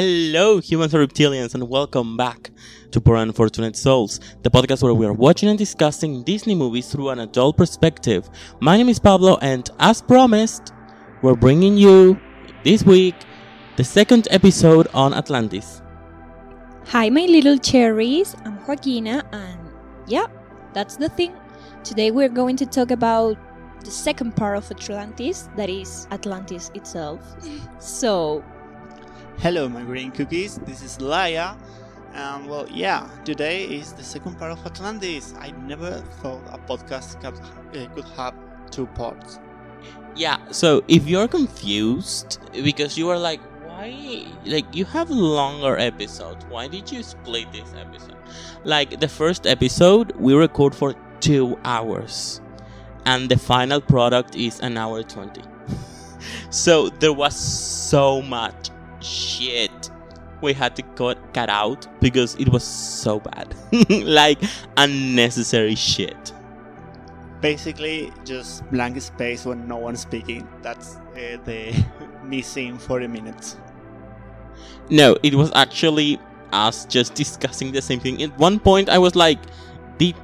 Hello, 0.00 0.60
humans 0.60 0.94
and 0.94 1.10
reptilians, 1.10 1.54
and 1.54 1.68
welcome 1.68 2.16
back 2.16 2.52
to 2.92 3.00
Poor 3.00 3.16
Unfortunate 3.16 3.74
Souls, 3.74 4.20
the 4.44 4.48
podcast 4.48 4.80
where 4.80 4.94
we 4.94 5.04
are 5.04 5.12
watching 5.12 5.48
and 5.48 5.58
discussing 5.58 6.22
Disney 6.22 6.54
movies 6.54 6.86
through 6.86 7.08
an 7.08 7.18
adult 7.18 7.56
perspective. 7.56 8.30
My 8.60 8.76
name 8.76 8.88
is 8.88 9.00
Pablo, 9.00 9.38
and 9.42 9.68
as 9.80 10.00
promised, 10.00 10.72
we're 11.20 11.34
bringing 11.34 11.76
you 11.76 12.16
this 12.62 12.84
week 12.84 13.16
the 13.74 13.82
second 13.82 14.28
episode 14.30 14.86
on 14.94 15.14
Atlantis. 15.14 15.82
Hi, 16.90 17.10
my 17.10 17.26
little 17.26 17.58
cherries. 17.58 18.36
I'm 18.44 18.56
Joaquina, 18.68 19.24
and 19.32 19.58
yeah, 20.06 20.28
that's 20.74 20.94
the 20.96 21.08
thing. 21.08 21.34
Today 21.82 22.12
we're 22.12 22.28
going 22.28 22.54
to 22.58 22.66
talk 22.66 22.92
about 22.92 23.36
the 23.84 23.90
second 23.90 24.36
part 24.36 24.58
of 24.58 24.70
Atlantis, 24.70 25.48
that 25.56 25.68
is 25.68 26.06
Atlantis 26.12 26.70
itself. 26.76 27.20
So, 27.80 28.44
Hello, 29.40 29.68
my 29.68 29.82
green 29.82 30.10
cookies. 30.10 30.58
This 30.66 30.82
is 30.82 30.98
Laia. 30.98 31.56
And 32.12 32.48
well, 32.48 32.66
yeah, 32.68 33.08
today 33.24 33.66
is 33.66 33.92
the 33.92 34.02
second 34.02 34.36
part 34.36 34.50
of 34.50 34.66
Atlantis. 34.66 35.32
I 35.38 35.52
never 35.52 36.02
thought 36.20 36.42
a 36.50 36.58
podcast 36.58 37.20
could, 37.22 37.38
uh, 37.80 37.88
could 37.94 38.04
have 38.16 38.34
two 38.72 38.86
parts. 38.86 39.38
Yeah, 40.16 40.38
so 40.50 40.82
if 40.88 41.06
you're 41.06 41.28
confused 41.28 42.40
because 42.52 42.98
you 42.98 43.08
are 43.10 43.16
like, 43.16 43.40
why? 43.64 44.26
Like, 44.44 44.74
you 44.74 44.84
have 44.86 45.08
longer 45.08 45.78
episodes. 45.78 46.44
Why 46.46 46.66
did 46.66 46.90
you 46.90 47.04
split 47.04 47.52
this 47.52 47.72
episode? 47.78 48.16
Like, 48.64 48.98
the 48.98 49.08
first 49.08 49.46
episode 49.46 50.16
we 50.16 50.34
record 50.34 50.74
for 50.74 50.96
two 51.20 51.56
hours, 51.62 52.40
and 53.04 53.28
the 53.28 53.38
final 53.38 53.80
product 53.80 54.34
is 54.34 54.58
an 54.58 54.76
hour 54.76 55.04
20. 55.04 55.42
so 56.50 56.88
there 56.88 57.12
was 57.12 57.36
so 57.36 58.20
much 58.20 58.70
shit 59.00 59.90
we 60.40 60.52
had 60.52 60.76
to 60.76 60.82
cut, 60.82 61.18
cut 61.34 61.48
out 61.48 61.86
because 62.00 62.34
it 62.36 62.48
was 62.48 62.64
so 62.64 63.20
bad. 63.20 63.54
like, 63.90 64.40
unnecessary 64.76 65.74
shit. 65.74 66.32
Basically, 67.40 68.12
just 68.24 68.68
blank 68.70 69.00
space 69.00 69.44
when 69.44 69.66
no 69.68 69.76
one's 69.76 70.00
speaking. 70.00 70.48
That's 70.62 70.96
uh, 70.96 71.38
the 71.44 71.84
missing 72.24 72.78
40 72.78 73.06
minutes. 73.06 73.56
No, 74.90 75.16
it 75.22 75.34
was 75.34 75.52
actually 75.54 76.18
us 76.52 76.84
just 76.86 77.14
discussing 77.14 77.72
the 77.72 77.82
same 77.82 78.00
thing. 78.00 78.22
At 78.22 78.36
one 78.38 78.58
point, 78.58 78.88
I 78.88 78.98
was 78.98 79.14
like, 79.14 79.38
"Did 79.98 80.16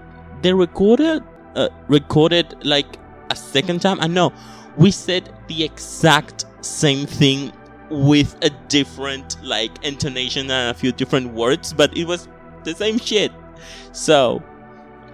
they 0.42 0.52
recorded 0.52 1.22
uh, 1.54 1.68
recorded 1.86 2.64
like 2.64 2.98
a 3.30 3.36
second 3.36 3.82
time?" 3.82 4.00
And 4.00 4.14
no, 4.14 4.32
we 4.76 4.90
said 4.90 5.30
the 5.48 5.62
exact 5.62 6.46
same 6.62 7.06
thing 7.06 7.52
with 7.90 8.36
a 8.42 8.50
different 8.68 9.42
like 9.42 9.84
intonation 9.84 10.50
and 10.50 10.70
a 10.70 10.74
few 10.74 10.92
different 10.92 11.32
words, 11.32 11.72
but 11.72 11.96
it 11.96 12.06
was 12.06 12.28
the 12.64 12.74
same 12.74 12.98
shit. 12.98 13.32
So, 13.92 14.42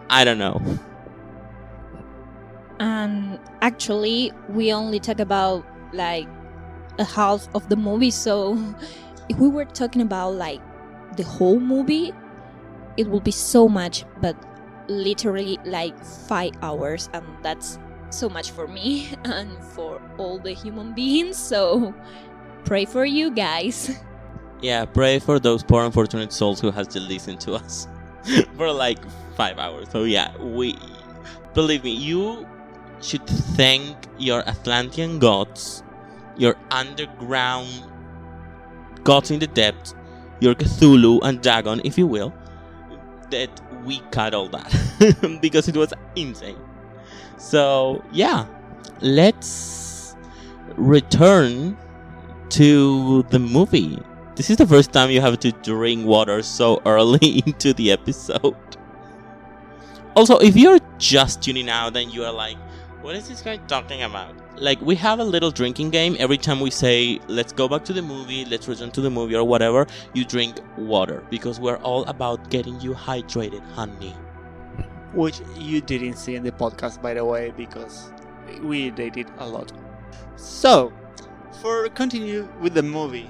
I 0.08 0.24
don't 0.24 0.38
know. 0.38 0.60
and 2.80 3.38
actually, 3.60 4.32
we 4.48 4.72
only 4.72 4.98
talk 4.98 5.20
about 5.20 5.64
like 5.92 6.26
a 6.98 7.04
half 7.04 7.46
of 7.54 7.68
the 7.68 7.76
movie. 7.76 8.10
So, 8.10 8.58
if 9.28 9.38
we 9.38 9.48
were 9.48 9.66
talking 9.66 10.02
about 10.02 10.34
like 10.34 10.60
the 11.16 11.22
whole 11.22 11.60
movie, 11.60 12.12
it 12.96 13.08
will 13.08 13.20
be 13.20 13.30
so 13.30 13.68
much, 13.68 14.04
but 14.20 14.34
literally 14.88 15.58
like 15.64 16.02
five 16.04 16.52
hours, 16.62 17.10
and 17.12 17.24
that's 17.42 17.78
so 18.08 18.28
much 18.28 18.50
for 18.50 18.66
me 18.66 19.10
and 19.24 19.62
for 19.62 20.00
all 20.18 20.38
the 20.38 20.52
human 20.52 20.94
beings. 20.94 21.36
So, 21.36 21.94
pray 22.64 22.84
for 22.84 23.04
you 23.04 23.30
guys. 23.30 24.00
Yeah, 24.62 24.84
pray 24.84 25.18
for 25.18 25.38
those 25.38 25.62
poor 25.62 25.84
unfortunate 25.84 26.32
souls 26.32 26.60
who 26.60 26.70
has 26.70 26.86
to 26.88 27.00
listen 27.00 27.38
to 27.38 27.54
us 27.54 27.88
for 28.56 28.70
like 28.70 28.98
five 29.34 29.58
hours. 29.58 29.88
So 29.90 30.04
yeah, 30.04 30.36
we 30.36 30.78
believe 31.54 31.84
me, 31.84 31.92
you 31.92 32.46
should 33.00 33.26
thank 33.26 33.96
your 34.18 34.46
Atlantean 34.46 35.18
gods, 35.18 35.82
your 36.36 36.56
underground 36.70 37.68
gods 39.02 39.30
in 39.30 39.38
the 39.38 39.46
depths, 39.46 39.94
your 40.40 40.54
Cthulhu 40.54 41.20
and 41.22 41.40
Dagon, 41.40 41.80
if 41.84 41.96
you 41.96 42.06
will, 42.06 42.32
that 43.30 43.50
we 43.84 44.00
cut 44.10 44.34
all 44.34 44.48
that 44.50 45.38
because 45.40 45.68
it 45.68 45.76
was 45.76 45.92
insane. 46.16 46.58
So 47.38 48.04
yeah, 48.12 48.46
let's 49.00 50.16
return 50.76 51.76
to 52.50 53.22
the 53.24 53.38
movie. 53.38 53.98
This 54.36 54.50
is 54.50 54.56
the 54.56 54.66
first 54.66 54.92
time 54.92 55.10
you 55.10 55.20
have 55.20 55.38
to 55.40 55.52
drink 55.52 56.06
water 56.06 56.42
so 56.42 56.80
early 56.86 57.42
into 57.46 57.72
the 57.72 57.92
episode. 57.92 58.56
Also, 60.16 60.38
if 60.38 60.56
you're 60.56 60.80
just 60.98 61.42
tuning 61.42 61.68
out 61.68 61.96
and 61.96 62.12
you 62.12 62.24
are 62.24 62.32
like, 62.32 62.56
what 63.00 63.14
is 63.14 63.28
this 63.28 63.40
guy 63.40 63.56
talking 63.68 64.02
about? 64.02 64.34
Like, 64.60 64.80
we 64.82 64.94
have 64.96 65.20
a 65.20 65.24
little 65.24 65.50
drinking 65.50 65.90
game. 65.90 66.16
Every 66.18 66.36
time 66.36 66.60
we 66.60 66.70
say, 66.70 67.18
let's 67.28 67.52
go 67.52 67.66
back 67.68 67.84
to 67.84 67.92
the 67.92 68.02
movie, 68.02 68.44
let's 68.44 68.68
return 68.68 68.90
to 68.90 69.00
the 69.00 69.08
movie, 69.08 69.34
or 69.34 69.44
whatever, 69.44 69.86
you 70.12 70.24
drink 70.24 70.60
water 70.76 71.24
because 71.30 71.58
we're 71.58 71.78
all 71.78 72.04
about 72.06 72.50
getting 72.50 72.78
you 72.80 72.92
hydrated, 72.92 73.62
honey. 73.70 74.14
Which 75.14 75.40
you 75.56 75.80
didn't 75.80 76.16
see 76.16 76.34
in 76.34 76.42
the 76.42 76.52
podcast, 76.52 77.00
by 77.00 77.14
the 77.14 77.24
way, 77.24 77.52
because 77.56 78.12
we 78.62 78.90
dated 78.90 79.28
a 79.38 79.46
lot. 79.46 79.72
So, 80.36 80.92
for 81.60 81.88
continue 81.90 82.48
with 82.62 82.72
the 82.72 82.82
movie, 82.82 83.28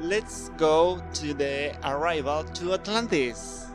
let's 0.00 0.50
go 0.58 1.02
to 1.14 1.32
the 1.32 1.74
arrival 1.82 2.44
to 2.44 2.74
Atlantis. 2.74 3.66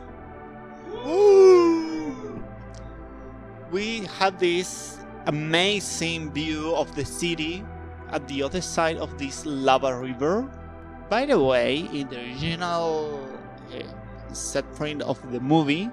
Woo! 0.88 2.42
We 3.72 4.06
have 4.18 4.38
this 4.38 4.98
amazing 5.26 6.30
view 6.30 6.74
of 6.76 6.94
the 6.94 7.04
city 7.04 7.64
at 8.12 8.28
the 8.28 8.44
other 8.44 8.60
side 8.60 8.96
of 8.98 9.18
this 9.18 9.44
lava 9.44 9.98
river. 9.98 10.48
By 11.08 11.26
the 11.26 11.42
way, 11.42 11.88
in 11.92 12.08
the 12.08 12.20
original 12.20 13.28
uh, 13.74 14.34
set 14.34 14.72
print 14.76 15.02
of 15.02 15.18
the 15.32 15.40
movie, 15.40 15.90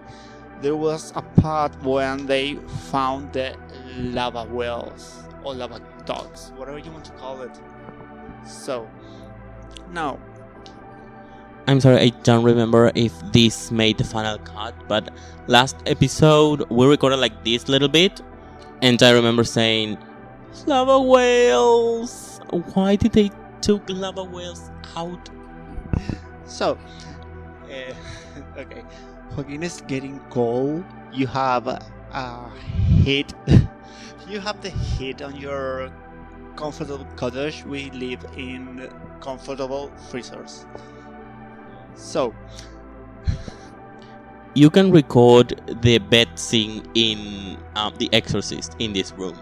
there 0.62 0.76
was 0.76 1.14
a 1.16 1.24
part 1.42 1.74
when 1.82 2.28
they 2.28 2.56
found 2.92 3.34
the 3.34 3.58
lava 3.98 4.46
wells 4.46 5.24
or 5.44 5.56
lava 5.56 5.82
dogs, 6.06 6.52
whatever 6.56 6.78
you 6.78 6.92
want 6.92 7.06
to 7.06 7.12
call 7.14 7.42
it. 7.42 7.60
So, 8.46 8.90
now, 9.92 10.20
I'm 11.68 11.80
sorry, 11.80 12.00
I 12.00 12.10
don't 12.24 12.44
remember 12.44 12.92
if 12.96 13.14
this 13.32 13.72
made 13.72 13.98
the 13.98 14.04
final 14.04 14.38
cut, 14.40 14.74
but 14.88 15.10
last 15.48 15.78
episode 15.86 16.70
we 16.70 16.86
recorded 16.88 17.20
like 17.20 17.44
this 17.44 17.70
little 17.70 17.88
bit, 17.88 18.22
and 18.82 19.02
I 19.02 19.12
remember 19.12 19.44
saying, 19.44 19.98
"Lava 20.66 21.00
whales! 21.00 22.42
Why 22.74 22.96
did 22.96 23.14
they 23.14 23.30
took 23.62 23.84
lava 23.90 24.24
whales 24.24 24.72
out?" 24.96 25.30
so, 26.46 26.78
uh, 27.70 27.94
okay, 28.58 28.84
Joaquin 29.36 29.64
is 29.64 29.82
getting 29.88 30.20
cold. 30.30 30.84
You 31.14 31.28
have 31.28 31.68
a 31.68 32.52
heat. 33.04 33.34
you 34.32 34.40
have 34.40 34.62
the 34.62 34.70
heat 34.70 35.22
on 35.22 35.36
your 35.36 35.92
comfortable 36.56 37.06
cottage. 37.16 37.64
We 37.66 37.92
live 37.92 38.26
in 38.38 38.90
comfortable 39.20 39.92
freezers. 40.10 40.66
So, 41.96 42.34
You 44.54 44.70
can 44.70 44.92
record 44.92 45.62
the 45.82 45.98
bed 46.00 46.38
scene 46.38 46.84
in 46.94 47.58
um, 47.76 47.96
The 47.98 48.10
Exorcist 48.12 48.76
in 48.80 48.92
this 48.92 49.14
room. 49.14 49.38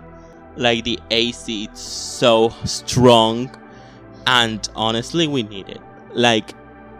Like 0.56 0.84
the 0.84 1.00
AC, 1.10 1.64
it's 1.64 1.82
so 1.82 2.50
strong, 2.64 3.50
and 4.28 4.68
honestly, 4.76 5.28
we 5.28 5.42
need 5.42 5.68
it. 5.68 5.82
Like 6.14 6.54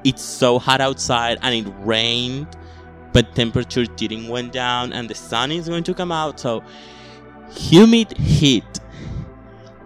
it's 0.04 0.24
so 0.24 0.58
hot 0.58 0.82
outside 0.82 1.38
and 1.44 1.68
it 1.68 1.72
rained, 1.82 2.48
but 3.14 3.36
temperature 3.36 3.86
didn't 3.86 4.28
went 4.28 4.54
down, 4.54 4.92
and 4.92 5.08
the 5.08 5.16
sun 5.16 5.52
is 5.52 5.70
going 5.70 5.84
to 5.84 5.94
come 5.94 6.12
out. 6.12 6.40
So 6.40 6.64
humid 7.52 8.18
heat, 8.18 8.80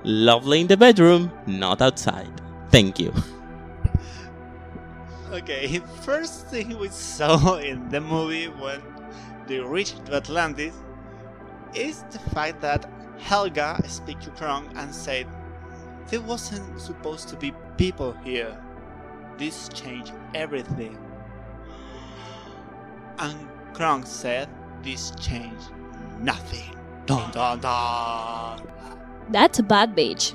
lovely 0.04 0.62
in 0.62 0.68
the 0.68 0.78
bedroom, 0.78 1.32
not 1.48 1.82
outside. 1.82 2.42
Thank 2.70 3.00
you. 3.00 3.14
okay, 5.32 5.80
first 6.02 6.48
thing 6.48 6.78
we 6.78 6.90
saw 6.90 7.56
in 7.56 7.90
the 7.90 8.02
movie 8.02 8.48
when 8.48 8.82
they 9.48 9.60
reached 9.60 10.10
Atlantis 10.10 10.76
is 11.74 12.04
the 12.12 12.20
fact 12.20 12.62
that 12.62 12.90
Helga 13.20 13.82
speak 13.88 14.20
to 14.22 14.30
Krong 14.32 14.72
and 14.76 14.94
said 14.94 15.28
there 16.08 16.22
wasn't 16.22 16.80
supposed 16.80 17.30
to 17.30 17.36
be 17.36 17.54
people 17.78 18.14
here. 18.24 18.58
This 19.38 19.70
changed 19.70 20.14
everything. 20.36 20.98
And 23.20 23.48
Krong 23.74 24.06
said 24.06 24.50
this 24.84 25.12
changed 25.12 25.72
nothing. 26.20 26.73
Dun 27.06 27.32
dun 27.32 27.60
dun. 27.60 28.62
That's 29.30 29.60
a 29.60 29.64
bad 29.64 29.96
bitch. 29.96 30.34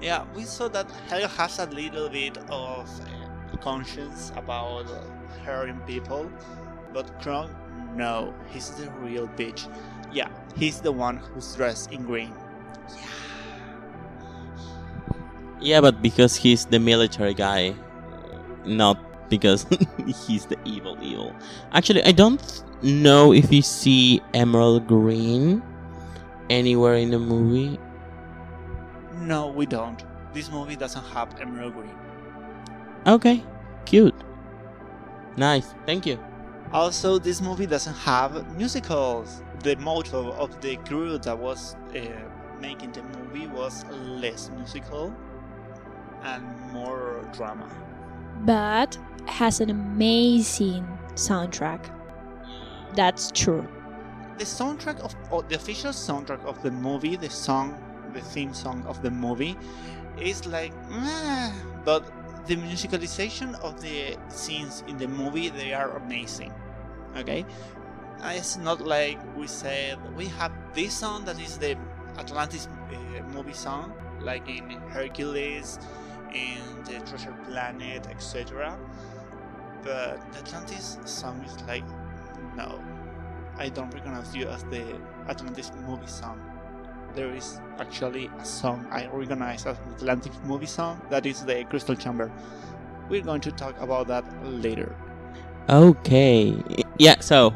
Yeah, 0.00 0.24
we 0.34 0.42
saw 0.42 0.68
that 0.68 0.90
Helga 1.08 1.28
has 1.28 1.58
a 1.58 1.66
little 1.66 2.08
bit 2.10 2.36
of 2.50 3.00
uh, 3.00 3.56
conscience 3.62 4.30
about 4.36 4.86
uh, 4.90 5.00
hurting 5.44 5.80
people, 5.86 6.30
but 6.92 7.06
Krong, 7.20 7.48
no, 7.96 8.34
he's 8.50 8.70
the 8.70 8.90
real 9.00 9.28
bitch. 9.28 9.72
Yeah, 10.12 10.28
he's 10.56 10.80
the 10.80 10.92
one 10.92 11.16
who's 11.16 11.54
dressed 11.54 11.92
in 11.92 12.02
green. 12.04 12.34
Yeah, 15.60 15.80
but 15.80 16.02
because 16.02 16.36
he's 16.36 16.66
the 16.66 16.78
military 16.78 17.32
guy, 17.32 17.74
not 18.66 18.98
because 19.30 19.66
he's 20.26 20.44
the 20.46 20.58
evil 20.66 20.98
evil. 21.00 21.34
Actually, 21.72 22.04
I 22.04 22.12
don't 22.12 22.62
know 22.82 23.32
if 23.32 23.52
you 23.52 23.62
see 23.62 24.22
Emerald 24.34 24.86
Green 24.86 25.62
anywhere 26.50 26.94
in 26.94 27.10
the 27.10 27.18
movie. 27.18 27.78
No, 29.20 29.48
we 29.48 29.66
don't. 29.66 30.04
This 30.32 30.50
movie 30.50 30.76
doesn't 30.76 31.04
have 31.06 31.40
Emerald 31.40 31.74
Green. 31.74 31.94
Okay, 33.06 33.42
cute. 33.84 34.14
Nice, 35.36 35.74
thank 35.86 36.06
you. 36.06 36.18
Also, 36.72 37.18
this 37.18 37.40
movie 37.40 37.66
doesn't 37.66 37.94
have 37.94 38.56
musicals. 38.56 39.42
The 39.62 39.76
motto 39.76 40.32
of 40.32 40.60
the 40.60 40.76
crew 40.78 41.18
that 41.18 41.38
was 41.38 41.76
uh, 41.94 42.00
making 42.60 42.92
the 42.92 43.02
movie 43.02 43.46
was 43.46 43.84
less 43.92 44.50
musical 44.56 45.14
and 46.22 46.44
more 46.72 47.28
drama. 47.32 47.70
But 48.44 48.98
has 49.26 49.60
an 49.60 49.70
amazing 49.70 50.86
soundtrack. 51.14 51.95
That's 52.96 53.30
true. 53.32 53.68
The 54.38 54.44
soundtrack 54.44 55.00
of 55.00 55.48
the 55.48 55.56
official 55.56 55.92
soundtrack 55.92 56.44
of 56.44 56.62
the 56.62 56.70
movie, 56.70 57.16
the 57.16 57.30
song, 57.30 57.78
the 58.12 58.20
theme 58.20 58.54
song 58.54 58.84
of 58.86 59.02
the 59.02 59.10
movie, 59.10 59.56
is 60.18 60.46
like, 60.46 60.72
meh, 60.90 61.52
but 61.84 62.10
the 62.46 62.56
musicalization 62.56 63.54
of 63.60 63.80
the 63.80 64.16
scenes 64.28 64.82
in 64.88 64.96
the 64.98 65.08
movie 65.08 65.48
they 65.50 65.72
are 65.74 65.96
amazing. 65.96 66.52
Okay, 67.16 67.46
Uh, 68.22 68.32
it's 68.34 68.56
not 68.56 68.80
like 68.80 69.18
we 69.36 69.46
said 69.46 69.98
we 70.16 70.26
have 70.26 70.52
this 70.74 70.94
song 70.94 71.24
that 71.26 71.38
is 71.40 71.58
the 71.58 71.76
Atlantis 72.18 72.68
uh, 72.92 73.22
movie 73.34 73.52
song, 73.52 73.92
like 74.20 74.48
in 74.48 74.70
Hercules, 74.88 75.78
in 76.32 76.60
the 76.84 77.00
Treasure 77.06 77.36
Planet, 77.46 78.06
etc. 78.08 78.78
But 79.82 80.20
the 80.32 80.38
Atlantis 80.40 80.98
song 81.04 81.44
is 81.44 81.60
like, 81.68 81.84
no, 82.56 82.80
I 83.58 83.68
don't 83.68 83.92
recognize 83.92 84.34
you 84.34 84.48
as 84.48 84.64
the 84.64 84.98
Atlantis 85.28 85.70
movie 85.86 86.06
song. 86.06 86.40
There 87.14 87.34
is 87.34 87.60
actually 87.78 88.30
a 88.38 88.44
song 88.44 88.86
I 88.90 89.06
recognize 89.06 89.66
as 89.66 89.78
Atlantic 89.96 90.32
movie 90.44 90.66
song 90.66 91.00
that 91.10 91.24
is 91.26 91.44
the 91.44 91.64
Crystal 91.64 91.94
Chamber. 91.94 92.30
We're 93.08 93.22
going 93.22 93.40
to 93.42 93.52
talk 93.52 93.80
about 93.80 94.08
that 94.08 94.24
later. 94.44 94.94
Okay. 95.68 96.62
Yeah, 96.98 97.20
so 97.20 97.54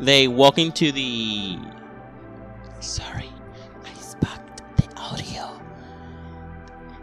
they 0.00 0.28
walk 0.28 0.58
into 0.58 0.92
the. 0.92 1.58
Sorry, 2.80 3.30
I 3.84 3.92
sparked 4.00 4.62
the 4.76 4.96
audio. 4.96 5.60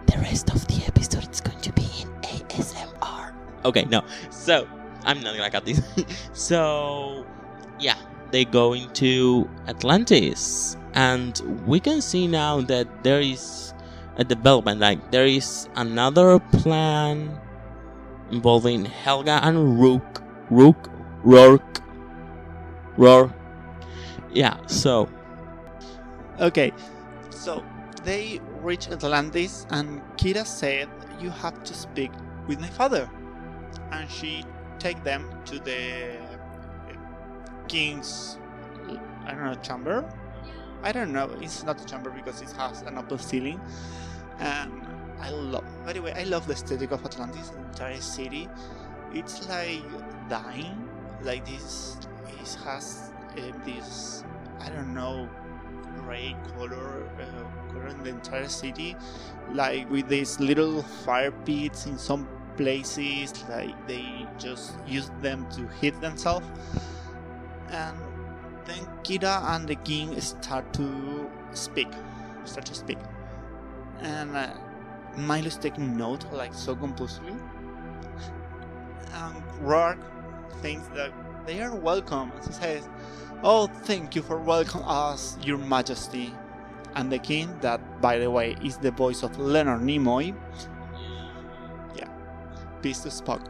The 0.07 0.18
rest 0.19 0.53
of 0.53 0.65
the 0.68 0.83
episode 0.86 1.30
is 1.31 1.41
going 1.41 1.59
to 1.62 1.74
be 1.74 1.88
in 2.01 2.09
ASMR. 2.21 3.33
Okay, 3.65 3.86
no. 3.86 4.03
So, 4.30 4.68
I'm 5.06 5.22
not 5.22 5.36
gonna 5.36 5.52
cut 5.52 5.66
this. 5.66 5.81
so, 6.34 7.25
yeah, 7.80 7.96
they 8.31 8.46
go 8.46 8.74
into 8.74 9.50
Atlantis. 9.68 10.78
And 10.94 11.40
we 11.66 11.80
can 11.80 12.02
see 12.02 12.28
now 12.28 12.62
that 12.62 13.04
there 13.04 13.19
is 13.19 13.74
a 14.18 14.24
development. 14.24 14.80
Like, 14.80 15.12
there 15.12 15.25
is 15.25 15.69
another 15.75 16.40
plan 16.40 17.38
involving 18.31 18.86
Helga 18.86 19.40
and 19.44 19.80
Rook. 19.80 20.22
Rook, 20.50 20.90
Rourke, 21.24 21.81
Roar. 22.98 23.34
Yeah, 24.31 24.58
so 24.68 25.10
Okay, 26.40 26.74
so 27.30 27.63
they 28.04 28.42
reach 28.62 28.90
Atlantis, 28.90 29.66
and 29.69 30.01
Kira 30.18 30.46
said, 30.46 30.90
"You 31.19 31.30
have 31.30 31.63
to 31.63 31.74
speak 31.74 32.12
with 32.46 32.60
my 32.60 32.68
father," 32.68 33.10
and 33.92 34.12
she 34.12 34.44
take 34.86 35.04
them 35.04 35.26
to 35.46 35.58
the 35.58 36.14
uh, 36.14 36.94
king's, 37.68 38.38
I 39.26 39.32
don't 39.32 39.46
know, 39.46 39.56
chamber. 39.56 40.06
I 40.84 40.92
don't 40.92 41.12
know. 41.12 41.28
It's 41.42 41.64
not 41.64 41.82
a 41.82 41.86
chamber 41.86 42.12
because 42.12 42.44
it 42.44 42.52
has 42.52 42.84
an 42.84 43.00
open 43.00 43.18
ceiling, 43.18 43.60
and 44.38 44.72
I 45.20 45.32
love. 45.32 45.66
By 45.84 45.94
the 45.94 46.02
way, 46.02 46.14
I 46.14 46.26
love 46.26 46.46
the 46.46 46.54
aesthetic 46.54 46.92
of 46.92 47.04
Atlantis, 47.04 47.50
the 47.50 47.62
entire 47.62 48.00
city. 48.00 48.48
It's 49.12 49.50
like 49.50 49.82
dying, 50.30 50.78
like 51.24 51.44
this. 51.48 51.98
It 52.40 52.56
has 52.64 53.12
uh, 53.36 53.42
this. 53.66 54.24
I 54.60 54.70
don't 54.70 54.94
know 54.94 55.28
gray 55.96 56.36
color, 56.54 57.10
uh, 57.20 57.74
color 57.74 57.88
in 57.88 58.04
the 58.04 58.10
entire 58.10 58.50
city, 58.50 58.96
like 59.52 59.90
with 59.90 60.08
these 60.10 60.40
little 60.40 60.84
fire 60.84 61.32
pits 61.32 61.88
in 61.88 61.98
some 61.98 62.28
places, 62.57 63.34
like 63.50 63.88
they 63.88 64.28
just 64.38 64.75
use 64.88 65.12
them 65.22 65.48
to 65.52 65.68
hit 65.80 66.00
themselves. 66.02 66.48
And 67.69 67.98
then 68.66 68.86
Kira 69.04 69.44
and 69.56 69.68
the 69.68 69.75
king 69.75 70.19
start 70.22 70.74
to 70.74 71.30
speak, 71.54 71.90
start 72.46 72.66
to 72.68 72.75
speak, 72.75 72.98
and 74.02 74.36
uh, 74.36 74.54
Milo's 75.18 75.57
taking 75.57 75.98
note 75.98 76.25
like 76.31 76.54
so 76.54 76.75
composedly. 76.75 77.36
And 79.13 79.44
Rourke 79.62 80.00
thinks 80.62 80.88
that 80.90 81.12
they 81.46 81.62
are 81.62 81.75
welcome, 81.75 82.31
and 82.31 82.54
says, 82.54 82.88
Oh, 83.44 83.68
thank 83.68 84.16
you 84.16 84.22
for 84.22 84.40
welcoming 84.40 84.88
us, 84.88 85.38
Your 85.44 85.58
Majesty. 85.58 86.34
And 86.96 87.12
the 87.12 87.19
king, 87.19 87.58
that 87.60 88.01
by 88.01 88.18
the 88.18 88.31
way 88.31 88.56
is 88.63 88.78
the 88.78 88.92
voice 88.92 89.22
of 89.22 89.38
Leonard 89.38 89.81
Nimoy. 89.81 90.34
Peace 92.86 93.01
Spock. 93.20 93.42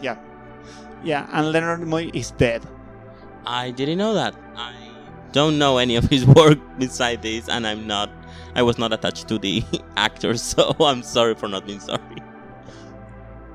Yeah, 0.00 0.16
yeah, 1.02 1.28
and 1.32 1.50
Leonard 1.50 1.80
Nimoy 1.80 2.14
is 2.14 2.30
dead. 2.30 2.62
I 3.44 3.72
didn't 3.72 3.98
know 3.98 4.14
that. 4.14 4.32
I 4.54 4.74
don't 5.32 5.58
know 5.58 5.78
any 5.78 5.96
of 5.96 6.04
his 6.04 6.24
work 6.38 6.60
beside 6.78 7.20
this, 7.20 7.48
and 7.48 7.66
I'm 7.66 7.88
not. 7.88 8.08
I 8.54 8.62
was 8.62 8.78
not 8.78 8.92
attached 8.92 9.26
to 9.26 9.38
the 9.38 9.64
actor, 9.96 10.36
so 10.36 10.76
I'm 10.80 11.02
sorry 11.02 11.34
for 11.34 11.48
not 11.48 11.66
being 11.66 11.80
sorry. 11.80 12.22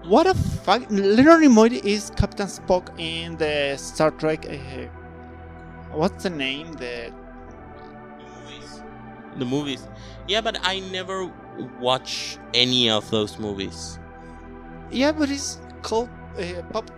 What 0.04 0.28
a 0.28 0.34
fuck! 0.34 0.82
Leonard 0.90 1.44
Nimoy 1.44 1.82
is 1.86 2.12
Captain 2.18 2.48
Spock 2.48 2.92
in 3.00 3.38
the 3.38 3.78
Star 3.78 4.12
Trek. 4.12 4.46
Uh, 4.50 4.88
what's 5.94 6.24
the 6.24 6.30
name? 6.30 6.74
The 6.74 7.14
movies. 8.20 8.84
The 9.38 9.46
movies, 9.46 9.88
yeah, 10.28 10.42
but 10.42 10.60
I 10.62 10.82
never 10.92 11.32
watch 11.80 12.38
any 12.54 12.90
of 12.90 13.10
those 13.12 13.40
movies. 13.40 13.98
Yeah, 14.92 15.12
but 15.12 15.30
it's 15.30 15.60
called 15.82 16.10
uh, 16.38 16.62
pop 16.72 16.90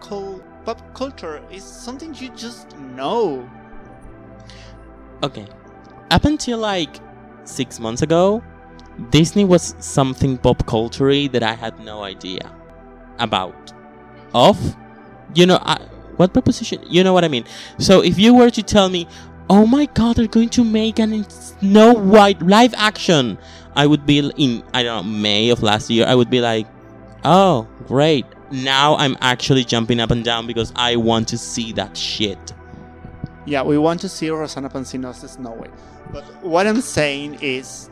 pop 0.66 0.94
culture. 0.94 1.42
It's 1.50 1.66
something 1.66 2.14
you 2.16 2.30
just 2.30 2.78
know. 2.78 3.50
Okay, 5.22 5.48
up 6.12 6.26
until 6.26 6.60
like 6.60 7.00
six 7.46 7.80
months 7.80 8.02
ago, 8.02 8.44
Disney 9.10 9.46
was 9.46 9.76
something 9.80 10.38
pop 10.38 10.66
culture 10.66 11.28
that 11.28 11.44
I 11.44 11.54
had 11.54 11.80
no 11.80 12.04
idea 12.04 12.52
about. 13.20 13.74
Of, 14.34 14.76
you 15.36 15.46
know, 15.46 15.60
I, 15.62 15.80
what 16.18 16.34
proposition? 16.34 16.84
You 16.90 17.04
know 17.04 17.14
what 17.14 17.24
I 17.24 17.28
mean. 17.28 17.46
So 17.78 18.02
if 18.02 18.18
you 18.18 18.34
were 18.34 18.50
to 18.50 18.64
tell 18.64 18.90
me, 18.90 19.08
"Oh 19.50 19.66
my 19.66 19.86
God, 19.94 20.16
they're 20.16 20.28
going 20.28 20.50
to 20.50 20.64
make 20.64 21.00
an 21.00 21.30
Snow 21.30 21.94
White 21.94 22.42
live 22.42 22.74
action," 22.76 23.38
I 23.76 23.86
would 23.88 24.06
be 24.06 24.20
in 24.38 24.64
I 24.74 24.84
don't 24.84 25.06
know 25.06 25.12
May 25.12 25.50
of 25.50 25.62
last 25.64 25.90
year. 25.90 26.06
I 26.08 26.16
would 26.16 26.30
be 26.30 26.42
like, 26.42 26.68
"Oh, 27.24 27.68
great!" 27.88 28.25
Now 28.51 28.96
I'm 28.98 29.18
actually 29.22 29.63
jumping 29.63 30.00
up 30.00 30.12
and 30.12 30.24
down 30.24 30.48
because 30.48 30.72
I 30.75 30.96
want 30.96 31.27
to 31.30 31.38
see 31.38 31.72
that 31.74 31.98
shit. 31.98 32.53
Yeah, 33.46 33.63
we 33.63 33.77
want 33.77 34.00
to 34.01 34.10
see 34.10 34.30
Rosanna 34.30 34.70
Pansino's 34.70 35.30
Snow 35.30 35.51
White. 35.51 35.74
But 36.12 36.24
what 36.44 36.65
I'm 36.65 36.82
saying 36.82 37.39
is, 37.42 37.89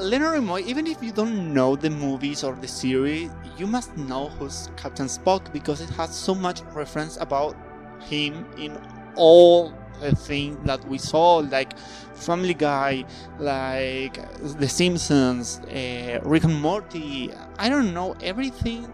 Leonard 0.00 0.40
Nimoy, 0.40 0.62
even 0.62 0.86
if 0.86 1.02
you 1.02 1.12
don't 1.12 1.52
know 1.52 1.76
the 1.76 1.90
movies 1.90 2.42
or 2.42 2.54
the 2.54 2.68
series, 2.68 3.30
you 3.58 3.66
must 3.66 3.96
know 3.96 4.28
who's 4.30 4.70
Captain 4.76 5.06
Spock 5.06 5.52
because 5.52 5.80
it 5.80 5.90
has 5.90 6.14
so 6.14 6.34
much 6.34 6.62
reference 6.72 7.16
about 7.18 7.56
him 8.00 8.46
in 8.56 8.80
all 9.16 9.72
the 10.00 10.14
thing 10.14 10.62
that 10.64 10.86
we 10.88 10.98
saw, 10.98 11.36
like 11.36 11.76
Family 12.14 12.54
Guy, 12.54 13.04
like 13.38 14.18
The 14.58 14.68
Simpsons, 14.68 15.60
uh, 15.60 16.20
Rick 16.22 16.44
and 16.44 16.60
Morty. 16.60 17.30
I 17.58 17.68
don't 17.68 17.92
know 17.94 18.14
everything. 18.22 18.92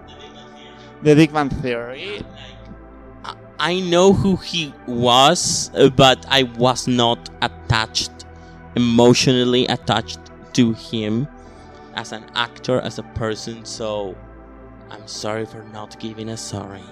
The 1.02 1.14
Big 1.14 1.32
Bang 1.32 1.50
Theory. 1.50 2.22
I- 3.24 3.34
I 3.58 3.80
know 3.80 4.12
who 4.12 4.36
he 4.36 4.72
was, 4.86 5.70
but 5.96 6.24
I 6.28 6.44
was 6.44 6.88
not 6.88 7.28
attached, 7.42 8.24
emotionally 8.76 9.66
attached 9.66 10.20
to 10.54 10.72
him. 10.72 11.28
as 11.94 12.12
an 12.12 12.24
actor, 12.34 12.80
as 12.80 12.98
a 12.98 13.02
person. 13.02 13.64
So 13.64 14.14
I'm 14.90 15.06
sorry 15.08 15.44
for 15.44 15.64
not 15.72 15.98
giving 15.98 16.28
a 16.28 16.36
sorry. 16.36 16.84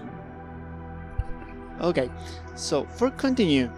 Okay, 1.81 2.11
so 2.57 2.85
for 2.85 3.11
continue, 3.11 3.71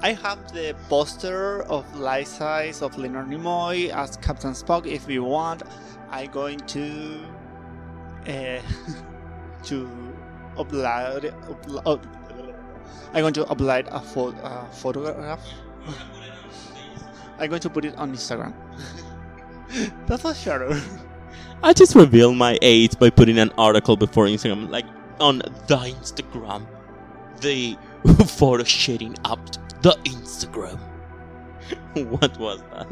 I 0.00 0.12
have 0.12 0.52
the 0.52 0.76
poster 0.88 1.62
of 1.64 1.84
life 1.98 2.28
size 2.28 2.82
of 2.82 2.96
Leonard 2.96 3.26
Nimoy 3.26 3.90
as 3.90 4.16
Captain 4.18 4.52
Spock. 4.52 4.86
If 4.86 5.10
you 5.10 5.24
want, 5.24 5.64
I'm 6.08 6.30
going 6.30 6.60
to 6.60 7.24
uh, 8.22 8.60
to 9.64 9.90
upload. 10.56 11.34
upload 11.48 12.04
I'm 13.12 13.22
going 13.22 13.34
to 13.34 13.44
upload 13.46 13.88
a 13.90 14.00
pho- 14.00 14.36
uh, 14.40 14.66
photograph. 14.70 15.40
I'm 17.40 17.50
going 17.50 17.62
to 17.62 17.70
put 17.70 17.84
it 17.84 17.96
on 17.96 18.12
Instagram. 18.12 18.54
That's 20.06 20.24
a 20.24 20.32
shadow. 20.32 20.80
I 21.60 21.72
just 21.72 21.96
revealed 21.96 22.36
my 22.36 22.56
age 22.62 22.96
by 23.00 23.10
putting 23.10 23.38
an 23.38 23.50
article 23.58 23.96
before 23.96 24.26
Instagram, 24.26 24.70
like 24.70 24.86
on 25.18 25.38
the 25.38 25.76
Instagram. 25.76 26.68
The 27.40 27.76
photo 28.26 28.62
shading 28.62 29.16
up 29.24 29.40
the 29.82 29.92
Instagram. 30.04 30.78
what 31.94 32.36
was 32.38 32.62
that? 32.72 32.88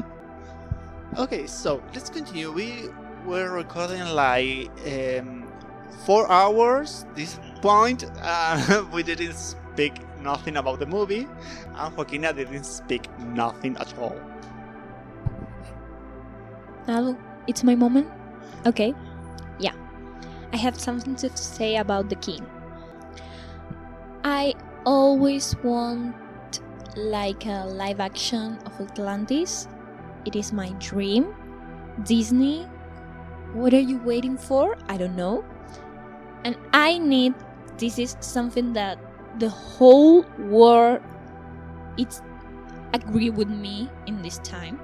Okay, 1.19 1.47
so 1.47 1.83
let's 1.95 2.11
continue. 2.11 2.53
We 2.53 2.91
were 3.25 3.51
recording 3.51 4.05
like 4.07 4.71
um, 4.87 5.47
four 6.05 6.31
hours. 6.31 7.07
This 7.15 7.41
point, 7.63 8.05
uh, 8.21 8.85
we 8.93 9.03
didn't 9.03 9.35
speak 9.35 9.95
nothing 10.21 10.57
about 10.57 10.79
the 10.79 10.87
movie, 10.87 11.27
and 11.75 11.97
Joaquina 11.97 12.33
didn't 12.33 12.65
speak 12.65 13.09
nothing 13.19 13.77
at 13.79 13.97
all. 13.99 14.17
Now 16.87 17.17
it's 17.47 17.65
my 17.65 17.75
moment. 17.75 18.09
Okay. 18.67 18.95
Yeah. 19.59 19.75
I 20.53 20.57
have 20.57 20.79
something 20.79 21.17
to 21.17 21.37
say 21.37 21.77
about 21.77 22.09
the 22.09 22.17
king. 22.17 22.47
I 24.23 24.55
always 24.85 25.57
want 25.63 26.15
like 26.97 27.47
a 27.47 27.67
live 27.67 28.01
action 28.01 28.59
of 28.65 28.81
Atlantis. 28.81 29.69
It 30.25 30.35
is 30.35 30.53
my 30.53 30.71
dream. 30.79 31.35
Disney, 32.05 32.65
what 33.53 33.73
are 33.75 33.81
you 33.81 33.99
waiting 33.99 34.37
for? 34.37 34.77
I 34.89 34.97
don't 34.97 35.17
know. 35.17 35.45
And 36.45 36.57
I 36.73 36.99
need 36.99 37.35
this 37.79 37.99
is 37.99 38.17
something 38.21 38.73
that 38.73 38.99
the 39.39 39.49
whole 39.49 40.23
world 40.39 41.01
it's 41.99 42.23
agree 42.93 43.31
with 43.31 43.49
me 43.49 43.91
in 44.07 44.23
this 44.23 44.39
time. 44.39 44.81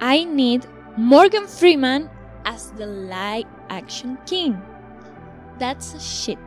I 0.00 0.24
need 0.24 0.66
Morgan 0.96 1.46
Freeman 1.46 2.10
as 2.44 2.70
the 2.72 2.86
live 2.86 3.44
action 3.70 4.18
king. 4.26 4.60
That's 5.58 5.94
a 5.94 6.00
shit. 6.00 6.38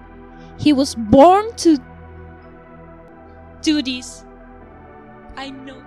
He 0.57 0.73
was 0.73 0.95
born 0.95 1.53
to 1.57 1.77
do 3.61 3.81
this. 3.81 4.25
I 5.35 5.49
know. 5.49 5.81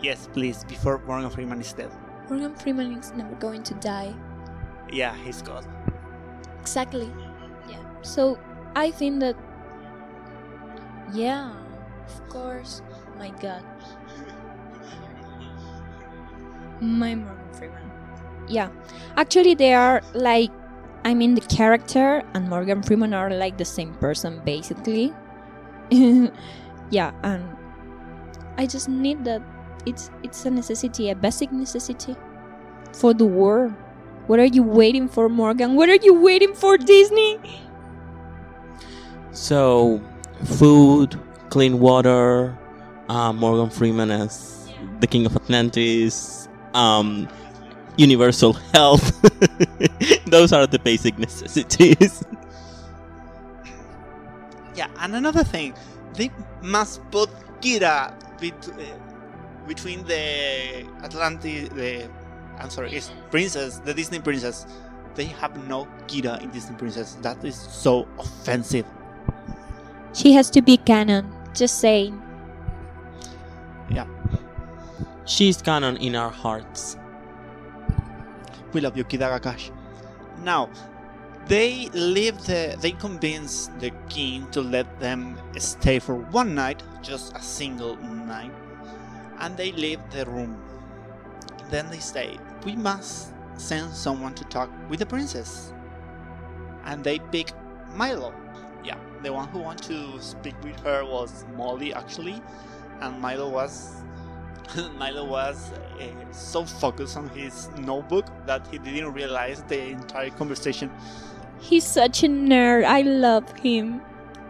Yes, 0.00 0.28
please, 0.32 0.64
before 0.64 0.98
Morgan 1.06 1.30
Freeman 1.30 1.60
is 1.60 1.72
dead. 1.72 1.90
Morgan 2.30 2.54
Freeman 2.54 2.98
is 2.98 3.12
never 3.12 3.34
going 3.36 3.62
to 3.64 3.74
die. 3.74 4.14
Yeah, 4.92 5.14
he's 5.24 5.42
God. 5.42 5.66
Exactly. 6.60 7.10
Yeah. 7.68 7.82
So 8.02 8.38
I 8.76 8.90
think 8.90 9.20
that. 9.20 9.36
Yeah, 11.12 11.52
of 12.06 12.28
course. 12.28 12.82
My 13.18 13.30
God. 13.30 13.62
My 16.80 17.14
Morgan 17.14 17.52
Freeman. 17.52 17.90
Yeah. 18.46 18.68
Actually, 19.16 19.54
they 19.54 19.74
are 19.74 20.02
like. 20.14 20.50
I 21.04 21.14
mean, 21.14 21.34
the 21.34 21.40
character 21.40 22.22
and 22.34 22.48
Morgan 22.50 22.82
Freeman 22.82 23.14
are 23.14 23.30
like 23.30 23.56
the 23.56 23.64
same 23.64 23.94
person, 23.94 24.42
basically. 24.44 25.14
yeah, 26.90 27.12
and 27.22 27.44
I 28.56 28.66
just 28.66 28.88
need 28.88 29.24
that. 29.24 29.42
It's 29.86 30.10
it's 30.22 30.44
a 30.44 30.50
necessity, 30.50 31.10
a 31.10 31.14
basic 31.14 31.52
necessity 31.52 32.16
for 32.92 33.14
the 33.14 33.24
world. 33.24 33.72
What 34.26 34.38
are 34.38 34.46
you 34.46 34.62
waiting 34.62 35.08
for, 35.08 35.28
Morgan? 35.28 35.74
What 35.74 35.88
are 35.88 35.96
you 35.96 36.20
waiting 36.20 36.54
for, 36.54 36.76
Disney? 36.76 37.38
So, 39.32 40.02
food, 40.44 41.18
clean 41.48 41.78
water, 41.78 42.56
uh, 43.08 43.32
Morgan 43.32 43.70
Freeman 43.70 44.10
as 44.10 44.68
the 45.00 45.06
King 45.06 45.24
of 45.24 45.34
Atlantis, 45.36 46.48
um, 46.74 47.28
universal 47.96 48.52
health. 48.74 49.12
Those 50.26 50.52
are 50.52 50.66
the 50.66 50.78
basic 50.78 51.18
necessities. 51.18 52.22
Yeah, 54.74 54.88
and 54.98 55.16
another 55.16 55.42
thing, 55.42 55.74
they 56.18 56.30
must 56.62 57.00
put 57.10 57.30
Kira 57.62 58.12
bet- 58.40 58.68
uh, 58.68 59.66
between 59.66 60.04
the 60.04 60.84
Atlantis, 61.02 61.68
the 61.70 62.10
I'm 62.58 62.70
sorry, 62.70 62.92
it's 62.92 63.10
princess, 63.30 63.78
the 63.78 63.94
Disney 63.94 64.18
princess. 64.18 64.66
They 65.14 65.26
have 65.26 65.56
no 65.68 65.86
Kira 66.08 66.42
in 66.42 66.50
Disney 66.50 66.76
princess. 66.76 67.16
That 67.22 67.42
is 67.44 67.54
so 67.54 68.06
offensive. 68.18 68.84
She 70.12 70.32
has 70.32 70.50
to 70.50 70.60
be 70.60 70.76
canon. 70.76 71.32
Just 71.54 71.78
saying. 71.80 72.20
Yeah. 73.90 74.06
She's 75.24 75.62
canon 75.62 75.96
in 75.98 76.14
our 76.16 76.30
hearts. 76.30 76.96
We 78.72 78.80
love 78.80 78.96
you, 78.96 79.04
Kida 79.04 79.40
Gakash. 79.40 79.70
Now, 80.42 80.68
they 81.48 81.88
leave 81.94 82.38
the. 82.44 82.76
They 82.78 82.92
convince 82.92 83.70
the 83.78 83.90
king 84.08 84.46
to 84.50 84.60
let 84.60 85.00
them 85.00 85.38
stay 85.56 85.98
for 85.98 86.14
one 86.14 86.54
night, 86.54 86.82
just 87.02 87.34
a 87.34 87.40
single 87.42 87.96
night, 87.96 88.52
and 89.40 89.56
they 89.56 89.72
leave 89.72 90.00
the 90.10 90.26
room. 90.26 90.56
Then 91.70 91.90
they 91.90 92.00
say, 92.00 92.38
"We 92.64 92.76
must 92.76 93.32
send 93.56 93.94
someone 93.94 94.34
to 94.34 94.44
talk 94.44 94.70
with 94.90 95.00
the 95.00 95.06
princess," 95.06 95.72
and 96.84 97.02
they 97.02 97.18
pick 97.18 97.52
Milo. 97.96 98.34
Yeah, 98.84 98.98
the 99.22 99.32
one 99.32 99.48
who 99.48 99.60
wanted 99.60 99.88
to 99.88 100.22
speak 100.22 100.54
with 100.62 100.78
her 100.80 101.04
was 101.04 101.46
Molly 101.56 101.94
actually, 101.94 102.42
and 103.00 103.20
Milo 103.20 103.48
was 103.48 104.02
Milo 104.98 105.24
was 105.24 105.72
uh, 105.72 106.04
so 106.30 106.64
focused 106.64 107.16
on 107.16 107.28
his 107.30 107.70
notebook 107.78 108.26
that 108.46 108.66
he 108.70 108.78
didn't 108.78 109.14
realize 109.14 109.62
the 109.62 109.80
entire 109.80 110.30
conversation. 110.30 110.90
He's 111.60 111.84
such 111.84 112.22
a 112.22 112.28
nerd. 112.28 112.84
I 112.84 113.02
love 113.02 113.50
him. 113.58 114.00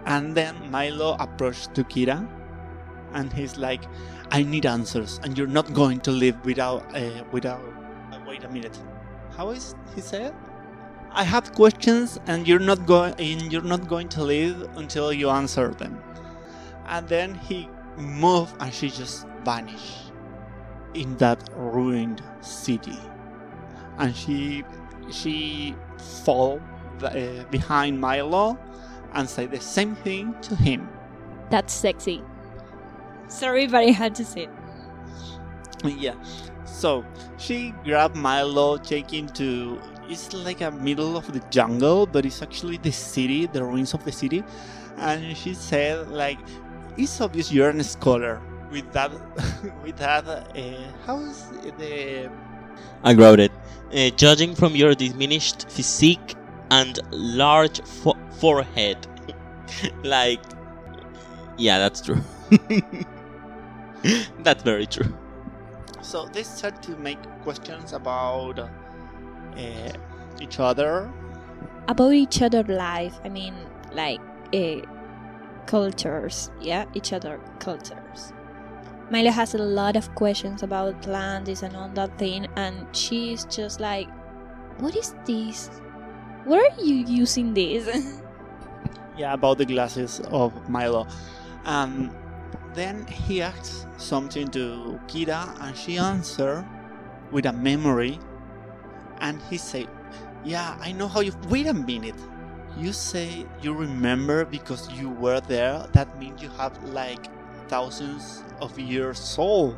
And 0.07 0.35
then 0.35 0.71
Milo 0.71 1.17
approached 1.19 1.75
to 1.75 1.85
Kira, 1.85 2.27
and 3.13 3.33
he's 3.33 3.57
like, 3.57 3.83
"I 4.31 4.43
need 4.43 4.67
answers, 4.67 5.21
and 5.23 5.37
you're 5.37 5.55
not 5.59 5.73
going 5.75 6.01
to 6.01 6.11
live 6.11 6.45
without 6.45 6.85
uh, 6.95 7.25
without." 7.33 7.61
Uh, 8.13 8.21
wait 8.27 8.45
a 8.45 8.49
minute. 8.49 8.79
How 9.37 9.51
is 9.51 9.75
he 9.95 10.01
said? 10.01 10.35
I 11.13 11.25
have 11.25 11.53
questions, 11.55 12.19
and 12.27 12.47
you're 12.47 12.67
not 12.71 12.87
going. 12.87 13.15
You're 13.51 13.63
not 13.63 13.89
going 13.89 14.09
to 14.11 14.23
live 14.23 14.69
until 14.77 15.13
you 15.13 15.31
answer 15.31 15.69
them. 15.75 16.03
And 16.87 17.09
then 17.09 17.35
he 17.35 17.69
moved, 17.97 18.55
and 18.61 18.73
she 18.73 18.91
just 18.91 19.27
vanished 19.45 20.13
in 20.95 21.17
that 21.17 21.49
ruined 21.57 22.23
city. 22.41 22.99
And 23.99 24.15
she 24.15 24.65
she 25.11 25.75
fall 25.99 26.61
uh, 27.05 27.45
behind 27.51 28.01
Milo 28.01 28.59
and 29.15 29.29
say 29.29 29.47
the 29.47 29.61
same 29.61 29.95
thing 29.97 30.35
to 30.43 30.55
him. 30.55 30.89
That's 31.51 31.73
sexy. 31.73 32.23
Sorry, 33.29 33.67
but 33.67 33.79
I 33.79 33.91
had 33.91 34.15
to 34.17 34.25
say 34.25 34.45
it. 34.45 34.51
Yeah. 35.85 36.15
So 36.65 37.05
she 37.39 37.75
grabbed 37.85 38.17
Milo, 38.17 38.77
taking 38.77 39.29
to 39.31 39.81
it's 40.09 40.33
like 40.33 40.63
a 40.63 40.71
middle 40.71 41.17
of 41.17 41.31
the 41.33 41.41
jungle, 41.51 42.07
but 42.07 42.25
it's 42.25 42.43
actually 42.43 42.79
the 42.79 42.91
city, 42.93 43.47
the 43.47 43.63
ruins 43.63 43.93
of 43.95 44.05
the 44.05 44.13
city. 44.13 44.43
And 44.97 45.37
she 45.37 45.55
said 45.55 46.09
like, 46.09 46.39
"It's 46.97 47.21
obvious 47.21 47.53
you're 47.53 47.71
a 47.71 47.85
scholar." 47.85 48.41
With 48.71 48.93
that, 48.93 49.11
with 49.85 49.97
that, 49.97 50.29
uh, 50.29 50.45
how 51.07 51.21
is 51.21 51.47
the 51.79 52.31
I 53.05 53.15
wrote 53.15 53.41
it. 53.41 53.53
Uh, 53.93 54.11
judging 54.17 54.55
from 54.55 54.77
your 54.77 54.95
diminished 54.95 55.71
physique 55.71 56.35
and 56.71 56.99
large 57.11 57.81
fo- 57.85 58.17
forehead. 58.39 59.07
like, 60.05 60.41
yeah, 61.57 61.79
that's 61.79 62.01
true. 62.01 62.21
that's 64.41 64.63
very 64.63 64.87
true. 64.87 65.13
so 66.01 66.27
they 66.33 66.43
start 66.43 66.83
to 66.83 66.97
make 66.97 67.19
questions 67.43 67.93
about 67.93 68.59
uh, 68.59 69.93
each 70.41 70.59
other. 70.61 71.11
About 71.89 72.13
each 72.13 72.43
other 72.43 72.63
life. 72.65 73.19
I 73.25 73.29
mean, 73.29 73.55
like, 73.93 74.21
uh, 74.55 74.81
cultures. 75.67 76.51
Yeah, 76.61 76.85
each 76.95 77.13
other 77.13 77.41
cultures. 77.59 78.33
Milo 79.11 79.31
has 79.31 79.55
a 79.55 79.59
lot 79.59 79.97
of 79.97 80.15
questions 80.15 80.63
about 80.63 80.95
Atlantis 80.97 81.63
and 81.63 81.75
all 81.77 81.89
that 81.91 82.19
thing, 82.19 82.47
and 82.57 82.87
she's 82.95 83.45
just 83.47 83.81
like, 83.81 84.09
"What 84.79 84.95
is 84.97 85.15
this? 85.25 85.71
Where 86.45 86.63
are 86.63 86.81
you 86.81 87.05
using 87.07 87.55
this?" 87.55 87.87
yeah, 89.17 89.35
about 89.35 89.59
the 89.59 89.67
glasses 89.67 90.21
of 90.31 90.53
Milo. 90.69 91.07
And 91.65 92.11
then 92.75 93.07
he 93.07 93.43
asks 93.43 93.87
something 93.97 94.49
to 94.49 95.01
Kira, 95.09 95.55
and 95.61 95.77
she 95.77 95.99
answers 95.99 96.65
with 97.31 97.47
a 97.47 97.53
memory. 97.53 98.19
And 99.21 99.43
he 99.51 99.59
say, 99.59 99.87
"Yeah, 100.45 100.79
I 100.81 100.93
know 100.93 101.09
how 101.09 101.21
you. 101.21 101.33
Wait 101.49 101.67
a 101.67 101.75
minute. 101.75 102.15
You 102.79 102.93
say 102.93 103.45
you 103.61 103.75
remember 103.75 104.45
because 104.45 104.89
you 104.93 105.11
were 105.11 105.41
there. 105.41 105.85
That 105.93 106.19
means 106.19 106.41
you 106.41 106.49
have 106.51 106.79
like 106.85 107.27
thousands 107.69 108.45
of 108.61 108.79
years 108.79 109.35
old." 109.37 109.77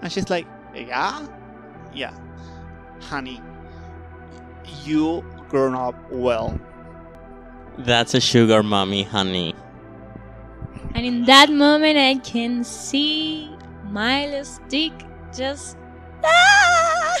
And 0.00 0.12
she's 0.12 0.30
like, 0.30 0.46
"Yeah, 0.74 1.26
yeah, 1.92 2.14
honey, 3.00 3.42
you 4.84 5.24
grown 5.48 5.74
up 5.74 5.94
well." 6.10 6.58
That's 7.78 8.14
a 8.14 8.20
sugar 8.20 8.62
mommy, 8.62 9.04
honey. 9.04 9.54
and 10.94 11.06
in 11.06 11.24
that 11.26 11.50
moment, 11.50 11.96
I 11.96 12.16
can 12.16 12.64
see 12.64 13.50
Milo's 13.90 14.60
dick 14.68 14.92
just. 15.36 15.76
Ah! 16.24 17.16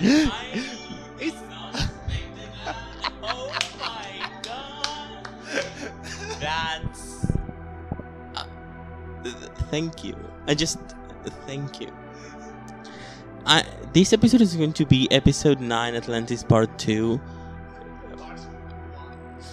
It's- 0.00 1.42
oh 3.22 3.50
my 3.78 4.40
god! 4.42 5.28
That's. 6.40 7.30
Uh, 8.34 8.44
th- 9.22 9.36
th- 9.36 9.50
thank 9.70 10.04
you. 10.04 10.16
I 10.46 10.54
just. 10.54 10.78
Thank 11.46 11.80
you. 11.80 11.92
I, 13.46 13.64
this 13.92 14.12
episode 14.12 14.40
is 14.40 14.54
going 14.54 14.72
to 14.74 14.86
be 14.86 15.10
episode 15.10 15.60
9 15.60 15.94
Atlantis 15.94 16.44
Part 16.44 16.78
2. 16.78 17.20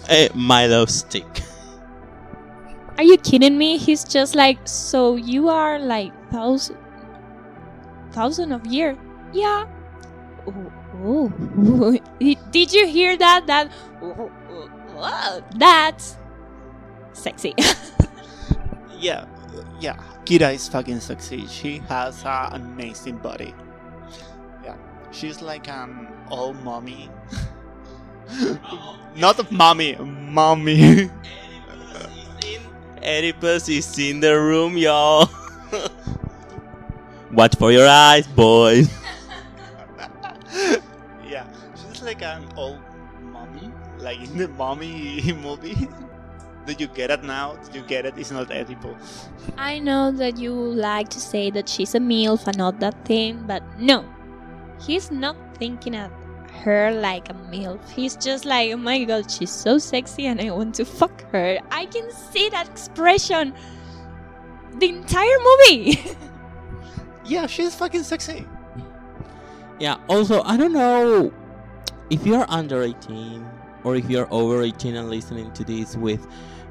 Uh, 0.08 0.28
Milo 0.34 0.86
Stick. 0.86 1.42
Are 2.96 3.04
you 3.04 3.16
kidding 3.18 3.56
me? 3.56 3.76
He's 3.76 4.04
just 4.04 4.34
like, 4.34 4.58
so 4.64 5.16
you 5.16 5.48
are 5.48 5.78
like 5.78 6.12
thousand, 6.30 6.76
thousand 8.12 8.52
of 8.52 8.66
year? 8.66 8.98
Yeah. 9.32 9.66
Oh, 10.46 10.72
oh. 11.04 11.98
did 12.50 12.72
you 12.72 12.86
hear 12.86 13.16
that? 13.16 13.46
That, 13.46 13.70
oh, 14.02 15.42
that's 15.56 16.16
sexy. 17.12 17.54
yeah, 18.98 19.26
yeah. 19.78 19.96
Kira 20.24 20.54
is 20.54 20.68
fucking 20.68 21.00
sexy. 21.00 21.46
She 21.46 21.78
has 21.88 22.24
an 22.24 22.62
amazing 22.62 23.18
body. 23.18 23.54
Yeah, 25.08 25.18
she's 25.18 25.42
like 25.42 25.68
an 25.68 26.08
old 26.30 26.62
mommy. 26.62 27.10
Not 29.16 29.38
a 29.38 29.46
mommy, 29.52 29.96
mommy. 29.96 31.10
Oedipus 33.02 33.68
is 33.68 33.98
in 33.98 34.20
the 34.20 34.38
room, 34.38 34.76
y'all. 34.76 35.30
Watch 37.32 37.56
for 37.56 37.72
your 37.72 37.88
eyes, 37.88 38.26
boys. 38.26 38.88
yeah, 41.26 41.46
she's 41.76 42.02
like 42.02 42.22
an 42.22 42.46
old 42.56 42.80
mommy, 43.20 43.72
like 43.98 44.20
in 44.20 44.36
the 44.36 44.48
mommy 44.48 45.32
movie. 45.42 45.88
Do 46.66 46.74
you 46.78 46.86
get 46.88 47.10
it 47.10 47.24
now? 47.24 47.56
Do 47.72 47.78
you 47.78 47.84
get 47.86 48.04
it? 48.04 48.14
It's 48.18 48.30
not 48.30 48.50
edible. 48.50 48.96
I 49.56 49.78
know 49.78 50.10
that 50.12 50.36
you 50.36 50.52
like 50.52 51.08
to 51.10 51.20
say 51.20 51.50
that 51.50 51.66
she's 51.66 51.94
a 51.94 51.98
MILF 51.98 52.46
and 52.46 52.58
not 52.58 52.80
that 52.80 53.06
thing, 53.06 53.44
but 53.46 53.62
no. 53.78 54.04
He's 54.80 55.10
not 55.10 55.36
thinking 55.56 55.96
of 55.96 56.10
her 56.64 56.90
like 56.92 57.28
a 57.30 57.34
MILF. 57.34 57.88
He's 57.90 58.16
just 58.16 58.44
like, 58.44 58.72
oh 58.72 58.76
my 58.76 59.04
god, 59.04 59.30
she's 59.30 59.50
so 59.50 59.78
sexy 59.78 60.26
and 60.26 60.40
I 60.40 60.50
want 60.50 60.74
to 60.76 60.84
fuck 60.84 61.30
her. 61.32 61.58
I 61.70 61.86
can 61.86 62.10
see 62.10 62.48
that 62.50 62.68
expression 62.68 63.54
the 64.78 64.88
entire 64.88 65.38
movie. 65.38 66.00
Yeah, 67.28 67.46
she's 67.46 67.74
fucking 67.74 68.04
sexy. 68.04 68.46
Yeah, 69.78 69.98
also, 70.08 70.42
I 70.44 70.56
don't 70.56 70.72
know 70.72 71.30
if 72.08 72.26
you're 72.26 72.46
under 72.48 72.82
18 72.82 73.46
or 73.84 73.96
if 73.96 74.08
you're 74.08 74.26
over 74.32 74.62
18 74.62 74.96
and 74.96 75.10
listening 75.10 75.52
to 75.52 75.62
this 75.62 75.94
with 75.94 76.26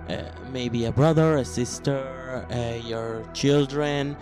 uh, 0.09 0.23
maybe 0.51 0.85
a 0.85 0.91
brother, 0.91 1.37
a 1.37 1.45
sister, 1.45 2.43
uh, 2.51 2.83
your 2.83 3.23
children. 3.33 4.17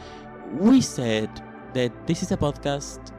We 0.51 0.81
said 0.81 1.29
that 1.73 2.05
this 2.05 2.21
is 2.21 2.33
a 2.33 2.37
podcast 2.37 3.14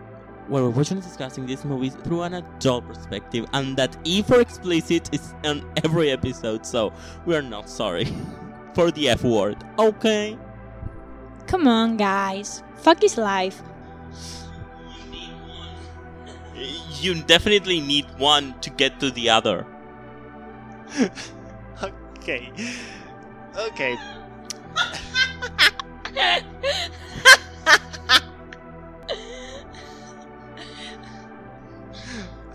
where 0.49 0.63
we're 0.63 0.71
watching 0.71 0.97
and 0.99 1.07
discussing 1.07 1.47
these 1.47 1.65
movies 1.65 1.95
through 2.05 2.23
an 2.23 2.35
adult 2.35 2.87
perspective, 2.87 3.47
and 3.53 3.77
that 3.77 3.97
E 4.05 4.23
for 4.23 4.41
explicit 4.41 5.13
is 5.13 5.35
on 5.45 5.65
every 5.85 6.11
episode, 6.11 6.65
so 6.67 6.93
we 7.25 7.35
are 7.37 7.43
not 7.43 7.69
sorry 7.69 8.07
for 8.75 8.91
the 8.91 9.09
F 9.09 9.25
word, 9.25 9.57
okay? 9.79 10.39
Come 11.47 11.67
on, 11.69 11.97
guys. 11.97 12.63
Fuck 12.77 13.05
is 13.05 13.17
life. 13.17 13.63
You 17.01 17.23
definitely 17.23 17.81
need 17.81 18.07
one 18.19 18.59
to 18.61 18.71
get 18.71 19.01
to 19.01 19.11
the 19.11 19.31
other. 19.31 19.67
Okay. 22.27 22.51
Okay. 23.57 23.97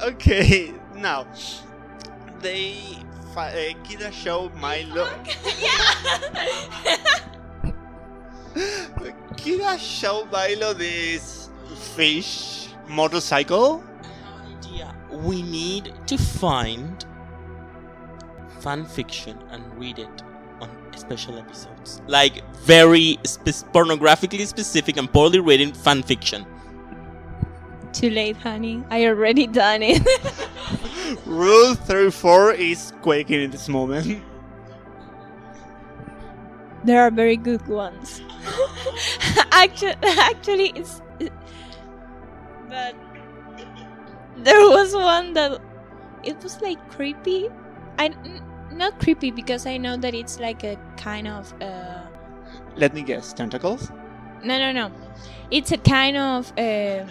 Okay. 0.01 0.73
Now, 0.95 1.25
they 2.41 2.75
fi- 3.33 3.49
uh, 3.51 3.73
Kira 3.85 4.11
show 4.11 4.49
Milo. 4.59 5.07
Kira 9.37 9.77
show 9.79 10.25
Milo 10.31 10.73
this 10.73 11.49
fish 11.95 12.69
motorcycle. 12.87 13.83
idea. 14.57 14.93
We 15.11 15.41
need 15.41 15.93
to 16.07 16.17
find 16.17 17.05
fan 18.59 18.85
fiction 18.85 19.37
and 19.51 19.63
read 19.79 19.99
it 19.99 20.21
on 20.61 20.69
special 20.95 21.37
episodes. 21.37 22.01
Like 22.07 22.43
very 22.57 23.17
spe- 23.23 23.65
pornographically 23.73 24.45
specific 24.45 24.97
and 24.97 25.11
poorly 25.11 25.39
written 25.39 25.73
fan 25.73 26.03
fiction. 26.03 26.45
Too 27.93 28.09
late, 28.09 28.37
honey. 28.37 28.83
I 28.89 29.05
already 29.05 29.47
done 29.47 29.81
it. 29.83 30.01
Rule 31.25 31.75
34 31.75 32.53
is 32.53 32.93
quaking 33.01 33.41
in 33.41 33.51
this 33.51 33.67
moment. 33.67 34.23
there 36.83 37.01
are 37.01 37.11
very 37.11 37.37
good 37.37 37.65
ones. 37.67 38.21
actually, 39.51 39.95
actually, 40.03 40.71
it's. 40.75 41.01
But 42.69 42.95
there 44.37 44.61
was 44.69 44.93
one 44.95 45.33
that 45.33 45.61
it 46.23 46.41
was 46.41 46.61
like 46.61 46.79
creepy. 46.89 47.49
I 47.99 48.05
n- 48.05 48.41
not 48.71 48.99
creepy 48.99 49.31
because 49.31 49.65
I 49.65 49.77
know 49.77 49.97
that 49.97 50.13
it's 50.15 50.39
like 50.39 50.63
a 50.63 50.77
kind 50.97 51.27
of. 51.27 51.53
Uh, 51.61 52.03
Let 52.77 52.93
me 52.93 53.01
guess, 53.01 53.33
tentacles? 53.33 53.91
no, 54.43 54.57
no, 54.57 54.71
no. 54.71 54.91
It's 55.51 55.71
a 55.71 55.77
kind 55.77 56.15
of. 56.17 56.51
Uh, 56.57 57.05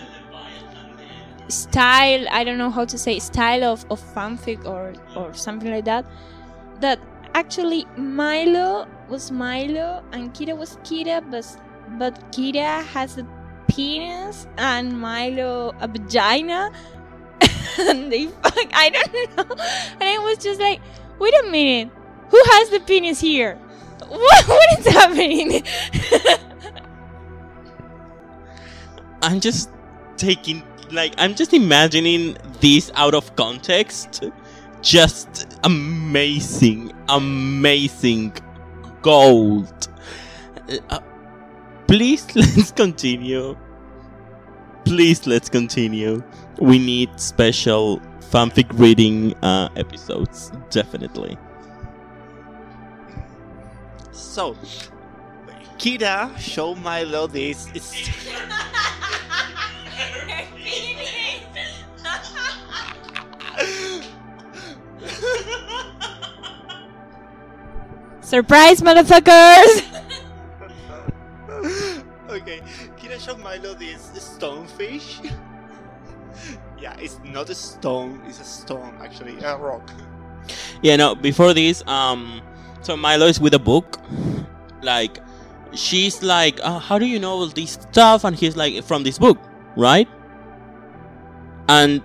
style 1.50 2.26
i 2.30 2.42
don't 2.44 2.58
know 2.58 2.70
how 2.70 2.84
to 2.84 2.96
say 2.96 3.18
style 3.18 3.64
of, 3.64 3.84
of 3.90 4.00
fanfic 4.14 4.64
or 4.64 4.94
or 5.16 5.34
something 5.34 5.70
like 5.70 5.84
that 5.84 6.04
that 6.80 6.98
actually 7.34 7.86
milo 7.96 8.86
was 9.08 9.30
milo 9.30 10.02
and 10.12 10.32
kira 10.34 10.56
was 10.56 10.76
kira 10.78 11.20
but 11.30 11.46
but 11.98 12.32
kira 12.32 12.84
has 12.84 13.18
a 13.18 13.26
penis 13.68 14.46
and 14.58 14.98
milo 15.00 15.72
a 15.80 15.88
vagina. 15.88 16.70
And 17.78 18.12
they 18.12 18.26
fuck 18.26 18.68
i 18.72 18.90
don't 18.90 19.14
know. 19.36 19.54
And 20.00 20.02
i 20.02 20.18
was 20.18 20.38
just 20.38 20.60
like 20.60 20.80
wait 21.18 21.34
a 21.44 21.50
minute 21.50 21.90
who 22.30 22.40
has 22.46 22.70
the 22.70 22.80
penis 22.80 23.20
here? 23.20 23.58
What, 24.10 24.48
what 24.48 24.78
is 24.78 24.86
happening? 24.86 25.62
I'm 29.22 29.38
just 29.38 29.70
taking 30.16 30.62
like 30.92 31.14
I'm 31.18 31.34
just 31.34 31.52
imagining 31.54 32.36
this 32.60 32.90
out 32.94 33.14
of 33.14 33.34
context. 33.36 34.24
Just 34.82 35.46
amazing, 35.64 36.92
amazing 37.08 38.32
gold. 39.02 39.88
Uh, 40.88 41.00
please 41.86 42.26
let's 42.36 42.70
continue. 42.72 43.56
Please 44.84 45.26
let's 45.26 45.48
continue. 45.48 46.22
We 46.58 46.78
need 46.78 47.20
special 47.20 48.00
fanfic 48.20 48.66
reading 48.78 49.34
uh, 49.42 49.68
episodes, 49.76 50.52
definitely. 50.70 51.36
So, 54.12 54.54
Kira 55.78 56.36
show 56.38 56.74
Milo 56.74 57.26
this. 57.26 57.68
Surprise, 68.20 68.80
motherfuckers! 68.80 69.82
okay, 72.30 72.60
Kira 72.96 73.18
show 73.18 73.36
Milo 73.36 73.74
this 73.74 74.10
stonefish. 74.14 75.24
yeah, 76.78 76.96
it's 76.98 77.18
not 77.24 77.50
a 77.50 77.54
stone. 77.54 78.22
It's 78.26 78.40
a 78.40 78.44
stone 78.44 78.94
actually, 79.00 79.38
a 79.42 79.56
rock. 79.56 79.90
Yeah, 80.82 80.96
no. 80.96 81.14
Before 81.14 81.54
this, 81.54 81.82
um, 81.86 82.42
so 82.82 82.96
Milo 82.96 83.26
is 83.26 83.40
with 83.40 83.54
a 83.54 83.58
book. 83.58 83.98
Like, 84.82 85.18
she's 85.74 86.22
like, 86.22 86.60
uh, 86.62 86.78
"How 86.78 86.98
do 86.98 87.06
you 87.06 87.18
know 87.18 87.32
all 87.32 87.48
this 87.48 87.72
stuff?" 87.72 88.24
And 88.24 88.36
he's 88.36 88.56
like, 88.56 88.82
"From 88.84 89.02
this 89.02 89.18
book, 89.18 89.38
right?" 89.76 90.08
And 91.68 92.02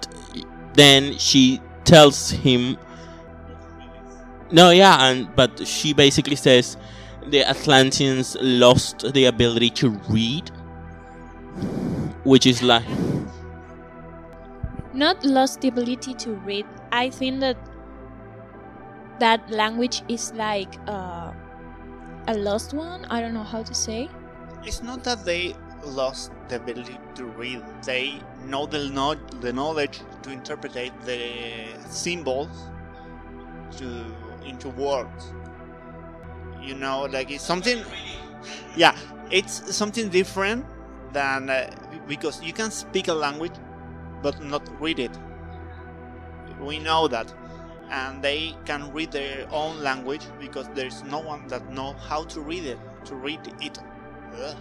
then 0.73 1.17
she 1.17 1.62
tells 1.86 2.30
him, 2.30 2.78
"No, 4.51 4.69
yeah," 4.71 5.10
and 5.10 5.34
but 5.36 5.67
she 5.67 5.93
basically 5.93 6.36
says 6.36 6.77
the 7.27 7.43
Atlanteans 7.43 8.38
lost 8.41 9.13
the 9.13 9.25
ability 9.25 9.69
to 9.71 9.89
read, 10.10 10.51
which 12.23 12.45
is 12.45 12.62
like, 12.62 12.86
Not 14.93 15.25
lost 15.25 15.62
the 15.62 15.67
ability 15.67 16.13
to 16.15 16.31
read. 16.36 16.65
I 16.91 17.10
think 17.10 17.41
that 17.41 17.58
that 19.19 19.49
language 19.49 20.03
is 20.08 20.31
like 20.34 20.77
uh, 20.88 21.31
a 22.27 22.34
lost 22.36 22.73
one. 22.73 23.05
I 23.05 23.21
don't 23.21 23.34
know 23.34 23.43
how 23.43 23.63
to 23.63 23.73
say. 23.73 24.10
It's 24.63 24.81
not 24.81 25.03
that 25.03 25.25
they 25.25 25.55
lost 25.84 26.31
the 26.47 26.55
ability 26.58 26.97
to 27.15 27.25
read. 27.25 27.62
They 27.84 28.19
know 28.45 28.65
the, 28.65 28.89
no- 28.89 29.15
the 29.41 29.51
knowledge 29.53 29.99
to 30.23 30.31
interpret 30.31 30.73
the 30.73 31.67
symbols 31.89 32.49
to 33.77 34.05
into 34.45 34.69
words. 34.69 35.34
You 36.62 36.75
know, 36.75 37.03
like 37.05 37.31
it's 37.31 37.43
something. 37.43 37.84
Yeah, 38.75 38.95
it's 39.31 39.75
something 39.75 40.10
different 40.10 40.65
than 41.13 41.49
uh, 41.49 41.69
because 42.08 42.41
you 42.43 42.53
can 42.53 42.71
speak 42.71 43.08
a 43.08 43.13
language, 43.13 43.53
but 44.21 44.41
not 44.43 44.67
read 44.81 44.99
it. 44.99 45.12
We 46.60 46.79
know 46.79 47.08
that, 47.08 47.34
and 47.89 48.23
they 48.23 48.55
can 48.65 48.91
read 48.93 49.12
their 49.12 49.47
own 49.51 49.81
language 49.81 50.25
because 50.39 50.67
there's 50.73 51.03
no 51.03 51.19
one 51.19 51.47
that 51.47 51.71
know 51.71 51.93
how 51.93 52.23
to 52.25 52.41
read 52.41 52.65
it. 52.65 52.79
To 53.05 53.15
read 53.15 53.39
it. 53.62 53.79
Ugh. 54.41 54.55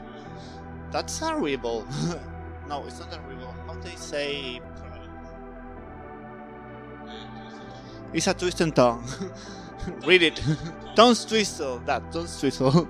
That's 0.90 1.18
horrible. 1.18 1.87
no, 2.68 2.85
it's 2.87 3.01
not 3.01 3.12
horrible. 3.14 3.55
How 3.66 3.75
they 3.81 3.97
say? 3.97 4.61
It's 8.12 8.27
a 8.29 8.35
twist 8.35 8.61
and 8.61 8.75
tongue. 8.75 9.05
Read 10.07 10.23
it. 10.23 10.42
don't 10.94 11.16
twistle 11.16 11.85
that. 11.87 12.11
Don't 12.12 12.27
twistle. 12.27 12.88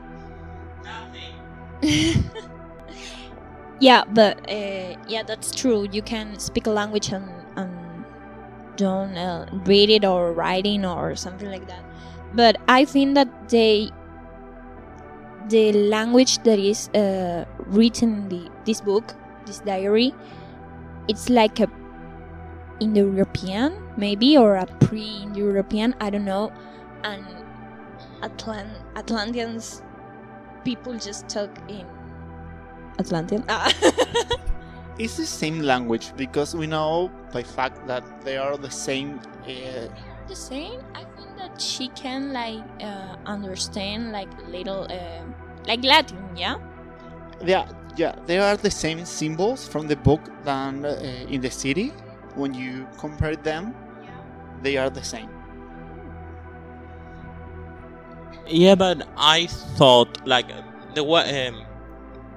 Yeah, 3.81 4.05
but 4.09 4.39
uh, 4.49 4.97
yeah, 5.09 5.23
that's 5.27 5.51
true. 5.51 5.87
You 5.91 6.03
can 6.03 6.39
speak 6.39 6.67
a 6.67 6.71
language 6.71 7.11
and, 7.13 7.29
and 7.57 8.05
don't 8.77 9.17
uh, 9.17 9.47
read 9.67 9.91
it 9.91 10.05
or 10.05 10.33
writing 10.33 10.87
or 10.87 11.15
something 11.17 11.51
like 11.51 11.67
that. 11.67 11.85
But 12.35 12.57
I 12.69 12.85
think 12.85 13.15
that 13.15 13.49
they 13.49 13.91
the 15.49 15.73
language 15.73 16.39
that 16.45 16.59
is 16.59 16.89
uh, 16.95 17.45
written 17.67 18.15
in 18.15 18.29
the, 18.29 18.51
this 18.65 18.81
book, 18.81 19.15
this 19.45 19.59
diary, 19.59 20.15
it's 21.09 21.29
like 21.29 21.61
a 21.61 21.69
Indo-European 22.81 23.77
maybe 23.97 24.37
or 24.39 24.57
a 24.57 24.67
pre-Indo-European. 24.81 25.95
I 26.01 26.11
don't 26.11 26.25
know. 26.25 26.53
And 27.05 27.25
Atlant- 28.23 28.83
Atlanteans 28.97 29.83
people 30.65 30.95
just 30.99 31.29
talk 31.29 31.51
in 31.69 31.87
Atlantean. 32.99 33.45
Ah. 33.49 33.71
It's 34.97 35.17
the 35.17 35.27
same 35.27 35.59
language 35.59 36.13
because 36.17 36.55
we 36.55 36.69
know 36.69 37.11
by 37.33 37.43
fact 37.43 37.85
that 37.89 38.05
they 38.23 38.37
are 38.37 38.57
the 38.57 38.71
same. 38.71 39.19
Uh, 39.43 39.89
the 40.29 40.37
same. 40.37 40.81
I 40.95 41.03
think 41.17 41.37
that 41.37 41.61
she 41.61 41.89
can 41.89 42.33
like 42.33 42.63
uh, 42.81 43.17
understand 43.27 44.13
like 44.13 44.31
little 44.49 44.87
uh, 44.89 45.25
like 45.67 45.83
Latin, 45.83 46.23
yeah. 46.37 46.59
yeah, 47.45 47.67
yeah, 47.97 48.15
they 48.27 48.39
are 48.39 48.57
the 48.57 48.71
same 48.71 49.05
symbols 49.05 49.67
from 49.67 49.89
the 49.89 49.97
book 49.97 50.21
than 50.45 50.85
uh, 50.85 50.95
in 51.29 51.41
the 51.41 51.51
city. 51.51 51.93
When 52.37 52.55
you 52.55 52.87
compare 52.97 53.35
them, 53.35 53.75
they 54.63 54.77
are 54.77 54.91
the 54.91 55.03
same. 55.03 55.34
Yeah, 58.47 58.75
but 58.75 59.09
I 59.17 59.47
thought 59.47 60.27
like 60.27 60.49
the 60.95 61.05
um, 61.05 61.65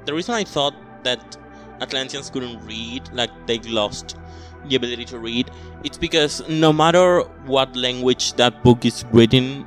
the 0.06 0.14
reason 0.14 0.36
I 0.36 0.44
thought 0.44 0.74
that 1.04 1.38
Atlanteans 1.82 2.30
couldn't 2.30 2.66
read, 2.66 3.10
like 3.14 3.30
they 3.46 3.60
lost 3.60 4.18
the 4.68 4.76
ability 4.76 5.06
to 5.06 5.20
read, 5.20 5.52
it's 5.84 5.98
because 5.98 6.48
no 6.50 6.74
matter 6.74 7.22
what 7.46 7.76
language 7.76 8.34
that 8.34 8.64
book 8.64 8.86
is 8.86 9.06
written 9.12 9.66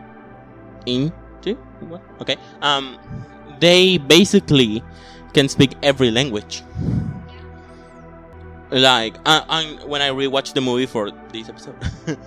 what? 1.81 2.03
okay, 2.20 2.37
um, 2.62 2.98
they 3.61 3.98
basically 3.98 4.83
can 5.33 5.48
speak 5.48 5.74
every 5.83 6.11
language. 6.11 6.62
Like, 8.70 9.16
uh, 9.26 9.42
and 9.48 9.83
when 9.88 10.00
I 10.00 10.11
rewatched 10.11 10.55
the 10.55 10.61
movie 10.61 10.87
for 10.87 11.11
this 11.33 11.48
episode, 11.48 11.76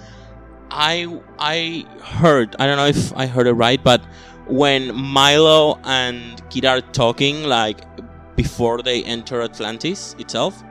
I 0.73 1.19
I 1.37 1.85
heard 2.01 2.55
I 2.59 2.65
don't 2.65 2.77
know 2.77 2.87
if 2.87 3.15
I 3.15 3.27
heard 3.27 3.47
it 3.47 3.53
right, 3.53 3.81
but 3.81 4.01
when 4.47 4.93
Milo 4.95 5.79
and 5.83 6.41
Kira 6.49 6.79
are 6.79 6.81
talking, 6.81 7.43
like 7.43 7.81
before 8.35 8.81
they 8.81 9.03
enter 9.03 9.41
Atlantis 9.41 10.15
itself, 10.17 10.63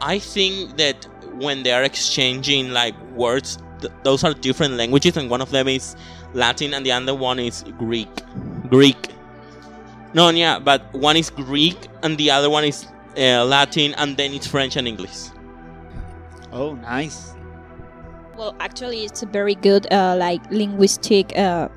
I 0.00 0.18
think 0.18 0.78
that 0.78 1.06
when 1.34 1.62
they 1.62 1.72
are 1.72 1.82
exchanging 1.82 2.70
like 2.70 2.98
words, 3.12 3.58
th- 3.80 3.92
those 4.04 4.24
are 4.24 4.32
different 4.32 4.74
languages, 4.74 5.16
and 5.18 5.28
one 5.28 5.42
of 5.42 5.50
them 5.50 5.68
is 5.68 5.96
Latin 6.32 6.72
and 6.72 6.84
the 6.84 6.92
other 6.92 7.14
one 7.14 7.38
is 7.38 7.62
Greek. 7.78 8.08
Greek. 8.68 9.08
No, 10.14 10.30
yeah, 10.30 10.58
but 10.58 10.92
one 10.94 11.16
is 11.16 11.28
Greek 11.28 11.76
and 12.02 12.16
the 12.16 12.30
other 12.30 12.48
one 12.48 12.64
is 12.64 12.86
uh, 13.18 13.44
Latin, 13.44 13.94
and 13.94 14.16
then 14.16 14.32
it's 14.32 14.46
French 14.46 14.76
and 14.76 14.88
English. 14.88 15.28
Oh, 16.52 16.74
nice. 16.74 17.33
Well, 18.44 18.54
actually, 18.60 19.06
it's 19.08 19.22
a 19.22 19.26
very 19.26 19.54
good 19.54 19.90
uh, 19.90 20.16
like 20.20 20.44
linguistic 20.50 21.32
uh, 21.32 21.72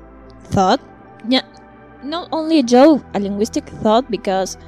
thought. 0.52 0.78
Yeah, 1.26 1.40
not 2.04 2.28
only 2.30 2.58
a 2.58 2.62
joke, 2.62 3.00
a 3.14 3.20
linguistic 3.20 3.64
thought 3.80 4.10
because 4.10 4.58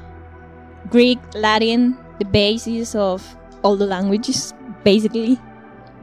Greek, 0.89 1.19
Latin, 1.35 1.99
the 2.19 2.25
basis 2.25 2.95
of 2.95 3.21
all 3.61 3.77
the 3.77 3.85
languages, 3.85 4.55
basically. 4.83 5.39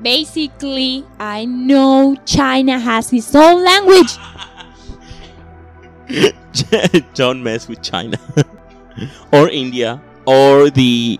Basically, 0.03 1.03
I 1.17 1.45
know 1.45 2.15
China 2.25 2.77
has 2.77 3.11
its 3.11 3.33
own 3.33 3.65
language. 3.65 4.13
Don't 7.15 7.41
mess 7.41 7.67
with 7.67 7.81
China 7.81 8.19
or 9.33 9.49
India 9.49 9.99
or 10.27 10.69
the 10.69 11.19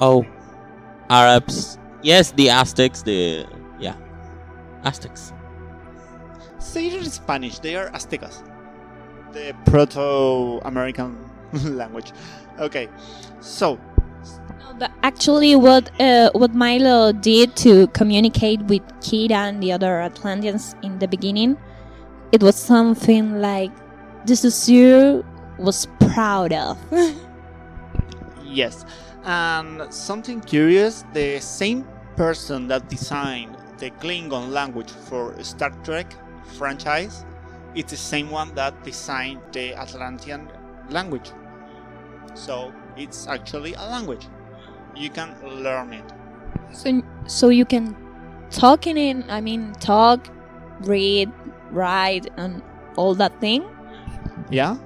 oh 0.00 0.24
Arabs. 1.10 1.76
Yes, 2.04 2.32
the 2.32 2.50
Aztecs. 2.50 3.02
The 3.02 3.46
yeah 3.80 3.96
Aztecs. 4.84 5.32
Say 6.58 6.88
it 6.88 6.94
in 6.94 7.10
Spanish. 7.10 7.58
They 7.60 7.76
are 7.76 7.88
Aztecas. 7.90 8.42
The 9.32 9.56
Proto-American 9.64 11.16
language. 11.64 12.12
Okay, 12.60 12.88
so 13.40 13.78
No, 14.60 14.74
but 14.78 14.92
actually, 15.02 15.56
what 15.56 15.88
uh, 16.00 16.30
what 16.34 16.54
Milo 16.54 17.12
did 17.12 17.56
to 17.64 17.86
communicate 17.88 18.60
with 18.62 18.82
Kira 19.00 19.48
and 19.48 19.62
the 19.62 19.72
other 19.72 20.00
Atlanteans 20.02 20.76
in 20.82 20.98
the 20.98 21.08
beginning, 21.08 21.56
it 22.32 22.42
was 22.42 22.54
something 22.54 23.40
like 23.40 23.72
the 24.26 24.36
Saussure 24.36 25.24
was 25.58 25.88
proud 26.00 26.52
of. 26.52 26.76
yes, 28.44 28.84
and 29.24 29.82
something 29.92 30.40
curious: 30.40 31.04
the 31.12 31.40
same 31.40 31.84
person 32.16 32.68
that 32.68 32.88
designed 32.88 33.56
the 33.78 33.90
Klingon 33.90 34.50
language 34.50 34.90
for 34.90 35.34
Star 35.42 35.70
Trek 35.84 36.06
franchise, 36.56 37.24
it's 37.74 37.90
the 37.90 37.96
same 37.96 38.30
one 38.30 38.54
that 38.54 38.82
designed 38.84 39.40
the 39.52 39.74
Atlantean 39.74 40.48
language. 40.90 41.30
So 42.34 42.72
it's 42.96 43.26
actually 43.26 43.74
a 43.74 43.82
language. 43.82 44.26
You 44.96 45.10
can 45.10 45.34
learn 45.42 45.92
it. 45.92 46.04
so, 46.72 47.02
so 47.26 47.48
you 47.48 47.64
can 47.64 47.96
talk 48.50 48.86
in 48.86 48.96
it. 48.96 49.24
I 49.28 49.40
mean, 49.40 49.72
talk, 49.80 50.28
read, 50.80 51.30
write, 51.70 52.28
and 52.36 52.62
all 52.96 53.14
that 53.16 53.40
thing. 53.40 53.64
Yeah. 54.50 54.76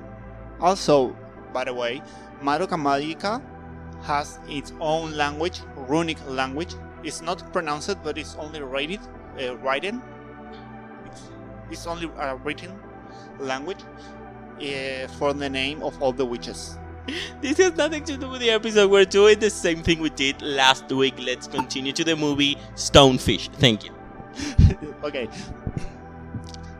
Also, 0.60 1.16
by 1.52 1.64
the 1.64 1.74
way, 1.74 2.02
Madoka 2.42 2.76
Magica 2.76 3.42
has 4.02 4.38
its 4.48 4.72
own 4.80 5.16
language, 5.16 5.60
runic 5.76 6.18
language. 6.28 6.74
It's 7.02 7.22
not 7.22 7.52
pronounced, 7.52 8.02
but 8.02 8.18
it's 8.18 8.34
only 8.36 8.60
rated, 8.62 9.00
uh, 9.40 9.56
written. 9.58 10.02
It's, 11.06 11.22
it's 11.70 11.86
only 11.86 12.10
a 12.18 12.36
written 12.36 12.78
language 13.38 13.82
uh, 14.60 15.06
for 15.18 15.32
the 15.32 15.48
name 15.48 15.82
of 15.82 16.00
all 16.02 16.12
the 16.12 16.24
witches. 16.24 16.78
This 17.40 17.56
has 17.58 17.74
nothing 17.74 18.04
to 18.04 18.16
do 18.16 18.28
with 18.28 18.40
the 18.40 18.50
episode. 18.50 18.90
We're 18.90 19.04
doing 19.06 19.38
the 19.38 19.48
same 19.48 19.82
thing 19.82 20.00
we 20.00 20.10
did 20.10 20.42
last 20.42 20.90
week. 20.92 21.14
Let's 21.18 21.46
continue 21.46 21.92
to 21.92 22.04
the 22.04 22.16
movie 22.16 22.56
Stonefish. 22.74 23.48
Thank 23.54 23.84
you. 23.84 23.94
okay. 25.04 25.28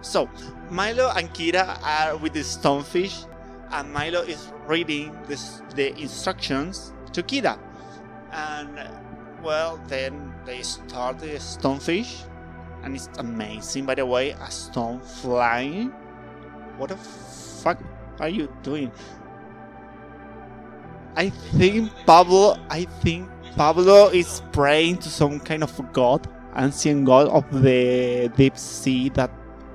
So, 0.02 0.28
Milo 0.70 1.11
and 1.16 1.33
Kira 1.33 1.78
are 1.83 2.16
with 2.16 2.35
the 2.35 2.40
stonefish, 2.40 3.26
and 3.70 3.92
Milo 3.92 4.20
is 4.20 4.52
reading 4.66 5.16
this, 5.26 5.62
the 5.74 5.98
instructions 5.98 6.92
to 7.12 7.22
Kira. 7.22 7.59
And, 8.33 8.78
well, 9.42 9.81
then 9.88 10.35
they 10.44 10.62
start 10.62 11.18
the 11.18 11.38
stonefish, 11.38 12.24
and 12.83 12.94
it's 12.94 13.09
amazing, 13.18 13.87
by 13.87 13.94
the 13.94 14.07
way, 14.07 14.31
a 14.31 14.51
stone 14.51 15.01
flying. 15.01 15.90
What 16.77 16.90
the 16.90 16.96
fuck 16.96 17.79
are 18.20 18.29
you 18.29 18.53
doing? 18.62 18.92
I 21.16 21.31
think 21.31 21.90
Pablo, 22.07 22.57
I 22.70 22.85
think 23.03 23.29
Pablo 23.57 24.09
is 24.09 24.42
praying 24.53 24.98
to 24.98 25.09
some 25.09 25.40
kind 25.40 25.64
of 25.64 25.92
god, 25.92 26.29
ancient 26.57 27.07
god 27.07 27.29
of 27.29 27.44
the 27.62 28.31
deep 28.37 28.57
sea 28.57 29.09
that 29.11 29.31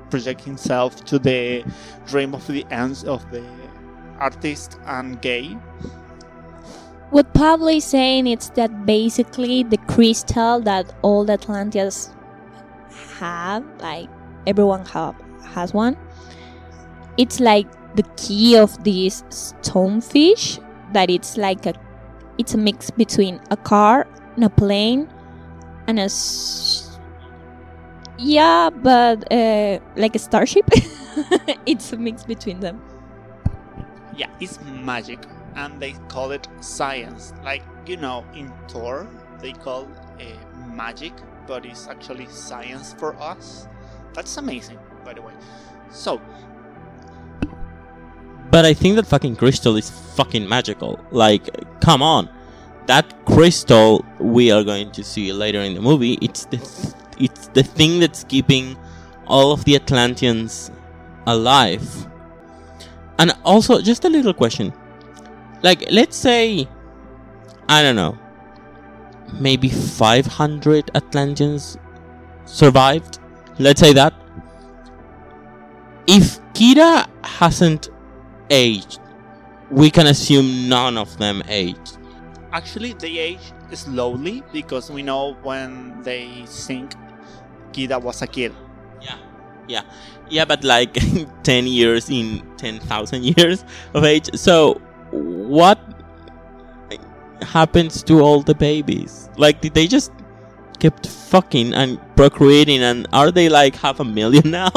project 0.10 0.42
himself 0.42 1.04
to 1.06 1.20
the 1.20 1.66
dream 2.06 2.34
of 2.34 2.46
the 2.48 2.66
ends 2.72 3.04
of 3.04 3.30
the 3.32 3.44
artist 4.20 4.78
and 4.86 5.22
gay. 5.22 5.58
What 7.14 7.32
Pablo 7.36 7.68
is 7.68 7.86
saying 7.86 8.26
is 8.26 8.50
that 8.56 8.88
basically 8.88 9.62
the 9.62 9.78
crystal 9.78 10.60
that 10.62 10.96
all 11.04 11.24
the 11.24 11.34
Atlanteans 11.34 12.10
have, 13.20 13.64
like 13.80 14.10
everyone 14.48 14.84
have 14.88 15.14
has 15.54 15.76
one. 15.76 15.96
It's 17.18 17.40
like 17.40 17.68
the 17.96 18.02
key 18.18 18.58
of 18.58 18.84
this 18.84 19.22
stonefish 19.30 20.58
that 20.94 21.12
it's 21.12 21.38
like 21.38 21.68
a 21.68 21.76
it's 22.40 22.56
a 22.56 22.58
mix 22.58 22.90
between 22.90 23.40
a 23.52 23.58
car 23.58 24.08
and 24.36 24.46
a 24.46 24.50
plane 24.50 25.08
and 25.86 26.00
a 26.00 26.10
yeah 28.18 28.72
but 28.72 29.32
uh, 29.32 29.78
like 29.96 30.16
a 30.16 30.20
starship. 30.20 30.68
It's 31.68 31.94
a 31.94 31.98
mix 31.98 32.24
between 32.24 32.60
them. 32.60 32.82
Yeah, 34.18 34.30
it's 34.40 34.58
magic, 34.64 35.20
and 35.56 35.80
they 35.82 35.94
call 36.10 36.32
it 36.32 36.48
science. 36.62 37.34
Like 37.44 37.64
you 37.86 37.98
know, 37.98 38.26
in 38.34 38.52
Thor, 38.68 39.08
they 39.40 39.54
call 39.54 39.88
it 40.20 40.38
magic, 40.68 41.14
but 41.48 41.66
it's 41.66 41.88
actually 41.88 42.28
science 42.28 42.94
for 42.94 43.16
us. 43.22 43.68
That's 44.14 44.38
amazing, 44.38 44.80
by 45.04 45.14
the 45.14 45.22
way. 45.22 45.34
So, 45.92 46.22
But 48.52 48.66
I 48.66 48.74
think 48.74 48.96
that 48.98 49.08
fucking 49.08 49.36
crystal 49.38 49.76
is 49.78 49.90
fucking 49.90 50.48
magical. 50.48 51.00
Like, 51.12 51.50
come 51.82 52.04
on. 52.04 52.30
That 52.86 53.26
crystal 53.26 54.06
we 54.20 54.52
are 54.52 54.64
going 54.64 54.92
to 54.92 55.04
see 55.04 55.34
later 55.34 55.60
in 55.60 55.74
the 55.74 55.82
movie, 55.82 56.20
it's 56.22 56.46
the 56.46 56.58
th- 56.58 56.94
it's 57.18 57.48
the 57.48 57.64
thing 57.64 58.00
that's 58.00 58.24
keeping 58.24 58.78
all 59.28 59.54
of 59.54 59.66
the 59.66 59.76
Atlanteans 59.76 60.70
alive. 61.26 62.08
And 63.18 63.34
also 63.44 63.82
just 63.82 64.06
a 64.06 64.10
little 64.10 64.34
question. 64.34 64.74
Like, 65.64 65.86
let's 65.92 66.16
say 66.18 66.68
I 67.70 67.82
don't 67.82 67.96
know. 67.96 68.18
Maybe 69.40 69.70
500 69.70 70.92
Atlanteans 70.96 71.78
survived. 72.46 73.20
Let's 73.60 73.80
say 73.80 73.94
that. 73.94 74.14
If 76.08 76.40
Kira 76.54 77.08
hasn't 77.24 77.90
aged, 78.50 79.00
we 79.72 79.90
can 79.90 80.08
assume 80.08 80.68
none 80.70 80.98
of 80.98 81.18
them 81.18 81.42
aged. 81.48 81.98
actually, 82.52 82.94
they 82.94 83.18
age 83.18 83.52
slowly 83.74 84.44
because 84.54 84.92
we 84.92 85.02
know 85.02 85.34
when 85.42 86.02
they 86.04 86.44
sink, 86.46 86.94
Kida 87.72 88.00
was 88.02 88.22
a 88.22 88.28
kid. 88.28 88.54
Yeah. 89.02 89.18
Yeah. 89.68 89.82
Yeah, 90.30 90.46
but 90.46 90.64
like 90.64 90.94
10 91.44 91.68
years 91.68 92.10
in 92.10 92.44
10,000 92.58 93.24
years 93.24 93.66
of 93.96 94.04
age. 94.04 94.30
So, 94.36 94.80
what 95.14 95.80
happens 97.42 98.04
to 98.04 98.22
all 98.22 98.42
the 98.42 98.56
babies? 98.56 99.30
Like, 99.38 99.62
did 99.62 99.74
they 99.74 99.88
just 99.88 100.12
kept 100.80 101.08
fucking 101.08 101.74
and 101.74 102.00
procreating 102.16 102.82
and 102.82 103.08
are 103.14 103.32
they 103.32 103.50
like 103.50 103.76
half 103.76 104.00
a 104.00 104.04
million 104.04 104.52
now? 104.62 104.72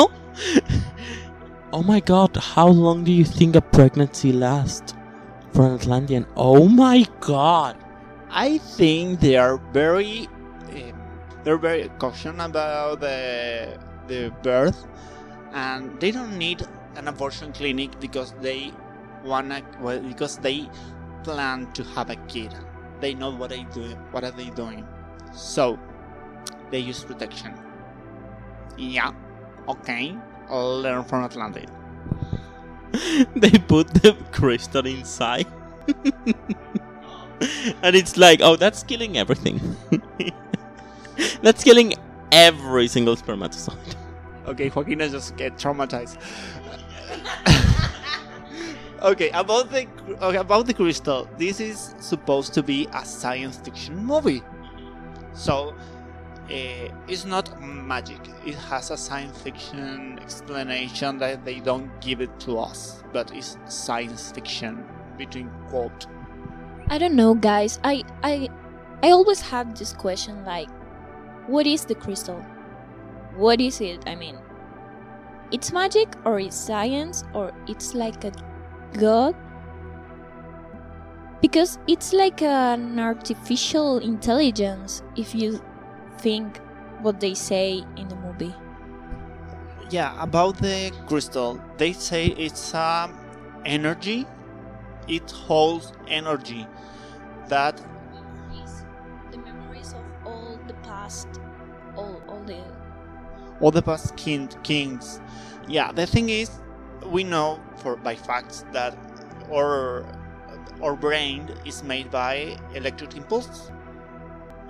oh 1.73 1.83
my 1.83 2.01
god, 2.01 2.37
how 2.37 2.69
long 2.69 3.05
do 3.05 3.13
you 3.13 3.25
think 3.25 3.57
a 3.57 3.61
pregnancy 3.61 4.33
lasts 4.33 4.95
for 5.53 5.67
an 5.67 5.75
Atlantean? 5.75 6.27
Oh 6.37 6.69
my 6.69 7.07
god. 7.21 7.77
I 8.31 8.59
think 8.59 9.21
they 9.21 9.37
are 9.37 9.57
very, 9.73 10.29
um, 10.75 10.93
they're 11.45 11.59
very 11.59 11.89
cautious 11.99 12.35
about 12.39 13.01
the 13.01 13.79
the 14.09 14.33
birth, 14.43 14.87
and 15.53 15.99
they 16.01 16.11
don't 16.11 16.37
need 16.37 16.67
an 16.97 17.09
abortion 17.09 17.53
clinic 17.53 17.99
because 18.01 18.33
they 18.41 18.73
wanna, 19.27 19.63
well, 19.81 20.01
because 20.01 20.39
they 20.39 20.69
plan 21.23 21.71
to 21.73 21.85
have 21.85 22.11
a 22.11 22.17
kid. 22.29 22.55
They 23.01 23.15
know 23.15 23.31
what 23.31 23.51
they 23.51 23.65
do, 23.75 23.83
what 24.11 24.25
are 24.25 24.31
they 24.31 24.51
doing, 24.51 24.87
so 25.33 25.79
they 26.71 26.79
use 26.79 27.05
protection. 27.05 27.53
Yeah, 28.79 29.13
okay, 29.69 30.17
I'll 30.49 30.81
learn 30.81 31.05
from 31.05 31.25
Atlantis. 31.25 31.71
they 33.37 33.51
put 33.51 33.89
the 33.95 34.17
crystal 34.33 34.87
inside. 34.87 35.47
and 37.83 37.97
it's 37.97 38.17
like, 38.17 38.41
oh, 38.43 38.57
that's 38.57 38.83
killing 38.83 39.19
everything. 39.19 39.61
that's 41.43 41.63
killing 41.65 41.95
every 42.33 42.89
single 42.89 43.17
spermatozoid. 43.17 43.97
Okay, 44.47 44.69
Joaquina 44.69 45.09
just 45.09 45.37
get 45.37 45.57
traumatized. 45.57 46.17
Okay, 49.07 49.31
about 49.31 49.71
the 49.71 49.87
okay, 50.23 50.39
about 50.39 50.67
the 50.67 50.75
crystal. 50.75 51.29
This 51.39 51.61
is 51.61 51.95
supposed 52.01 52.55
to 52.55 52.63
be 52.63 52.89
a 52.93 53.05
science 53.05 53.57
fiction 53.59 53.97
movie, 54.05 54.43
so 55.33 55.75
uh, 56.51 56.89
it's 57.09 57.25
not 57.25 57.61
magic. 57.63 58.21
It 58.45 58.55
has 58.57 58.91
a 58.91 58.97
science 58.97 59.41
fiction 59.43 60.19
explanation 60.21 61.19
that 61.19 61.45
they 61.45 61.61
don't 61.61 61.91
give 62.01 62.21
it 62.21 62.39
to 62.41 62.59
us, 62.59 63.03
but 63.13 63.33
it's 63.35 63.59
science 63.69 64.33
fiction 64.33 64.85
between 65.19 65.51
quote. 65.69 66.07
i 66.89 66.99
don't 66.99 67.17
know 67.17 67.35
guys 67.35 67.79
i 67.85 68.03
i 68.23 68.49
i 69.03 69.11
always 69.11 69.41
have 69.41 69.79
this 69.79 69.93
question 69.93 70.45
like 70.45 70.69
what 71.49 71.67
is 71.67 71.85
the 71.87 71.95
crystal 71.95 72.41
what 73.37 73.61
is 73.61 73.81
it 73.81 74.05
i 74.07 74.15
mean 74.15 74.39
it's 75.53 75.73
magic 75.73 76.17
or 76.25 76.39
it's 76.41 76.57
science 76.57 77.25
or 77.35 77.53
it's 77.67 77.95
like 77.95 78.25
a 78.25 78.33
god 78.95 79.35
because 81.41 81.79
it's 81.87 82.13
like 82.13 82.43
an 82.43 82.99
artificial 82.99 83.99
intelligence 83.99 85.03
if 85.17 85.35
you 85.35 85.61
think 86.19 86.59
what 87.03 87.21
they 87.21 87.35
say 87.35 87.85
in 87.97 88.09
the 88.09 88.17
movie 88.17 88.55
Yeah, 89.91 90.21
about 90.21 90.59
the 90.59 90.93
crystal, 91.07 91.61
they 91.77 91.93
say 91.93 92.27
it's 92.27 92.75
um, 92.75 93.15
energy. 93.65 94.27
It 95.09 95.31
holds 95.31 95.93
energy 96.09 96.67
that 97.49 97.81
the 99.31 99.39
memories 99.39 99.93
of 99.93 100.05
all 100.25 100.59
the 100.67 100.75
past 100.75 101.29
all 101.97 102.23
all 102.29 102.43
the 102.45 102.63
all 103.61 103.71
the 103.71 103.83
past 103.83 104.17
king, 104.17 104.49
kings. 104.63 105.21
Yeah, 105.69 105.93
the 105.93 106.07
thing 106.07 106.29
is, 106.29 106.51
we 107.11 107.25
know 107.25 107.61
for 107.77 107.97
by 107.97 108.15
facts 108.15 108.65
that 108.73 108.97
our 109.53 110.05
our 110.83 110.95
brain 110.95 111.49
is 111.65 111.83
made 111.83 112.11
by 112.11 112.57
electric 112.75 113.17
impulse. 113.17 113.71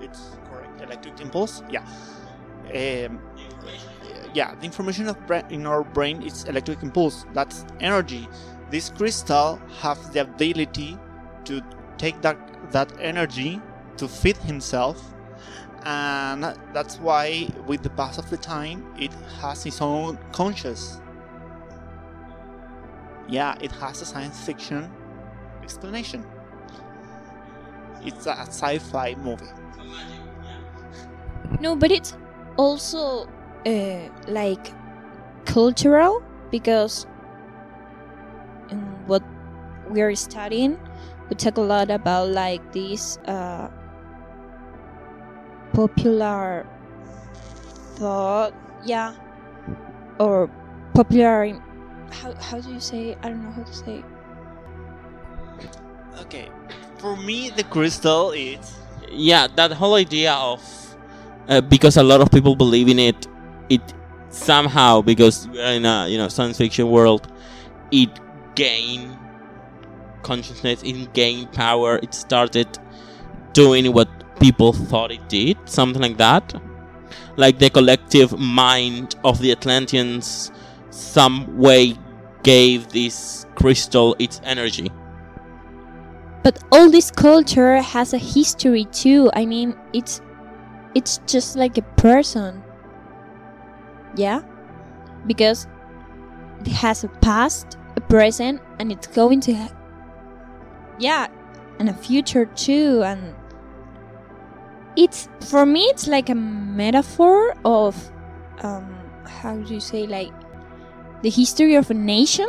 It's 0.01 0.37
correct, 0.49 0.81
electric 0.81 1.21
impulse. 1.21 1.63
Yeah. 1.71 1.85
Um, 2.67 3.21
yeah, 4.35 4.55
the 4.55 4.65
information 4.65 5.09
in 5.51 5.67
our 5.67 5.83
brain 5.83 6.23
is 6.23 6.45
electric 6.45 6.83
impulse. 6.83 7.25
That's 7.33 7.65
energy. 7.81 8.29
This 8.71 8.91
crystal 8.91 9.59
has 9.81 10.11
the 10.11 10.21
ability 10.21 10.99
to 11.45 11.63
take 11.97 12.21
that 12.23 12.39
that 12.73 12.93
energy 13.01 13.61
to 13.97 14.09
feed 14.09 14.37
himself 14.39 15.03
and 15.87 16.43
that's 16.73 16.99
why 16.99 17.49
with 17.67 17.83
the 17.83 17.91
pass 17.91 18.19
of 18.19 18.29
the 18.29 18.37
time 18.37 18.85
it 18.99 19.13
has 19.41 19.65
its 19.65 19.81
own 19.81 20.19
conscious 20.33 21.01
yeah, 23.29 23.55
it 23.61 23.73
has 23.73 24.01
a 24.03 24.07
science 24.07 24.45
fiction 24.45 24.91
explanation. 25.63 26.25
It's 28.03 28.27
a 28.27 28.37
sci-fi 28.47 29.15
movie. 29.17 29.51
No, 31.61 31.77
but 31.77 31.91
it's 31.91 32.17
also 32.57 33.29
uh, 33.67 34.09
like 34.29 34.73
cultural 35.45 36.23
because 36.51 37.07
in 38.69 38.79
what 39.07 39.23
we 39.89 40.01
are 40.03 40.15
studying, 40.15 40.79
we 41.29 41.37
talk 41.37 41.57
a 41.57 41.61
lot 41.61 41.91
about 41.91 42.29
like 42.31 42.73
this 42.73 43.19
uh, 43.27 43.69
popular 45.73 46.67
thought, 47.97 48.53
yeah, 48.85 49.15
or 50.19 50.51
popular. 50.95 51.61
How 52.11 52.35
how 52.35 52.61
do 52.61 52.73
you 52.73 52.81
say? 52.81 53.17
I 53.23 53.29
don't 53.29 53.43
know 53.43 53.51
how 53.51 53.63
to 53.63 53.73
say. 53.75 54.03
Okay, 56.21 56.49
for 56.99 57.17
me, 57.17 57.51
the 57.51 57.65
crystal 57.65 58.33
is 58.33 58.77
yeah 59.11 59.47
that 59.57 59.73
whole 59.73 59.95
idea 59.95 60.33
of 60.33 60.61
uh, 61.49 61.61
because 61.61 61.97
a 61.97 62.03
lot 62.03 62.21
of 62.21 62.31
people 62.31 62.57
believe 62.57 62.89
in 62.89 62.99
it 62.99 63.27
it 63.69 63.95
somehow 64.31 65.01
because 65.01 65.49
we're 65.49 65.73
in 65.73 65.85
a 65.85 66.09
you 66.09 66.19
know 66.19 66.29
science 66.29 66.59
fiction 66.59 66.91
world 66.91 67.31
it 67.91 68.11
gained 68.55 69.17
consciousness 70.23 70.83
it 70.83 71.13
gained 71.13 71.51
power 71.53 71.99
it 72.03 72.13
started 72.13 72.67
doing 73.53 73.93
what 73.93 74.09
people 74.41 74.73
thought 74.73 75.11
it 75.11 75.29
did 75.29 75.57
something 75.65 76.03
like 76.03 76.17
that 76.17 76.55
like 77.37 77.59
the 77.59 77.71
collective 77.71 78.39
mind 78.39 79.15
of 79.25 79.39
the 79.41 79.51
atlanteans 79.53 80.51
some 80.97 81.57
way 81.57 81.95
gave 82.43 82.89
this 82.89 83.47
crystal 83.55 84.17
its 84.19 84.41
energy 84.45 84.91
But 86.43 86.63
all 86.71 86.89
this 86.91 87.11
culture 87.11 87.83
has 87.83 88.15
a 88.15 88.19
history 88.19 88.85
too. 88.87 89.31
I 89.35 89.47
mean, 89.47 89.75
it's 89.93 90.21
it's 90.95 91.19
just 91.27 91.57
like 91.57 91.77
a 91.77 91.83
person. 91.97 92.63
Yeah? 94.17 94.43
Because 95.27 95.67
it 96.61 96.69
has 96.69 97.05
a 97.05 97.09
past, 97.21 97.77
a 97.97 98.01
present, 98.01 98.61
and 98.79 98.93
it's 98.93 99.07
going 99.09 99.41
to 99.41 99.55
ha- 99.55 99.73
yeah, 100.99 101.27
and 101.79 101.89
a 101.89 101.95
future 101.95 102.47
too 102.47 103.03
and 103.05 103.35
it's 104.97 105.29
for 105.41 105.67
me 105.67 105.83
it's 105.85 106.07
like 106.07 106.31
a 106.31 106.35
metaphor 106.35 107.55
of 107.65 108.11
um 108.63 108.97
how 109.27 109.55
do 109.57 109.75
you 109.75 109.81
say 109.81 110.07
like 110.07 110.33
the 111.27 111.31
history 111.31 111.75
of 111.75 111.91
a 111.91 111.95
nation 111.95 112.49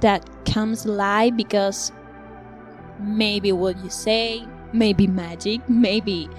that 0.00 0.24
comes 0.46 0.86
alive 0.86 1.36
because 1.36 1.92
maybe 2.98 3.52
what 3.52 3.76
you 3.84 3.90
say, 3.90 4.48
maybe 4.72 5.06
magic, 5.06 5.60
maybe 5.68 6.30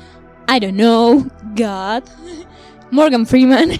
I 0.48 0.58
don't 0.58 0.78
know, 0.78 1.30
God, 1.54 2.10
Morgan 2.92 3.24
Freeman. 3.26 3.74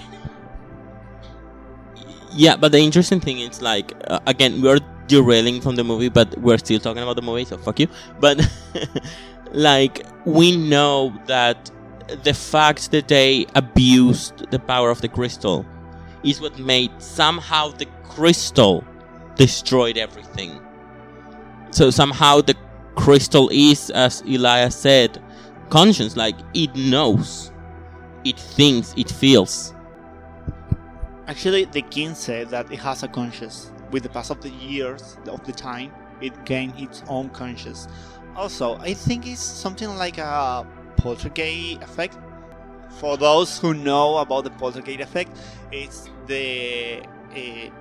yeah 2.32 2.54
but 2.54 2.70
the 2.70 2.78
interesting 2.78 3.18
thing 3.18 3.40
is 3.40 3.60
like 3.60 3.92
uh, 4.06 4.20
again 4.26 4.62
we're 4.62 4.78
derailing 5.08 5.60
from 5.60 5.74
the 5.74 5.82
movie 5.82 6.10
but 6.10 6.28
we're 6.38 6.58
still 6.58 6.78
talking 6.78 7.02
about 7.02 7.16
the 7.16 7.22
movie 7.22 7.46
so 7.46 7.56
fuck 7.56 7.80
you 7.80 7.88
but 8.20 8.38
like 9.52 10.04
we 10.26 10.54
know 10.54 11.12
that 11.26 11.70
the 12.24 12.34
fact 12.34 12.90
that 12.90 13.08
they 13.08 13.46
abused 13.54 14.50
the 14.50 14.58
power 14.58 14.90
of 14.90 15.00
the 15.00 15.08
crystal 15.08 15.64
is 16.22 16.40
what 16.40 16.58
made 16.58 16.90
somehow 17.00 17.68
the 17.68 17.86
crystal 18.04 18.84
destroyed 19.34 19.96
everything 19.96 20.60
so 21.70 21.90
somehow 21.90 22.40
the 22.40 22.54
crystal 22.94 23.48
is 23.52 23.90
as 23.90 24.22
elias 24.22 24.74
said 24.74 25.22
conscious 25.68 26.16
like 26.16 26.36
it 26.54 26.74
knows 26.74 27.52
it 28.24 28.38
thinks 28.38 28.94
it 28.96 29.10
feels 29.10 29.74
Actually, 31.28 31.64
the 31.64 31.82
king 31.82 32.14
said 32.14 32.50
that 32.50 32.70
it 32.70 32.78
has 32.78 33.02
a 33.02 33.08
conscience. 33.08 33.72
With 33.90 34.04
the 34.04 34.08
pass 34.08 34.30
of 34.30 34.40
the 34.40 34.50
years, 34.50 35.16
of 35.26 35.44
the 35.44 35.52
time, 35.52 35.92
it 36.20 36.44
gained 36.44 36.74
its 36.78 37.02
own 37.08 37.30
conscience. 37.30 37.88
Also, 38.36 38.76
I 38.78 38.94
think 38.94 39.26
it's 39.26 39.42
something 39.42 39.88
like 39.96 40.18
a 40.18 40.66
poltergeist 40.96 41.82
effect. 41.82 42.16
For 42.88 43.16
those 43.16 43.58
who 43.58 43.74
know 43.74 44.18
about 44.18 44.44
the 44.44 44.50
poltergeist 44.50 45.00
effect, 45.00 45.36
it's 45.70 46.08
the 46.26 47.02
uh, 47.02 47.36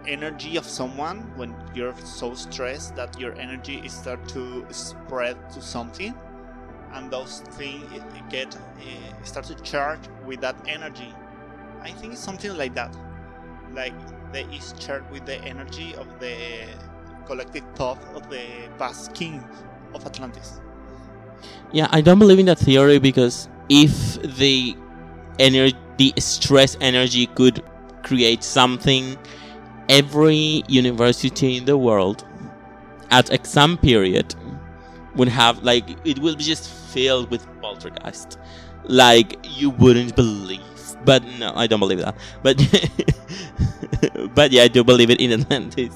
energy 0.07 0.57
of 0.57 0.65
someone 0.65 1.19
when 1.37 1.55
you're 1.73 1.95
so 1.97 2.33
stressed 2.33 2.95
that 2.95 3.19
your 3.19 3.33
energy 3.35 3.87
start 3.87 4.27
to 4.29 4.65
spread 4.71 5.37
to 5.51 5.61
something, 5.61 6.13
and 6.93 7.09
those 7.11 7.39
things 7.51 7.83
get 8.29 8.55
uh, 8.55 9.23
start 9.23 9.45
to 9.45 9.55
charge 9.63 10.01
with 10.25 10.41
that 10.41 10.55
energy. 10.67 11.13
I 11.81 11.91
think 11.91 12.13
it's 12.13 12.21
something 12.21 12.55
like 12.57 12.73
that 12.75 12.95
like 13.75 13.93
they 14.31 14.43
is 14.45 14.73
shared 14.79 15.09
with 15.11 15.25
the 15.25 15.37
energy 15.43 15.93
of 15.95 16.07
the 16.19 16.35
collective 17.25 17.63
thought 17.75 18.01
of 18.15 18.29
the 18.29 18.45
past 18.77 19.13
king 19.13 19.43
of 19.93 20.05
Atlantis. 20.05 20.59
Yeah, 21.71 21.87
I 21.91 22.01
don't 22.01 22.19
believe 22.19 22.39
in 22.39 22.45
that 22.47 22.59
theory 22.59 22.99
because 22.99 23.49
if 23.69 24.21
the 24.37 24.75
energy, 25.39 25.77
the 25.97 26.13
stress 26.19 26.77
energy 26.81 27.27
could 27.27 27.63
create 28.03 28.43
something, 28.43 29.17
every 29.89 30.63
university 30.67 31.57
in 31.57 31.65
the 31.65 31.77
world 31.77 32.25
at 33.11 33.31
exam 33.31 33.77
period 33.77 34.35
would 35.15 35.27
have 35.27 35.63
like 35.63 35.85
it 36.05 36.19
will 36.19 36.35
be 36.35 36.43
just 36.43 36.69
filled 36.93 37.29
with 37.31 37.45
poltergeist, 37.61 38.37
like 38.83 39.37
you 39.43 39.69
wouldn't 39.69 40.15
believe. 40.15 40.61
But 41.05 41.23
no, 41.39 41.53
I 41.55 41.67
don't 41.67 41.79
believe 41.79 41.99
that. 41.99 42.15
But 42.41 42.57
but 44.35 44.51
yeah, 44.51 44.63
I 44.63 44.67
do 44.67 44.83
believe 44.83 45.09
it 45.09 45.19
in 45.19 45.31
Atlantis. 45.39 45.93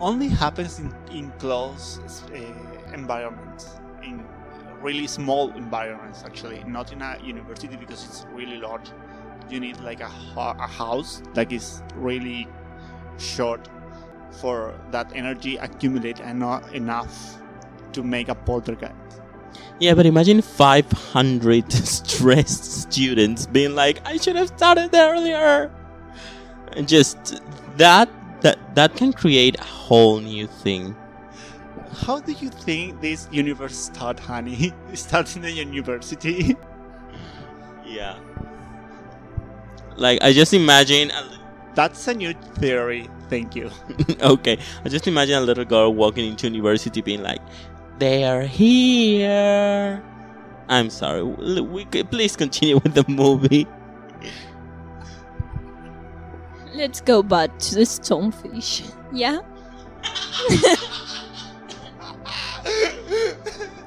Only 0.00 0.28
happens 0.28 0.80
in, 0.80 0.92
in 1.10 1.30
close 1.38 2.00
uh, 2.34 2.92
environments, 2.92 3.78
really 4.84 5.06
small 5.06 5.50
environments 5.52 6.22
actually, 6.24 6.62
not 6.64 6.92
in 6.92 7.00
a 7.00 7.18
university 7.24 7.74
because 7.76 8.04
it's 8.04 8.26
really 8.34 8.58
large. 8.58 8.90
You 9.50 9.58
need 9.58 9.80
like 9.80 10.00
a, 10.00 10.10
a 10.36 10.66
house 10.66 11.22
that 11.32 11.50
is 11.50 11.82
really 11.94 12.46
short 13.18 13.68
for 14.30 14.78
that 14.90 15.10
energy 15.14 15.56
accumulate 15.56 16.20
and 16.20 16.38
not 16.38 16.72
enough 16.74 17.38
to 17.92 18.02
make 18.02 18.28
a 18.28 18.34
poltergeist. 18.34 18.94
Yeah, 19.80 19.94
but 19.94 20.06
imagine 20.06 20.42
500 20.42 21.72
stressed 21.72 22.82
students 22.82 23.46
being 23.46 23.74
like, 23.74 24.00
I 24.06 24.18
should 24.18 24.36
have 24.36 24.48
started 24.48 24.94
earlier. 24.94 25.72
And 26.72 26.86
just 26.86 27.40
that 27.76 28.08
that 28.42 28.74
that 28.74 28.96
can 28.96 29.12
create 29.12 29.58
a 29.58 29.64
whole 29.64 30.20
new 30.20 30.46
thing. 30.46 30.96
How 31.94 32.20
do 32.20 32.32
you 32.32 32.50
think 32.50 33.00
this 33.00 33.28
universe 33.30 33.76
start, 33.76 34.18
honey? 34.20 34.72
Start 34.94 35.34
in 35.36 35.42
the 35.42 35.50
university? 35.50 36.56
Yeah. 37.86 38.16
Like 39.96 40.22
I 40.22 40.32
just 40.32 40.54
imagine 40.54 41.10
a 41.10 41.22
li- 41.22 41.38
That's 41.74 42.08
a 42.08 42.14
new 42.14 42.32
theory. 42.56 43.08
Thank 43.28 43.54
you. 43.54 43.70
okay, 44.20 44.58
I 44.84 44.88
just 44.88 45.06
imagine 45.06 45.36
a 45.36 45.40
little 45.42 45.64
girl 45.64 45.92
walking 45.94 46.30
into 46.30 46.46
university 46.48 47.02
being 47.02 47.22
like, 47.22 47.40
"They 47.98 48.24
are 48.24 48.42
here." 48.42 50.02
I'm 50.68 50.88
sorry. 50.90 51.20
w- 51.20 51.62
We 51.62 51.84
could 51.84 52.10
please 52.10 52.36
continue 52.36 52.78
with 52.82 52.94
the 52.94 53.04
movie. 53.06 53.66
Let's 56.74 57.00
go 57.00 57.22
back 57.22 57.58
to 57.70 57.74
the 57.76 57.82
stonefish. 57.86 58.82
Yeah? 59.12 59.38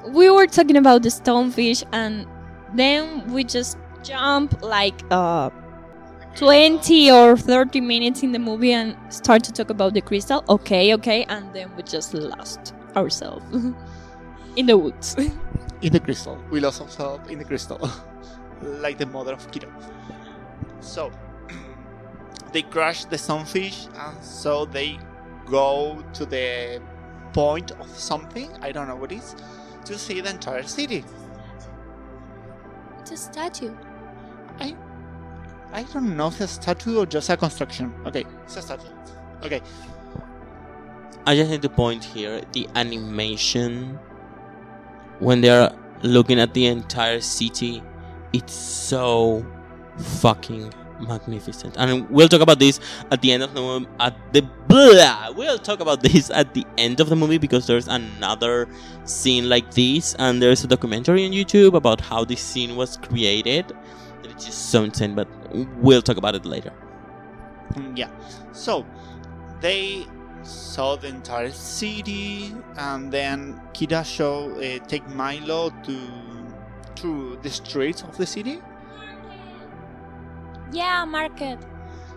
We 0.08 0.30
were 0.30 0.46
talking 0.46 0.76
about 0.76 1.02
the 1.02 1.08
stonefish 1.08 1.84
and 1.92 2.26
then 2.74 3.30
we 3.32 3.44
just 3.44 3.78
jump 4.02 4.62
like 4.62 5.02
uh 5.10 5.50
20 6.36 7.10
or 7.10 7.36
30 7.36 7.80
minutes 7.80 8.22
in 8.22 8.30
the 8.30 8.38
movie 8.38 8.72
and 8.72 8.96
start 9.12 9.42
to 9.42 9.52
talk 9.52 9.70
about 9.70 9.92
the 9.92 10.00
crystal. 10.00 10.44
Okay, 10.48 10.94
okay, 10.94 11.24
and 11.24 11.52
then 11.52 11.68
we 11.76 11.82
just 11.82 12.14
lost 12.14 12.74
ourselves 12.94 13.44
in 14.56 14.66
the 14.66 14.78
woods. 14.78 15.16
In 15.80 15.92
the 15.92 16.00
crystal. 16.00 16.36
We 16.50 16.58
lost 16.58 16.80
ourselves 16.80 17.30
in 17.30 17.38
the 17.38 17.44
crystal. 17.44 17.78
like 18.62 18.98
the 18.98 19.06
mother 19.06 19.32
of 19.32 19.48
Kiro. 19.52 19.70
So, 20.80 21.12
they 22.52 22.62
crush 22.62 23.04
the 23.04 23.16
sunfish, 23.16 23.86
and 23.94 24.24
so 24.24 24.64
they 24.64 24.98
go 25.46 26.02
to 26.14 26.26
the 26.26 26.82
point 27.38 27.70
of 27.70 27.88
something, 27.96 28.50
I 28.62 28.72
don't 28.72 28.88
know 28.88 28.96
what 28.96 29.12
it 29.12 29.18
is, 29.18 29.36
to 29.84 29.96
see 29.96 30.20
the 30.20 30.30
entire 30.30 30.64
city. 30.64 31.04
it's 32.98 33.12
a 33.12 33.16
statue. 33.16 33.74
I 34.58 34.74
I 35.72 35.84
don't 35.84 36.16
know 36.16 36.26
if 36.26 36.40
it's 36.40 36.58
a 36.58 36.62
statue 36.62 36.98
or 36.98 37.06
just 37.06 37.30
a 37.30 37.36
construction. 37.36 37.94
Okay, 38.06 38.24
it's 38.42 38.56
a 38.56 38.62
statue. 38.62 38.88
Okay. 39.44 39.60
I 41.26 41.36
just 41.36 41.50
need 41.50 41.62
to 41.62 41.68
point 41.68 42.02
here 42.02 42.42
the 42.52 42.66
animation 42.74 44.00
when 45.20 45.40
they're 45.40 45.70
looking 46.02 46.40
at 46.40 46.54
the 46.54 46.66
entire 46.66 47.20
city. 47.20 47.84
It's 48.32 48.52
so 48.52 49.46
fucking 49.96 50.72
magnificent. 51.00 51.76
And 51.76 52.08
we'll 52.10 52.28
talk 52.28 52.40
about 52.40 52.58
this 52.58 52.80
at 53.10 53.20
the 53.22 53.32
end 53.32 53.42
of 53.42 53.54
the 53.54 53.60
movie. 53.60 53.86
At 54.00 54.14
the 54.32 54.42
blah, 54.68 55.30
we'll 55.32 55.58
talk 55.58 55.80
about 55.80 56.02
this 56.08 56.30
at 56.30 56.54
the 56.54 56.66
end 56.76 57.00
of 57.00 57.08
the 57.08 57.16
movie 57.16 57.38
because 57.38 57.66
there's 57.66 57.88
another 57.88 58.68
scene 59.04 59.48
like 59.48 59.72
this, 59.74 60.14
and 60.18 60.42
there's 60.42 60.64
a 60.64 60.66
documentary 60.66 61.24
on 61.26 61.32
YouTube 61.32 61.74
about 61.74 62.00
how 62.00 62.24
this 62.24 62.40
scene 62.40 62.76
was 62.76 62.96
created. 62.96 63.72
It's 64.24 64.46
just 64.46 64.70
so 64.70 64.84
insane, 64.84 65.14
but 65.14 65.28
we'll 65.78 66.02
talk 66.02 66.16
about 66.16 66.34
it 66.34 66.44
later. 66.44 66.72
Mm, 67.74 67.96
Yeah. 67.98 68.10
So 68.52 68.84
they 69.60 70.06
saw 70.42 70.96
the 70.96 71.08
entire 71.08 71.50
city, 71.50 72.54
and 72.76 73.12
then 73.12 73.60
Kira 73.74 74.04
show 74.04 74.50
uh, 74.56 74.78
take 74.86 75.06
Milo 75.08 75.70
to 75.84 75.98
to 76.96 77.38
the 77.42 77.50
streets 77.50 78.02
of 78.02 78.16
the 78.16 78.26
city. 78.26 78.60
Yeah, 80.72 81.04
market. 81.04 81.58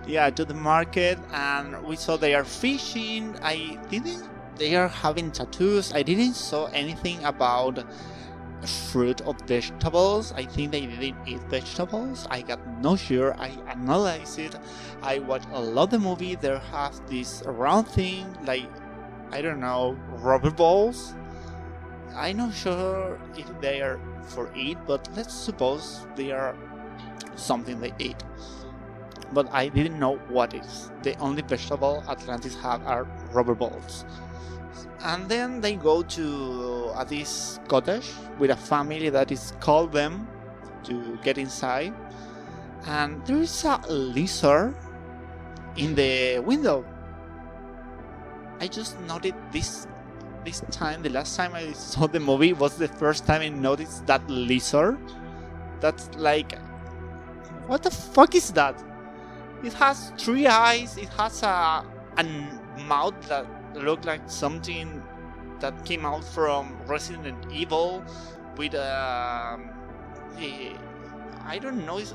Yeah, 0.08 0.30
to 0.32 0.46
the 0.46 0.54
market, 0.54 1.20
and 1.32 1.84
we 1.84 1.96
saw 1.96 2.18
they 2.18 2.34
are 2.34 2.44
fishing. 2.44 3.36
I 3.42 3.78
didn't. 3.90 4.30
They 4.58 4.76
are 4.76 4.88
having 4.88 5.32
tattoos. 5.32 5.94
I 5.94 6.04
didn't 6.04 6.34
saw 6.34 6.66
anything 6.68 7.24
about 7.24 7.84
fruit 8.92 9.22
or 9.26 9.36
vegetables. 9.46 10.34
I 10.34 10.46
think 10.46 10.72
they 10.72 10.86
didn't 10.86 11.28
eat 11.28 11.42
vegetables. 11.50 12.28
I 12.30 12.42
got 12.42 12.60
no 12.82 12.96
sure. 12.96 13.34
I 13.40 13.50
analyzed 13.68 14.40
it. 14.40 14.56
I 15.02 15.20
watched 15.20 15.48
a 15.52 15.60
lot 15.60 15.86
of 15.86 15.90
the 15.92 16.00
movie. 16.00 16.36
There 16.36 16.60
has 16.60 17.02
this 17.08 17.44
round 17.46 17.88
thing 17.88 18.26
like 18.46 18.70
I 19.32 19.42
don't 19.42 19.60
know 19.60 19.98
rubber 20.10 20.52
balls. 20.52 21.16
I'm 22.16 22.38
not 22.38 22.54
sure 22.54 23.20
if 23.38 23.48
they 23.62 23.82
are 23.82 24.00
for 24.26 24.52
eat, 24.56 24.78
but 24.86 25.08
let's 25.16 25.34
suppose 25.34 26.06
they 26.16 26.32
are 26.32 26.56
something 27.42 27.80
they 27.80 27.94
eat. 28.00 28.16
But 29.34 29.48
I 29.52 29.70
didn't 29.70 29.98
know 30.00 30.18
what 30.30 30.54
is. 30.54 30.92
The 31.04 31.18
only 31.20 31.42
vegetable 31.42 32.04
Atlantis 32.08 32.56
have 32.62 32.86
are 32.86 33.08
rubber 33.32 33.56
balls. 33.56 34.06
And 35.04 35.28
then 35.28 35.62
they 35.62 35.76
go 35.76 36.04
to 36.04 36.92
uh, 36.94 37.04
this 37.06 37.60
cottage 37.68 38.12
with 38.38 38.52
a 38.52 38.56
family 38.56 39.10
that 39.10 39.32
is 39.32 39.54
called 39.60 39.92
them 39.92 40.28
to 40.84 41.18
get 41.24 41.38
inside. 41.38 41.94
And 42.86 43.26
there 43.26 43.38
is 43.38 43.64
a 43.64 43.80
lizard 43.88 44.76
in 45.78 45.96
the 45.96 46.40
window. 46.40 46.86
I 48.60 48.68
just 48.68 49.00
noted 49.02 49.34
this 49.52 49.88
this 50.44 50.62
time. 50.72 51.02
The 51.02 51.10
last 51.10 51.36
time 51.36 51.54
I 51.54 51.72
saw 51.74 52.08
the 52.08 52.20
movie 52.20 52.54
was 52.54 52.78
the 52.78 52.88
first 52.88 53.26
time 53.26 53.42
I 53.42 53.50
noticed 53.50 54.06
that 54.08 54.28
lizard. 54.30 54.98
That's 55.80 56.10
like, 56.16 56.58
what 57.72 57.84
the 57.84 57.90
fuck 57.90 58.36
is 58.36 58.52
that? 58.52 58.84
It 59.64 59.72
has 59.74 60.12
three 60.18 60.46
eyes. 60.46 60.98
It 60.98 61.08
has 61.18 61.42
a 61.42 61.86
a 62.18 62.24
mouth 62.86 63.16
that 63.30 63.46
look 63.76 64.04
like 64.04 64.20
something 64.28 65.02
that 65.62 65.86
came 65.86 66.06
out 66.06 66.26
from 66.26 66.76
Resident 66.86 67.38
Evil 67.50 68.04
with 68.58 68.76
um, 68.76 69.70
a 70.38 70.76
I 71.46 71.60
don't 71.60 71.86
know. 71.86 71.98
It's, 71.98 72.14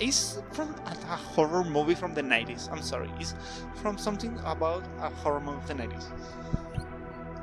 it's 0.00 0.38
from 0.52 0.74
a, 0.86 0.92
a 1.12 1.16
horror 1.34 1.62
movie 1.62 1.94
from 1.94 2.14
the 2.14 2.22
90s. 2.22 2.72
I'm 2.72 2.80
sorry. 2.80 3.10
It's 3.20 3.34
from 3.82 3.98
something 3.98 4.38
about 4.46 4.82
a 5.02 5.10
horror 5.10 5.40
movie 5.40 5.58
of 5.58 5.68
the 5.68 5.74
90s. 5.74 6.06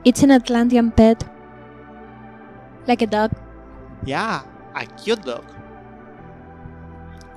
It's 0.03 0.23
an 0.23 0.31
Atlantean 0.31 0.89
pet. 0.89 1.23
Like 2.87 3.03
a 3.03 3.07
dog. 3.07 3.31
Yeah, 4.05 4.41
a 4.73 4.85
cute 4.87 5.21
dog. 5.21 5.45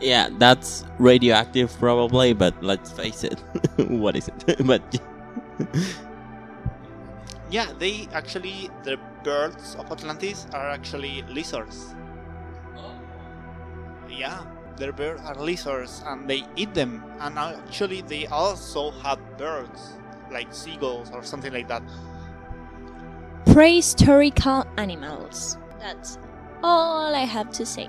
Yeah, 0.01 0.29
that's 0.39 0.85
radioactive 0.99 1.73
probably, 1.79 2.33
but 2.33 2.55
let's 2.63 2.91
face 2.91 3.25
it. 3.25 3.39
what 3.89 4.17
is 4.17 4.29
it? 4.29 4.57
but 4.67 4.83
Yeah, 7.51 7.73
they 7.79 8.09
actually 8.13 8.69
the 8.83 8.99
birds 9.23 9.77
of 9.77 9.91
Atlantis 9.93 10.47
are 10.53 10.71
actually 10.71 11.23
lizards. 11.29 11.95
Yeah, 14.09 14.43
their 14.77 14.93
birds 14.93 15.23
are 15.25 15.37
lizards 15.37 16.03
and 16.07 16.29
they 16.29 16.43
eat 16.57 16.75
them. 16.75 17.03
And 17.21 17.39
actually, 17.39 18.03
they 18.03 18.27
also 18.27 18.91
have 19.03 19.19
birds 19.39 19.95
like 20.33 20.53
seagulls 20.53 21.11
or 21.13 21.23
something 21.23 21.53
like 21.53 21.69
that. 21.69 21.83
Prehistorical 23.47 24.67
animals. 24.77 25.57
That's 25.79 26.19
all 26.63 27.15
I 27.15 27.25
have 27.25 27.51
to 27.53 27.67
say. 27.67 27.89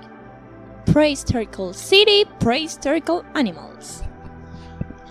Prehistorical 0.86 1.74
city, 1.74 2.24
prehistorical 2.40 3.24
animals. 3.34 4.02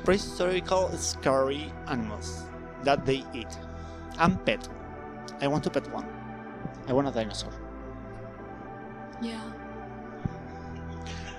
Prehistorical 0.04 0.96
scary 0.98 1.72
animals 1.88 2.44
that 2.84 3.06
they 3.06 3.24
eat 3.34 3.48
and 4.20 4.44
pet. 4.46 4.68
I 5.42 5.48
want 5.48 5.64
to 5.66 5.70
pet 5.70 5.92
one. 5.92 6.08
I 6.88 6.94
want 6.94 7.08
a 7.08 7.12
dinosaur. 7.12 7.52
Yeah. 9.22 9.42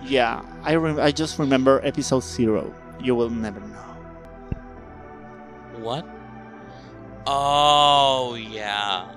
Yeah, 0.05 0.43
I 0.63 0.75
rem- 0.77 1.01
I 1.01 1.11
just 1.11 1.39
remember 1.39 1.81
episode 1.85 2.23
zero. 2.23 2.73
You 3.01 3.15
will 3.15 3.31
never 3.31 3.61
know. 3.61 3.83
what? 5.79 6.07
Oh 7.27 8.35
yeah, 8.35 9.09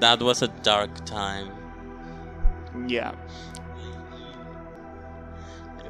that 0.00 0.20
was 0.22 0.42
a 0.42 0.48
dark 0.62 0.90
time. 1.04 1.50
Yeah, 2.86 3.12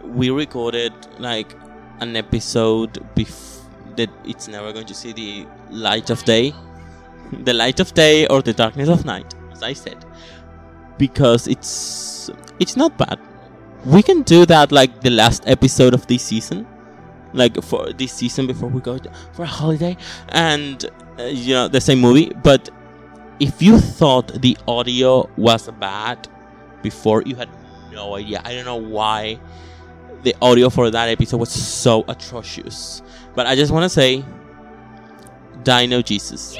We 0.02 0.30
recorded 0.30 0.92
like 1.18 1.54
an 2.00 2.16
episode 2.16 2.94
bef- 3.14 3.60
that 3.96 4.10
it's 4.24 4.48
never 4.48 4.72
going 4.72 4.86
to 4.86 4.94
see 4.94 5.12
the 5.12 5.46
light 5.70 6.10
of 6.10 6.24
day, 6.24 6.52
the 7.32 7.52
light 7.52 7.80
of 7.80 7.94
day 7.94 8.26
or 8.26 8.42
the 8.42 8.52
darkness 8.52 8.88
of 8.88 9.04
night, 9.04 9.34
as 9.52 9.62
I 9.62 9.72
said, 9.72 10.04
because 10.98 11.46
it's 11.46 12.30
it's 12.58 12.76
not 12.76 12.96
bad. 12.98 13.18
We 13.84 14.02
can 14.02 14.22
do 14.22 14.46
that 14.46 14.70
like 14.70 15.00
the 15.00 15.10
last 15.10 15.42
episode 15.46 15.94
of 15.94 16.06
this 16.06 16.22
season, 16.22 16.66
like 17.32 17.60
for 17.62 17.92
this 17.92 18.12
season 18.12 18.46
before 18.46 18.68
we 18.68 18.80
go 18.80 18.98
for 19.32 19.42
a 19.42 19.46
holiday, 19.46 19.96
and 20.28 20.84
uh, 21.18 21.24
you 21.24 21.54
know 21.54 21.68
the 21.68 21.80
same 21.80 22.00
movie. 22.00 22.32
But 22.42 22.70
if 23.40 23.60
you 23.60 23.78
thought 23.78 24.40
the 24.40 24.56
audio 24.68 25.28
was 25.36 25.68
bad 25.80 26.28
before, 26.82 27.22
you 27.22 27.34
had 27.36 27.48
no 27.92 28.16
idea. 28.16 28.40
I 28.44 28.54
don't 28.54 28.64
know 28.64 28.76
why 28.76 29.40
the 30.22 30.34
audio 30.40 30.70
for 30.70 30.90
that 30.90 31.08
episode 31.08 31.38
was 31.38 31.50
so 31.50 32.04
atrocious. 32.08 33.02
But 33.34 33.46
I 33.46 33.56
just 33.56 33.72
want 33.72 33.84
to 33.84 33.88
say, 33.88 34.24
Dino 35.62 36.02
Jesus. 36.02 36.56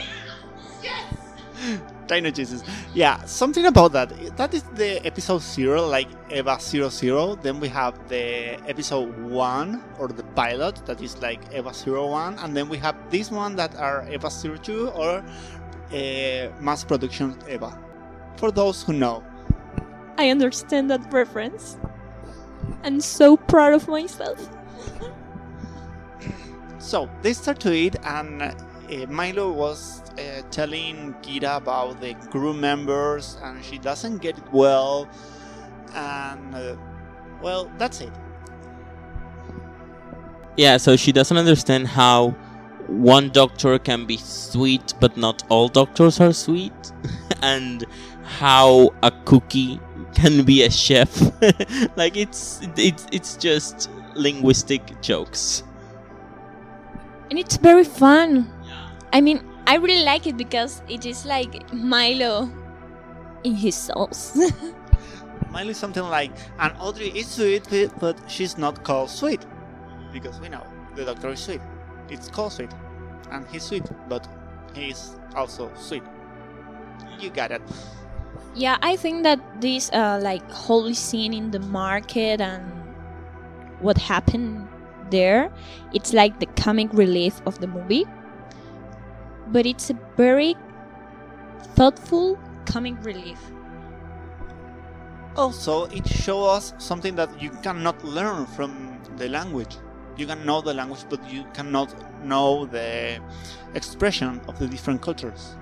Dino 2.07 2.31
Jesus. 2.31 2.63
Yeah, 2.95 3.25
something 3.25 3.65
about 3.67 3.93
that. 3.93 4.37
That 4.37 4.53
is 4.55 4.63
the 4.75 5.05
episode 5.07 5.41
zero, 5.41 5.87
like 5.87 6.09
Eva 6.31 6.59
zero 6.61 6.89
zero. 6.89 7.37
Then 7.37 7.61
we 7.61 7.69
have 7.69 8.09
the 8.09 8.61
episode 8.69 9.17
one 9.31 9.83
or 9.99 10.09
the 10.09 10.25
pilot 10.35 10.85
that 10.87 11.01
is 11.01 11.17
like 11.23 11.41
Eva 11.55 11.73
zero 11.73 12.09
one, 12.09 12.39
and 12.39 12.57
then 12.57 12.69
we 12.69 12.77
have 12.79 12.97
this 13.11 13.31
one 13.31 13.57
that 13.57 13.75
are 13.77 14.07
Eva 14.11 14.31
zero 14.31 14.57
two 14.57 14.89
or 14.91 15.25
uh, 15.93 16.49
mass 16.61 16.85
production 16.85 17.37
Eva. 17.49 17.79
For 18.37 18.51
those 18.51 18.83
who 18.83 18.93
know. 18.93 19.23
I 20.19 20.31
understand 20.31 20.91
that 20.91 21.13
reference. 21.13 21.77
I'm 22.85 23.01
so 23.01 23.37
proud 23.37 23.75
of 23.75 23.89
myself. 23.89 24.49
So 26.79 27.09
they 27.23 27.33
start 27.33 27.61
to 27.61 27.73
eat, 27.73 27.95
and 28.03 28.43
uh, 28.43 28.53
Milo 29.09 29.53
was 29.53 30.03
uh, 30.19 30.43
telling 30.51 31.15
Kira 31.23 31.57
about 31.59 32.01
the 32.01 32.15
crew 32.31 32.53
members, 32.53 33.39
and 33.41 33.65
she 33.65 33.79
doesn't 33.79 34.19
get 34.19 34.37
it 34.37 34.53
well. 34.53 35.09
And 35.95 36.55
uh, 36.55 36.77
well, 37.41 37.71
that's 37.79 38.01
it. 38.01 38.13
Yeah, 40.57 40.77
so 40.77 40.97
she 40.97 41.13
doesn't 41.13 41.37
understand 41.37 41.87
how 41.87 42.31
one 42.89 43.31
doctor 43.31 43.79
can 43.79 44.05
be 44.05 44.17
sweet, 44.17 44.93
but 45.01 45.17
not 45.17 45.45
all 45.49 45.69
doctors 45.69 46.21
are 46.21 46.33
sweet, 46.33 46.93
and 47.43 47.85
how 48.25 48.91
a 49.03 49.11
cookie 49.25 49.81
can 50.15 50.45
be 50.45 50.63
a 50.65 50.71
chef. 50.71 51.11
like 51.97 52.17
it's 52.17 52.61
it's 52.77 53.07
it's 53.13 53.37
just 53.37 53.91
linguistic 54.15 55.01
jokes. 55.01 55.63
And 57.31 57.39
it's 57.39 57.57
very 57.57 57.85
fun. 57.85 58.51
I 59.13 59.21
mean, 59.21 59.43
I 59.67 59.77
really 59.77 60.05
like 60.05 60.27
it 60.27 60.37
because 60.37 60.83
it 60.89 61.07
is 61.07 61.25
like 61.25 61.73
Milo 61.73 62.51
in 63.45 63.55
his 63.55 63.75
sauce. 63.75 64.37
Milo 65.51 65.71
is 65.71 65.77
something 65.79 66.03
like, 66.05 66.33
and 66.59 66.73
Audrey 66.79 67.09
is 67.09 67.27
sweet, 67.29 67.65
but- 67.71 67.99
but 67.99 68.31
she's 68.31 68.57
not 68.59 68.85
called 68.85 69.11
sweet 69.11 69.45
because 70.13 70.39
we 70.41 70.49
know 70.49 70.67
the 70.95 71.05
doctor 71.05 71.31
is 71.31 71.41
sweet. 71.41 71.61
It's 72.09 72.29
called 72.29 72.53
sweet. 72.53 72.71
and 73.31 73.47
he's 73.49 73.63
sweet, 73.63 73.85
but 74.11 74.29
he's 74.75 75.17
also 75.35 75.71
sweet. 75.75 76.03
You 77.19 77.31
got 77.31 77.51
it. 77.51 77.63
Yeah, 78.55 78.77
I 78.83 78.97
think 78.97 79.23
that 79.23 79.41
this 79.61 79.91
uh, 79.93 80.21
like 80.23 80.49
holy 80.51 80.95
scene 80.95 81.33
in 81.33 81.51
the 81.51 81.61
market 81.61 82.41
and 82.41 82.63
what 83.81 83.97
happened 83.97 84.69
there, 85.11 85.51
it's 85.95 86.13
like 86.13 86.39
the 86.39 86.47
comic 86.47 86.93
relief 86.93 87.41
of 87.47 87.59
the 87.61 87.67
movie. 87.67 88.05
But 89.49 89.65
it's 89.67 89.91
a 89.91 89.99
very 90.17 90.55
thoughtful 91.77 92.39
comic 92.67 93.03
relief. 93.05 93.39
Also, 95.35 95.87
it 95.87 96.07
shows 96.07 96.49
us 96.49 96.75
something 96.77 97.17
that 97.17 97.41
you 97.41 97.51
cannot 97.63 98.05
learn 98.05 98.45
from 98.45 99.01
the 99.17 99.31
language. 99.31 99.79
You 100.19 100.27
can 100.27 100.45
know 100.45 100.61
the 100.61 100.75
language, 100.75 101.05
but 101.09 101.27
you 101.31 101.45
cannot 101.55 101.89
know 102.23 102.67
the 102.67 103.19
expression 103.75 104.43
of 104.47 104.59
the 104.59 104.67
different 104.67 105.01
cultures. 105.01 105.57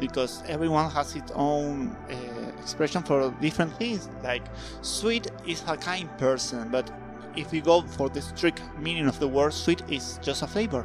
Because 0.00 0.42
everyone 0.46 0.90
has 0.90 1.14
its 1.14 1.32
own 1.34 1.96
uh, 2.10 2.60
expression 2.60 3.02
for 3.02 3.30
different 3.40 3.74
things. 3.76 4.08
Like, 4.22 4.42
sweet 4.82 5.30
is 5.46 5.62
a 5.66 5.76
kind 5.76 6.08
person, 6.18 6.68
but 6.70 6.90
if 7.36 7.52
you 7.52 7.60
go 7.60 7.82
for 7.82 8.08
the 8.08 8.22
strict 8.22 8.62
meaning 8.78 9.06
of 9.06 9.18
the 9.18 9.28
word, 9.28 9.52
sweet 9.52 9.82
is 9.88 10.18
just 10.22 10.42
a 10.42 10.46
flavor. 10.46 10.84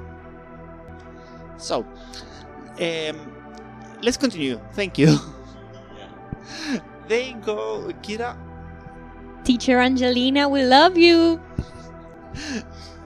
So, 1.58 1.86
um, 2.80 3.34
let's 4.02 4.18
continue. 4.18 4.60
Thank 4.74 4.98
you. 4.98 5.18
they 7.08 7.34
go, 7.34 7.92
Kira 8.02 8.38
Teacher 9.44 9.80
Angelina, 9.80 10.48
we 10.48 10.64
love 10.64 10.98
you. 10.98 11.42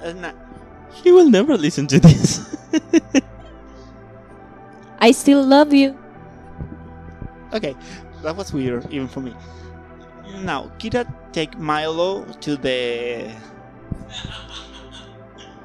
and 0.02 0.26
uh, 0.26 0.34
He 0.92 1.12
will 1.12 1.30
never 1.30 1.58
listen 1.58 1.88
to 1.88 2.00
this. 2.00 2.56
I 5.04 5.12
still 5.12 5.44
love 5.44 5.74
you. 5.74 6.00
Okay, 7.52 7.76
that 8.22 8.38
was 8.38 8.54
weird 8.54 8.88
even 8.90 9.10
for 9.10 9.20
me. 9.20 9.36
Now, 10.48 10.72
Kira 10.80 11.04
take 11.34 11.60
Milo 11.60 12.24
to 12.24 12.56
the. 12.56 13.30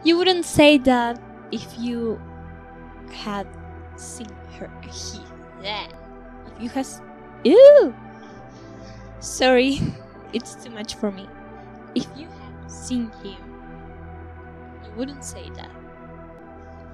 You 0.03 0.19
wouldn't 0.19 0.45
say 0.45 0.79
that 0.79 1.23
if 1.53 1.79
you 1.79 2.21
had 3.13 3.47
seen 3.95 4.27
her. 4.59 4.69
He, 4.91 5.21
yeah. 5.63 5.87
If 6.51 6.61
you 6.61 6.69
has. 6.71 7.01
Ew! 7.45 7.95
Sorry, 9.21 9.79
it's 10.33 10.57
too 10.57 10.71
much 10.71 10.97
for 10.97 11.13
me. 11.13 11.29
If 11.95 12.09
you 12.17 12.27
had 12.27 12.69
seen 12.69 13.13
him, 13.23 13.39
you 14.83 14.91
wouldn't 14.97 15.23
say 15.23 15.49
that. 15.55 15.71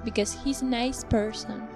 Because 0.04 0.36
he's 0.44 0.60
a 0.60 0.66
nice 0.66 1.04
person. 1.04 1.66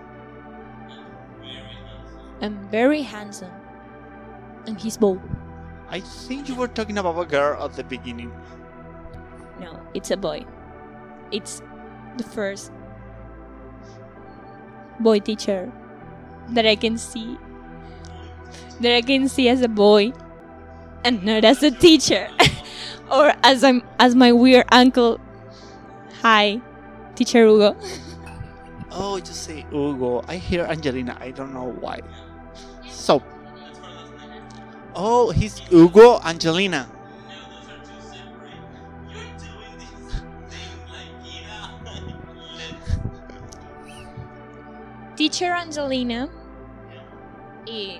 And 2.40 2.58
very 2.70 3.02
handsome. 3.02 3.52
And 4.66 4.78
he's 4.78 4.96
bold. 4.96 5.20
I 5.88 6.00
think 6.00 6.48
you 6.48 6.54
were 6.54 6.68
talking 6.68 6.98
about 6.98 7.18
a 7.18 7.24
girl 7.24 7.62
at 7.64 7.72
the 7.74 7.84
beginning. 7.84 8.32
No, 9.60 9.80
it's 9.94 10.10
a 10.10 10.16
boy. 10.16 10.44
It's 11.32 11.62
the 12.16 12.24
first 12.24 12.72
boy 15.00 15.20
teacher 15.20 15.72
that 16.50 16.66
I 16.66 16.76
can 16.76 16.98
see. 16.98 17.38
That 18.80 18.94
I 18.94 19.02
can 19.02 19.28
see 19.28 19.48
as 19.48 19.62
a 19.62 19.68
boy 19.68 20.12
and 21.04 21.24
not 21.24 21.44
as 21.44 21.62
a 21.62 21.70
teacher. 21.70 22.28
or 23.10 23.32
as 23.42 23.64
I'm 23.64 23.82
as 23.98 24.14
my 24.14 24.32
weird 24.32 24.66
uncle. 24.70 25.18
Hi, 26.22 26.60
teacher 27.14 27.46
Hugo. 27.46 27.76
Oh, 28.90 29.16
you 29.16 29.24
say 29.26 29.66
Hugo. 29.70 30.24
I 30.26 30.36
hear 30.36 30.64
Angelina. 30.64 31.16
I 31.20 31.30
don't 31.30 31.52
know 31.52 31.70
why. 31.78 32.00
So. 33.08 33.22
Oh, 34.94 35.30
he's 35.30 35.56
Hugo 35.72 36.20
Angelina. 36.20 36.86
Teacher 45.16 45.54
Angelina 45.54 46.28
y 47.66 47.98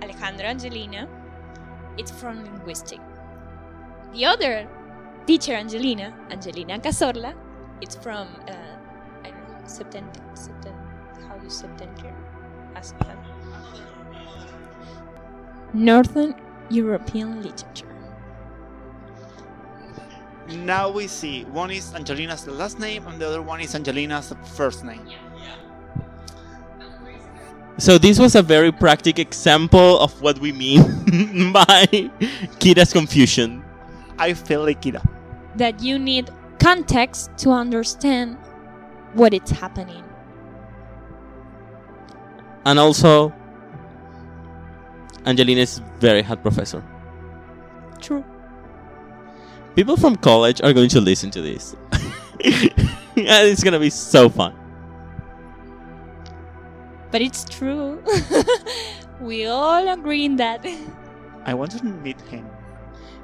Alejandro 0.00 0.46
Angelina, 0.46 1.08
it's 1.98 2.12
from 2.12 2.44
linguistic. 2.44 3.00
The 4.12 4.24
other 4.24 4.68
teacher 5.26 5.54
Angelina, 5.54 6.14
Angelina 6.30 6.78
Casorla, 6.78 7.34
it's 7.80 7.96
from 7.96 8.28
uh, 8.46 8.54
I 9.24 9.30
don't 9.30 9.48
know, 9.48 9.66
September, 9.66 10.20
how 11.26 11.36
do 11.38 11.44
you 11.44 11.50
September? 11.50 12.21
As, 12.82 12.94
as 13.00 13.16
Northern 15.72 16.34
European 16.68 17.40
literature. 17.42 17.86
Now 20.48 20.90
we 20.90 21.06
see 21.06 21.44
one 21.44 21.70
is 21.70 21.94
Angelina's 21.94 22.46
last 22.48 22.80
name 22.80 23.06
and 23.06 23.20
the 23.20 23.28
other 23.28 23.40
one 23.40 23.60
is 23.60 23.74
Angelina's 23.76 24.34
first 24.56 24.84
name. 24.84 25.06
so 27.78 27.98
this 27.98 28.18
was 28.18 28.34
a 28.34 28.42
very 28.42 28.72
practical 28.72 29.22
example 29.22 30.00
of 30.00 30.20
what 30.20 30.38
we 30.40 30.50
mean 30.52 30.82
by 31.52 31.86
Kira's 32.58 32.92
confusion. 32.92 33.62
I 34.18 34.34
feel 34.34 34.64
like 34.64 34.82
Kira. 34.82 35.02
That 35.56 35.80
you 35.82 35.98
need 35.98 36.30
context 36.58 37.30
to 37.38 37.50
understand 37.50 38.38
what 39.14 39.32
is 39.32 39.50
happening. 39.50 40.04
And 42.64 42.78
also, 42.78 43.32
Angelina 45.26 45.60
is 45.60 45.80
very 45.98 46.22
hot 46.22 46.42
professor. 46.42 46.82
True. 48.00 48.24
People 49.74 49.96
from 49.96 50.16
college 50.16 50.60
are 50.60 50.72
going 50.72 50.88
to 50.90 51.00
listen 51.00 51.30
to 51.30 51.42
this. 51.42 51.74
and 52.44 53.48
it's 53.48 53.64
gonna 53.64 53.78
be 53.78 53.90
so 53.90 54.28
fun. 54.28 54.54
But 57.10 57.22
it's 57.22 57.44
true. 57.44 58.02
we 59.20 59.46
all 59.46 59.88
agree 59.88 60.24
in 60.24 60.36
that. 60.36 60.66
I 61.44 61.54
want 61.54 61.72
to 61.72 61.84
meet 61.84 62.20
him. 62.22 62.48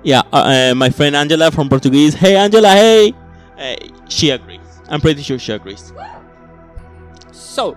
Yeah, 0.02 0.22
uh, 0.32 0.70
uh, 0.70 0.74
my 0.74 0.90
friend 0.90 1.16
Angela 1.16 1.50
from 1.50 1.68
Portuguese. 1.68 2.14
Hey, 2.14 2.36
Angela, 2.36 2.68
hey! 2.68 3.12
Uh, 3.58 3.76
she 4.08 4.30
agrees. 4.30 4.60
I'm 4.88 5.00
pretty 5.00 5.22
sure 5.22 5.38
she 5.38 5.52
agrees. 5.52 5.92
So, 7.32 7.76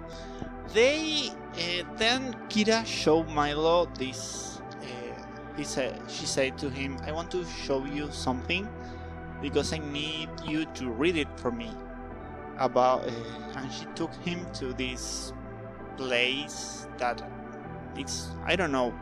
they 0.74 1.32
uh, 1.62 1.84
then 1.98 2.36
Kira 2.50 2.86
showed 2.86 3.30
Milo 3.30 3.86
this. 3.98 4.62
Uh, 4.82 4.88
he 5.58 5.64
said, 5.64 6.02
she 6.08 6.26
said 6.26 6.58
to 6.58 6.70
him, 6.70 6.98
"I 7.06 7.12
want 7.12 7.32
to 7.32 7.46
show 7.46 7.86
you 7.86 8.10
something 8.12 8.68
because 9.42 9.74
I 9.74 9.78
need 9.78 10.30
you 10.46 10.66
to 10.82 10.90
read 10.90 11.18
it 11.18 11.28
for 11.38 11.52
me." 11.52 11.70
About, 12.58 13.08
uh, 13.08 13.12
and 13.58 13.72
she 13.72 13.86
took 13.96 14.14
him 14.22 14.46
to 14.54 14.74
this 14.74 15.34
place 15.98 16.88
that 16.98 17.22
it's 17.96 18.30
I 18.46 18.56
don't 18.56 18.72
know. 18.72 18.94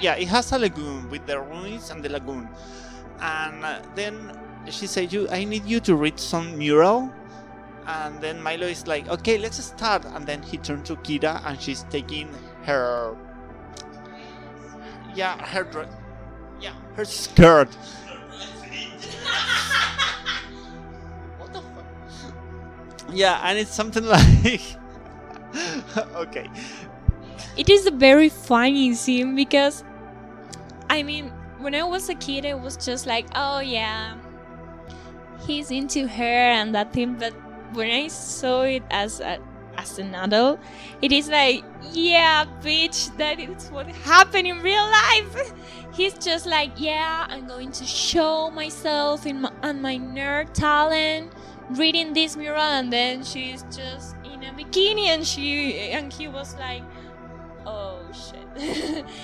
Yeah, 0.00 0.14
it 0.14 0.28
has 0.28 0.52
a 0.52 0.58
lagoon 0.58 1.10
with 1.10 1.26
the 1.26 1.40
ruins 1.40 1.90
and 1.90 2.02
the 2.02 2.08
lagoon, 2.08 2.48
and 3.20 3.64
uh, 3.64 3.82
then 3.94 4.38
she 4.70 4.86
said, 4.86 5.12
"You, 5.12 5.28
I 5.30 5.44
need 5.44 5.64
you 5.66 5.80
to 5.80 5.94
read 5.94 6.18
some 6.18 6.58
mural." 6.58 7.10
And 7.86 8.20
then 8.20 8.42
Milo 8.42 8.66
is 8.66 8.86
like, 8.86 9.08
okay, 9.08 9.38
let's 9.38 9.62
start. 9.62 10.04
And 10.04 10.26
then 10.26 10.42
he 10.42 10.58
turned 10.58 10.84
to 10.86 10.96
Kira 10.96 11.42
and 11.44 11.60
she's 11.60 11.84
taking 11.84 12.32
her. 12.64 13.16
Yeah, 15.14 15.36
her 15.46 15.64
dress. 15.64 15.92
Yeah, 16.60 16.74
her 16.94 17.04
skirt. 17.04 17.74
what 21.38 21.52
the 21.52 21.60
fuck? 21.60 21.84
Yeah, 23.12 23.40
and 23.42 23.58
it's 23.58 23.74
something 23.74 24.04
like. 24.16 24.62
okay. 26.14 26.48
It 27.56 27.68
is 27.68 27.86
a 27.86 27.90
very 27.90 28.28
funny 28.28 28.94
scene 28.94 29.34
because, 29.34 29.82
I 30.88 31.02
mean, 31.02 31.32
when 31.58 31.74
I 31.74 31.82
was 31.82 32.08
a 32.08 32.14
kid, 32.14 32.46
I 32.46 32.54
was 32.54 32.76
just 32.76 33.06
like, 33.06 33.26
oh 33.34 33.60
yeah, 33.60 34.16
he's 35.46 35.70
into 35.70 36.06
her 36.06 36.24
and 36.24 36.74
that 36.74 36.92
thing. 36.92 37.16
But 37.16 37.34
when 37.72 37.90
I 37.90 38.08
saw 38.08 38.62
it 38.62 38.82
as 38.90 39.20
a 39.20 39.38
as 39.76 39.98
an 39.98 40.14
adult, 40.14 40.60
it 41.00 41.12
is 41.12 41.28
like, 41.28 41.64
yeah, 41.92 42.44
bitch, 42.60 43.16
that 43.16 43.40
is 43.40 43.68
what 43.70 43.86
happened 43.86 44.46
in 44.46 44.60
real 44.60 44.82
life. 44.82 45.52
He's 45.92 46.14
just 46.14 46.46
like, 46.46 46.72
yeah, 46.76 47.26
I'm 47.28 47.46
going 47.46 47.72
to 47.72 47.84
show 47.84 48.50
myself 48.50 49.26
in 49.26 49.42
my, 49.42 49.52
and 49.62 49.82
my 49.82 49.96
nerd 49.96 50.52
talent, 50.52 51.32
reading 51.70 52.12
this 52.12 52.36
mural, 52.36 52.60
and 52.60 52.92
then 52.92 53.24
she's 53.24 53.62
just 53.64 54.16
in 54.24 54.44
a 54.44 54.52
bikini, 54.52 55.06
and 55.06 55.26
she 55.26 55.90
and 55.90 56.12
he 56.12 56.28
was 56.28 56.54
like, 56.56 56.82
oh 57.66 58.00
shit. 58.12 59.04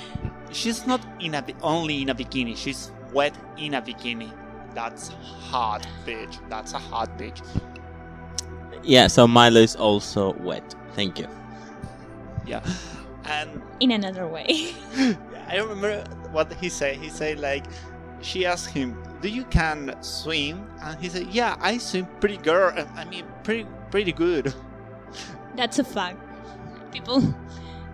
She's 0.52 0.86
not 0.86 1.04
in 1.20 1.34
a 1.34 1.44
only 1.60 2.02
in 2.02 2.08
a 2.08 2.14
bikini. 2.14 2.56
She's 2.56 2.92
wet 3.12 3.34
in 3.58 3.74
a 3.74 3.82
bikini. 3.82 4.30
that's 4.74 5.08
hot, 5.08 5.86
bitch. 6.06 6.38
That's 6.48 6.72
a 6.72 6.78
hot 6.78 7.18
bitch. 7.18 7.42
Yeah, 8.86 9.08
so 9.08 9.26
Milo 9.26 9.60
is 9.60 9.74
also 9.74 10.34
wet. 10.34 10.74
Thank 10.94 11.18
you. 11.18 11.26
Yeah, 12.46 12.62
and 13.24 13.60
In 13.80 13.90
another 13.90 14.28
way. 14.28 14.74
I 15.48 15.56
remember 15.58 16.04
what 16.30 16.52
he 16.54 16.68
said. 16.68 16.96
He 16.96 17.10
said 17.10 17.40
like, 17.40 17.64
she 18.22 18.46
asked 18.46 18.70
him, 18.70 18.96
"Do 19.20 19.28
you 19.28 19.44
can 19.50 19.94
swim?" 20.02 20.70
And 20.80 20.98
he 21.00 21.08
said, 21.08 21.26
"Yeah, 21.34 21.56
I 21.60 21.78
swim 21.78 22.06
pretty 22.20 22.38
girl. 22.38 22.72
Uh, 22.76 22.86
I 22.94 23.04
mean, 23.04 23.26
pretty 23.42 23.66
pretty 23.90 24.12
good." 24.12 24.54
That's 25.56 25.80
a 25.80 25.84
fact. 25.84 26.22
People, 26.92 27.34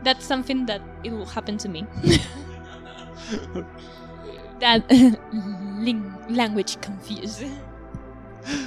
that's 0.05 0.24
something 0.26 0.66
that 0.66 0.82
it 1.05 1.12
will 1.12 1.26
happen 1.26 1.57
to 1.59 1.68
me. 1.68 1.86
that 4.61 4.84
language 6.28 6.80
confused. 6.82 7.45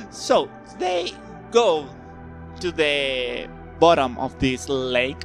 So 0.10 0.50
they 0.80 1.14
go 1.52 1.88
to 2.62 2.72
the 2.72 3.48
bottom 3.80 4.18
of 4.18 4.38
this 4.40 4.70
lake, 4.70 5.22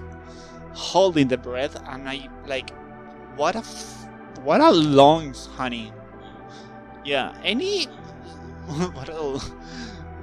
holding 0.72 1.28
the 1.28 1.38
breath, 1.38 1.76
and 1.88 2.08
I 2.08 2.28
like, 2.46 2.70
what 3.36 3.54
a 3.54 3.58
f- 3.58 4.08
what 4.42 4.60
a 4.60 4.70
lungs, 4.70 5.46
honey. 5.46 5.92
Yeah, 7.04 7.34
any 7.42 7.84
what 8.94 9.08
a, 9.08 9.40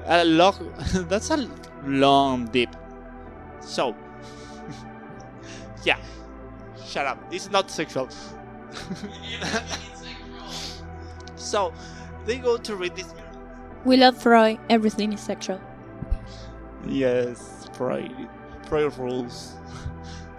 a 0.06 0.26
long 0.26 0.74
that's 1.10 1.30
a 1.32 1.50
long 1.84 2.46
dip. 2.46 2.76
So 3.62 3.96
yeah, 5.84 5.98
shut 6.86 7.06
up. 7.06 7.30
This 7.30 7.46
is 7.46 7.52
not 7.52 7.70
sexual. 7.70 8.10
so 11.36 11.74
they 12.26 12.38
go 12.38 12.58
to 12.58 12.76
read 12.76 12.96
this 12.96 13.14
We 13.86 13.98
love 13.98 14.18
Freud. 14.18 14.60
Everything 14.70 15.14
is 15.14 15.22
sexual. 15.22 15.62
Yes. 16.90 17.68
Freud 17.74 18.98
rules. 18.98 19.54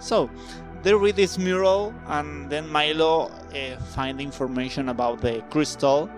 So, 0.01 0.31
they 0.83 0.95
read 0.95 1.17
this 1.17 1.39
mural, 1.39 1.93
and 2.07 2.49
then 2.49 2.69
Milo 2.69 3.27
uh, 3.27 3.77
find 3.95 4.21
information 4.21 4.91
about 4.91 5.21
the 5.21 5.43
crystal. 5.51 6.09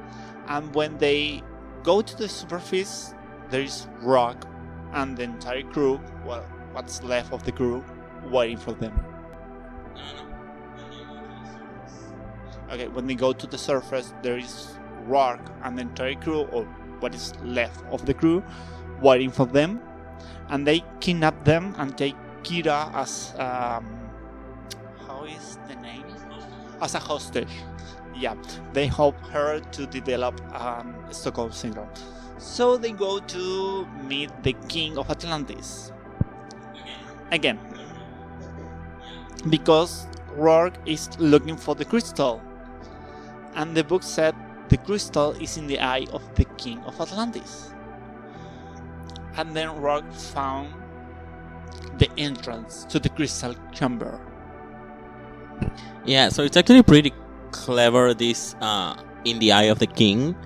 And 0.48 0.74
when 0.74 0.98
they 0.98 1.42
go 1.82 2.02
to 2.02 2.16
the 2.16 2.28
superfice, 2.28 3.14
there 3.48 3.62
is 3.62 3.88
rock, 4.02 4.46
and 4.92 5.16
the 5.16 5.22
entire 5.22 5.62
crew, 5.62 5.98
well, 6.26 6.44
what's 6.72 7.02
left 7.02 7.32
of 7.32 7.42
the 7.44 7.52
crew, 7.52 7.82
waiting 8.30 8.58
for 8.58 8.72
them. 8.72 8.92
Okay, 12.70 12.88
when 12.88 13.06
they 13.06 13.14
go 13.14 13.32
to 13.32 13.46
the 13.46 13.58
surface, 13.58 14.12
there 14.22 14.36
is 14.36 14.78
rock, 15.06 15.40
and 15.62 15.78
the 15.78 15.82
entire 15.82 16.16
crew, 16.16 16.42
or 16.52 16.64
what 17.00 17.14
is 17.14 17.34
left 17.42 17.82
of 17.86 18.04
the 18.04 18.12
crew, 18.12 18.44
waiting 19.00 19.30
for 19.30 19.46
them 19.46 19.80
and 20.48 20.66
they 20.66 20.82
kidnap 21.00 21.44
them 21.44 21.74
and 21.78 21.96
take 21.96 22.16
Kira 22.42 22.92
as 22.94 23.32
um, 23.38 23.84
how 25.06 25.24
is 25.24 25.58
the 25.68 25.76
name? 25.76 26.04
As 26.80 26.94
a 26.94 26.98
hostage. 26.98 27.52
Yeah, 28.16 28.34
they 28.72 28.86
help 28.86 29.16
her 29.26 29.60
to 29.60 29.86
develop 29.86 30.40
um, 30.54 30.94
Stockholm 31.10 31.52
syndrome. 31.52 31.88
So 32.38 32.76
they 32.76 32.92
go 32.92 33.20
to 33.20 33.86
meet 34.08 34.30
the 34.42 34.54
king 34.68 34.98
of 34.98 35.10
Atlantis. 35.10 35.92
Again, 37.30 37.58
because 39.48 40.06
Rourke 40.34 40.74
is 40.86 41.08
looking 41.18 41.56
for 41.56 41.74
the 41.74 41.84
crystal, 41.84 42.42
and 43.54 43.76
the 43.76 43.84
book 43.84 44.02
said 44.02 44.34
the 44.68 44.76
crystal 44.78 45.32
is 45.32 45.56
in 45.56 45.66
the 45.66 45.78
eye 45.78 46.06
of 46.12 46.22
the 46.34 46.44
king 46.56 46.78
of 46.80 47.00
Atlantis 47.00 47.72
and 49.36 49.54
then 49.56 49.80
Rourke 49.80 50.12
found 50.12 50.74
the 51.98 52.10
entrance 52.18 52.84
to 52.84 52.98
the 52.98 53.08
crystal 53.08 53.54
chamber. 53.72 54.20
Yeah, 56.04 56.30
so 56.30 56.42
it's 56.42 56.56
actually 56.56 56.82
pretty 56.82 57.12
clever 57.52 58.14
this 58.14 58.54
uh 58.60 58.94
in 59.24 59.38
the 59.38 59.52
eye 59.52 59.64
of 59.64 59.78
the 59.78 59.86
king 59.86 60.36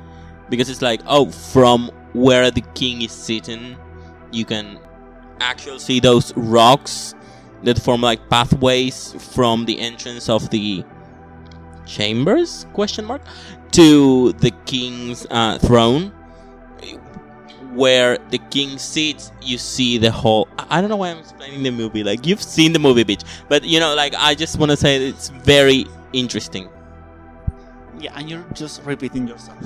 because 0.49 0.69
it's 0.69 0.83
like 0.83 1.01
oh 1.07 1.31
from 1.31 1.91
where 2.15 2.51
the 2.51 2.63
king 2.75 3.03
is 3.03 3.13
sitting 3.13 3.77
you 4.33 4.45
can 4.45 4.79
actually 5.41 5.79
see 5.79 6.01
those 6.01 6.35
rocks 6.37 7.15
that 7.63 7.79
form 7.79 8.01
like 8.01 8.29
pathways 8.29 9.15
from 9.35 9.65
the 9.65 9.79
entrance 9.81 10.29
of 10.29 10.49
the 10.51 10.85
chambers 11.87 12.67
question 12.73 13.05
mark 13.05 13.23
to 13.71 14.33
the 14.35 14.51
king's 14.65 15.27
uh, 15.31 15.59
throne 15.59 16.13
where 17.75 18.19
the 18.31 18.39
king 18.39 18.79
sits, 18.79 19.33
you 19.43 19.59
see 19.59 19.99
the 19.99 20.11
whole. 20.11 20.49
I 20.59 20.81
don't 20.81 20.91
know 20.91 20.97
why 20.97 21.11
I'm 21.11 21.19
explaining 21.19 21.63
the 21.63 21.71
movie. 21.71 22.05
Like 22.05 22.27
you've 22.27 22.43
seen 22.43 22.73
the 22.73 22.79
movie, 22.79 23.05
bitch. 23.05 23.25
But 23.49 23.65
you 23.65 23.81
know, 23.81 23.95
like 23.95 24.15
I 24.17 24.35
just 24.35 24.59
want 24.59 24.71
to 24.71 24.77
say 24.77 25.09
it's 25.09 25.29
very 25.29 25.87
interesting. 26.13 26.69
Yeah, 27.99 28.13
and 28.17 28.29
you're 28.29 28.45
just 28.53 28.83
repeating 28.85 29.29
yourself. 29.29 29.59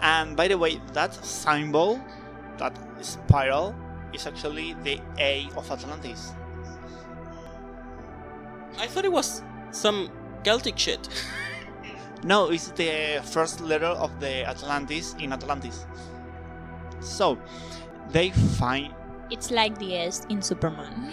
And 0.00 0.36
by 0.36 0.48
the 0.48 0.58
way, 0.58 0.80
that 0.92 1.14
symbol, 1.24 2.00
that 2.58 2.76
spiral, 3.04 3.74
is 4.12 4.26
actually 4.26 4.74
the 4.82 5.00
A 5.18 5.48
of 5.56 5.70
Atlantis. 5.70 6.32
I 8.78 8.86
thought 8.86 9.04
it 9.04 9.12
was 9.12 9.42
some 9.72 10.10
Celtic 10.42 10.78
shit. 10.78 11.08
No, 12.22 12.50
it's 12.50 12.68
the 12.72 13.22
first 13.24 13.62
letter 13.62 13.86
of 13.86 14.20
the 14.20 14.46
Atlantis 14.46 15.14
in 15.18 15.32
Atlantis. 15.32 15.86
So, 17.00 17.38
they 18.10 18.30
find 18.30 18.94
It's 19.30 19.50
like 19.50 19.78
the 19.78 19.96
S 19.96 20.26
in 20.28 20.42
Superman. 20.42 21.12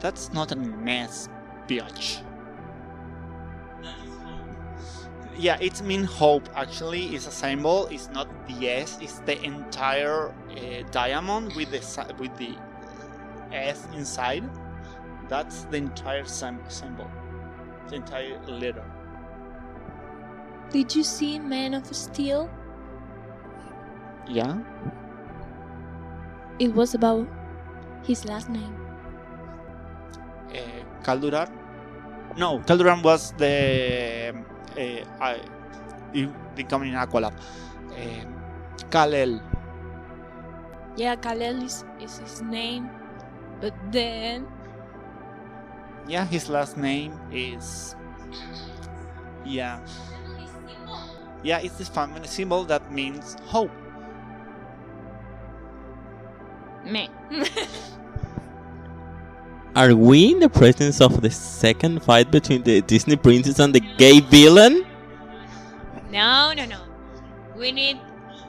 that's 0.00 0.32
not 0.32 0.52
a 0.52 0.56
mess, 0.56 1.28
bitch. 1.68 2.22
Yeah, 5.36 5.56
it's 5.60 5.80
mean 5.82 6.04
hope. 6.04 6.48
Actually, 6.54 7.14
it's 7.14 7.26
a 7.26 7.30
symbol. 7.30 7.86
It's 7.86 8.10
not 8.10 8.28
the 8.46 8.68
S. 8.68 8.98
It's 9.00 9.20
the 9.20 9.40
entire 9.42 10.28
uh, 10.28 10.82
diamond 10.90 11.54
with 11.56 11.70
the 11.70 11.80
with 12.18 12.36
the 12.36 12.56
S 13.52 13.86
inside. 13.94 14.44
That's 15.28 15.64
the 15.70 15.78
entire 15.78 16.24
sym- 16.26 16.60
symbol. 16.68 17.10
The 17.88 17.96
entire 17.96 18.38
letter. 18.46 18.84
Did 20.70 20.94
you 20.94 21.02
see 21.04 21.38
Man 21.38 21.74
of 21.74 21.86
Steel? 21.94 22.50
Yeah. 24.30 24.58
It 26.58 26.74
was 26.74 26.94
about 26.94 27.26
his 28.06 28.24
last 28.24 28.48
name. 28.48 28.74
Uh, 30.54 30.82
Calduran. 31.02 31.50
No, 32.38 32.60
Calduran 32.60 33.02
was 33.02 33.32
the 33.38 34.30
uh, 34.78 35.02
I, 35.20 35.42
he 36.12 36.28
becoming 36.54 36.94
Aqualab. 36.94 37.34
Um, 37.90 38.28
Kal-El. 38.90 39.40
Yeah, 40.96 41.16
Kal-El 41.16 41.62
is, 41.62 41.84
is 42.00 42.18
his 42.18 42.42
name. 42.42 42.88
But 43.60 43.74
then 43.90 44.46
Yeah, 46.08 46.24
his 46.24 46.48
last 46.48 46.76
name 46.76 47.18
is. 47.30 47.94
Yeah. 49.44 49.80
Yeah, 51.42 51.58
it's 51.62 51.76
this 51.76 51.88
family 51.88 52.26
symbol 52.26 52.64
that 52.64 52.90
means 52.92 53.36
hope. 53.46 53.70
Me. 56.84 57.08
Are 59.76 59.94
we 59.94 60.32
in 60.32 60.40
the 60.40 60.48
presence 60.48 61.00
of 61.00 61.20
the 61.20 61.30
second 61.30 62.02
fight 62.02 62.30
between 62.30 62.62
the 62.62 62.80
Disney 62.82 63.16
princess 63.16 63.60
and 63.60 63.74
the 63.74 63.80
gay 63.80 64.20
villain? 64.20 64.84
no, 66.10 66.52
no, 66.52 66.64
no. 66.64 66.80
We 67.56 67.70
need 67.72 68.00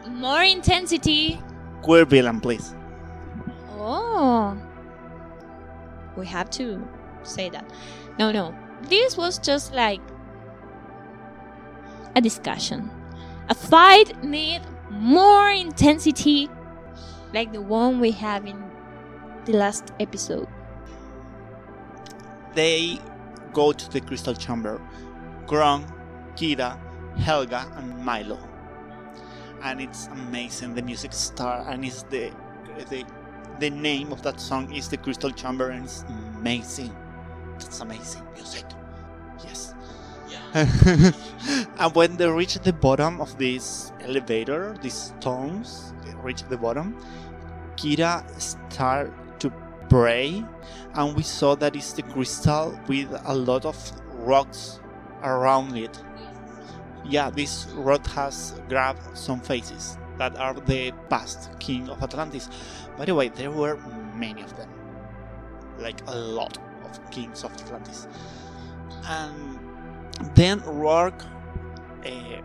more 0.09 0.41
intensity. 0.41 1.39
Queer 1.84 2.05
villain, 2.05 2.39
please. 2.41 2.73
Oh. 3.77 4.57
We 6.17 6.25
have 6.25 6.49
to 6.51 6.88
say 7.23 7.49
that. 7.49 7.69
No, 8.17 8.32
no. 8.32 8.55
This 8.84 9.15
was 9.15 9.38
just 9.38 9.73
like 9.73 10.01
a 12.15 12.21
discussion. 12.21 12.89
A 13.49 13.53
fight 13.53 14.23
needs 14.23 14.65
more 14.89 15.51
intensity 15.51 16.49
like 17.34 17.51
the 17.51 17.61
one 17.61 17.99
we 17.99 18.11
have 18.11 18.45
in 18.45 18.61
the 19.45 19.53
last 19.53 19.91
episode. 19.99 20.47
They 22.53 22.99
go 23.53 23.71
to 23.71 23.89
the 23.89 24.01
crystal 24.01 24.36
chamber. 24.36 24.82
Gron, 25.45 25.84
Kira, 26.36 26.77
Helga, 27.17 27.65
and 27.75 27.97
Milo. 28.03 28.39
And 29.63 29.82
it's 29.82 30.07
amazing. 30.07 30.75
The 30.75 30.82
music 30.82 31.13
starts, 31.13 31.67
and 31.69 31.86
it's 31.86 32.03
the 32.03 32.32
the 32.89 33.05
the 33.59 33.69
name 33.69 34.11
of 34.11 34.23
that 34.23 34.39
song 34.39 34.73
is 34.73 34.89
the 34.89 34.97
Crystal 34.97 35.29
Chamber, 35.29 35.69
and 35.69 35.86
it's 35.86 36.03
amazing. 36.36 36.95
That's 37.59 37.79
amazing 37.79 38.23
music. 38.34 38.65
Yes. 39.43 39.73
And 41.79 41.95
when 41.95 42.17
they 42.17 42.27
reach 42.27 42.55
the 42.55 42.73
bottom 42.73 43.21
of 43.21 43.38
this 43.38 43.91
elevator, 44.01 44.75
these 44.82 45.13
stones, 45.17 45.93
they 46.05 46.13
reach 46.15 46.43
the 46.43 46.57
bottom, 46.57 46.97
Kira 47.82 48.23
start 48.39 49.11
to 49.39 49.51
pray, 49.89 50.45
and 50.93 51.15
we 51.15 51.23
saw 51.23 51.55
that 51.55 51.75
it's 51.75 51.93
the 51.93 52.03
crystal 52.03 52.79
with 52.88 53.09
a 53.25 53.34
lot 53.34 53.65
of 53.65 53.75
rocks 54.19 54.79
around 55.23 55.75
it. 55.75 55.99
Yeah, 57.03 57.32
this 57.32 57.65
rock 57.73 58.05
has 58.07 58.61
grabbed 58.69 59.17
some 59.17 59.39
faces 59.39 59.97
that 60.19 60.38
are 60.38 60.53
the 60.53 60.91
past 61.09 61.49
king 61.59 61.89
of 61.89 62.03
Atlantis. 62.03 62.49
By 62.99 63.05
the 63.05 63.15
way, 63.15 63.29
there 63.29 63.49
were 63.49 63.77
many 64.15 64.43
of 64.43 64.55
them, 64.57 64.69
like 65.79 66.01
a 66.05 66.15
lot 66.15 66.59
of 66.86 67.09
kings 67.09 67.43
of 67.43 67.51
Atlantis. 67.53 68.07
And 69.07 69.59
then 70.36 70.61
Rourke 70.67 71.23
uh, 72.05 72.41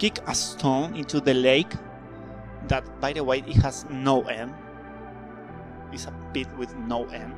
kick 0.00 0.18
a 0.26 0.34
stone 0.34 0.96
into 0.96 1.20
the 1.20 1.34
lake. 1.34 1.72
That, 2.68 2.84
by 3.00 3.12
the 3.12 3.24
way, 3.24 3.38
it 3.38 3.56
has 3.56 3.84
no 3.90 4.22
end. 4.22 4.54
It's 5.92 6.06
a 6.06 6.14
pit 6.32 6.46
with 6.56 6.74
no 6.76 7.06
end, 7.06 7.34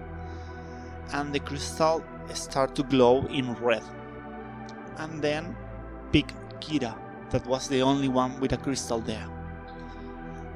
and 1.14 1.32
the 1.32 1.40
crystal 1.40 2.04
start 2.34 2.74
to 2.74 2.82
glow 2.82 3.24
in 3.26 3.54
red. 3.54 3.82
And 4.98 5.22
then 5.22 5.56
pick 6.12 6.34
Kira, 6.60 6.94
that 7.30 7.46
was 7.46 7.66
the 7.68 7.80
only 7.80 8.08
one 8.08 8.38
with 8.40 8.52
a 8.52 8.58
crystal 8.58 9.00
there. 9.00 9.26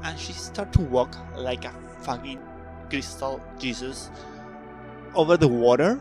And 0.03 0.19
she 0.19 0.35
start 0.35 0.75
to 0.75 0.83
walk 0.83 1.17
like 1.35 1.64
a 1.64 1.73
fucking 2.03 2.39
crystal 2.91 3.41
Jesus 3.59 4.11
over 5.14 5.39
the 5.39 5.49
water. 5.49 5.99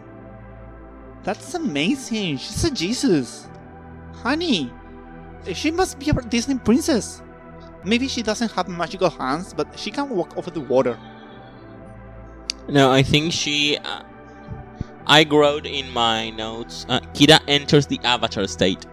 That's 1.24 1.54
amazing. 1.54 2.38
She's 2.38 2.66
a 2.66 2.72
Jesus. 2.72 3.48
Honey, 4.16 4.72
she 5.54 5.72
must 5.72 5.98
be 5.98 6.10
a 6.10 6.14
Disney 6.14 6.60
princess. 6.60 7.22
Maybe 7.86 8.08
she 8.08 8.24
doesn't 8.24 8.52
have 8.54 8.68
magical 8.68 9.10
hands, 9.10 9.54
but 9.54 9.78
she 9.78 9.92
can 9.92 10.10
walk 10.10 10.36
over 10.38 10.50
the 10.50 10.62
water. 10.62 10.98
No, 12.68 12.92
I 12.92 13.04
think 13.04 13.32
she. 13.32 13.78
Uh, 13.78 14.02
I 15.06 15.24
wrote 15.30 15.68
in 15.68 15.92
my 15.92 16.32
notes. 16.32 16.86
Uh, 16.90 17.00
Kira 17.14 17.40
enters 17.48 17.86
the 17.86 18.00
avatar 18.04 18.48
state 18.48 18.86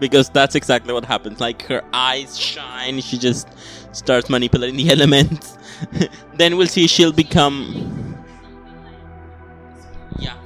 because 0.00 0.28
that's 0.30 0.56
exactly 0.56 0.92
what 0.92 1.04
happens. 1.04 1.40
Like 1.40 1.62
her 1.66 1.82
eyes 1.92 2.36
shine, 2.36 3.00
she 3.00 3.16
just 3.16 3.48
starts 3.92 4.28
manipulating 4.28 4.76
the 4.76 4.90
elements. 4.96 5.56
then 6.34 6.56
we'll 6.56 6.66
see 6.66 6.88
she'll 6.88 7.12
become. 7.12 8.18
Yeah. 10.18 10.36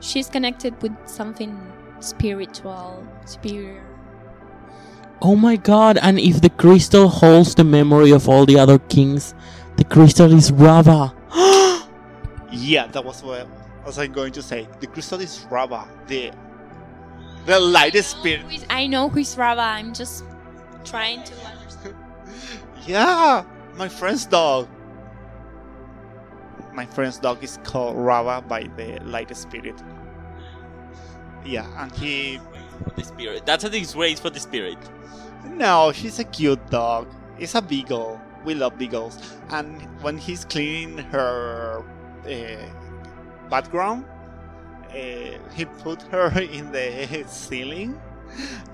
She's 0.00 0.28
connected 0.28 0.80
with 0.82 0.92
something 1.06 1.58
spiritual, 2.00 3.06
superior. 3.24 3.89
Oh 5.22 5.36
my 5.36 5.56
god, 5.56 5.98
and 6.00 6.18
if 6.18 6.40
the 6.40 6.48
crystal 6.48 7.08
holds 7.08 7.54
the 7.54 7.64
memory 7.64 8.10
of 8.10 8.26
all 8.26 8.46
the 8.46 8.58
other 8.58 8.78
kings, 8.78 9.34
the 9.76 9.84
crystal 9.84 10.32
is 10.32 10.50
Raava. 10.50 11.12
yeah, 12.50 12.86
that 12.86 13.04
was 13.04 13.22
what 13.22 13.46
I 13.82 13.86
was 13.86 13.98
going 14.08 14.32
to 14.32 14.42
say. 14.42 14.66
The 14.80 14.86
crystal 14.86 15.20
is 15.20 15.46
Raava, 15.50 15.86
the 16.06 16.32
the 17.44 17.60
lightest 17.60 18.16
oh, 18.16 18.20
spirit. 18.20 18.66
I 18.70 18.86
know 18.86 19.10
who 19.10 19.20
is 19.20 19.36
Raava. 19.36 19.58
I'm 19.58 19.92
just 19.92 20.24
trying 20.84 21.22
to 21.24 21.34
understand. 21.46 21.96
yeah, 22.86 23.44
my 23.76 23.88
friend's 23.88 24.24
dog. 24.24 24.68
My 26.72 26.86
friend's 26.86 27.18
dog 27.18 27.44
is 27.44 27.58
called 27.62 27.96
Raava 27.96 28.46
by 28.48 28.70
the 28.76 29.00
light 29.04 29.36
spirit. 29.36 29.82
Yeah, 31.44 31.66
and 31.82 31.92
he. 31.92 32.40
The 32.96 33.04
spirit. 33.04 33.46
That's 33.46 33.64
a 33.64 33.70
disgrace 33.70 34.20
for 34.20 34.30
the 34.30 34.40
spirit. 34.40 34.78
No, 35.44 35.92
she's 35.92 36.18
a 36.18 36.24
cute 36.24 36.70
dog. 36.70 37.08
It's 37.38 37.54
a 37.54 37.62
beagle. 37.62 38.20
We 38.44 38.54
love 38.54 38.78
beagles. 38.78 39.18
And 39.50 39.82
when 40.02 40.18
he's 40.18 40.44
cleaning 40.44 40.98
her 40.98 41.84
uh, 42.26 43.48
background, 43.48 44.04
uh, 44.90 45.38
he 45.54 45.64
put 45.64 46.02
her 46.02 46.28
in 46.40 46.72
the 46.72 47.24
ceiling 47.26 48.00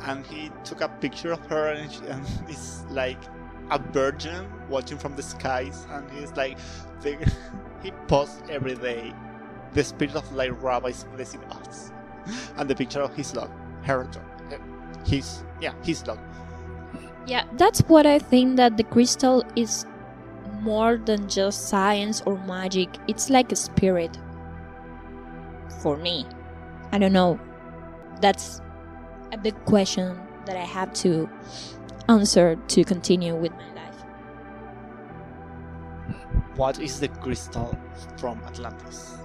and 0.03 0.27
he 0.27 0.51
took 0.65 0.81
a 0.81 0.89
picture 0.89 1.33
of 1.33 1.45
her 1.47 1.73
and, 1.73 1.93
she, 1.93 2.01
and 2.07 2.27
it's 2.49 2.85
like 2.91 3.19
a 3.71 3.79
virgin 3.79 4.47
watching 4.69 4.99
from 4.99 5.17
the 5.17 5.23
skies 5.23 5.87
and 5.91 6.11
he's 6.13 6.33
like 6.33 6.59
the, 7.01 7.17
he 7.83 7.91
posts 8.07 8.43
every 8.49 8.75
day 8.77 9.13
the 9.73 9.83
spirit 9.83 10.15
of 10.15 10.31
light 10.33 10.57
rabbi 10.63 10.93
blessing 11.15 11.43
us 11.45 11.91
and 12.57 12.71
the 12.71 12.75
picture 12.75 13.01
of 13.01 13.15
his 13.15 13.33
dog 13.33 13.51
his 15.07 15.45
yeah 15.61 15.73
he's 15.85 16.03
done. 16.03 16.19
yeah 17.27 17.45
that's 17.53 17.81
what 17.89 18.07
i 18.07 18.19
think 18.19 18.57
that 18.57 18.77
the 18.77 18.85
crystal 18.85 19.45
is 19.57 19.87
more 20.61 20.97
than 20.97 21.29
just 21.29 21.69
science 21.69 22.23
or 22.27 22.39
magic 22.47 22.89
it's 23.09 23.31
like 23.31 23.53
a 23.53 23.57
spirit 23.57 24.19
for 25.87 25.97
me? 25.97 26.27
I 26.93 26.99
don't 26.99 27.13
know. 27.13 27.39
That's 28.21 28.61
a 29.33 29.39
big 29.39 29.55
question 29.65 30.19
that 30.47 30.57
I 30.57 30.65
have 30.65 30.93
to 31.05 31.29
answer 32.09 32.57
to 32.57 32.85
continue 32.85 33.37
with 33.37 33.53
my 33.53 33.73
life. 33.75 33.95
What 36.57 36.81
is 36.81 36.99
the 37.01 37.09
crystal 37.09 37.79
from 38.17 38.41
Atlantis? 38.47 39.16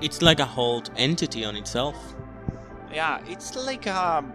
It's 0.00 0.22
like 0.22 0.40
a 0.40 0.44
whole 0.44 0.82
entity 0.96 1.44
on 1.44 1.56
itself. 1.56 1.96
Yeah, 2.92 3.20
it's 3.26 3.56
like 3.56 3.86
a, 3.86 4.18
um, 4.18 4.32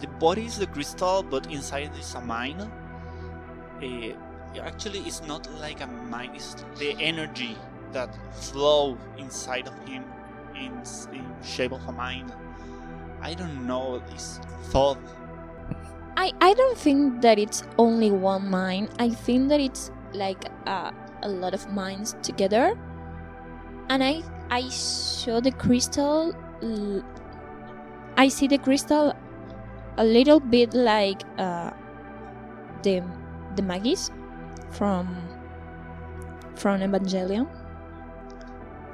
the 0.00 0.06
body 0.06 0.44
is 0.46 0.58
the 0.58 0.66
crystal, 0.66 1.22
but 1.22 1.50
inside 1.50 1.90
is 1.98 2.14
a 2.14 2.20
mind. 2.20 2.68
It, 3.80 4.16
actually, 4.60 5.00
it's 5.00 5.22
not 5.22 5.48
like 5.60 5.80
a 5.80 5.86
mind; 5.86 6.34
it's 6.34 6.56
the 6.78 6.96
energy 7.00 7.56
that 7.92 8.16
flow 8.34 8.98
inside 9.18 9.68
of 9.68 9.88
him 9.88 10.04
in, 10.54 10.72
in 11.12 11.26
shape 11.42 11.72
of 11.72 11.86
a 11.88 11.92
mind. 11.92 12.32
I 13.22 13.34
don't 13.34 13.66
know 13.66 14.02
this 14.10 14.40
thought. 14.64 14.98
I, 16.16 16.32
I 16.40 16.54
don't 16.54 16.78
think 16.78 17.22
that 17.22 17.38
it's 17.38 17.64
only 17.78 18.10
one 18.10 18.50
mind. 18.50 18.90
I 18.98 19.08
think 19.08 19.48
that 19.48 19.60
it's 19.60 19.90
like 20.12 20.44
a, 20.66 20.92
a 21.22 21.28
lot 21.28 21.54
of 21.54 21.72
minds 21.72 22.14
together. 22.22 22.78
And 23.88 24.02
I 24.02 24.22
I 24.50 24.68
saw 24.68 25.40
the 25.40 25.52
crystal. 25.52 26.34
I 28.16 28.28
see 28.28 28.46
the 28.46 28.58
crystal 28.58 29.14
a 29.96 30.04
little 30.04 30.40
bit 30.40 30.74
like 30.74 31.22
uh, 31.38 31.70
the 32.82 33.02
the 33.56 33.62
Magis 33.62 34.10
from 34.70 35.08
from 36.56 36.80
Evangelion. 36.80 37.48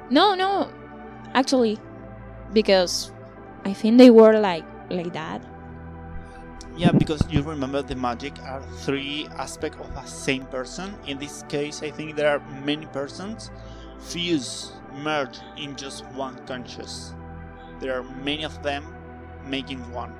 No, 0.09 0.35
no, 0.35 0.69
actually, 1.33 1.79
because 2.53 3.11
I 3.65 3.73
think 3.73 3.97
they 3.97 4.09
were 4.09 4.39
like 4.39 4.65
like 4.89 5.13
that. 5.13 5.41
Yeah, 6.77 6.91
because 6.91 7.21
you 7.29 7.41
remember 7.43 7.81
the 7.81 7.95
magic 7.95 8.33
are 8.43 8.61
three 8.87 9.27
aspects 9.37 9.77
of 9.79 9.91
a 9.95 10.07
same 10.07 10.45
person. 10.45 10.95
In 11.05 11.19
this 11.19 11.43
case, 11.49 11.83
I 11.83 11.91
think 11.91 12.15
there 12.15 12.29
are 12.31 12.39
many 12.63 12.85
persons 12.87 13.51
fuse, 13.99 14.71
merge 14.95 15.39
in 15.57 15.75
just 15.75 16.05
one 16.07 16.37
conscious. 16.45 17.13
There 17.79 17.97
are 17.97 18.03
many 18.03 18.43
of 18.43 18.61
them 18.63 18.85
making 19.45 19.79
one. 19.91 20.13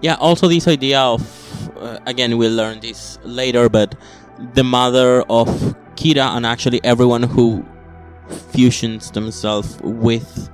Yeah, 0.00 0.14
also 0.14 0.48
this 0.48 0.68
idea 0.68 1.00
of 1.00 1.22
uh, 1.76 1.98
again 2.06 2.36
we'll 2.36 2.52
learn 2.52 2.80
this 2.80 3.18
later, 3.24 3.68
but 3.68 3.94
the 4.54 4.64
mother 4.64 5.22
of 5.22 5.48
Kira 5.96 6.36
and 6.36 6.44
actually 6.44 6.80
everyone 6.84 7.22
who 7.22 7.64
fusions 8.52 9.10
themselves 9.10 9.78
with 9.82 10.50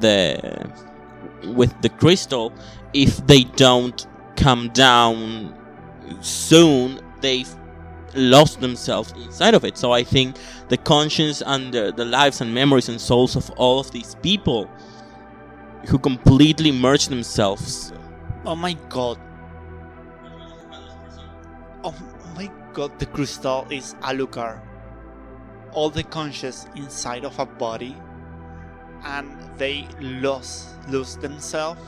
the 0.00 0.70
with 1.44 1.72
the 1.82 1.88
crystal 1.88 2.52
if 2.92 3.26
they 3.26 3.44
don't 3.44 4.06
come 4.36 4.68
down 4.70 5.54
soon 6.20 7.00
they've 7.20 7.54
lost 8.14 8.60
themselves 8.60 9.12
inside 9.12 9.54
of 9.54 9.64
it 9.64 9.76
so 9.76 9.92
i 9.92 10.02
think 10.02 10.36
the 10.70 10.78
conscience 10.78 11.42
and 11.44 11.74
the, 11.74 11.92
the 11.94 12.04
lives 12.04 12.40
and 12.40 12.54
memories 12.54 12.88
and 12.88 13.00
souls 13.00 13.36
of 13.36 13.50
all 13.50 13.78
of 13.78 13.90
these 13.90 14.14
people 14.22 14.70
who 15.88 15.98
completely 15.98 16.72
merge 16.72 17.08
themselves. 17.08 17.92
Oh 18.46 18.56
my 18.56 18.72
god. 18.88 19.18
Oh 21.84 21.94
my 22.34 22.50
god 22.72 22.98
the 22.98 23.06
crystal 23.06 23.66
is 23.70 23.94
alucard 24.02 24.60
all 25.72 25.90
the 25.90 26.02
conscious 26.02 26.66
inside 26.74 27.24
of 27.24 27.38
a 27.38 27.46
body 27.46 27.96
and 29.04 29.36
they 29.56 29.86
lose 30.00 30.66
lose 30.88 31.16
themselves 31.16 31.80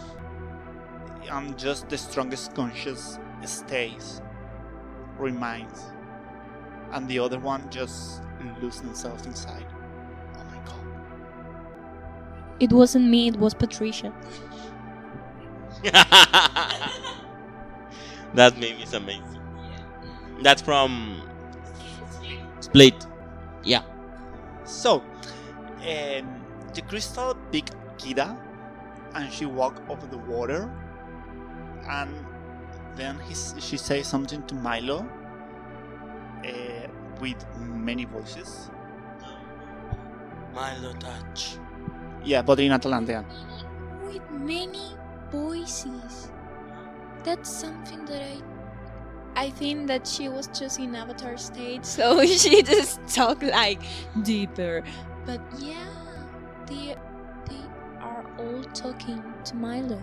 and 1.30 1.58
just 1.58 1.88
the 1.88 1.98
strongest 1.98 2.54
conscious 2.54 3.18
stays 3.44 4.20
remains. 5.18 5.92
And 6.92 7.08
the 7.08 7.18
other 7.18 7.38
one 7.38 7.68
just 7.70 8.22
lose 8.60 8.80
themselves 8.80 9.26
inside 9.26 9.66
oh 10.38 10.44
my 10.44 10.58
god 10.64 10.76
It 12.60 12.72
wasn't 12.72 13.08
me, 13.08 13.28
it 13.28 13.36
was 13.36 13.54
Patricia. 13.54 14.12
that 15.82 16.92
movie 18.54 18.82
is 18.82 18.94
amazing. 18.94 19.40
That's 20.42 20.62
from 20.62 21.22
Split. 22.60 23.06
Yeah. 23.64 23.82
So, 24.64 25.00
um, 25.00 26.44
the 26.74 26.82
crystal 26.88 27.34
picked 27.50 27.74
Kida, 27.98 28.36
and 29.14 29.32
she 29.32 29.46
walked 29.46 29.88
over 29.90 30.06
the 30.06 30.18
water, 30.18 30.70
and 31.88 32.24
then 32.96 33.18
he, 33.20 33.34
she 33.60 33.76
says 33.76 34.06
something 34.06 34.42
to 34.46 34.54
Milo 34.54 35.06
uh, 36.44 36.48
with 37.22 37.46
many 37.56 38.04
voices. 38.04 38.68
Milo 40.52 40.92
Thatch. 40.94 41.56
Yeah, 42.24 42.42
but 42.42 42.58
in 42.58 42.72
Atlantean. 42.72 43.24
With 44.04 44.28
many 44.32 44.96
voices. 45.30 46.28
That's 47.24 47.48
something 47.48 48.04
that 48.06 48.20
I. 48.20 48.36
I 49.34 49.48
think 49.48 49.86
that 49.86 50.06
she 50.06 50.28
was 50.28 50.48
just 50.48 50.78
in 50.78 50.94
Avatar 50.94 51.38
state, 51.38 51.86
so 51.96 52.26
she 52.26 52.62
just 52.62 53.00
talked 53.08 53.42
like 53.42 53.80
deeper. 54.22 54.82
But 55.24 55.40
yeah, 55.58 55.88
they 56.66 56.96
they 57.48 57.64
are 58.00 58.26
all 58.38 58.62
talking 58.74 59.22
to 59.44 59.56
Milo. 59.56 60.02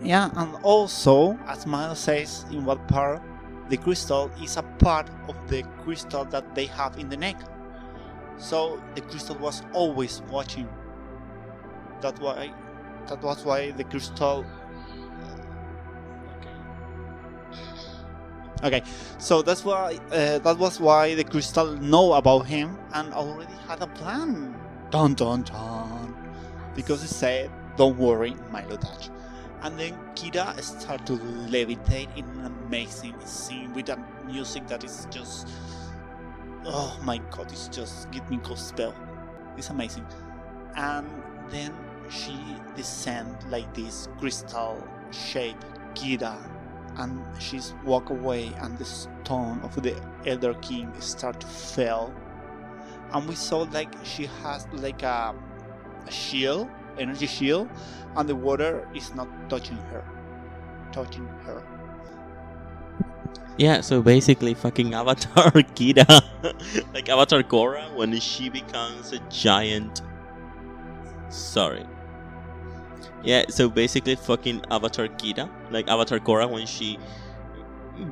Yeah, 0.00 0.30
and 0.34 0.54
also, 0.62 1.38
as 1.46 1.66
Milo 1.66 1.94
says 1.94 2.46
in 2.50 2.64
what 2.64 2.88
part, 2.88 3.20
the 3.72 3.78
crystal 3.78 4.30
is 4.42 4.58
a 4.58 4.62
part 4.84 5.08
of 5.28 5.48
the 5.48 5.62
crystal 5.82 6.26
that 6.26 6.54
they 6.54 6.66
have 6.66 6.98
in 6.98 7.08
the 7.08 7.16
neck. 7.16 7.40
So 8.36 8.78
the 8.94 9.00
crystal 9.00 9.36
was 9.36 9.62
always 9.72 10.20
watching. 10.30 10.68
That 12.02 12.18
why, 12.20 12.52
that 13.08 13.22
was 13.22 13.46
why 13.46 13.70
the 13.70 13.84
crystal. 13.84 14.44
Okay, 18.62 18.82
so 19.16 19.40
that's 19.40 19.64
why 19.64 19.98
uh, 20.12 20.38
that 20.40 20.58
was 20.58 20.78
why 20.78 21.14
the 21.14 21.24
crystal 21.24 21.72
know 21.76 22.12
about 22.12 22.44
him 22.44 22.78
and 22.92 23.14
already 23.14 23.54
had 23.66 23.80
a 23.80 23.86
plan. 23.86 24.54
Dun 24.90 25.14
dun 25.14 25.44
dun, 25.44 26.14
because 26.74 27.00
he 27.00 27.08
said, 27.08 27.50
"Don't 27.78 27.96
worry, 27.96 28.36
Milo 28.50 28.76
Thatch." 28.76 29.08
And 29.62 29.78
then 29.78 29.94
Kira 30.14 30.60
start 30.62 31.06
to 31.06 31.12
levitate 31.12 32.16
in 32.16 32.24
an 32.40 32.46
amazing 32.66 33.14
scene 33.24 33.72
with 33.74 33.88
a 33.88 33.98
music 34.26 34.66
that 34.68 34.84
is 34.84 35.06
just 35.10 35.48
oh 36.64 36.98
my 37.04 37.18
god 37.30 37.50
it's 37.50 37.68
just 37.68 38.10
give 38.10 38.28
me 38.30 38.38
goosebumps 38.38 38.58
spell 38.58 38.94
it's 39.56 39.70
amazing. 39.70 40.06
And 40.76 41.06
then 41.50 41.74
she 42.10 42.34
descend 42.76 43.36
like 43.50 43.72
this 43.74 44.08
crystal 44.18 44.86
shape 45.10 45.62
Kira 45.94 46.38
and 46.96 47.22
she's 47.40 47.74
walk 47.84 48.10
away 48.10 48.52
and 48.60 48.76
the 48.78 48.84
stone 48.84 49.60
of 49.62 49.80
the 49.82 49.94
elder 50.26 50.54
king 50.54 50.92
start 51.00 51.40
to 51.40 51.46
fall 51.46 52.12
and 53.12 53.28
we 53.28 53.34
saw 53.34 53.60
like 53.72 53.92
she 54.04 54.26
has 54.42 54.66
like 54.72 55.02
a, 55.02 55.34
a 56.06 56.10
shield 56.10 56.68
energy 56.98 57.26
shield 57.26 57.68
and 58.16 58.28
the 58.28 58.34
water 58.36 58.88
is 58.94 59.14
not 59.14 59.28
touching 59.48 59.78
her 59.90 60.04
touching 60.92 61.26
her 61.44 61.62
Yeah, 63.58 63.82
so 63.82 64.00
basically, 64.02 64.54
fucking 64.54 64.94
Avatar 64.94 65.52
Kira, 65.76 66.20
like 66.94 67.08
Avatar 67.08 67.42
Korra, 67.42 67.94
when 67.94 68.18
she 68.18 68.48
becomes 68.48 69.12
a 69.12 69.18
giant. 69.28 70.00
Sorry. 71.28 71.84
Yeah, 73.22 73.44
so 73.48 73.68
basically, 73.68 74.16
fucking 74.16 74.64
Avatar 74.70 75.06
Kira, 75.08 75.48
like 75.70 75.86
Avatar 75.88 76.18
Korra, 76.18 76.48
when 76.50 76.66
she 76.66 76.98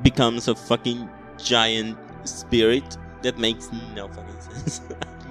becomes 0.02 0.46
a 0.48 0.54
fucking 0.54 1.08
giant 1.38 1.96
spirit, 2.24 2.96
that 3.22 3.38
makes 3.38 3.70
no 3.96 4.08
fucking 4.08 4.40
sense. 4.44 4.80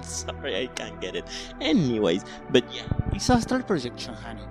Sorry, 0.24 0.56
I 0.56 0.66
can't 0.66 1.00
get 1.00 1.16
it. 1.16 1.26
Anyways, 1.60 2.24
but 2.50 2.64
yeah, 2.72 2.82
it's 3.12 3.28
a 3.28 3.34
astral 3.34 3.62
projection 3.62 4.14
honey. 4.14 4.42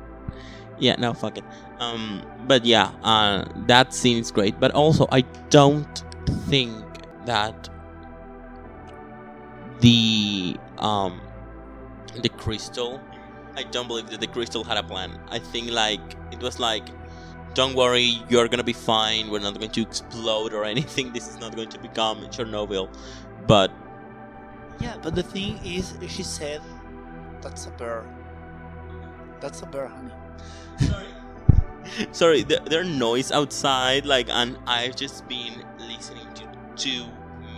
Yeah 0.80 0.96
no 0.96 1.14
fuck 1.14 1.38
it. 1.38 1.44
Um 1.80 2.24
but 2.48 2.66
yeah 2.66 2.92
uh 3.04 3.46
that 3.68 3.94
scene 3.94 4.18
is 4.18 4.32
great 4.32 4.60
but 4.60 4.72
also 4.72 5.08
i 5.12 5.22
don't 5.50 6.04
think 6.50 6.84
that 7.26 7.70
the 9.82 10.58
um 10.78 11.22
the 12.22 12.30
crystal 12.30 13.00
i 13.56 13.64
don't 13.64 13.88
believe 13.88 14.10
that 14.10 14.20
the 14.20 14.28
crystal 14.28 14.64
had 14.64 14.78
a 14.78 14.84
plan. 14.84 15.20
I 15.30 15.40
think 15.40 15.70
like 15.72 16.02
it 16.32 16.42
was 16.42 16.60
like 16.60 16.88
don't 17.54 17.76
worry 17.76 18.22
you're 18.30 18.48
gonna 18.48 18.64
be 18.64 18.74
fine. 18.74 19.30
We're 19.30 19.40
not 19.40 19.60
going 19.60 19.72
to 19.72 19.82
explode 19.82 20.54
or 20.54 20.64
anything. 20.64 21.12
This 21.18 21.28
is 21.28 21.40
not 21.40 21.56
going 21.56 21.70
to 21.70 21.80
become 21.80 22.22
chernobyl. 22.28 22.90
But 23.48 23.72
yeah 24.80 24.98
but 25.02 25.16
the 25.16 25.24
thing 25.24 25.60
is 25.66 25.98
she 26.08 26.24
said 26.24 26.62
that's 27.42 27.68
a 27.68 27.72
bear. 27.72 28.04
That's 29.40 29.62
a 29.62 29.66
bear 29.66 29.88
honey. 29.88 30.12
Sorry. 30.80 31.08
Sorry 32.12 32.44
there, 32.44 32.60
there 32.66 32.82
are 32.82 32.84
noise 32.84 33.32
outside 33.32 34.06
like 34.06 34.30
and 34.30 34.58
i've 34.68 34.96
just 34.96 35.28
been 35.28 35.64
listening 35.80 36.28
to 36.36 36.44
too 36.76 37.06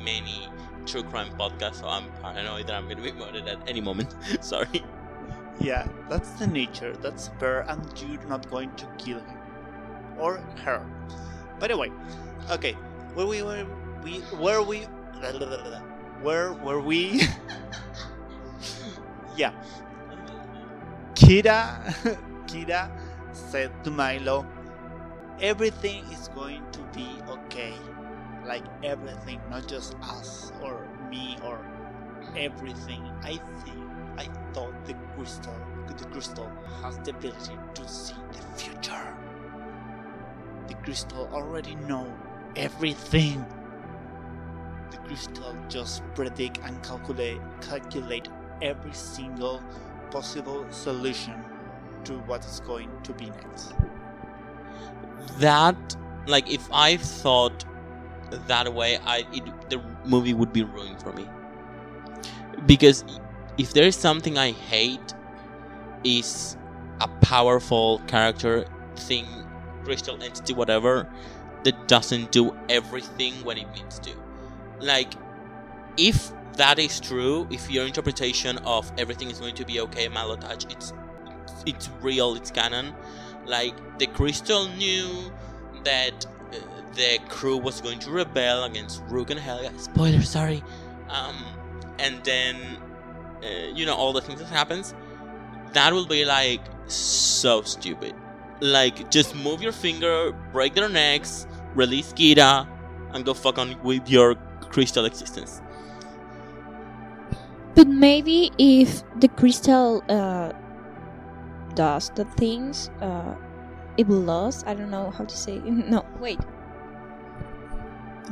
many 0.04 0.48
true 0.86 1.04
crime 1.04 1.32
podcasts 1.38 1.82
so 1.82 1.88
i'm 1.88 2.10
paranoid 2.22 2.68
that 2.68 2.76
i'm 2.76 2.88
gonna 2.88 3.02
be 3.02 3.12
murdered 3.12 3.48
at 3.48 3.58
any 3.68 3.82
moment. 3.82 4.16
Sorry. 4.42 4.84
Yeah 5.60 5.88
that's 6.10 6.32
the 6.34 6.48
nature. 6.48 6.96
That's 6.98 7.28
a 7.28 7.32
bear 7.32 7.62
and 7.68 7.82
you're 8.02 8.24
not 8.28 8.50
going 8.50 8.74
to 8.76 8.86
kill 8.98 9.20
him 9.20 9.38
or 10.18 10.38
her. 10.64 10.86
By 11.60 11.68
the 11.68 11.78
way 11.78 11.92
okay. 12.52 12.74
Where 13.14 13.28
we 13.28 13.42
were 13.42 13.66
we 14.04 14.20
where 14.40 14.62
we 14.62 14.88
where 16.22 16.54
were 16.54 16.80
we 16.80 17.22
yeah 19.38 19.52
kira 21.16 21.80
kira 22.50 22.90
said 23.32 23.72
to 23.84 23.92
Milo, 23.92 24.46
everything 25.40 26.04
is 26.12 26.28
going 26.30 26.64
to 26.72 26.80
be 26.94 27.08
okay. 27.30 27.74
Like 28.46 28.64
everything, 28.84 29.40
not 29.50 29.68
just 29.68 29.96
us 30.02 30.52
or 30.62 30.88
me 31.10 31.38
or 31.44 31.60
everything. 32.36 33.04
I 33.24 33.40
think, 33.64 33.80
I 34.18 34.26
thought 34.54 34.74
the 34.86 34.96
crystal, 35.16 35.56
the 35.88 36.06
crystal 36.06 36.52
has 36.82 36.98
the 37.00 37.12
ability 37.12 37.58
to 37.76 37.88
see 37.88 38.16
the 38.32 38.42
future. 38.58 39.16
The 40.68 40.74
crystal 40.76 41.30
already 41.32 41.76
know 41.76 42.12
everything. 42.56 43.46
The 44.92 44.98
crystal 44.98 45.56
just 45.70 46.04
predict 46.16 46.60
and 46.64 46.82
calculate, 46.84 47.40
calculate 47.62 48.28
every 48.62 48.94
single 48.94 49.64
possible 50.12 50.66
solution 50.70 51.34
to 52.04 52.20
what 52.20 52.46
is 52.46 52.60
going 52.60 52.90
to 53.04 53.14
be 53.14 53.30
next. 53.30 53.74
That, 55.40 55.96
like, 56.28 56.52
if 56.52 56.68
I 56.72 56.98
thought 56.98 57.66
that 58.48 58.74
way, 58.74 58.98
I 59.06 59.26
it, 59.34 59.70
the 59.70 59.82
movie 60.06 60.34
would 60.34 60.54
be 60.54 60.64
ruined 60.64 61.02
for 61.02 61.14
me. 61.14 61.28
Because 62.66 63.04
if 63.58 63.74
there 63.74 63.86
is 63.86 63.96
something 63.96 64.38
I 64.38 64.52
hate, 64.52 65.14
is 66.04 66.58
a 67.00 67.08
powerful 67.22 68.00
character 68.08 68.66
thing, 68.96 69.26
crystal 69.84 70.22
entity, 70.22 70.54
whatever, 70.54 71.08
that 71.64 71.88
doesn't 71.88 72.32
do 72.32 72.56
everything 72.70 73.34
when 73.44 73.58
it 73.58 73.68
needs 73.76 74.00
to. 74.00 74.12
Like, 74.82 75.14
if 75.98 76.32
that 76.58 76.80
is 76.80 77.00
true, 77.00 77.48
if 77.50 77.70
your 77.72 77.86
interpretation 77.86 78.58
of 78.60 78.92
everything 78.98 79.30
is 79.30 79.40
going 79.40 79.56
to 79.56 79.66
be 79.66 79.80
okay, 79.82 80.08
Milo 80.08 80.36
Thatch, 80.36 80.66
it's 80.72 80.94
it's 81.66 81.90
real, 82.02 82.36
it's 82.36 82.52
canon. 82.52 82.94
Like 83.46 83.76
the 84.00 84.08
Crystal 84.08 84.68
knew 84.70 85.32
that 85.84 86.26
uh, 86.52 86.58
the 86.96 87.20
crew 87.30 87.58
was 87.58 87.82
going 87.82 88.00
to 88.00 88.12
rebel 88.12 88.64
against 88.66 89.02
Rourke 89.08 89.32
and 89.32 89.40
Helga. 89.40 89.78
Spoiler, 89.80 90.22
sorry. 90.22 90.64
Um, 91.10 91.44
and 92.00 92.24
then 92.24 92.56
uh, 93.44 93.48
you 93.74 93.86
know 93.86 93.96
all 93.96 94.14
the 94.14 94.22
things 94.22 94.40
that 94.40 94.50
happens. 94.50 94.94
That 95.74 95.94
will 95.94 96.06
be 96.08 96.26
like 96.26 96.62
so 96.88 97.62
stupid. 97.62 98.14
Like 98.60 99.10
just 99.10 99.36
move 99.36 99.62
your 99.62 99.72
finger, 99.72 100.34
break 100.52 100.76
their 100.76 100.90
necks, 100.90 101.48
release 101.76 102.14
Kira, 102.14 102.68
and 103.14 103.26
go 103.26 103.34
fuck 103.34 103.58
on 103.58 103.82
with 103.84 104.10
your 104.10 104.36
crystal 104.72 105.06
existence. 105.06 105.62
But 107.76 107.88
maybe 107.88 108.52
if 108.58 109.04
the 109.20 109.28
crystal 109.30 110.04
uh, 110.10 110.52
does 111.76 112.10
the 112.16 112.26
things 112.26 112.90
uh, 113.02 113.36
it 113.98 114.10
lost. 114.10 114.66
I 114.68 114.74
don't 114.74 114.92
know 114.92 115.12
how 115.12 115.26
to 115.26 115.38
say. 115.38 115.60
No, 115.66 116.06
wait. 116.20 116.40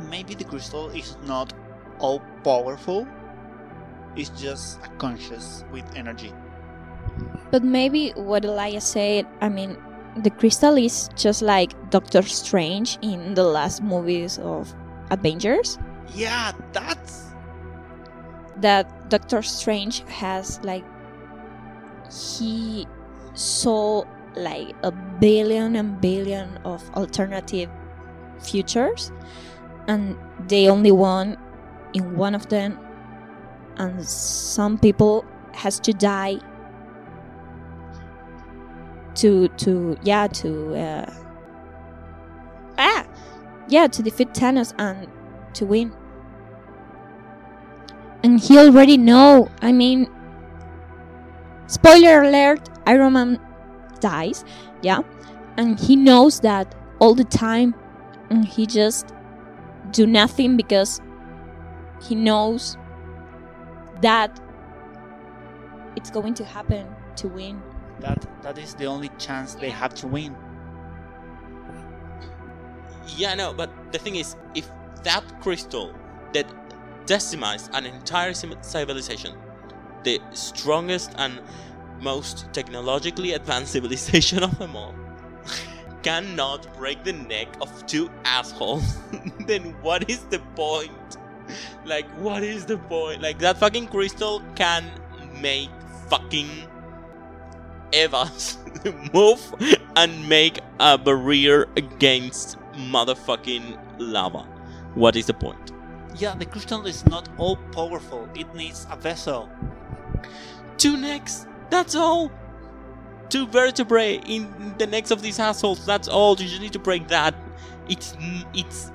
Maybe 0.08 0.34
the 0.34 0.44
crystal 0.44 0.88
is 0.90 1.16
not 1.24 1.52
all 1.98 2.20
powerful. 2.42 3.06
It's 4.16 4.30
just 4.30 4.80
a 4.84 4.88
conscious 4.98 5.64
with 5.70 5.84
energy. 5.94 6.32
But 7.50 7.62
maybe 7.62 8.10
what 8.16 8.44
Elias 8.44 8.84
said, 8.84 9.26
I 9.40 9.48
mean, 9.48 9.76
the 10.16 10.30
crystal 10.30 10.76
is 10.76 11.08
just 11.14 11.42
like 11.42 11.74
Doctor 11.90 12.22
Strange 12.22 12.98
in 13.02 13.34
the 13.34 13.44
last 13.44 13.82
movies 13.82 14.38
of 14.38 14.74
Avengers. 15.10 15.78
Yeah, 16.14 16.52
that's 16.72 17.26
That 18.56 19.08
Doctor 19.08 19.42
Strange 19.42 20.00
has 20.08 20.60
like 20.62 20.84
he 22.10 22.86
saw 23.34 24.04
like 24.34 24.74
a 24.82 24.90
billion 24.90 25.76
and 25.76 26.00
billion 26.00 26.56
of 26.64 26.88
alternative 26.94 27.70
futures 28.40 29.12
and 29.88 30.16
they 30.48 30.68
only 30.68 30.92
won 30.92 31.36
in 31.94 32.16
one 32.16 32.34
of 32.34 32.48
them 32.48 32.78
and 33.76 34.06
some 34.06 34.78
people 34.78 35.24
has 35.52 35.80
to 35.80 35.92
die 35.92 36.38
to 39.14 39.48
to 39.48 39.96
yeah 40.02 40.26
to 40.26 40.74
uh, 40.76 41.12
ah 42.78 43.06
yeah 43.68 43.86
to 43.86 44.02
defeat 44.02 44.28
Thanos 44.34 44.72
and 44.78 45.08
to 45.54 45.66
win 45.66 45.92
and 48.22 48.40
he 48.40 48.58
already 48.58 48.96
know 48.96 49.50
I 49.62 49.72
mean 49.72 50.10
spoiler 51.66 52.22
alert 52.22 52.68
Iron 52.86 53.12
Man 53.12 53.40
dies 54.00 54.44
yeah 54.82 55.00
and 55.56 55.78
he 55.78 55.96
knows 55.96 56.40
that 56.40 56.74
all 56.98 57.14
the 57.14 57.24
time 57.24 57.74
and 58.30 58.44
he 58.44 58.66
just 58.66 59.14
do 59.90 60.06
nothing 60.06 60.56
because 60.56 61.00
he 62.02 62.14
knows 62.14 62.76
that 64.00 64.40
it's 65.96 66.10
going 66.10 66.34
to 66.34 66.44
happen 66.44 66.86
to 67.16 67.28
win 67.28 67.60
that 68.00 68.26
that 68.42 68.58
is 68.58 68.74
the 68.74 68.86
only 68.86 69.10
chance 69.18 69.54
they 69.54 69.70
have 69.70 69.94
to 69.94 70.06
win. 70.06 70.34
Yeah, 73.16 73.34
no, 73.34 73.52
but 73.52 73.70
the 73.92 73.98
thing 73.98 74.16
is, 74.16 74.36
if 74.54 74.70
that 75.02 75.24
crystal 75.40 75.94
that 76.32 76.46
decimized 77.10 77.68
an 77.72 77.86
entire 77.86 78.32
civilization, 78.32 79.34
the 80.04 80.20
strongest 80.32 81.12
and 81.18 81.40
most 82.00 82.46
technologically 82.52 83.32
advanced 83.32 83.72
civilization 83.78 84.44
of 84.44 84.56
them 84.60 84.76
all, 84.76 84.94
cannot 86.04 86.72
break 86.78 87.02
the 87.02 87.12
neck 87.12 87.48
of 87.60 87.68
two 87.86 88.08
assholes, 88.24 88.98
then 89.46 89.74
what 89.82 90.08
is 90.08 90.20
the 90.26 90.38
point? 90.54 91.16
Like, 91.84 92.08
what 92.20 92.44
is 92.44 92.64
the 92.64 92.78
point? 92.78 93.20
Like, 93.22 93.40
that 93.40 93.58
fucking 93.58 93.88
crystal 93.88 94.40
can 94.54 94.88
make 95.40 95.68
fucking 96.08 96.48
Evas 97.92 98.56
move 99.12 99.42
and 99.96 100.28
make 100.28 100.60
a 100.78 100.96
barrier 100.96 101.68
against 101.76 102.56
motherfucking 102.74 103.76
lava. 103.98 104.46
What 104.94 105.16
is 105.16 105.26
the 105.26 105.34
point? 105.34 105.72
Yeah, 106.16 106.34
the 106.34 106.46
crystal 106.46 106.86
is 106.86 107.06
not 107.06 107.28
all 107.38 107.56
powerful. 107.72 108.28
It 108.34 108.54
needs 108.54 108.86
a 108.90 108.96
vessel. 108.96 109.48
Two 110.76 110.96
necks. 110.96 111.46
That's 111.70 111.94
all. 111.94 112.30
Two 113.28 113.46
vertebrae 113.46 114.20
in 114.26 114.74
the 114.78 114.86
necks 114.86 115.10
of 115.10 115.22
these 115.22 115.38
assholes. 115.38 115.86
That's 115.86 116.08
all. 116.08 116.36
You 116.36 116.48
just 116.48 116.60
need 116.60 116.72
to 116.72 116.78
break 116.78 117.08
that. 117.08 117.34
It's 117.88 118.14
it's 118.54 118.92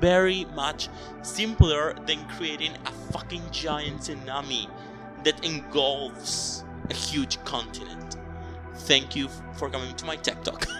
very 0.00 0.44
much 0.54 0.88
simpler 1.22 1.94
than 2.06 2.24
creating 2.28 2.72
a 2.86 2.92
fucking 3.12 3.42
giant 3.50 4.00
tsunami 4.02 4.68
that 5.24 5.44
engulfs 5.44 6.64
a 6.90 6.94
huge 6.94 7.42
continent. 7.44 8.16
Thank 8.74 9.16
you 9.16 9.28
for 9.54 9.68
coming 9.68 9.94
to 9.96 10.04
my 10.04 10.16
tech 10.16 10.42
talk. 10.44 10.66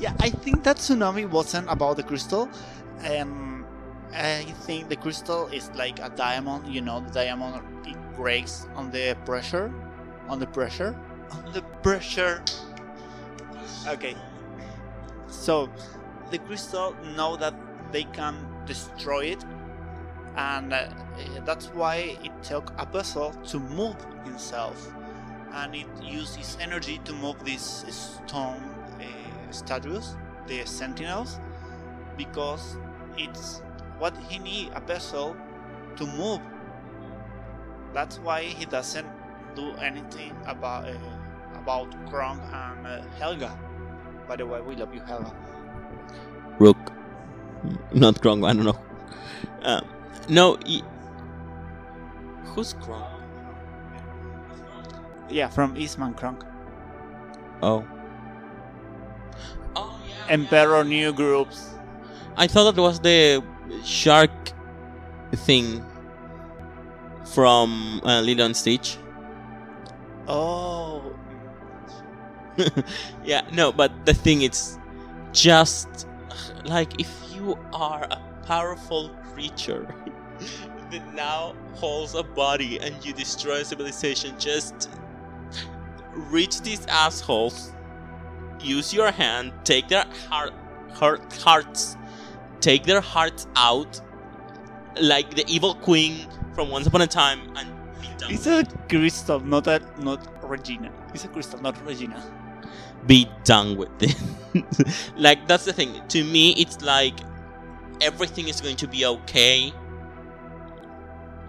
Yeah, 0.00 0.14
I 0.20 0.30
think 0.30 0.62
that 0.62 0.76
tsunami 0.76 1.28
wasn't 1.28 1.68
about 1.68 1.96
the 1.96 2.04
crystal. 2.04 2.48
Um, 3.04 3.57
I 4.14 4.44
think 4.64 4.88
the 4.88 4.96
crystal 4.96 5.46
is 5.48 5.70
like 5.74 5.98
a 6.00 6.08
diamond. 6.10 6.66
You 6.72 6.80
know, 6.80 7.00
the 7.00 7.10
diamond 7.10 7.62
it 7.86 7.96
breaks 8.16 8.66
on 8.74 8.90
the 8.90 9.16
pressure, 9.24 9.72
on 10.28 10.38
the 10.38 10.46
pressure, 10.46 10.96
on 11.30 11.52
the 11.52 11.62
pressure. 11.82 12.42
Okay. 13.86 14.16
So, 15.28 15.68
the 16.30 16.38
crystal 16.38 16.96
know 17.14 17.36
that 17.36 17.54
they 17.92 18.04
can 18.04 18.34
destroy 18.66 19.26
it, 19.26 19.44
and 20.36 20.72
uh, 20.72 20.88
that's 21.44 21.66
why 21.74 22.18
it 22.22 22.32
took 22.42 22.72
a 22.78 22.86
vessel 22.86 23.30
to 23.48 23.58
move 23.58 23.96
itself, 24.26 24.90
and 25.52 25.74
it 25.74 25.86
used 26.02 26.38
its 26.38 26.56
energy 26.60 26.98
to 27.04 27.12
move 27.12 27.42
these 27.44 27.84
stone 27.90 28.62
uh, 29.00 29.52
statues, 29.52 30.16
the 30.46 30.64
sentinels, 30.64 31.40
because 32.16 32.76
it's 33.16 33.62
what 33.98 34.16
he 34.28 34.38
need 34.38 34.70
a 34.74 34.80
vessel 34.80 35.36
to 35.96 36.06
move. 36.06 36.40
That's 37.92 38.18
why 38.18 38.42
he 38.42 38.64
doesn't 38.64 39.06
do 39.54 39.72
anything 39.76 40.36
about 40.46 40.88
uh, 40.88 40.94
about 41.54 41.88
Kronk 42.08 42.40
and 42.52 42.86
uh, 42.86 43.02
Helga. 43.18 43.58
By 44.28 44.36
the 44.36 44.46
way, 44.46 44.60
we 44.60 44.76
love 44.76 44.94
you, 44.94 45.00
Helga. 45.00 45.34
Rook. 46.58 46.92
Not 47.92 48.20
Kronk, 48.20 48.44
I 48.44 48.52
don't 48.52 48.64
know. 48.64 48.78
Um, 49.62 49.84
no, 50.28 50.58
y- 50.66 50.82
who's 52.44 52.74
Kronk? 52.74 53.04
Yeah, 55.30 55.48
from 55.48 55.76
Eastman 55.76 56.14
Krong. 56.14 56.40
Oh. 57.62 57.84
Oh 59.76 60.00
yeah. 60.06 60.14
Emperor 60.32 60.84
New 60.84 61.12
Groove. 61.12 61.48
I 62.36 62.46
thought 62.46 62.74
that 62.74 62.80
was 62.80 63.00
the 63.00 63.42
shark 63.84 64.30
thing 65.34 65.84
from 67.24 68.00
uh, 68.04 68.20
Lilo 68.20 68.44
and 68.44 68.56
Stitch. 68.56 68.96
Oh, 70.26 71.14
yeah, 73.24 73.42
no, 73.52 73.72
but 73.72 74.06
the 74.06 74.14
thing 74.14 74.42
is 74.42 74.78
just 75.32 76.06
like 76.64 77.00
if 77.00 77.10
you 77.34 77.58
are 77.72 78.06
a 78.10 78.20
powerful 78.44 79.10
creature 79.32 79.86
that 80.90 81.14
now 81.14 81.54
holds 81.74 82.14
a 82.14 82.22
body 82.22 82.78
and 82.80 83.04
you 83.04 83.12
destroy 83.12 83.60
a 83.60 83.64
civilization, 83.64 84.34
just 84.38 84.90
reach 86.12 86.60
these 86.62 86.84
assholes, 86.86 87.72
use 88.60 88.92
your 88.92 89.10
hand, 89.10 89.52
take 89.64 89.88
their 89.88 90.04
heart, 90.28 90.52
heart 90.92 91.32
hearts, 91.34 91.96
take 92.60 92.84
their 92.84 93.00
hearts 93.00 93.46
out, 93.56 94.00
like 95.00 95.34
the 95.34 95.44
evil 95.48 95.74
queen 95.74 96.26
from 96.54 96.70
Once 96.70 96.86
Upon 96.86 97.02
a 97.02 97.06
Time, 97.06 97.40
and 97.56 97.68
be 98.00 98.08
done. 98.18 98.32
it's 98.32 98.46
a 98.46 98.64
crystal, 98.88 99.40
not 99.40 99.66
a 99.66 99.80
not 100.00 100.20
Regina. 100.48 100.90
It's 101.14 101.24
a 101.24 101.28
crystal, 101.28 101.60
not 101.60 101.76
Regina. 101.86 102.20
be 103.06 103.28
done 103.44 103.76
with 103.76 103.90
it. 104.02 104.16
like 105.16 105.46
that's 105.46 105.64
the 105.64 105.72
thing. 105.72 106.00
To 106.08 106.24
me, 106.24 106.50
it's 106.52 106.80
like 106.82 107.14
everything 108.00 108.48
is 108.48 108.60
going 108.60 108.76
to 108.76 108.88
be 108.88 109.04
okay. 109.06 109.72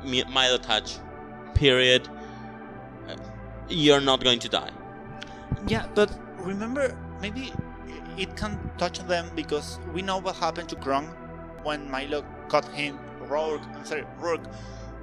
Mi- 0.03 0.23
Milo 0.29 0.57
Thatch, 0.57 0.97
period. 1.55 2.07
Uh, 3.07 3.15
You're 3.67 4.01
not 4.01 4.23
going 4.23 4.39
to 4.39 4.49
die. 4.49 4.71
Yeah, 5.67 5.87
but 5.95 6.09
remember, 6.37 6.97
maybe 7.21 7.51
it 8.19 8.35
can 8.35 8.59
touch 8.77 8.99
them 9.07 9.31
because 9.33 9.79
we 9.93 10.01
know 10.01 10.17
what 10.17 10.35
happened 10.35 10.67
to 10.69 10.75
Kronk 10.75 11.09
when 11.63 11.89
Milo 11.89 12.25
cut 12.49 12.65
him. 12.65 12.99
Rourke, 13.21 13.61
I'm 13.73 13.85
sorry, 13.85 14.05
Rourke. 14.19 14.43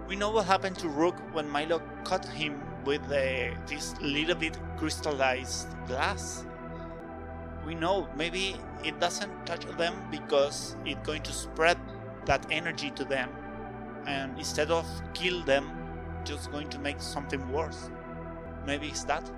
We 0.06 0.16
know 0.16 0.30
what 0.30 0.44
happened 0.44 0.78
to 0.80 0.88
Rourke 0.88 1.18
when 1.32 1.48
Milo 1.48 1.80
cut 2.04 2.26
him 2.26 2.60
with 2.84 3.02
uh, 3.04 3.56
this 3.66 3.94
little 4.00 4.34
bit 4.34 4.58
crystallized 4.76 5.68
glass. 5.86 6.44
We 7.66 7.74
know 7.74 8.06
maybe 8.16 8.56
it 8.84 9.00
doesn't 9.00 9.46
touch 9.46 9.64
them 9.76 9.94
because 10.10 10.76
it's 10.84 11.04
going 11.06 11.22
to 11.22 11.32
spread 11.32 11.78
that 12.26 12.46
energy 12.50 12.90
to 12.92 13.04
them, 13.04 13.30
and 14.06 14.38
instead 14.38 14.70
of 14.70 14.86
kill 15.14 15.42
them, 15.44 15.70
just 16.24 16.52
going 16.52 16.68
to 16.68 16.78
make 16.78 17.00
something 17.00 17.50
worse. 17.50 17.90
Maybe 18.66 18.88
it's 18.88 19.04
that. 19.04 19.28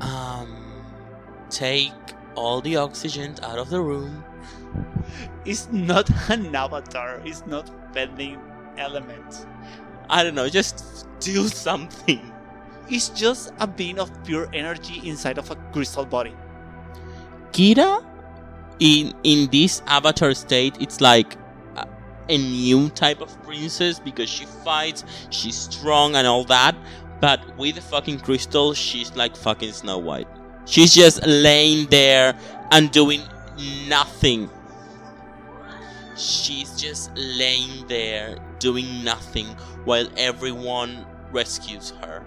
Um, 0.00 0.75
take 1.50 1.92
all 2.34 2.60
the 2.60 2.76
oxygen 2.76 3.34
out 3.42 3.58
of 3.58 3.70
the 3.70 3.80
room. 3.80 4.24
It's 5.44 5.68
not 5.70 6.10
an 6.30 6.54
avatar. 6.54 7.20
It's 7.24 7.46
not 7.46 7.70
bending 7.92 8.40
elements. 8.78 9.46
I 10.08 10.22
don't 10.22 10.34
know. 10.34 10.48
Just 10.48 11.06
do 11.20 11.48
something. 11.48 12.32
It's 12.88 13.08
just 13.08 13.52
a 13.58 13.66
being 13.66 13.98
of 13.98 14.10
pure 14.24 14.48
energy 14.52 15.00
inside 15.08 15.38
of 15.38 15.50
a 15.50 15.56
crystal 15.72 16.04
body. 16.04 16.34
Kida, 17.52 18.04
in 18.78 19.14
in 19.24 19.48
this 19.50 19.82
avatar 19.86 20.34
state, 20.34 20.76
it's 20.80 21.00
like 21.00 21.36
a, 21.76 21.86
a 22.28 22.38
new 22.38 22.88
type 22.90 23.20
of 23.20 23.42
princess 23.42 23.98
because 23.98 24.28
she 24.28 24.44
fights, 24.44 25.04
she's 25.30 25.56
strong 25.56 26.14
and 26.14 26.26
all 26.26 26.44
that. 26.44 26.76
But 27.20 27.40
with 27.56 27.76
the 27.76 27.80
fucking 27.80 28.20
crystal, 28.20 28.74
she's 28.74 29.16
like 29.16 29.34
fucking 29.34 29.72
Snow 29.72 29.98
White. 29.98 30.28
She's 30.66 30.92
just 30.92 31.24
laying 31.24 31.86
there 31.86 32.36
and 32.72 32.90
doing 32.90 33.22
nothing. 33.88 34.50
She's 36.16 36.80
just 36.80 37.12
laying 37.16 37.86
there 37.86 38.36
doing 38.58 39.04
nothing 39.04 39.46
while 39.84 40.08
everyone 40.16 41.06
rescues 41.30 41.92
her. 42.02 42.24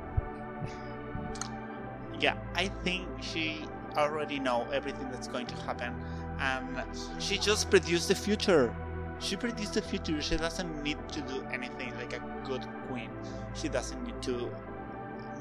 Yeah, 2.20 2.36
I 2.56 2.68
think 2.84 3.08
she 3.22 3.66
already 3.98 4.40
know 4.40 4.68
everything 4.72 5.10
that's 5.12 5.28
going 5.28 5.48
to 5.48 5.56
happen, 5.64 5.94
and 6.40 6.84
she 7.20 7.38
just 7.38 7.70
produced 7.70 8.08
the 8.08 8.16
future. 8.16 8.74
She 9.20 9.36
produced 9.36 9.74
the 9.74 9.82
future. 9.82 10.22
She 10.22 10.38
doesn't 10.38 10.82
need 10.82 10.98
to 11.10 11.22
do 11.22 11.46
anything 11.52 11.94
like 11.98 12.14
a 12.14 12.22
good 12.46 12.66
queen. 12.88 13.10
She 13.54 13.68
doesn't 13.68 14.02
need 14.06 14.22
to 14.24 14.50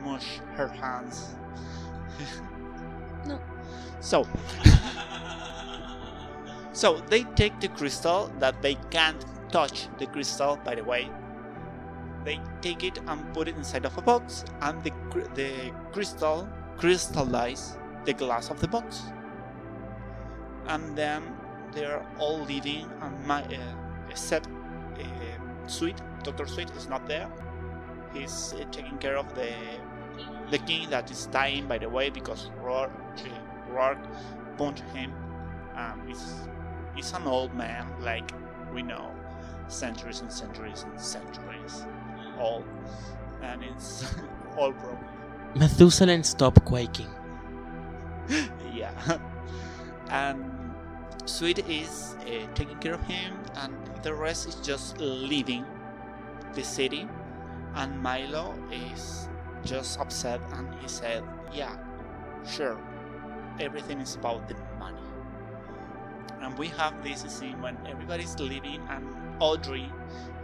mush 0.02 0.40
her 0.56 0.66
hands. 0.68 1.34
No. 3.26 3.40
So, 4.00 4.26
so 6.72 6.98
they 7.08 7.24
take 7.34 7.58
the 7.60 7.68
crystal 7.68 8.30
that 8.38 8.62
they 8.62 8.76
can't 8.90 9.24
touch 9.50 9.88
the 9.98 10.06
crystal. 10.06 10.56
By 10.64 10.76
the 10.76 10.84
way, 10.84 11.10
they 12.24 12.40
take 12.60 12.84
it 12.84 12.98
and 13.06 13.34
put 13.34 13.48
it 13.48 13.56
inside 13.56 13.84
of 13.84 13.96
a 13.98 14.02
box, 14.02 14.44
and 14.60 14.82
the 14.84 14.92
the 15.34 15.72
crystal 15.92 16.48
crystallize 16.76 17.76
the 18.04 18.12
glass 18.12 18.50
of 18.50 18.60
the 18.60 18.68
box. 18.68 19.02
And 20.66 20.96
then 20.96 21.22
they're 21.72 22.04
all 22.18 22.40
leaving, 22.40 22.88
and 23.00 23.26
my 23.26 23.42
uh, 23.42 23.58
except 24.10 24.46
uh, 24.46 25.02
Sweet 25.66 25.96
Doctor 26.22 26.46
Sweet 26.46 26.70
is 26.76 26.88
not 26.88 27.06
there. 27.06 27.28
He's 28.14 28.54
uh, 28.54 28.64
taking 28.70 28.98
care 28.98 29.16
of 29.16 29.34
the 29.34 29.50
the 30.50 30.58
king 30.58 30.90
that 30.90 31.10
is 31.10 31.26
dying. 31.26 31.66
By 31.66 31.78
the 31.78 31.88
way, 31.88 32.10
because 32.10 32.50
Rourke, 32.62 32.90
uh, 33.18 33.72
Rourke 33.72 34.04
punched 34.56 34.84
him. 34.94 35.12
Um, 35.76 36.02
he's 36.06 36.48
he's 36.94 37.12
an 37.12 37.26
old 37.26 37.54
man, 37.54 37.86
like 38.00 38.30
we 38.74 38.82
know, 38.82 39.10
centuries 39.68 40.20
and 40.20 40.32
centuries 40.32 40.84
and 40.84 41.00
centuries 41.00 41.86
old, 42.38 42.64
and 43.42 43.62
it's 43.64 44.14
all 44.56 44.72
broken. 44.72 45.06
Methuselah, 45.54 46.22
stop 46.24 46.64
quaking. 46.64 47.08
yeah. 48.74 49.18
And 50.10 50.58
Sweet 51.28 51.58
is 51.68 52.16
uh, 52.22 52.46
taking 52.54 52.78
care 52.78 52.94
of 52.94 53.02
him, 53.02 53.38
and 53.56 53.74
the 54.02 54.14
rest 54.14 54.48
is 54.48 54.54
just 54.56 54.98
leaving 54.98 55.64
the 56.54 56.64
city. 56.64 57.06
And 57.74 58.00
Milo 58.00 58.54
is 58.72 59.28
just 59.64 59.98
upset, 60.00 60.40
and 60.52 60.72
he 60.80 60.88
said, 60.88 61.22
"Yeah, 61.52 61.76
sure, 62.46 62.78
everything 63.60 64.00
is 64.00 64.16
about 64.16 64.48
the 64.48 64.54
money." 64.78 65.02
And 66.40 66.56
we 66.58 66.68
have 66.68 67.02
this 67.02 67.22
scene 67.22 67.60
when 67.60 67.76
everybody's 67.86 68.38
leaving, 68.38 68.80
and 68.88 69.04
Audrey 69.40 69.90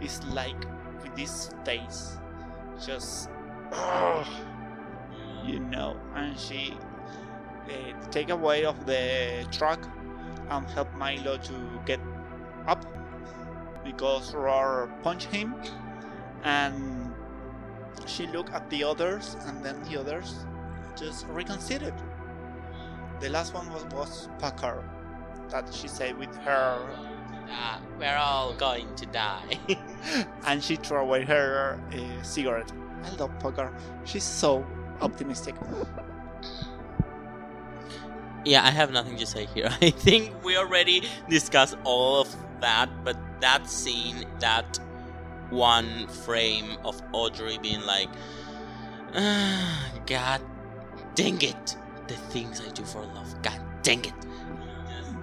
is 0.01 0.23
like 0.27 0.59
with 1.01 1.15
this 1.15 1.49
face, 1.63 2.17
just, 2.85 3.29
"Ugh," 3.71 4.27
you 5.45 5.59
know, 5.59 5.97
and 6.13 6.37
she 6.39 6.77
uh, 7.69 8.09
take 8.11 8.29
away 8.29 8.65
of 8.65 8.85
the 8.85 9.45
truck 9.51 9.87
and 10.49 10.69
help 10.69 10.93
Milo 10.93 11.37
to 11.37 11.53
get 11.85 11.99
up 12.67 12.85
because 13.83 14.33
Roar 14.33 14.91
punched 15.03 15.27
him 15.31 15.55
and 16.43 17.04
she 18.05 18.27
looked 18.27 18.51
at 18.53 18.69
the 18.69 18.83
others 18.83 19.35
and 19.47 19.63
then 19.63 19.81
the 19.83 19.99
others 19.99 20.45
just 20.95 21.25
reconsidered. 21.27 21.93
The 23.19 23.29
last 23.29 23.53
one 23.53 23.71
was, 23.71 23.85
was 23.85 24.29
Packard 24.39 24.83
that 25.49 25.73
she 25.73 25.87
said 25.87 26.17
with 26.17 26.35
her 26.37 26.79
Ah, 27.49 27.79
we're 27.99 28.17
all 28.17 28.53
going 28.53 28.93
to 28.95 29.05
die. 29.07 29.59
and 30.45 30.63
she 30.63 30.75
threw 30.75 30.97
away 30.97 31.23
her 31.23 31.79
uh, 31.93 32.23
cigarette. 32.23 32.71
I 33.03 33.09
love 33.15 33.37
Packard. 33.39 33.73
She's 34.03 34.23
so 34.23 34.65
optimistic. 35.01 35.55
yeah, 38.45 38.63
I 38.63 38.71
have 38.71 38.91
nothing 38.91 39.17
to 39.17 39.25
say 39.25 39.45
here. 39.45 39.69
I 39.81 39.91
think 39.91 40.43
we 40.43 40.57
already 40.57 41.07
discussed 41.29 41.77
all 41.83 42.21
of 42.21 42.35
that, 42.61 42.89
but 43.03 43.17
that 43.41 43.69
scene, 43.69 44.25
that 44.39 44.79
one 45.51 46.07
frame 46.07 46.77
of 46.85 47.01
Audrey 47.13 47.57
being 47.59 47.81
like, 47.85 48.09
ah, 49.15 49.91
God 50.05 50.41
dang 51.15 51.41
it, 51.41 51.77
the 52.07 52.15
things 52.15 52.61
I 52.65 52.69
do 52.71 52.83
for 52.85 53.01
love, 53.03 53.41
God 53.41 53.59
dang 53.83 54.05
it. 54.05 54.13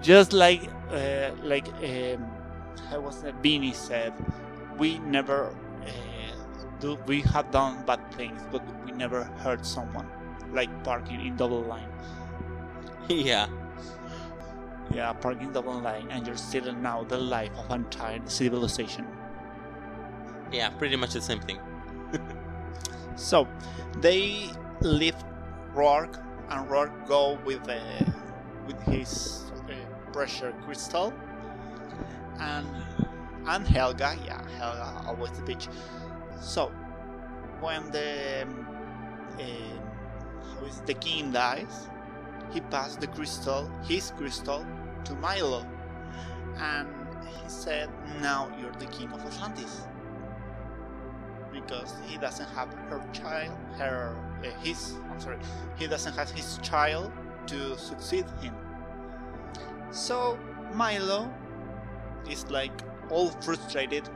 just 0.03 0.33
like 0.33 0.63
uh, 0.91 1.31
like 1.43 1.69
um, 1.83 2.27
how 2.91 3.01
was 3.01 3.23
it? 3.25 3.35
Vinny 3.43 3.73
said, 3.73 4.13
we 4.79 4.99
never 5.01 5.55
uh, 5.87 5.91
do. 6.81 6.97
We 7.07 7.23
have 7.23 7.51
done 7.51 7.85
bad 7.87 8.01
things, 8.13 8.43
but 8.51 8.63
we 8.85 8.93
never 8.93 9.25
hurt 9.25 9.65
someone, 9.67 10.09
like 10.53 10.71
parking 10.85 11.21
in 11.21 11.37
double 11.37 11.63
line. 11.63 11.91
yeah, 13.09 13.49
Yeah, 14.91 15.13
parking 15.15 15.53
double 15.53 15.81
line, 15.81 16.09
and 16.11 16.27
you're 16.27 16.37
stealing 16.37 16.83
now 16.83 17.05
the 17.05 17.19
life 17.19 17.53
of 17.59 17.71
an 17.71 17.85
entire 17.85 18.21
civilization. 18.27 19.07
Yeah, 20.53 20.71
pretty 20.71 20.97
much 20.97 21.13
the 21.15 21.21
same 21.21 21.41
thing. 21.41 21.59
So 23.17 23.47
they 24.01 24.51
lift 24.81 25.25
Rourke, 25.75 26.19
and 26.49 26.69
Rourke 26.71 27.07
go 27.07 27.39
with 27.45 27.69
uh, 27.69 27.79
with 28.67 28.81
his 28.83 29.53
uh, 29.69 29.75
pressure 30.13 30.53
crystal, 30.65 31.13
and 32.41 32.67
and 33.47 33.67
Helga, 33.67 34.17
yeah, 34.25 34.43
Helga 34.57 35.05
always 35.07 35.31
the 35.33 35.43
bitch. 35.43 35.69
So 36.41 36.73
when 37.61 37.91
the 37.91 38.47
how 39.39 40.67
is 40.67 40.81
the 40.81 40.95
king 40.95 41.33
dies, 41.33 41.89
he 42.53 42.61
passed 42.61 43.01
the 43.01 43.07
crystal, 43.07 43.71
his 43.83 44.13
crystal, 44.17 44.67
to 45.05 45.15
Milo, 45.17 45.67
and 46.57 46.89
he 47.27 47.49
said, 47.49 47.91
"Now 48.21 48.51
you're 48.59 48.73
the 48.73 48.87
king 48.87 49.13
of 49.13 49.25
Atlantis." 49.25 49.87
Because 51.63 51.95
he 52.07 52.17
doesn't 52.19 52.49
have 52.51 52.73
her 52.89 53.03
child, 53.13 53.53
her 53.79 54.17
uh, 54.45 54.51
his 54.63 54.95
I'm 55.11 55.21
sorry, 55.21 55.39
he 55.77 55.87
doesn't 55.87 56.15
have 56.15 56.31
his 56.31 56.59
child 56.59 57.13
to 57.47 57.77
succeed 57.79 58.25
him. 58.41 58.55
So 59.91 60.39
Milo 60.75 61.33
is 62.29 62.47
like 62.51 62.73
all 63.11 63.31
frustrated, 63.31 64.09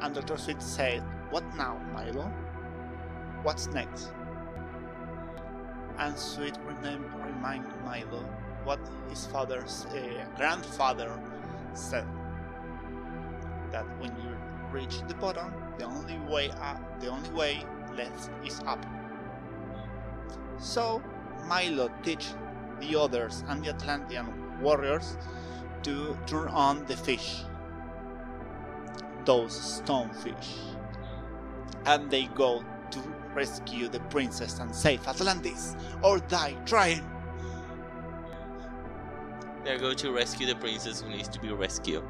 and 0.00 0.14
Doctor 0.14 0.36
Sweet 0.36 0.62
said, 0.62 1.02
"What 1.30 1.44
now, 1.56 1.78
Milo? 1.92 2.30
What's 3.42 3.68
next?" 3.68 4.12
And 5.98 6.18
Sweet 6.18 6.54
remem- 6.66 7.08
remind 7.24 7.64
Milo 7.84 8.24
what 8.64 8.80
his 9.08 9.26
father's 9.26 9.86
uh, 9.86 10.26
grandfather 10.36 11.18
said 11.74 12.06
that 13.70 13.86
when 14.00 14.10
you 14.22 14.31
reach 14.72 15.02
the 15.08 15.14
bottom, 15.14 15.52
the 15.78 15.84
only 15.84 16.18
way 16.32 16.50
up, 16.50 17.00
the 17.00 17.08
only 17.08 17.30
way 17.30 17.64
left 17.94 18.30
is 18.44 18.60
up. 18.66 18.84
So 20.58 21.02
Milo 21.46 21.90
teach 22.02 22.28
the 22.80 22.98
others 22.98 23.44
and 23.48 23.64
the 23.64 23.70
Atlantean 23.70 24.26
warriors 24.60 25.16
to 25.82 26.16
turn 26.26 26.48
on 26.48 26.84
the 26.86 26.96
fish, 26.96 27.42
those 29.24 29.52
stone 29.52 30.10
fish, 30.10 30.58
and 31.86 32.10
they 32.10 32.26
go 32.34 32.64
to 32.90 33.00
rescue 33.34 33.88
the 33.88 34.00
princess 34.00 34.58
and 34.58 34.74
save 34.74 35.06
Atlantis, 35.06 35.76
or 36.02 36.18
die 36.18 36.56
trying. 36.66 37.04
They 39.64 39.78
go 39.78 39.94
to 39.94 40.12
rescue 40.12 40.46
the 40.46 40.56
princess 40.56 41.00
who 41.00 41.10
needs 41.10 41.28
to 41.28 41.40
be 41.40 41.52
rescued. 41.52 42.04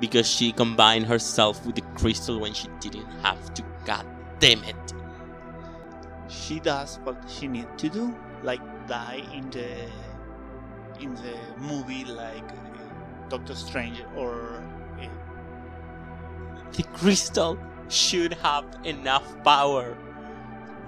Because 0.00 0.28
she 0.28 0.52
combined 0.52 1.06
herself 1.06 1.64
with 1.66 1.74
the 1.74 1.82
crystal 1.96 2.38
when 2.40 2.54
she 2.54 2.68
didn't 2.80 3.06
have 3.22 3.52
to. 3.54 3.62
God 3.84 4.06
damn 4.38 4.62
it. 4.64 4.76
She 6.28 6.60
does 6.60 6.98
what 7.04 7.16
she 7.28 7.48
needs 7.48 7.68
to 7.78 7.88
do, 7.88 8.14
like 8.42 8.60
die 8.86 9.22
in 9.32 9.50
the 9.50 9.90
in 11.00 11.14
the 11.14 11.36
movie, 11.58 12.04
like 12.04 12.44
uh, 12.44 13.28
Doctor 13.28 13.54
Strange 13.54 14.02
or 14.16 14.62
uh, 15.00 15.06
The 16.72 16.82
crystal 16.94 17.58
should 17.88 18.34
have 18.34 18.64
enough 18.84 19.24
power 19.44 19.96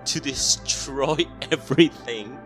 to 0.04 0.20
destroy 0.20 1.16
everything. 1.50 2.38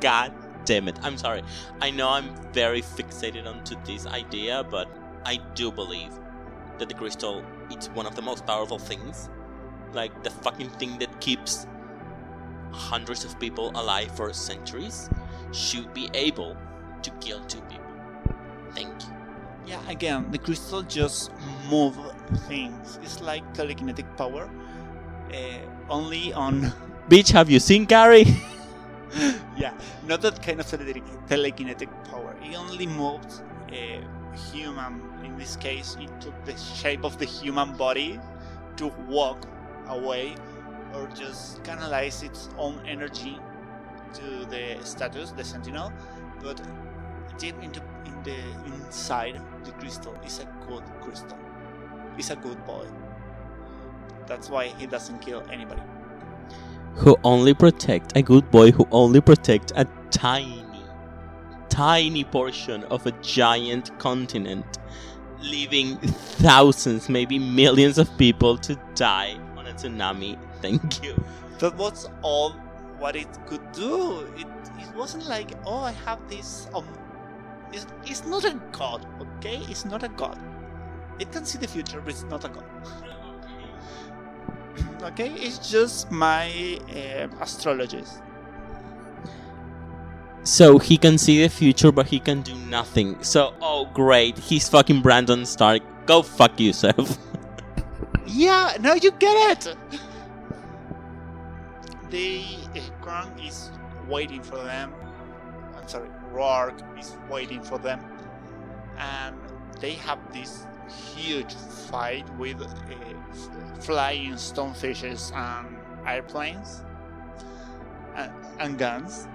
God 0.00 0.32
damn 0.64 0.88
it. 0.88 0.98
I'm 1.02 1.16
sorry. 1.16 1.42
I 1.80 1.90
know 1.90 2.08
I'm 2.10 2.34
very 2.52 2.82
fixated 2.82 3.46
onto 3.46 3.76
this 3.84 4.06
idea, 4.06 4.64
but 4.70 4.88
I 5.26 5.40
do 5.56 5.72
believe 5.72 6.12
that 6.78 6.88
the 6.88 6.94
crystal 6.94 7.44
it's 7.68 7.88
one 7.88 8.06
of 8.06 8.14
the 8.14 8.22
most 8.22 8.46
powerful 8.46 8.78
things. 8.78 9.28
Like 9.92 10.22
the 10.22 10.30
fucking 10.30 10.70
thing 10.78 10.98
that 10.98 11.20
keeps 11.20 11.66
hundreds 12.70 13.24
of 13.24 13.38
people 13.40 13.72
alive 13.74 14.14
for 14.16 14.32
centuries 14.32 15.10
should 15.52 15.92
be 15.92 16.08
able 16.14 16.56
to 17.02 17.10
kill 17.18 17.40
two 17.46 17.60
people. 17.62 17.92
Thank 18.72 19.02
you. 19.02 19.12
Yeah, 19.66 19.80
again, 19.88 20.30
the 20.30 20.38
crystal 20.38 20.82
just 20.82 21.32
move 21.68 21.96
things. 22.46 23.00
It's 23.02 23.20
like 23.20 23.42
telekinetic 23.52 24.06
power, 24.16 24.48
uh, 25.34 25.90
only 25.90 26.32
on. 26.34 26.72
Bitch, 27.08 27.32
have 27.32 27.50
you 27.50 27.58
seen 27.58 27.84
Gary? 27.84 28.26
yeah, 29.56 29.72
not 30.06 30.20
that 30.22 30.40
kind 30.40 30.60
of 30.60 30.66
telekinetic 30.66 31.90
power. 32.04 32.36
It 32.42 32.56
only 32.56 32.86
moves 32.86 33.42
a 33.72 34.04
human. 34.36 35.02
In 35.24 35.36
this 35.38 35.56
case, 35.56 35.96
it 36.00 36.10
took 36.20 36.34
the 36.44 36.56
shape 36.56 37.04
of 37.04 37.18
the 37.18 37.24
human 37.26 37.76
body 37.76 38.20
to 38.76 38.88
walk 39.08 39.46
away, 39.88 40.36
or 40.94 41.08
just 41.08 41.62
canalize 41.64 42.22
its 42.22 42.48
own 42.58 42.80
energy 42.86 43.38
to 44.14 44.46
the 44.46 44.78
status, 44.84 45.32
the 45.32 45.44
sentinel. 45.44 45.92
But 46.42 46.60
deep 47.38 47.56
into 47.62 47.80
in 48.06 48.22
the 48.22 48.38
inside 48.66 49.40
the 49.64 49.72
crystal 49.72 50.14
is 50.24 50.40
a 50.40 50.46
good 50.68 50.84
crystal. 51.00 51.38
He's 52.16 52.30
a 52.30 52.36
good 52.36 52.64
boy. 52.66 52.86
That's 54.26 54.50
why 54.50 54.68
he 54.68 54.86
doesn't 54.86 55.20
kill 55.20 55.44
anybody. 55.50 55.82
who 56.96 57.16
only 57.24 57.54
protect 57.54 58.16
a 58.16 58.22
good 58.22 58.50
boy 58.50 58.70
who 58.72 58.86
only 58.90 59.20
protect 59.20 59.72
a 59.76 59.86
tiny 60.10 60.64
tiny 61.68 62.24
portion 62.24 62.84
of 62.84 63.06
a 63.06 63.12
giant 63.22 63.96
continent 63.98 64.78
leaving 65.40 65.96
thousands 65.98 67.08
maybe 67.08 67.38
millions 67.38 67.98
of 67.98 68.16
people 68.18 68.56
to 68.56 68.74
die 68.94 69.36
on 69.56 69.66
a 69.66 69.72
tsunami 69.72 70.38
thank 70.62 71.02
you 71.02 71.14
That 71.58 71.74
was 71.76 72.08
all 72.22 72.50
what 72.98 73.16
it 73.16 73.28
could 73.46 73.72
do. 73.72 74.28
It 74.36 74.46
it 74.78 74.94
wasn't 74.94 75.26
like 75.26 75.52
oh 75.64 75.78
I 75.78 75.92
have 76.04 76.20
this 76.28 76.68
um 76.74 76.86
it's, 77.72 77.86
it's 78.04 78.24
not 78.26 78.44
a 78.44 78.60
god, 78.72 79.06
okay? 79.20 79.58
It's 79.68 79.84
not 79.84 80.02
a 80.02 80.08
god. 80.08 80.38
It 81.18 81.32
can 81.32 81.44
see 81.44 81.58
the 81.58 81.66
future, 81.66 82.00
but 82.00 82.10
it's 82.10 82.24
not 82.24 82.44
a 82.44 82.48
god. 82.48 82.64
okay, 85.02 85.30
it's 85.30 85.70
just 85.70 86.10
my 86.12 86.78
uh, 86.90 87.28
astrologist. 87.40 88.22
So 90.46 90.78
he 90.78 90.96
can 90.96 91.18
see 91.18 91.42
the 91.42 91.48
future 91.48 91.90
but 91.90 92.06
he 92.06 92.20
can 92.20 92.42
do 92.42 92.54
nothing. 92.54 93.22
So 93.22 93.54
oh 93.60 93.90
great. 93.92 94.38
He's 94.38 94.68
fucking 94.68 95.02
brandon 95.02 95.44
stark. 95.44 95.82
Go 96.06 96.22
fuck 96.22 96.58
yourself. 96.60 97.18
Yeah, 98.26 98.76
no, 98.80 98.94
you 98.94 99.12
get 99.12 99.66
it. 99.66 99.76
The 102.10 102.44
uh, 102.74 102.80
Krang 103.00 103.46
is 103.46 103.70
waiting 104.08 104.42
for 104.42 104.56
them. 104.56 104.92
I'm 105.76 105.86
sorry, 105.86 106.08
Rourke 106.32 106.80
is 106.98 107.16
waiting 107.30 107.62
for 107.62 107.78
them, 107.78 108.00
and 108.98 109.36
they 109.80 109.92
have 109.92 110.18
this 110.32 110.66
huge 111.14 111.54
fight 111.54 112.28
with 112.36 112.60
uh, 112.60 113.80
flying 113.80 114.32
stonefishes 114.32 115.34
and 115.34 115.76
airplanes 116.06 116.82
and, 118.16 118.32
and 118.58 118.78
guns 118.78 119.28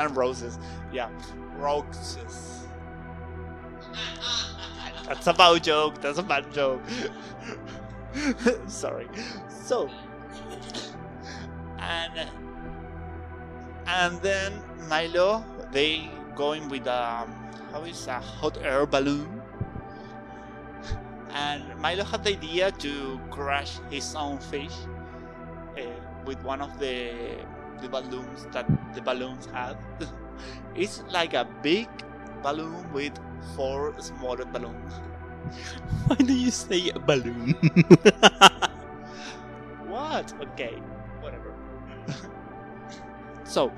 and 0.00 0.16
roses. 0.16 0.58
Yeah, 0.92 1.10
roses. 1.56 2.66
That's 5.06 5.26
a 5.26 5.34
bad 5.34 5.62
joke. 5.62 6.00
That's 6.00 6.18
a 6.18 6.22
bad 6.22 6.52
joke. 6.52 6.82
Sorry. 8.66 9.08
So, 9.48 9.90
and 11.78 12.28
and 13.86 14.20
then 14.22 14.62
Milo, 14.88 15.44
they 15.72 16.10
going 16.34 16.68
with 16.68 16.86
a 16.86 17.26
how 17.72 17.82
is 17.84 18.06
a 18.06 18.20
hot 18.20 18.58
air 18.62 18.86
balloon, 18.86 19.42
and 21.30 21.62
Milo 21.78 22.04
had 22.04 22.24
the 22.24 22.30
idea 22.30 22.70
to 22.72 23.20
crash 23.30 23.78
his 23.90 24.14
own 24.14 24.38
fish 24.38 24.74
uh, 25.78 25.82
with 26.24 26.42
one 26.42 26.60
of 26.60 26.78
the 26.78 27.12
the 27.80 27.88
balloons 27.88 28.46
that 28.52 28.66
the 28.94 29.00
balloons 29.00 29.46
have. 29.46 29.76
it's 30.74 31.02
like 31.10 31.34
a 31.34 31.46
big 31.62 31.88
balloon 32.42 32.92
with 32.92 33.12
four 33.56 33.94
smaller 34.00 34.44
balloons. 34.44 34.92
why 36.06 36.16
do 36.16 36.32
you 36.34 36.50
say 36.50 36.90
balloon 37.06 37.54
What? 39.88 40.32
Okay, 40.40 40.74
whatever. 41.20 41.52
so, 43.44 43.72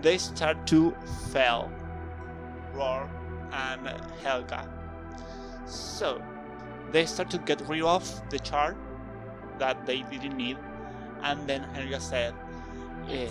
they 0.00 0.18
start 0.18 0.66
to 0.66 0.94
fail. 1.32 1.70
Roar 2.74 3.08
and 3.52 3.86
Helga. 4.22 4.68
So, 5.66 6.20
they 6.90 7.06
start 7.06 7.30
to 7.30 7.38
get 7.38 7.60
rid 7.68 7.82
of 7.82 8.04
the 8.30 8.38
chart 8.38 8.76
that 9.58 9.86
they 9.86 10.02
didn't 10.02 10.36
need, 10.36 10.58
and 11.22 11.48
then 11.48 11.62
Helga 11.74 12.00
said, 12.00 12.34
eh, 13.10 13.28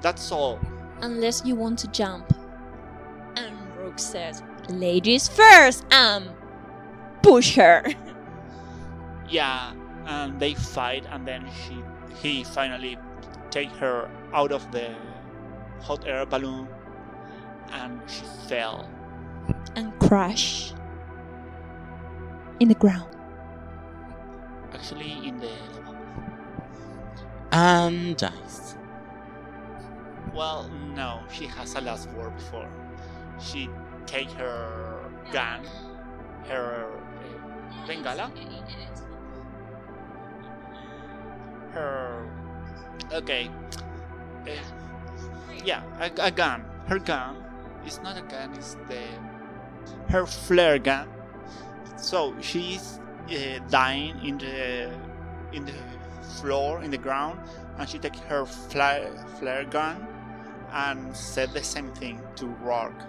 "That's 0.00 0.30
all." 0.32 0.58
Unless 1.00 1.42
you 1.44 1.54
want 1.54 1.78
to 1.80 1.88
jump. 1.88 2.32
And 3.36 3.54
Rourke 3.76 3.98
says, 3.98 4.42
Ladies 4.68 5.28
first, 5.28 5.84
um, 5.92 6.28
push 7.22 7.54
her. 7.56 7.84
Yeah, 9.28 9.72
and 10.06 10.38
they 10.38 10.54
fight, 10.54 11.04
and 11.10 11.26
then 11.26 11.44
she, 11.50 11.82
he 12.22 12.44
finally 12.44 12.96
take 13.50 13.70
her 13.72 14.08
out 14.32 14.52
of 14.52 14.70
the 14.70 14.94
hot 15.82 16.06
air 16.06 16.24
balloon, 16.24 16.68
and 17.72 18.00
she 18.06 18.22
fell. 18.48 18.88
and 19.74 19.92
crash 19.98 20.72
in 22.60 22.68
the 22.68 22.74
ground. 22.74 23.10
Actually, 24.72 25.12
in 25.26 25.38
the 25.38 25.50
and 27.52 28.16
dies 28.16 28.65
well, 30.36 30.68
no, 30.94 31.20
she 31.32 31.46
has 31.46 31.74
a 31.74 31.80
last 31.80 32.10
word 32.10 32.34
before. 32.36 32.68
She 33.40 33.70
take 34.04 34.30
her 34.32 35.00
gun, 35.32 35.64
her 36.46 36.86
bengala, 37.86 38.30
her 41.72 42.28
okay, 43.12 43.50
uh, 44.46 44.50
yeah, 45.64 45.82
a, 46.00 46.10
a 46.26 46.30
gun. 46.30 46.64
Her 46.86 46.98
gun. 46.98 47.42
It's 47.84 48.00
not 48.02 48.16
a 48.16 48.22
gun. 48.22 48.52
It's 48.54 48.74
the 48.88 49.02
her 50.08 50.26
flare 50.26 50.78
gun. 50.78 51.08
So 51.96 52.34
she's 52.40 53.00
uh, 53.30 53.58
dying 53.70 54.20
in 54.24 54.38
the 54.38 54.92
in 55.52 55.64
the 55.64 55.74
floor 56.40 56.82
in 56.82 56.90
the 56.90 56.98
ground, 56.98 57.40
and 57.78 57.88
she 57.88 57.98
take 57.98 58.16
her 58.28 58.44
flare 58.44 59.10
flare 59.38 59.64
gun 59.64 60.15
and 60.76 61.16
said 61.16 61.52
the 61.54 61.62
same 61.62 61.90
thing 61.92 62.20
to 62.36 62.46
Rourke. 62.46 63.02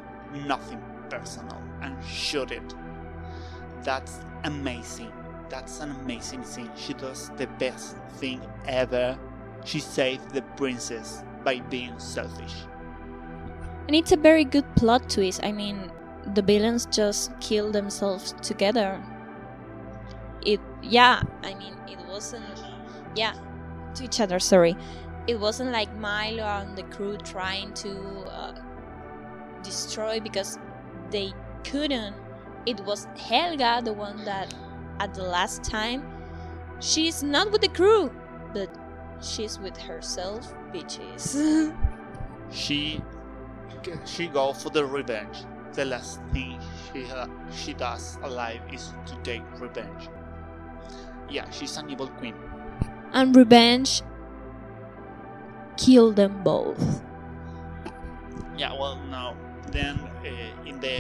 Nothing 0.45 0.81
personal, 1.10 1.61
and 1.81 2.02
shoot 2.03 2.52
it. 2.52 2.73
That's 3.84 4.19
amazing. 4.45 5.11
That's 5.49 5.81
an 5.81 5.91
amazing 5.91 6.44
scene. 6.44 6.72
She 6.77 6.94
does 6.94 7.30
the 7.38 7.48
best 7.60 7.98
thing 8.19 8.41
ever. 8.68 9.18
She 9.65 9.80
saved 9.80 10.34
the 10.34 10.41
princess 10.56 11.23
by 11.44 11.60
being 11.60 11.99
selfish. 11.99 12.53
And 13.88 13.95
it's 13.95 14.11
a 14.14 14.18
very 14.18 14.45
good 14.45 14.65
plot 14.76 15.10
twist. 15.10 15.41
I 15.44 15.52
mean, 15.52 15.91
the 16.35 16.41
villains 16.41 16.85
just 16.85 17.38
kill 17.41 17.72
themselves 17.72 18.34
together. 18.41 19.02
It, 20.45 20.61
yeah, 20.81 21.22
I 21.44 21.53
mean, 21.56 21.73
it 21.88 21.99
wasn't, 22.07 22.45
yeah, 23.15 23.34
to 23.95 24.03
each 24.06 24.22
other, 24.22 24.39
sorry. 24.39 24.76
It 25.28 25.40
wasn't 25.40 25.72
like 25.72 25.94
Milo 25.95 26.44
and 26.44 26.78
the 26.78 26.84
crew 26.84 27.18
trying 27.18 27.74
to 27.76 27.91
uh, 28.30 28.54
destroy 29.64 30.20
because 30.20 30.58
they 31.12 31.34
couldn't. 31.64 32.16
It 32.66 32.80
was 32.82 33.08
Helga, 33.18 33.82
the 33.84 33.94
one 33.94 34.24
that 34.26 34.54
at 34.99 35.14
the 35.14 35.24
last 35.24 35.64
time, 35.64 36.04
she's 36.80 37.24
not 37.24 37.52
with 37.52 37.62
the 37.62 37.70
crew, 37.70 38.12
but 38.54 38.70
she's 39.22 39.60
with 39.60 39.78
herself, 39.78 40.54
bitches. 40.74 41.74
She 42.49 43.02
she 44.06 44.28
go 44.28 44.54
for 44.54 44.70
the 44.70 44.86
revenge. 44.86 45.40
The 45.74 45.86
last 45.86 46.20
thing 46.32 46.60
she 46.94 47.04
ha- 47.06 47.28
she 47.52 47.74
does 47.74 48.18
alive 48.24 48.62
is 48.72 48.94
to 49.06 49.16
take 49.24 49.44
revenge. 49.60 50.10
Yeah, 51.30 51.49
she's 51.52 51.76
an 51.78 51.90
evil 51.90 52.08
queen. 52.08 52.36
and 53.14 53.36
revenge 53.36 54.02
kill 55.78 56.12
them 56.12 56.44
both. 56.44 57.02
Yeah, 58.58 58.74
well, 58.74 58.98
no. 59.10 59.36
Then 59.72 59.99
uh, 60.26 60.68
in 60.68 60.80
the 60.80 60.99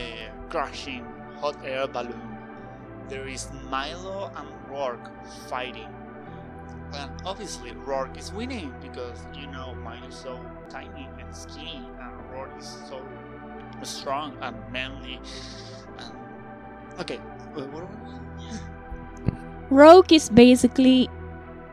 crashing 0.49 1.05
hot 1.39 1.57
air 1.63 1.87
balloon, 1.87 2.37
there 3.09 3.27
is 3.27 3.49
Milo 3.69 4.31
and 4.35 4.47
Rourke 4.69 5.09
fighting. 5.47 5.89
And 6.93 7.11
obviously, 7.25 7.71
Rourke 7.71 8.17
is 8.17 8.31
winning 8.31 8.73
because 8.81 9.19
you 9.33 9.47
know 9.47 9.75
Milo 9.83 10.07
is 10.07 10.15
so 10.15 10.39
tiny 10.69 11.09
and 11.19 11.35
skinny, 11.35 11.83
and 11.99 12.31
Rourke 12.31 12.57
is 12.59 12.67
so 12.87 13.01
strong 13.83 14.37
and 14.41 14.55
manly. 14.71 15.19
And 15.97 16.13
okay, 16.99 17.19
wait, 17.55 17.67
what 17.69 17.83
are 17.83 17.87
we? 17.87 18.17
Rogue 19.69 20.13
is 20.13 20.29
basically 20.29 21.09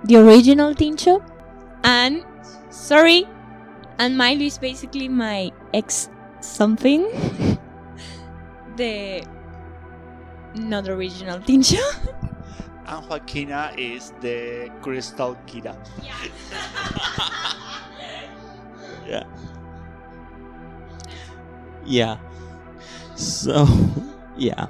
the 0.05 0.17
original 0.17 0.75
Tincho, 0.75 1.23
and 1.85 2.25
sorry, 2.71 3.27
and 3.99 4.17
Milo 4.17 4.43
is 4.43 4.59
basically 4.59 5.09
my 5.09 5.51
ex 5.73 6.09
something. 6.41 7.07
the 8.77 9.25
not 10.55 10.89
original 10.89 11.41
Tincho. 11.41 11.81
And 12.87 13.09
Joaquina 13.09 13.73
is 13.79 14.13
the 14.21 14.71
Crystal 14.83 15.39
Kida. 15.47 15.75
yeah. 19.07 19.25
Yeah. 21.87 22.19
So, 23.15 23.67
yeah. 24.37 24.67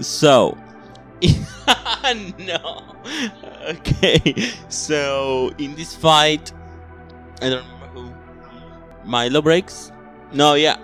So, 0.00 0.58
no. 2.38 2.82
Okay. 3.68 4.52
So, 4.68 5.50
in 5.56 5.74
this 5.76 5.96
fight, 5.96 6.52
I 7.40 7.48
don't 7.48 7.64
remember 7.64 7.86
who. 8.00 8.14
Milo 9.04 9.42
breaks? 9.42 9.92
No, 10.32 10.54
yeah. 10.54 10.76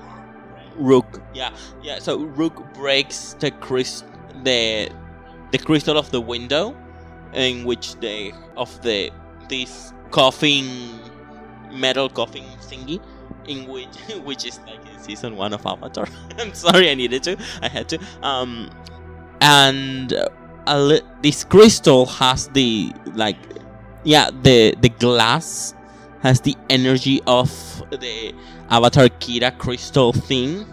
Rourke. 0.77 1.23
Yeah. 1.35 1.55
Yeah, 1.83 1.99
so 1.99 2.19
Rourke 2.19 2.74
breaks 2.74 3.35
the 3.39 3.51
crystal 3.51 4.09
the 4.45 4.91
the 5.53 5.59
crystal 5.59 5.97
of 5.97 6.11
the 6.11 6.20
window 6.20 6.77
in 7.33 7.65
which 7.65 7.95
the 7.97 8.33
of 8.57 8.70
the 8.83 9.11
this 9.49 9.93
coughing 10.11 10.99
metal 11.73 12.09
coughing 12.09 12.45
thingy 12.61 13.01
in 13.47 13.66
which 13.69 13.97
which 14.24 14.45
is 14.45 14.59
like 14.66 14.81
in 14.93 14.99
season 15.01 15.37
one 15.37 15.53
of 15.53 15.65
Avatar. 15.66 16.07
I'm 16.39 16.55
sorry, 16.55 16.91
I 16.91 16.95
needed 16.95 17.23
to. 17.24 17.37
I 17.62 17.69
had 17.69 17.89
to. 17.91 17.99
Um, 18.23 18.70
and 19.41 20.12
uh, 20.12 20.28
a 20.66 20.78
li- 20.81 21.03
this 21.23 21.45
crystal 21.45 22.07
has 22.07 22.49
the 22.49 22.93
like, 23.15 23.39
yeah, 24.05 24.31
the 24.43 24.74
the 24.81 24.89
glass 24.89 25.74
has 26.22 26.40
the 26.40 26.56
energy 26.70 27.20
of 27.26 27.51
the 27.90 28.34
Avatar 28.70 29.09
Kida 29.09 29.56
crystal 29.59 30.12
thing, 30.12 30.66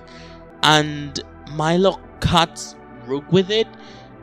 and 0.64 1.20
Milo 1.52 2.00
cuts 2.20 2.76
Rourke 3.06 3.32
with 3.32 3.52
it, 3.52 3.68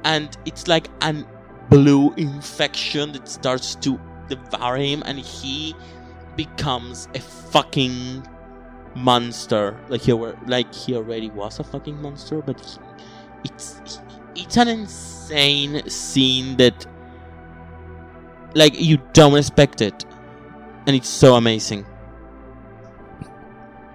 and 0.05 0.37
it's 0.47 0.67
like 0.69 0.89
an 1.03 1.27
blue 1.69 2.13
infection 2.15 3.13
that 3.13 3.29
starts 3.29 3.75
to 3.77 4.01
devour 4.29 4.77
him, 4.77 5.03
and 5.07 5.19
he 5.19 5.75
becomes 6.37 7.09
a 7.15 7.21
fucking 7.21 8.27
monster. 8.95 9.79
Like 9.89 10.01
he 10.01 10.13
were, 10.13 10.37
like 10.47 10.75
he 10.75 10.97
already 10.97 11.31
was 11.31 11.59
a 11.61 11.65
fucking 11.65 12.01
monster, 12.01 12.41
but 12.43 12.61
he, 12.61 12.79
it's 13.45 14.01
it's 14.35 14.57
an 14.57 14.69
insane 14.69 15.89
scene 15.89 16.57
that 16.57 16.87
like 18.55 18.81
you 18.81 18.99
don't 19.13 19.37
expect 19.37 19.81
it, 19.81 20.05
and 20.87 20.97
it's 20.97 21.09
so 21.09 21.35
amazing. 21.35 21.85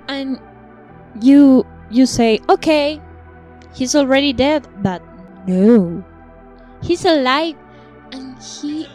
and 0.08 0.40
you 1.22 1.66
you 1.90 2.06
say 2.06 2.40
okay 2.50 3.02
he's 3.74 3.96
already 3.96 4.34
dead 4.34 4.68
but 4.82 5.02
no. 5.48 6.04
He's 6.82 7.06
alive 7.06 7.56
and 8.12 8.38
he 8.42 8.88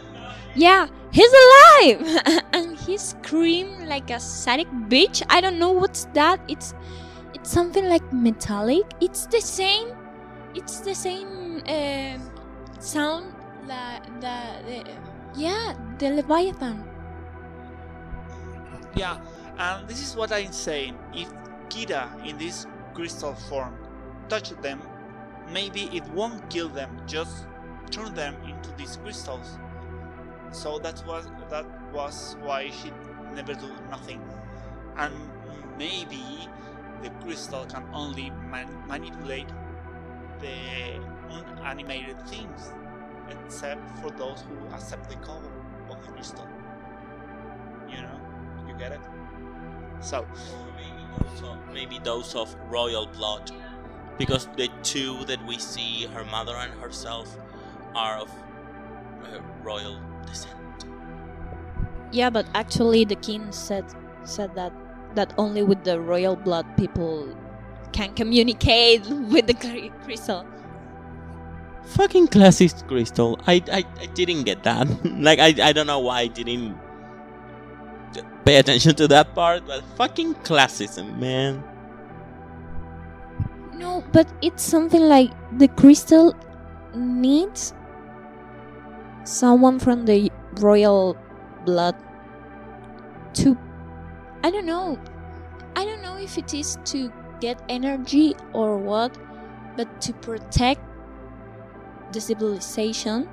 yeah 0.55 0.87
he's 1.11 1.31
alive! 1.31 2.43
And 2.53 2.77
he 2.77 2.97
screamed 2.97 3.87
like 3.87 4.11
a 4.11 4.19
sadistic 4.19 4.71
bitch. 4.87 5.23
I 5.29 5.39
don't 5.41 5.59
know 5.59 5.71
what's 5.71 6.05
that. 6.13 6.39
It's 6.47 6.73
it's 7.33 7.49
something 7.49 7.87
like 7.87 8.03
metallic. 8.11 8.83
It's 8.99 9.25
the 9.27 9.41
same 9.41 9.95
it's 10.55 10.79
the 10.79 10.95
same 10.95 11.63
uh, 11.67 12.19
sound 12.79 13.33
that 13.67 14.03
the, 14.19 14.37
the 14.67 14.91
yeah 15.35 15.73
the 15.99 16.09
leviathan 16.11 16.83
Yeah, 18.95 19.19
and 19.57 19.87
this 19.87 20.01
is 20.01 20.15
what 20.15 20.31
I'm 20.31 20.51
saying. 20.51 20.97
If 21.13 21.29
Kida 21.69 22.25
in 22.25 22.37
this 22.37 22.65
crystal 22.93 23.33
form 23.35 23.75
touch 24.29 24.49
them, 24.61 24.81
maybe 25.51 25.83
it 25.95 26.07
won't 26.09 26.49
kill 26.49 26.69
them, 26.69 27.01
just 27.07 27.47
turn 27.89 28.13
them 28.13 28.35
into 28.45 28.71
these 28.77 28.97
crystals. 28.97 29.59
So 30.51 30.79
that 30.79 31.03
was 31.07 31.27
that 31.49 31.65
was 31.93 32.37
why 32.41 32.69
she 32.71 32.91
never 33.33 33.53
do 33.53 33.69
nothing. 33.89 34.21
And 34.97 35.13
maybe 35.77 36.49
the 37.03 37.09
crystal 37.23 37.65
can 37.65 37.85
only 37.93 38.31
man- 38.31 38.87
manipulate 38.87 39.49
the 40.39 40.99
unanimated 41.29 42.19
things, 42.27 42.73
except 43.29 43.89
for 44.01 44.11
those 44.11 44.41
who 44.43 44.67
accept 44.75 45.09
the 45.09 45.17
call 45.17 45.43
of 45.89 46.01
the 46.05 46.11
crystal. 46.11 46.47
You 47.87 48.01
know, 48.01 48.20
get 48.81 48.91
it. 48.91 48.99
So 50.01 50.25
Maybe 50.75 51.05
those 51.19 51.43
of, 51.43 51.57
maybe 51.73 51.99
those 52.03 52.35
of 52.35 52.55
royal 52.69 53.05
blood, 53.05 53.51
because 54.17 54.47
the 54.57 54.69
two 54.81 55.23
that 55.25 55.45
we 55.45 55.57
see, 55.59 56.07
her 56.13 56.25
mother 56.25 56.55
and 56.55 56.73
herself, 56.81 57.37
are 57.93 58.17
of 58.17 58.29
uh, 59.23 59.39
royal 59.63 59.99
descent. 60.25 60.55
Yeah, 62.11 62.29
but 62.29 62.47
actually, 62.55 63.05
the 63.05 63.15
king 63.15 63.51
said 63.51 63.85
said 64.23 64.55
that 64.55 64.73
that 65.15 65.33
only 65.37 65.63
with 65.63 65.83
the 65.83 65.99
royal 65.99 66.35
blood 66.35 66.65
people 66.77 67.29
can 67.91 68.13
communicate 68.13 69.05
with 69.31 69.45
the 69.47 69.53
crystal. 70.03 70.45
Fucking 71.97 72.27
classist 72.27 72.87
crystal. 72.87 73.39
I, 73.47 73.61
I, 73.71 73.83
I 73.99 74.05
didn't 74.13 74.43
get 74.43 74.63
that. 74.63 74.87
like 75.19 75.39
I, 75.39 75.53
I 75.69 75.73
don't 75.73 75.87
know 75.87 75.99
why 75.99 76.21
I 76.21 76.27
didn't 76.27 76.77
pay 78.45 78.57
attention 78.57 78.95
to 78.95 79.07
that 79.09 79.33
part, 79.35 79.65
but 79.67 79.83
fucking 79.95 80.35
classism, 80.35 81.17
man. 81.19 81.63
No, 83.73 84.03
but 84.11 84.27
it's 84.41 84.63
something 84.63 85.01
like 85.01 85.31
the 85.57 85.67
crystal 85.67 86.35
needs 86.93 87.73
someone 89.23 89.79
from 89.79 90.05
the 90.05 90.31
royal 90.59 91.17
blood 91.65 91.95
to. 93.33 93.57
I 94.43 94.51
don't 94.51 94.65
know. 94.65 94.99
I 95.75 95.85
don't 95.85 96.01
know 96.01 96.17
if 96.17 96.37
it 96.37 96.53
is 96.53 96.77
to 96.85 97.11
get 97.39 97.61
energy 97.69 98.35
or 98.53 98.77
what, 98.77 99.17
but 99.77 100.01
to 100.01 100.13
protect 100.13 100.81
the 102.11 102.21
civilization, 102.21 103.29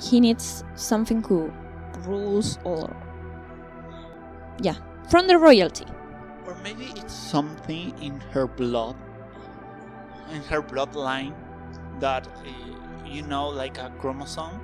he 0.00 0.20
needs 0.20 0.64
something 0.74 1.22
who 1.22 1.52
rules 2.04 2.58
or. 2.64 2.94
Yeah, 4.60 4.76
from 5.08 5.26
the 5.26 5.38
royalty. 5.38 5.86
Or 6.46 6.54
maybe 6.62 6.92
it's 6.96 7.12
something 7.12 7.92
in 8.00 8.20
her 8.32 8.46
blood, 8.46 8.96
in 10.30 10.42
her 10.44 10.62
bloodline, 10.62 11.34
that 12.00 12.26
uh, 12.26 13.06
you 13.06 13.22
know, 13.22 13.48
like 13.48 13.78
a 13.78 13.92
chromosome 13.98 14.60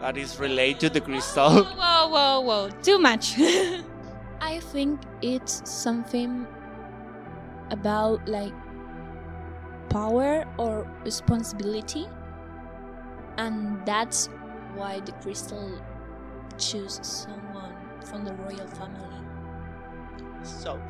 that 0.00 0.16
is 0.16 0.38
related 0.38 0.80
to 0.80 0.90
the 0.90 1.00
crystal. 1.00 1.64
Whoa, 1.64 2.08
whoa, 2.08 2.08
whoa! 2.08 2.40
whoa. 2.40 2.70
Too 2.82 2.98
much. 2.98 3.38
I 4.40 4.60
think 4.60 5.00
it's 5.22 5.68
something 5.68 6.46
about 7.70 8.28
like 8.28 8.52
power 9.88 10.44
or 10.58 10.86
responsibility, 11.04 12.06
and 13.38 13.84
that's 13.86 14.28
why 14.74 15.00
the 15.00 15.12
crystal 15.12 15.80
choose 16.58 17.00
someone 17.02 17.74
from 18.04 18.24
the 18.24 18.34
royal 18.34 18.66
family. 18.68 19.25
So 20.48 20.80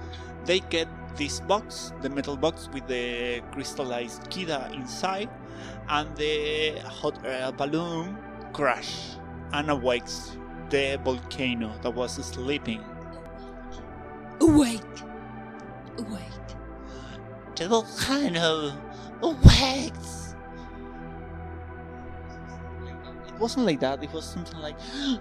they 0.44 0.60
get 0.60 0.88
this 1.16 1.40
box, 1.40 1.92
the 2.02 2.10
metal 2.10 2.36
box 2.36 2.68
with 2.72 2.86
the 2.86 3.42
crystallized 3.52 4.22
Kida 4.30 4.72
inside, 4.74 5.30
and 5.88 6.14
the 6.16 6.78
hot 6.84 7.18
air 7.24 7.52
balloon 7.52 8.16
crash 8.52 9.16
and 9.52 9.70
awakes 9.70 10.36
the 10.70 10.98
volcano 11.04 11.72
that 11.82 11.90
was 11.90 12.12
sleeping. 12.24 12.82
Awake, 14.40 14.82
awake. 15.98 16.22
The 17.54 17.68
volcano 17.68 18.72
awakes. 19.22 20.34
It 23.28 23.40
wasn't 23.40 23.66
like 23.66 23.80
that. 23.80 24.02
It 24.02 24.12
was 24.12 24.24
something 24.24 24.58
like 24.58 24.76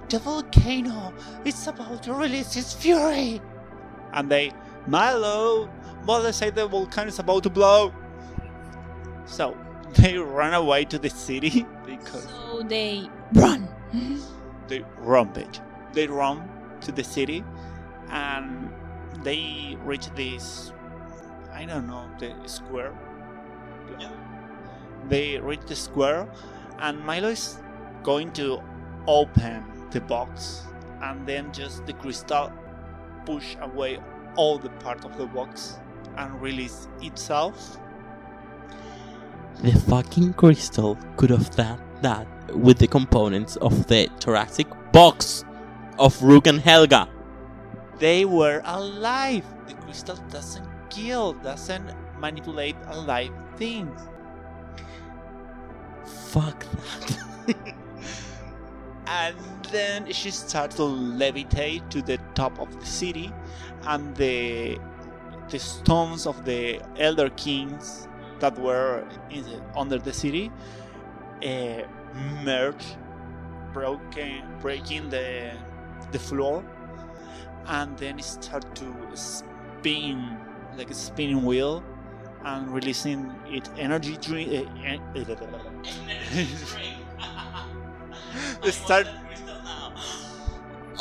the 0.10 0.20
volcano. 0.20 1.14
It's 1.46 1.68
about 1.68 2.04
to 2.04 2.14
release 2.14 2.56
its 2.58 2.74
fury. 2.74 3.42
And 4.16 4.30
they, 4.32 4.52
Milo, 4.88 5.70
mother 6.06 6.32
said 6.34 6.56
the 6.56 6.68
volcano 6.68 7.10
is 7.10 7.20
about 7.20 7.44
to 7.44 7.50
blow. 7.50 7.94
So 9.26 9.58
they 9.96 10.18
run 10.18 10.54
away 10.54 10.86
to 10.86 10.98
the 10.98 11.10
city 11.10 11.66
because 11.86 12.24
So 12.24 12.64
they 12.64 13.10
run. 13.34 13.68
they 14.68 14.84
run, 14.98 15.30
bitch. 15.34 15.60
they 15.94 16.08
run 16.08 16.50
to 16.82 16.92
the 16.92 17.04
city 17.04 17.44
and 18.10 18.72
they 19.24 19.78
reach 19.84 20.08
this 20.16 20.72
I 21.54 21.64
don't 21.66 21.88
know 21.88 22.06
the 22.20 22.34
square. 22.48 22.94
Yeah. 23.98 24.12
They 25.08 25.40
reach 25.40 25.62
the 25.68 25.76
square 25.76 26.28
and 26.80 27.00
Milo 27.00 27.30
is 27.30 27.60
going 28.04 28.34
to 28.34 28.62
open 29.08 29.64
the 29.92 30.02
box 30.02 30.64
and 31.02 31.26
then 31.26 31.54
just 31.54 31.86
the 31.86 31.94
crystal 31.94 32.52
push 33.26 33.56
away 33.62 34.00
all 34.36 34.58
the 34.58 34.70
part 34.70 35.06
of 35.06 35.18
the 35.18 35.26
box 35.26 35.80
and 36.18 36.42
release 36.42 36.88
itself. 37.02 37.78
The 39.62 39.72
fucking 39.72 40.34
crystal 40.34 40.98
could 41.18 41.30
have 41.30 41.50
done 41.56 41.82
that 42.02 42.28
with 42.56 42.78
the 42.78 42.88
components 42.88 43.56
of 43.58 43.88
the 43.88 44.10
thoracic 44.20 44.68
box 44.92 45.44
of 45.98 46.22
Rourke 46.22 46.48
and 46.48 46.60
Helga. 46.60 47.10
They 48.00 48.26
were 48.26 48.62
alive. 48.66 49.46
The 49.68 49.74
crystal 49.76 50.18
doesn't 50.30 50.68
kill, 50.90 51.34
doesn't 51.34 51.92
manipulate 52.20 52.76
alive 52.88 53.32
things. 53.56 54.02
Fuck 56.06 56.66
that. 57.46 57.76
and 59.08 59.36
then 59.72 60.12
she 60.12 60.32
starts 60.32 60.76
to 60.76 60.84
levitate 60.84 61.88
to 61.90 62.02
the 62.02 62.18
top 62.34 62.60
of 62.60 62.80
the 62.80 62.86
city 62.86 63.32
and 63.84 64.16
the 64.16 64.80
the 65.50 65.60
stones 65.60 66.26
of 66.26 66.44
the 66.46 66.82
elder 66.98 67.30
kings 67.32 68.08
that 68.40 68.58
were 68.58 69.08
in 69.30 69.44
the, 69.44 69.62
under 69.76 69.98
the 70.00 70.12
city 70.14 70.52
uh, 71.44 71.82
merge 72.44 72.86
broken 73.74 74.42
breaking 74.60 75.10
the 75.10 75.52
the 76.12 76.20
floor 76.20 76.64
and 77.68 77.98
then 77.98 78.20
start 78.22 78.76
to 78.76 78.88
spin 79.14 80.38
like 80.78 80.90
a 80.90 80.94
spinning 80.94 81.44
wheel 81.44 81.84
and 82.44 82.72
releasing 82.72 83.32
its 83.48 83.70
energy 83.78 84.18
drink 84.18 84.50
uh, 84.52 84.98
start 88.72 89.08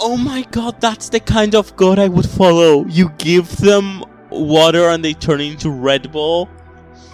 Oh 0.00 0.16
my 0.16 0.42
god, 0.50 0.80
that's 0.80 1.08
the 1.08 1.20
kind 1.20 1.54
of 1.54 1.74
god 1.76 1.98
I 1.98 2.08
would 2.08 2.28
follow. 2.28 2.84
You 2.86 3.10
give 3.18 3.56
them 3.58 4.04
water 4.30 4.88
and 4.88 5.04
they 5.04 5.14
turn 5.14 5.40
into 5.40 5.70
Red 5.70 6.10
Bull. 6.10 6.48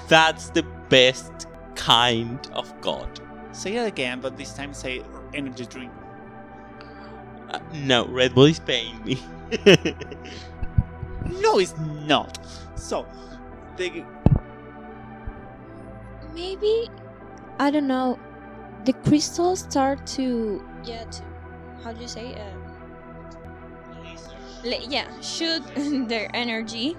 That's 0.08 0.50
the 0.50 0.62
best 0.88 1.46
kind 1.74 2.38
of 2.52 2.72
god. 2.80 3.20
Say 3.52 3.76
it 3.76 3.86
again, 3.86 4.20
but 4.20 4.36
this 4.36 4.54
time 4.54 4.72
say 4.72 5.02
energy 5.34 5.66
drink. 5.66 5.92
Uh, 7.50 7.58
no, 7.74 8.06
Red 8.06 8.34
Bull 8.34 8.46
is 8.46 8.60
paying 8.60 9.02
me. 9.04 9.18
No, 11.30 11.58
it's 11.58 11.74
not. 11.78 12.38
So, 12.74 13.06
they 13.76 14.04
Maybe 16.34 16.88
I 17.58 17.70
don't 17.70 17.86
know. 17.86 18.18
The 18.84 18.92
crystals 18.92 19.60
start 19.60 20.06
to 20.18 20.62
yeah 20.82 21.04
to 21.04 21.22
how 21.82 21.92
do 21.92 22.00
you 22.02 22.08
say 22.08 22.34
uh, 22.34 22.56
le- 24.64 24.86
yeah 24.88 25.08
shoot 25.20 25.62
their 26.08 26.28
energy 26.34 26.96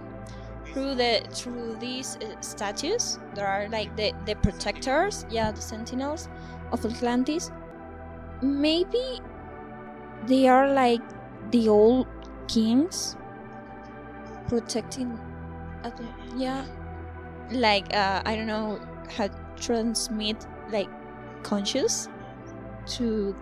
through 0.73 0.95
the 0.95 1.21
through 1.33 1.77
these 1.77 2.17
uh, 2.17 2.39
statues. 2.41 3.19
There 3.33 3.47
are 3.47 3.69
like 3.69 3.95
the 3.97 4.13
the 4.25 4.35
protectors, 4.35 5.25
yeah, 5.29 5.51
the 5.51 5.61
sentinels 5.61 6.29
of 6.71 6.85
Atlantis. 6.85 7.51
Maybe 8.41 9.21
they 10.23 10.47
are 10.47 10.71
like 10.73 11.03
the 11.51 11.69
old 11.69 12.07
kings 12.47 13.17
protecting. 14.47 15.19
Atl- 15.83 16.15
yeah, 16.35 16.65
like 17.51 17.93
uh, 17.93 18.21
I 18.25 18.35
don't 18.35 18.47
know 18.47 18.79
how 19.09 19.29
transmit 19.55 20.47
like 20.71 20.89
conscious 21.43 22.07
to 22.88 23.35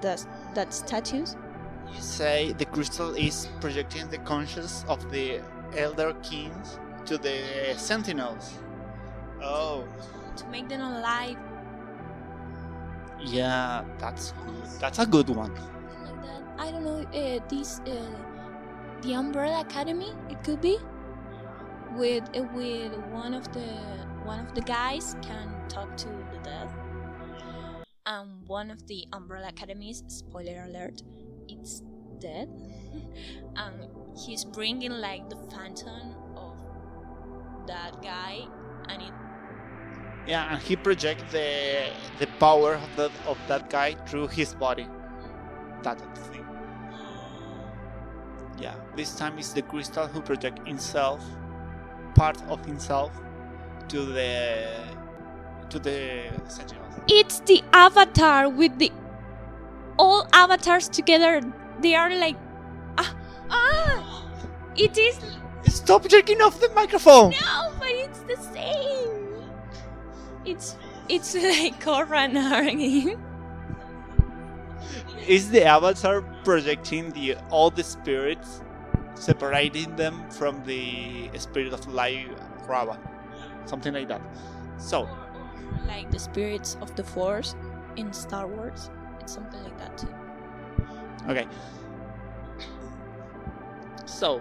the 0.00 0.24
that 0.54 0.74
statues. 0.74 1.36
you 1.92 2.00
say 2.00 2.52
the 2.52 2.64
crystal 2.66 3.14
is 3.14 3.48
projecting 3.60 4.08
the 4.08 4.18
conscience 4.18 4.84
of 4.88 5.10
the 5.10 5.40
elder 5.76 6.14
kings 6.22 6.78
to 7.06 7.18
the 7.18 7.74
sentinels. 7.76 8.58
Oh, 9.42 9.84
to 10.36 10.46
make 10.48 10.68
them 10.68 10.80
alive 10.80 11.36
yeah, 13.24 13.84
that's 13.98 14.32
good. 14.32 14.80
That's 14.80 14.98
a 14.98 15.06
good 15.06 15.28
one. 15.28 15.54
like 15.54 16.22
that. 16.22 16.42
I 16.58 16.70
don't 16.70 16.84
know. 16.84 17.06
Uh, 17.14 17.38
this 17.48 17.80
uh, 17.86 17.92
the 19.02 19.14
Umbrella 19.14 19.60
Academy. 19.60 20.12
It 20.28 20.42
could 20.44 20.60
be 20.60 20.78
with 21.96 22.24
uh, 22.36 22.42
with 22.54 22.92
one 23.12 23.34
of 23.34 23.52
the 23.52 23.68
one 24.24 24.40
of 24.40 24.54
the 24.54 24.62
guys 24.62 25.16
can 25.22 25.48
talk 25.68 25.96
to 25.98 26.08
the 26.08 26.38
dead, 26.42 26.68
and 28.06 28.46
one 28.46 28.70
of 28.70 28.86
the 28.86 29.06
Umbrella 29.12 29.48
Academies. 29.48 30.02
Spoiler 30.08 30.64
alert! 30.64 31.02
It's 31.48 31.82
dead, 32.20 32.48
and 33.56 33.56
um, 33.56 33.74
he's 34.16 34.44
bringing 34.44 34.92
like 34.92 35.28
the 35.28 35.36
phantom 35.50 36.14
of 36.36 36.56
that 37.66 38.02
guy, 38.02 38.40
and 38.88 39.02
it 39.02 39.12
Yeah, 40.26 40.52
and 40.52 40.62
he 40.62 40.76
projects 40.76 41.24
the 41.32 41.90
the 42.18 42.26
power 42.38 42.74
of 42.74 42.96
that 42.96 43.12
of 43.26 43.38
that 43.48 43.70
guy 43.70 43.94
through 44.06 44.28
his 44.28 44.54
body. 44.54 44.86
That 45.82 45.98
thing. 46.16 46.44
Yeah, 48.58 48.74
this 48.94 49.16
time 49.16 49.38
it's 49.38 49.52
the 49.52 49.62
crystal 49.62 50.06
who 50.06 50.20
project 50.20 50.66
himself, 50.66 51.24
part 52.14 52.40
of 52.48 52.64
himself, 52.64 53.10
to 53.88 54.04
the 54.04 54.91
to 55.72 55.78
the 55.78 56.30
sentinels. 56.48 56.94
It's 57.08 57.40
the 57.40 57.62
avatar 57.72 58.48
with 58.48 58.78
the 58.78 58.92
all 59.98 60.26
avatars 60.32 60.88
together. 60.88 61.40
They 61.80 61.94
are 61.94 62.10
like 62.14 62.36
ah 62.98 63.14
ah. 63.50 64.28
It 64.76 64.96
is 64.98 65.18
Stop 65.64 66.08
jerking 66.08 66.40
off 66.42 66.60
the 66.60 66.68
microphone! 66.70 67.30
no, 67.30 67.72
but 67.78 67.88
it's 67.88 68.20
the 68.20 68.36
same. 68.36 69.42
It's 70.44 70.76
it's 71.08 71.34
like 71.50 71.80
Korra 71.82 72.28
and 72.28 73.18
Is 75.26 75.50
the 75.50 75.64
avatar 75.64 76.20
projecting 76.44 77.10
the 77.12 77.36
all 77.50 77.70
the 77.70 77.82
spirits, 77.82 78.60
separating 79.14 79.96
them 79.96 80.28
from 80.30 80.62
the 80.64 81.30
spirit 81.38 81.72
of 81.72 81.86
life, 81.88 82.28
Raava, 82.66 82.98
something 83.64 83.94
like 83.94 84.08
that. 84.08 84.20
So 84.78 85.08
like 85.86 86.10
the 86.10 86.18
spirits 86.18 86.76
of 86.80 86.94
the 86.96 87.04
Force 87.04 87.54
in 87.96 88.12
Star 88.12 88.46
Wars. 88.46 88.90
It's 89.20 89.32
something 89.34 89.62
like 89.62 89.78
that 89.78 89.98
too. 89.98 90.14
Okay. 91.28 91.46
So, 94.06 94.40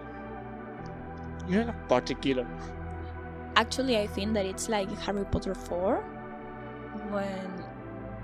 you're 1.47 1.63
not 1.63 1.87
particular. 1.87 2.47
Actually, 3.55 3.97
I 3.97 4.07
think 4.07 4.33
that 4.33 4.45
it's 4.45 4.69
like 4.69 4.89
Harry 4.99 5.25
Potter 5.25 5.53
4 5.53 5.97
when 7.09 7.63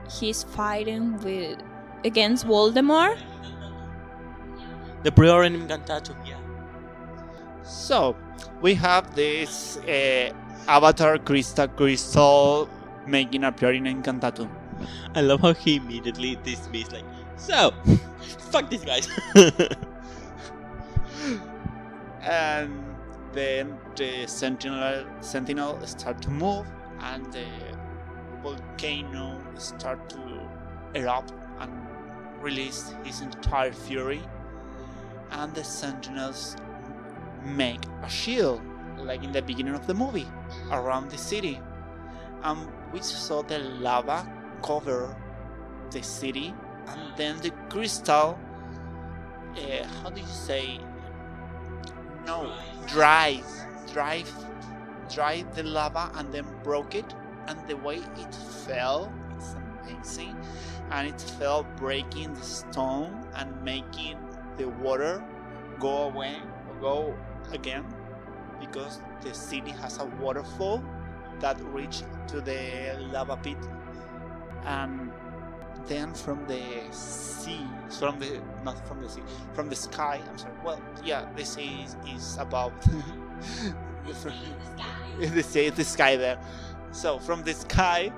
he's 0.10 0.44
fighting 0.44 1.18
with 1.24 1.60
against 2.04 2.46
Voldemort. 2.46 3.18
the 5.04 5.12
Priori 5.12 5.50
Incantatem, 5.50 6.16
yeah. 6.26 6.38
So, 7.64 8.16
we 8.62 8.74
have 8.76 9.16
this 9.16 9.78
uh, 9.78 10.32
Avatar 10.68 11.18
Crystal 11.18 11.68
Crystal 11.68 12.70
making 13.08 13.44
a 13.44 13.50
appearing 13.50 13.86
in 13.88 14.04
Cantatum. 14.04 14.50
I 15.16 15.22
love 15.22 15.42
how 15.42 15.54
he 15.54 15.78
immediately 15.78 16.38
dismissed, 16.44 16.92
like, 16.92 17.06
so, 17.36 17.74
fuck 18.52 18.70
these 18.70 18.86
guys. 18.86 19.10
And 22.28 22.84
then 23.32 23.80
the 23.96 24.28
Sentinel 24.28 25.06
Sentinel 25.22 25.80
start 25.88 26.22
to 26.24 26.30
move, 26.30 26.68
and 27.00 27.26
the 27.32 27.46
volcano 28.44 29.42
start 29.58 30.10
to 30.10 30.50
erupt 30.94 31.32
and 31.60 31.72
release 32.42 32.94
his 33.06 33.22
entire 33.22 33.72
fury. 33.72 34.22
And 35.32 35.54
the 35.54 35.64
Sentinels 35.64 36.58
make 37.46 37.80
a 38.04 38.10
shield, 38.10 38.62
like 38.98 39.24
in 39.24 39.32
the 39.32 39.42
beginning 39.42 39.76
of 39.76 39.88
the 39.88 39.94
movie, 39.94 40.28
around 40.70 41.12
the 41.12 41.18
city. 41.18 41.62
And 42.44 42.68
we 42.92 43.02
saw 43.02 43.42
the 43.42 43.60
lava 43.60 44.26
cover 44.64 45.16
the 45.92 46.04
city, 46.04 46.54
and 46.88 47.18
then 47.18 47.38
the 47.42 47.52
crystal. 47.70 48.38
Uh, 49.56 49.86
how 50.02 50.10
do 50.10 50.22
you 50.22 50.28
say? 50.28 50.80
No, 52.26 52.54
drive, 52.88 53.46
drive, 53.92 54.32
drive 55.14 55.56
the 55.56 55.64
lava, 55.64 56.12
and 56.16 56.34
then 56.34 56.46
broke 56.64 56.96
it. 56.96 57.14
And 57.48 57.58
the 57.68 57.78
way 57.78 57.98
it 57.98 58.36
fell, 58.66 59.14
it's 59.36 59.56
amazing, 59.86 60.36
and 60.92 61.08
it 61.08 61.22
fell 61.40 61.64
breaking 61.78 62.34
the 62.34 62.42
stone 62.42 63.26
and 63.36 63.64
making 63.64 64.18
the 64.58 64.68
water 64.68 65.24
go 65.80 66.10
away 66.10 66.36
or 66.68 66.76
go 66.82 67.16
again 67.54 67.86
because 68.60 69.02
the 69.22 69.34
city 69.34 69.72
has 69.72 70.00
a 70.00 70.06
waterfall 70.20 70.84
that 71.40 71.60
reach 71.74 72.04
to 72.28 72.42
the 72.42 72.98
lava 73.12 73.38
pit. 73.38 73.58
And 74.66 75.12
then 75.88 76.14
from 76.14 76.46
the 76.48 76.62
sea 76.92 77.62
from 77.90 78.20
the 78.20 78.42
not 78.64 78.86
from 78.88 79.02
the 79.02 79.10
sea 79.10 79.22
from 79.54 79.70
the 79.70 79.76
sky 79.76 80.20
i'm 80.30 80.38
sorry 80.38 80.54
well 80.66 80.82
yeah 81.04 81.26
the 81.36 81.46
sea 81.46 81.86
is, 81.86 81.96
is 82.16 82.38
above. 82.38 82.74
The, 85.20 85.28
the 85.28 85.44
sea 85.44 85.70
the 85.70 85.84
sky 85.84 86.16
there. 86.16 86.40
So 86.92 87.20
from 87.20 87.44
the 87.44 87.54
sky 87.54 88.12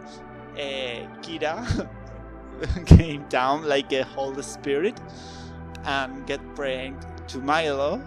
uh, 0.53 1.07
kida 1.23 1.89
came 2.85 3.25
down 3.29 3.67
like 3.67 3.91
a 3.91 4.03
holy 4.03 4.43
spirit 4.43 4.99
and 5.85 6.27
get 6.27 6.41
pregnant 6.55 7.03
to 7.29 7.39
milo 7.39 8.01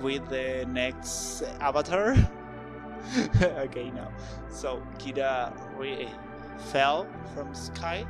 with 0.00 0.28
the 0.28 0.64
next 0.70 1.42
avatar 1.60 2.14
okay 3.42 3.90
now. 3.90 4.10
So 4.48 4.82
Kida 4.98 5.52
re- 5.76 6.08
fell 6.70 7.06
from 7.34 7.50
the 7.50 7.58
sky. 7.58 8.06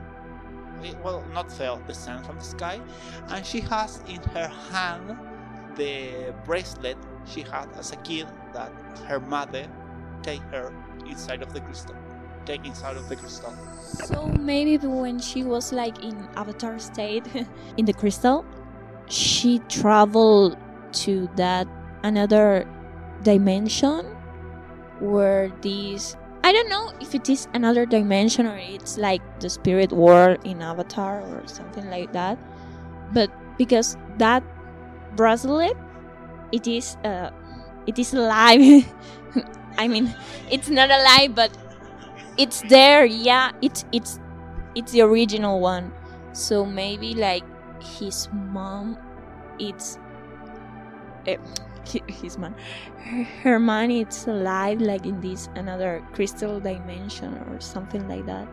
Eh, 0.85 0.94
well 1.02 1.24
not 1.32 1.51
fell 1.51 1.81
descend 1.86 2.27
from 2.27 2.39
the 2.39 2.44
sky. 2.44 2.81
And 3.28 3.44
she 3.44 3.60
has 3.60 4.02
in 4.09 4.23
her 4.35 4.48
hand 4.48 5.16
the 5.77 6.35
bracelet 6.44 6.98
she 7.27 7.43
had 7.43 7.69
as 7.78 7.93
a 7.93 7.97
kid 7.97 8.27
that 8.52 8.73
her 9.06 9.20
mother 9.20 9.66
take 10.23 10.43
her 10.51 10.73
inside 11.06 11.43
of 11.43 11.52
the 11.52 11.60
crystal 11.60 11.97
take 12.44 12.64
inside 12.64 12.97
of 12.97 13.09
the 13.09 13.16
crystal. 13.16 13.52
So 13.81 14.27
maybe 14.27 14.77
when 14.78 15.19
she 15.19 15.44
was 15.44 15.73
like 15.73 16.02
in 16.02 16.28
avatar 16.36 16.78
state 16.78 17.24
in 17.77 17.85
the 17.85 17.93
crystal, 17.93 18.44
she 19.09 19.60
traveled 19.69 20.56
to 21.05 21.28
that 21.36 21.66
another 22.02 22.66
dimension 23.23 24.16
where 25.03 25.51
these 25.62 26.16
I 26.45 26.53
don't 26.53 26.70
know 26.70 26.93
if 27.01 27.15
it 27.15 27.29
is 27.29 27.47
another 27.55 27.87
dimension 27.87 28.47
or 28.47 28.57
it's 28.57 28.99
like 28.99 29.23
the 29.41 29.51
spirit 29.51 29.93
world 29.93 30.39
in 30.45 30.62
Avatar 30.62 31.23
or 31.23 31.43
something 31.47 31.89
like 31.91 32.12
that. 32.15 32.39
But 33.12 33.31
because 33.59 33.97
that 34.19 34.43
bracelet 35.15 35.77
it 36.53 36.66
is 36.66 36.97
uh 37.05 37.31
it 37.87 37.99
is 37.99 38.15
alive. 38.15 38.87
I 39.79 39.89
mean, 39.89 40.15
it's 40.51 40.69
not 40.69 40.91
alive 40.91 41.35
but 41.35 41.51
it's 42.37 42.62
there 42.69 43.05
yeah 43.05 43.53
it's 43.61 43.85
it's 43.93 44.19
it's 44.74 44.93
the 44.93 45.03
original 45.03 45.61
one 45.61 45.93
so 46.33 46.65
maybe 46.65 47.15
like 47.15 47.45
his 47.83 48.29
mom 48.33 48.97
it's 49.59 49.99
eh, 51.27 51.37
hi- 51.87 52.03
his 52.09 52.39
mom 52.39 52.55
her, 52.99 53.25
her 53.43 53.59
mom 53.59 53.91
it's 53.91 54.27
alive 54.27 54.81
like 54.81 55.07
in 55.07 55.21
this 55.21 55.49
another 55.55 56.03
crystal 56.13 56.61
dimension 56.61 57.35
or 57.49 57.61
something 57.61 58.07
like 58.09 58.27
that. 58.27 58.49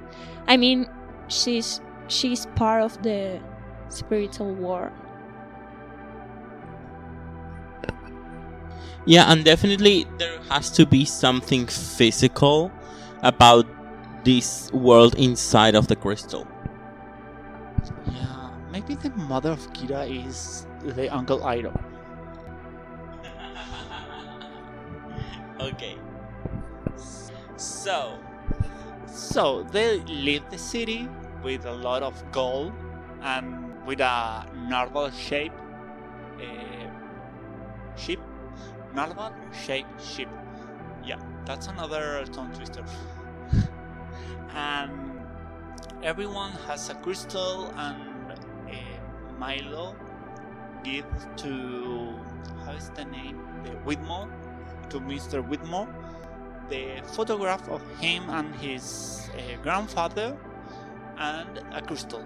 I 0.47 0.57
mean 0.57 0.88
she's 1.27 1.81
she's 2.07 2.45
part 2.56 2.84
of 2.84 3.01
the 3.03 3.41
spiritual 3.89 4.53
world. 4.56 4.91
Yeah, 9.06 9.31
and 9.31 9.43
definitely 9.43 10.06
there 10.18 10.39
has 10.49 10.69
to 10.72 10.85
be 10.85 11.06
something 11.06 11.68
physical 11.68 12.72
about 13.23 13.65
this 14.23 14.72
world 14.72 15.15
inside 15.15 15.76
of 15.76 15.88
the 15.88 15.95
crystal. 15.95 16.47
yeah 18.11 18.49
maybe 18.72 18.95
the 18.95 19.10
mother 19.11 19.51
of 19.51 19.61
kida 19.73 20.01
is 20.10 20.65
the 20.95 21.07
uncle 21.10 21.39
iroh 21.41 21.76
okay. 25.60 25.98
So, 27.57 28.18
So 29.07 29.64
they 29.72 29.99
leave 30.02 30.49
the 30.49 30.57
city 30.57 31.10
with 31.44 31.65
a 31.65 31.73
lot 31.73 32.03
of 32.03 32.15
gold 32.31 32.73
and 33.22 33.86
with 33.86 33.99
a 33.99 34.45
narval 34.69 35.11
shape 35.11 35.52
uh, 36.40 37.95
ship. 37.98 38.19
Narval 38.94 39.34
shape 39.53 39.88
ship. 39.99 40.30
Yeah, 41.03 41.19
that's 41.45 41.68
another 41.68 42.26
tongue 42.31 42.53
twister. 42.53 42.84
and 44.56 45.22
everyone 46.03 46.52
has 46.68 46.90
a 46.90 46.95
crystal 46.95 47.73
and 47.77 48.31
uh, 48.31 48.76
Milo 49.38 49.95
gives 50.84 51.27
to 51.38 52.15
how 52.65 52.72
is 52.72 52.90
the 52.91 53.06
name? 53.06 53.40
The 53.64 53.72
Whitmore 53.86 54.30
to 54.89 54.99
Mr. 54.99 55.45
Whitmore 55.47 55.87
the 56.69 57.01
photograph 57.03 57.67
of 57.69 57.81
him 57.99 58.29
and 58.29 58.53
his 58.55 59.29
uh, 59.33 59.61
grandfather 59.63 60.37
and 61.17 61.61
a 61.73 61.81
crystal. 61.81 62.23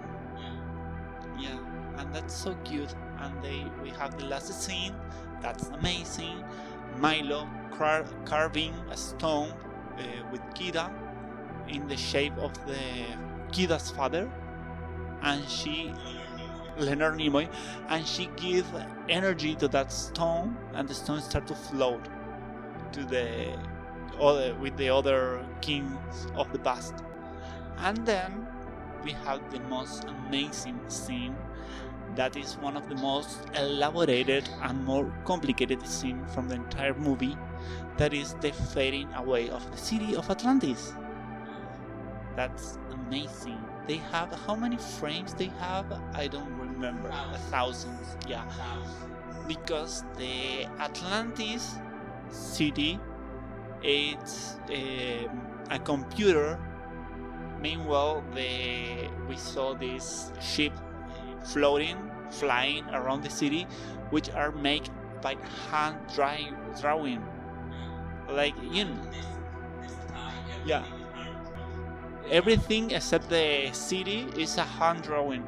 Yeah, 1.40 1.58
and 1.98 2.14
that's 2.14 2.36
so 2.36 2.54
cute. 2.64 2.94
And 3.20 3.42
they 3.42 3.66
we 3.82 3.90
have 3.92 4.18
the 4.20 4.26
last 4.26 4.54
scene. 4.62 4.94
That's 5.42 5.70
amazing. 5.70 6.44
Milo 6.98 7.48
car- 7.72 8.06
carving 8.26 8.74
a 8.92 8.98
stone 8.98 9.50
uh, 9.50 10.04
with 10.32 10.42
Kida 10.54 10.92
in 11.68 11.88
the 11.88 11.98
shape 11.98 12.38
of 12.38 12.54
the 12.68 12.78
Kida's 13.52 13.90
father, 13.90 14.30
and 15.22 15.48
she 15.50 15.94
Leonard 16.78 17.16
Nimoy, 17.16 17.48
and 17.90 18.06
she 18.06 18.28
gives 18.36 18.68
energy 19.10 19.56
to 19.56 19.68
that 19.70 19.92
stone, 19.92 20.58
and 20.74 20.88
the 20.88 20.94
stone 20.94 21.22
start 21.22 21.48
to 21.48 21.56
float 21.56 22.02
to 22.94 23.04
the 23.04 23.58
other 24.20 24.56
with 24.56 24.78
the 24.78 24.90
other 24.90 25.46
kings 25.62 26.28
of 26.36 26.52
the 26.52 26.60
past. 26.60 26.94
And 27.78 28.06
then 28.06 28.48
we 29.04 29.12
have 29.26 29.42
the 29.52 29.60
most 29.62 30.06
amazing 30.06 30.80
scene 30.88 31.36
that 32.16 32.38
is 32.38 32.58
one 32.58 32.78
of 32.78 32.88
the 32.90 32.96
most 32.96 33.40
elaborated 33.56 34.48
and 34.62 34.84
more 34.86 35.12
complicated 35.26 35.86
scene 35.88 36.24
from 36.28 36.48
the 36.48 36.56
entire 36.56 36.94
movie 36.94 37.36
that 37.98 38.14
is 38.14 38.34
the 38.36 38.52
fading 38.52 39.12
away 39.16 39.50
of 39.50 39.70
the 39.72 39.78
city 39.78 40.16
of 40.16 40.30
Atlantis. 40.30 40.94
That's 42.36 42.78
amazing. 42.92 43.60
They 43.88 43.98
have 43.98 44.32
how 44.46 44.56
many 44.56 44.78
frames 44.78 45.34
they 45.34 45.52
have? 45.60 45.86
I 46.14 46.28
don't 46.28 46.56
remember. 46.58 47.10
A 47.10 47.38
thousand, 47.50 47.98
yeah. 48.28 48.46
Because 49.48 50.04
the 50.18 50.66
Atlantis 50.80 51.76
city 52.34 53.00
it's 53.84 54.56
um, 54.70 55.42
a 55.70 55.78
computer. 55.78 56.58
Meanwhile, 57.62 58.24
the 58.34 59.10
we 59.28 59.36
saw 59.36 59.74
this 59.74 60.32
ship 60.42 60.74
floating, 61.46 61.98
flying 62.30 62.86
around 62.90 63.24
the 63.24 63.30
city, 63.30 63.68
which 64.10 64.30
are 64.32 64.52
made 64.52 64.90
by 65.22 65.36
hand 65.70 65.98
dry, 66.16 66.50
drawing. 66.80 67.24
Like 68.30 68.56
know, 68.86 68.98
yeah. 70.66 70.86
Everything 72.32 72.92
except 72.92 73.30
the 73.30 73.70
city 73.74 74.28
is 74.38 74.58
a 74.58 74.64
hand 74.64 75.04
drawing. 75.04 75.44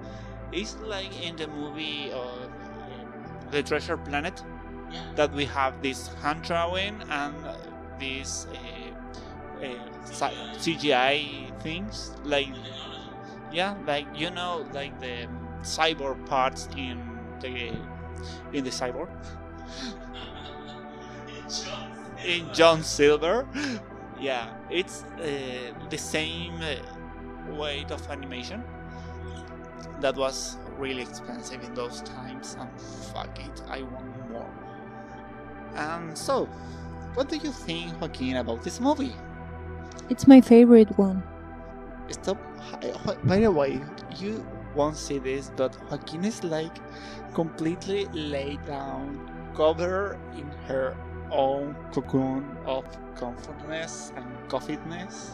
It's 0.52 0.76
like 0.82 1.26
in 1.26 1.38
the 1.38 1.48
movie 1.48 2.12
of 2.12 2.44
um, 2.44 2.52
the 3.50 3.64
Treasure 3.64 3.98
Planet 3.98 4.44
that 5.16 5.32
we 5.34 5.46
have 5.46 5.82
this 5.82 6.08
hand 6.22 6.44
drawing 6.44 7.02
and 7.10 7.36
these 8.00 8.48
uh, 9.62 9.66
uh, 9.66 10.32
CGI 10.58 11.52
things, 11.62 12.12
like 12.24 12.50
yeah, 13.52 13.76
like 13.86 14.08
you 14.16 14.30
know, 14.32 14.66
like 14.74 15.00
the 15.00 15.28
cyborg 15.62 16.26
parts 16.26 16.68
in 16.78 17.00
the 17.42 17.72
in 18.54 18.64
the 18.64 18.70
cyborg 18.70 19.10
in 22.26 22.54
John 22.54 22.84
Silver. 22.84 23.48
Yeah, 24.20 24.54
it's 24.70 25.04
uh, 25.20 25.74
the 25.90 25.98
same 25.98 26.62
uh, 26.62 26.76
weight 27.54 27.92
of 27.92 28.10
animation. 28.10 28.64
That 30.02 30.16
was 30.16 30.58
really 30.78 31.02
expensive 31.02 31.64
in 31.64 31.74
those 31.74 32.02
times, 32.02 32.56
and 32.60 32.70
fuck 33.14 33.38
it, 33.40 33.62
I 33.70 33.82
want 33.84 34.15
And 35.76 36.18
so, 36.18 36.46
what 37.16 37.30
do 37.30 37.38
you 37.38 37.52
think, 37.52 38.00
Joaquin, 38.02 38.38
about 38.38 38.64
this 38.64 38.80
movie? 38.80 39.14
it's 40.10 40.28
my 40.28 40.40
favorite 40.42 40.90
one 40.98 41.24
Stop. 42.10 42.38
Uh, 42.84 43.16
by 43.24 43.40
the 43.40 43.52
way, 43.52 43.82
you 44.18 44.46
won't 44.76 44.96
see 44.98 45.18
this, 45.18 45.52
but 45.56 45.76
Joaquin 45.90 46.24
is 46.26 46.44
like 46.44 46.76
completely 47.34 48.06
laid 48.14 48.64
down, 48.66 49.20
covered 49.56 50.20
in 50.38 50.48
her 50.68 50.96
own 51.32 51.76
cocoon 51.92 52.46
of 52.66 52.86
comfortness 53.16 54.12
and 54.16 54.26
coffeeness. 54.48 55.32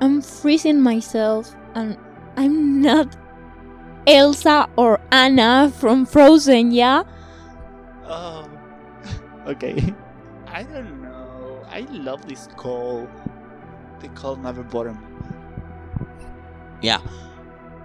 i'm 0.00 0.20
freezing 0.22 0.80
myself 0.80 1.54
And 1.74 1.96
I'm 2.36 2.80
not 2.82 3.16
Elsa 4.06 4.68
or 4.76 4.98
Anna 5.12 5.70
from 5.78 6.06
Frozen, 6.06 6.72
yeah? 6.72 7.04
Oh, 8.06 8.48
okay. 9.46 9.94
I 10.46 10.62
don't 10.64 11.02
know. 11.02 11.64
I 11.68 11.80
love 11.90 12.26
this 12.28 12.48
call. 12.56 13.08
The 14.00 14.08
call 14.08 14.36
never 14.36 14.62
bothered 14.62 15.00
me. 15.00 15.06
Yeah. 16.82 17.00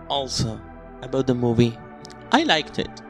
Also, 0.08 0.60
about 1.02 1.28
the 1.28 1.36
movie, 1.36 1.78
I 2.32 2.44
liked 2.44 2.80
it. 2.80 3.02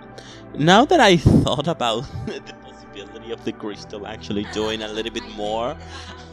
Now 0.57 0.85
that 0.85 0.99
I 0.99 1.17
thought 1.17 1.67
about 1.67 2.05
the 2.25 2.53
possibility 2.63 3.31
of 3.31 3.43
the 3.43 3.51
crystal 3.51 4.07
actually 4.07 4.45
doing 4.53 4.81
a 4.81 4.87
little 4.87 5.11
bit 5.11 5.27
more, 5.35 5.75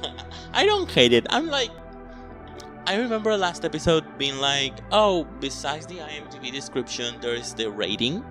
I 0.52 0.64
don't 0.64 0.90
hate 0.90 1.12
it. 1.12 1.26
I'm 1.30 1.48
like, 1.48 1.70
I 2.86 2.96
remember 2.96 3.36
last 3.36 3.64
episode 3.64 4.04
being 4.18 4.38
like, 4.38 4.74
oh, 4.90 5.24
besides 5.40 5.86
the 5.86 5.98
IMDb 5.98 6.52
description, 6.52 7.20
there 7.20 7.34
is 7.34 7.54
the 7.54 7.70
rating, 7.70 8.24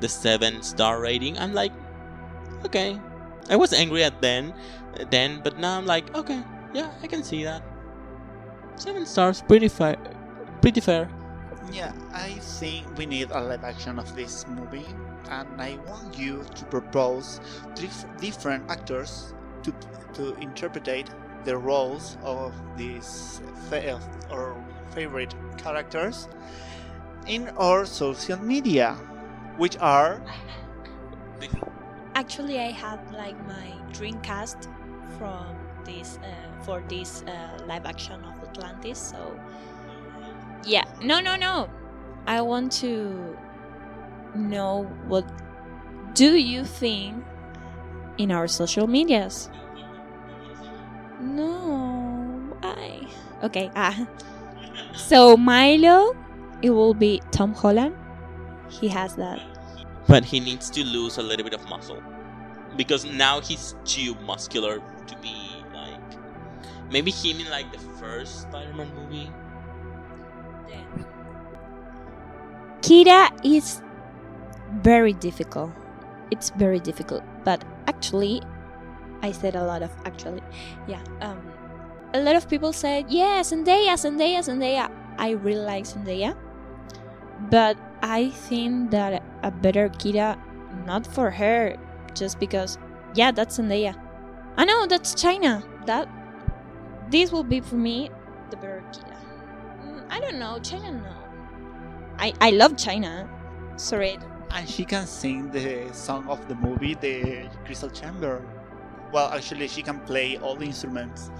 the 0.00 0.08
seven 0.08 0.62
star 0.62 1.00
rating. 1.00 1.38
I'm 1.38 1.52
like, 1.52 1.72
okay. 2.64 2.98
I 3.48 3.56
was 3.56 3.72
angry 3.72 4.04
at 4.04 4.20
then, 4.20 4.54
then, 5.10 5.40
but 5.42 5.58
now 5.58 5.78
I'm 5.78 5.86
like, 5.86 6.14
okay, 6.14 6.42
yeah, 6.74 6.90
I 7.02 7.06
can 7.06 7.22
see 7.22 7.44
that. 7.44 7.62
Seven 8.76 9.06
stars, 9.06 9.42
pretty 9.42 9.68
fair, 9.68 9.96
pretty 10.60 10.80
fair. 10.80 11.08
Yeah, 11.72 11.92
I 12.12 12.30
think 12.58 12.86
we 12.96 13.06
need 13.06 13.30
a 13.30 13.40
live 13.40 13.64
action 13.64 13.98
of 13.98 14.14
this 14.16 14.46
movie, 14.48 14.86
and 15.30 15.48
I 15.60 15.78
want 15.86 16.18
you 16.18 16.44
to 16.54 16.64
propose 16.66 17.40
dif- 17.74 18.06
different 18.20 18.70
actors 18.70 19.34
to 19.62 19.72
to 20.14 20.34
interpret 20.40 21.10
the 21.44 21.56
roles 21.56 22.16
of 22.22 22.52
these 22.76 23.40
fa- 23.68 23.94
of 23.94 24.02
our 24.30 24.56
favorite 24.94 25.34
characters 25.56 26.28
in 27.26 27.48
our 27.56 27.86
social 27.86 28.38
media, 28.38 28.94
which 29.56 29.76
are 29.78 30.20
Actually, 32.14 32.58
I 32.58 32.70
had 32.70 33.00
like 33.12 33.36
my 33.46 33.72
dream 33.92 34.20
cast 34.20 34.68
from 35.18 35.56
this 35.84 36.18
uh, 36.22 36.62
for 36.64 36.82
this 36.88 37.22
uh, 37.22 37.64
live 37.66 37.86
action 37.86 38.22
of 38.24 38.42
Atlantis. 38.48 38.98
So 38.98 39.38
yeah, 40.64 40.84
no, 41.02 41.20
no, 41.20 41.36
no. 41.36 41.68
I 42.26 42.42
want 42.42 42.72
to 42.84 43.36
know 44.34 44.84
what 45.06 45.24
do 46.14 46.36
you 46.36 46.64
think 46.64 47.24
in 48.18 48.30
our 48.30 48.46
social 48.46 48.86
medias? 48.86 49.50
No, 51.20 52.56
I 52.62 53.06
okay. 53.42 53.70
Ah, 53.74 54.06
so 54.94 55.36
Milo, 55.36 56.16
it 56.62 56.70
will 56.70 56.94
be 56.94 57.22
Tom 57.30 57.54
Holland. 57.54 57.96
He 58.68 58.88
has 58.88 59.16
that. 59.16 59.40
But 60.10 60.24
he 60.24 60.40
needs 60.40 60.70
to 60.70 60.82
lose 60.84 61.18
a 61.18 61.22
little 61.22 61.44
bit 61.44 61.54
of 61.54 61.62
muscle 61.68 62.02
because 62.76 63.04
now 63.04 63.40
he's 63.40 63.76
too 63.84 64.16
muscular 64.26 64.82
to 65.06 65.16
be 65.22 65.36
like 65.72 66.18
maybe 66.90 67.12
him 67.12 67.38
in 67.38 67.48
like 67.48 67.70
the 67.70 67.78
first 68.02 68.42
Spider-Man 68.42 68.90
movie. 68.96 69.30
Kida 72.82 73.30
is 73.44 73.82
very 74.82 75.12
difficult. 75.12 75.70
It's 76.30 76.50
very 76.50 76.80
difficult, 76.80 77.22
but 77.44 77.62
actually, 77.86 78.42
I 79.22 79.32
said 79.32 79.54
a 79.54 79.62
lot 79.64 79.82
of 79.82 79.90
actually, 80.04 80.42
yeah. 80.88 81.02
Um, 81.20 81.38
a 82.14 82.20
lot 82.20 82.34
of 82.34 82.48
people 82.48 82.72
said, 82.72 83.06
"Yeah, 83.10 83.42
Zendaya, 83.42 83.94
Zendaya, 83.94 84.40
Zendaya." 84.42 84.90
I 85.18 85.30
really 85.38 85.60
like 85.62 85.84
Zendaya, 85.84 86.34
but 87.50 87.76
I 88.02 88.30
think 88.30 88.90
that 88.90 89.22
a 89.42 89.50
better 89.50 89.88
Kida, 89.88 90.38
not 90.86 91.06
for 91.06 91.30
her, 91.30 91.76
just 92.14 92.38
because, 92.40 92.78
yeah, 93.14 93.30
that's 93.30 93.58
Zendaya. 93.58 93.94
I 94.56 94.64
know 94.64 94.86
that's 94.86 95.14
China. 95.14 95.62
That 95.86 96.08
this 97.10 97.32
will 97.32 97.44
be 97.44 97.60
for 97.60 97.76
me 97.76 98.10
the 98.50 98.56
better 98.56 98.82
Kida. 98.92 99.16
Mm, 99.84 100.06
I 100.10 100.20
don't 100.20 100.38
know, 100.38 100.58
China. 100.62 100.92
No, 100.92 101.14
I 102.18 102.32
I 102.40 102.50
love 102.50 102.76
China. 102.76 103.28
Sorry, 103.76 104.18
and 104.52 104.68
she 104.68 104.84
can 104.84 105.06
sing 105.06 105.50
the 105.50 105.92
song 105.92 106.26
of 106.28 106.46
the 106.48 106.54
movie, 106.54 106.94
the 106.94 107.48
Crystal 107.64 107.90
Chamber. 107.90 108.42
Well, 109.12 109.30
actually, 109.30 109.68
she 109.68 109.82
can 109.82 110.00
play 110.00 110.36
all 110.38 110.56
the 110.56 110.66
instruments. 110.66 111.30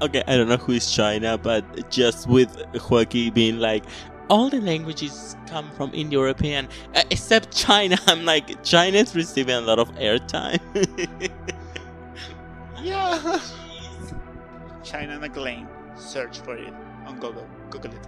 Okay, 0.00 0.22
I 0.26 0.36
don't 0.36 0.48
know 0.48 0.56
who 0.56 0.72
is 0.72 0.90
China, 0.90 1.36
but 1.36 1.90
just 1.90 2.28
with 2.28 2.56
Joaquin 2.88 3.32
being 3.32 3.58
like, 3.58 3.84
all 4.28 4.50
the 4.50 4.60
languages 4.60 5.36
come 5.48 5.70
from 5.72 5.90
Indo-European, 5.94 6.68
uh, 6.94 7.02
except 7.10 7.56
China. 7.56 7.96
I'm 8.06 8.24
like, 8.24 8.62
China 8.64 8.98
is 8.98 9.14
receiving 9.14 9.54
a 9.56 9.60
lot 9.60 9.78
of 9.78 9.90
airtime. 9.96 10.60
Yeah. 12.82 13.40
China 14.84 15.18
McClain. 15.18 15.66
Search 15.98 16.38
for 16.40 16.56
it 16.56 16.72
on 17.06 17.18
Google. 17.18 17.46
Google 17.70 17.92
it. 17.92 18.06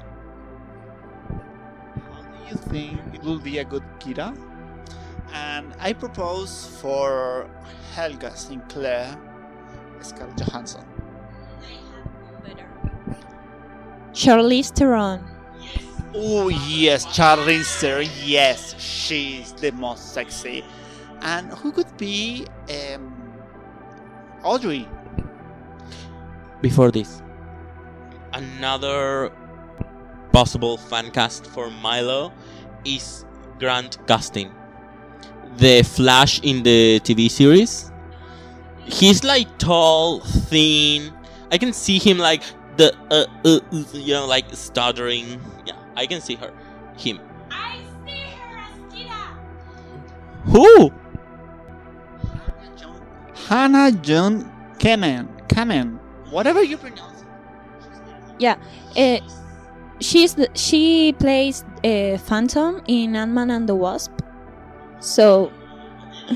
How 1.28 2.22
do 2.22 2.48
you 2.48 2.56
think 2.56 3.00
it 3.14 3.22
will 3.22 3.40
be 3.40 3.58
a 3.58 3.64
good 3.64 3.82
Kida? 3.98 4.36
And 5.32 5.74
I 5.80 5.92
propose 5.92 6.66
for 6.80 7.50
Helga 7.94 8.36
Sinclair, 8.36 9.16
Scarlett 10.00 10.36
Johansson. 10.38 10.84
Charlize 14.12 14.70
Theron. 14.74 15.29
Oh 16.14 16.48
yes, 16.48 17.06
Charlize 17.06 17.78
Theron. 17.78 18.08
Yes, 18.24 18.74
she's 18.80 19.52
the 19.52 19.70
most 19.70 20.12
sexy. 20.12 20.64
And 21.22 21.52
who 21.52 21.70
could 21.70 21.96
be 21.96 22.46
um, 22.68 23.14
Audrey? 24.42 24.88
Before 26.60 26.90
this, 26.90 27.22
another 28.32 29.30
possible 30.32 30.76
fan 30.78 31.10
cast 31.10 31.46
for 31.46 31.70
Milo 31.70 32.32
is 32.84 33.24
Grant 33.58 34.04
Gustin, 34.06 34.50
the 35.58 35.82
Flash 35.82 36.40
in 36.40 36.62
the 36.62 37.00
TV 37.00 37.30
series. 37.30 37.92
He's 38.84 39.22
like 39.22 39.58
tall, 39.58 40.20
thin. 40.20 41.12
I 41.52 41.58
can 41.58 41.72
see 41.72 41.98
him 41.98 42.18
like 42.18 42.42
the 42.76 42.94
uh, 43.10 43.26
uh, 43.44 43.60
uh, 43.72 43.84
you 43.92 44.14
know 44.14 44.26
like 44.26 44.46
stuttering. 44.54 45.40
Yeah, 45.66 45.74
I 45.96 46.06
can 46.06 46.20
see 46.20 46.34
her, 46.36 46.52
him. 46.96 47.20
I 47.50 47.78
see 48.06 48.20
her 48.38 48.58
as 48.58 48.78
Kida. 48.92 49.22
Who? 50.44 50.92
Hannah 53.48 53.92
John 53.92 54.50
Kamen. 54.78 55.28
Kamen. 55.48 55.98
Whatever 56.30 56.62
you 56.62 56.76
pronounce. 56.76 57.24
Yeah, 58.38 58.56
uh, 58.96 59.18
she's 60.00 60.34
the, 60.34 60.48
she 60.54 61.12
plays 61.18 61.64
uh, 61.84 62.16
Phantom 62.18 62.80
in 62.86 63.16
Ant 63.16 63.32
Man 63.32 63.50
and 63.50 63.68
the 63.68 63.74
Wasp. 63.74 64.12
So 65.00 65.52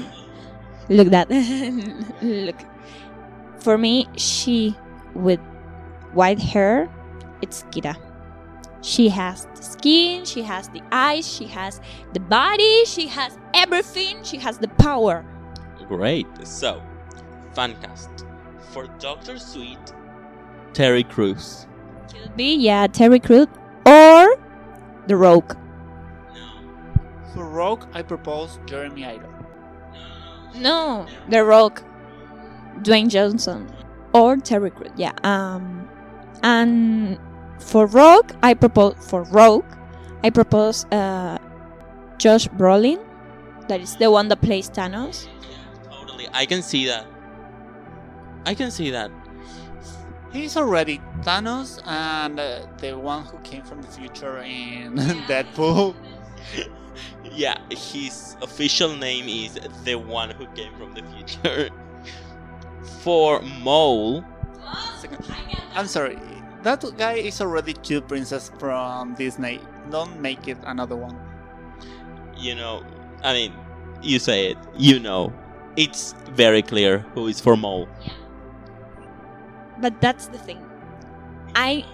look 0.89 1.09
that 1.09 1.31
look 2.23 2.57
for 3.61 3.79
me 3.79 4.09
she 4.17 4.77
with 5.15 5.41
white 6.13 6.39
hair 6.39 6.91
it's 7.41 7.63
Kida. 7.65 7.97
She 8.85 9.09
has 9.09 9.47
the 9.57 9.63
skin, 9.63 10.27
she 10.27 10.43
has 10.43 10.69
the 10.69 10.83
eyes, 10.93 11.27
she 11.27 11.47
has 11.47 11.81
the 12.13 12.21
body, 12.21 12.85
she 12.85 13.07
has 13.07 13.39
everything, 13.55 14.23
she 14.23 14.37
has 14.37 14.59
the 14.59 14.69
power. 14.69 15.25
Great. 15.89 16.27
So, 16.47 16.83
fan 17.55 17.75
cast 17.81 18.27
for 18.75 18.87
Doctor 18.99 19.39
Sweet, 19.39 19.79
Terry 20.75 21.03
Crews. 21.03 21.67
Could 22.13 22.37
be 22.37 22.57
yeah, 22.57 22.87
Terry 22.87 23.21
Crews 23.21 23.47
or 23.87 24.37
the 25.07 25.17
Rock. 25.17 25.57
No. 26.35 26.51
For 27.33 27.49
Rourke, 27.49 27.89
I 27.95 28.03
propose 28.03 28.59
Jeremy 28.67 29.07
Irons. 29.07 29.47
No, 30.57 31.07
The 31.31 31.43
Rock. 31.43 31.83
Dwayne 32.83 33.09
Johnson, 33.09 33.73
or 34.13 34.37
Terry 34.37 34.71
Crews. 34.71 34.93
Yeah. 34.97 35.13
Um, 35.23 35.89
and 36.43 37.19
for 37.65 37.87
Rourke, 37.87 38.35
I 38.43 38.55
propose 38.55 38.95
for 39.01 39.23
Rourke, 39.25 39.67
I 40.23 40.31
propose 40.31 40.85
uh, 40.87 41.39
Josh 42.19 42.47
Brolin. 42.49 43.03
That 43.69 43.81
is 43.81 43.97
the 43.97 44.11
one 44.11 44.29
that 44.29 44.41
plays 44.43 44.69
Thanos. 44.69 45.27
Totally. 45.91 46.29
I 46.33 46.47
can 46.47 46.63
see 46.63 46.87
that. 46.87 47.07
I 48.45 48.55
can 48.55 48.71
see 48.71 48.91
that. 48.91 49.11
He's 50.33 50.57
already 50.57 51.01
Thanos 51.21 51.81
and 51.87 52.39
uh, 52.39 52.67
the 52.79 52.99
one 52.99 53.25
who 53.25 53.39
came 53.39 53.63
from 53.63 53.81
the 53.81 53.89
future 53.89 54.39
in 54.39 54.95
Deadpool. 55.29 55.95
Yeah, 57.33 57.59
his 57.71 58.37
official 58.43 58.95
name 58.95 59.29
is 59.29 59.59
the 59.83 59.97
one 59.97 60.31
who 60.31 60.47
came 60.55 60.73
from 60.77 60.95
the 60.95 61.03
future. 61.03 61.71
For 63.03 63.41
Mole, 63.43 64.25
I'm 65.75 65.89
sorry, 65.89 66.17
That 66.65 66.83
guy 66.97 67.15
is 67.21 67.43
already 67.43 67.75
two 67.75 68.01
princess 68.01 68.51
from 68.59 69.15
Disney. 69.15 69.61
Don't 69.91 70.19
make 70.21 70.49
it 70.49 70.57
another 70.65 70.97
one. 70.97 71.15
You 72.39 72.55
know, 72.55 72.83
I 73.23 73.35
mean, 73.35 73.53
you 74.03 74.19
say 74.19 74.53
it. 74.53 74.59
You 74.75 74.99
know, 74.99 75.31
it's 75.77 76.15
very 76.33 76.63
clear 76.63 77.01
who 77.15 77.27
is 77.27 77.39
for 77.39 77.55
Mole. 77.55 77.87
But 79.79 80.01
that's 80.01 80.29
the 80.29 80.39
thing. 80.39 80.65
I 81.55 81.85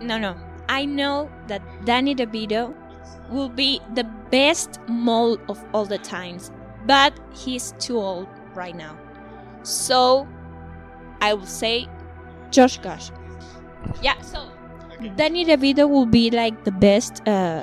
no 0.00 0.16
no. 0.16 0.34
I 0.68 0.86
know 0.86 1.30
that 1.48 1.62
Danny 1.84 2.14
DeVito 2.14 2.74
will 3.30 3.50
be 3.50 3.80
the 3.94 4.04
best 4.30 4.80
mole 4.88 5.38
of 5.48 5.62
all 5.74 5.84
the 5.84 5.98
times, 5.98 6.50
but 6.86 7.12
he's 7.34 7.74
too 7.78 7.98
old 7.98 8.28
right 8.54 8.74
now. 8.74 8.96
So 9.62 10.26
I 11.20 11.34
will 11.34 11.46
say 11.46 11.86
Josh 12.50 12.78
Gad. 12.78 13.02
Yeah, 14.02 14.20
so 14.20 14.50
Danny 15.16 15.44
DeVito 15.44 15.88
will 15.88 16.06
be 16.06 16.30
like 16.30 16.64
the 16.64 16.72
best 16.72 17.26
uh, 17.28 17.62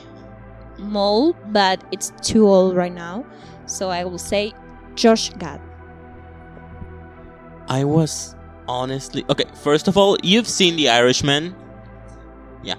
mole, 0.77 1.33
but 1.47 1.83
it's 1.91 2.11
too 2.21 2.47
old 2.47 2.75
right 2.75 2.93
now. 2.93 3.25
So 3.65 3.89
I 3.89 4.03
will 4.03 4.17
say 4.17 4.53
Josh 4.95 5.29
Gad. 5.39 5.61
I 7.67 7.83
was 7.83 8.35
honestly 8.67 9.25
okay. 9.29 9.45
First 9.63 9.87
of 9.87 9.97
all, 9.97 10.17
you've 10.21 10.47
seen 10.47 10.75
The 10.75 10.89
Irishman. 10.89 11.55
Yeah. 12.63 12.75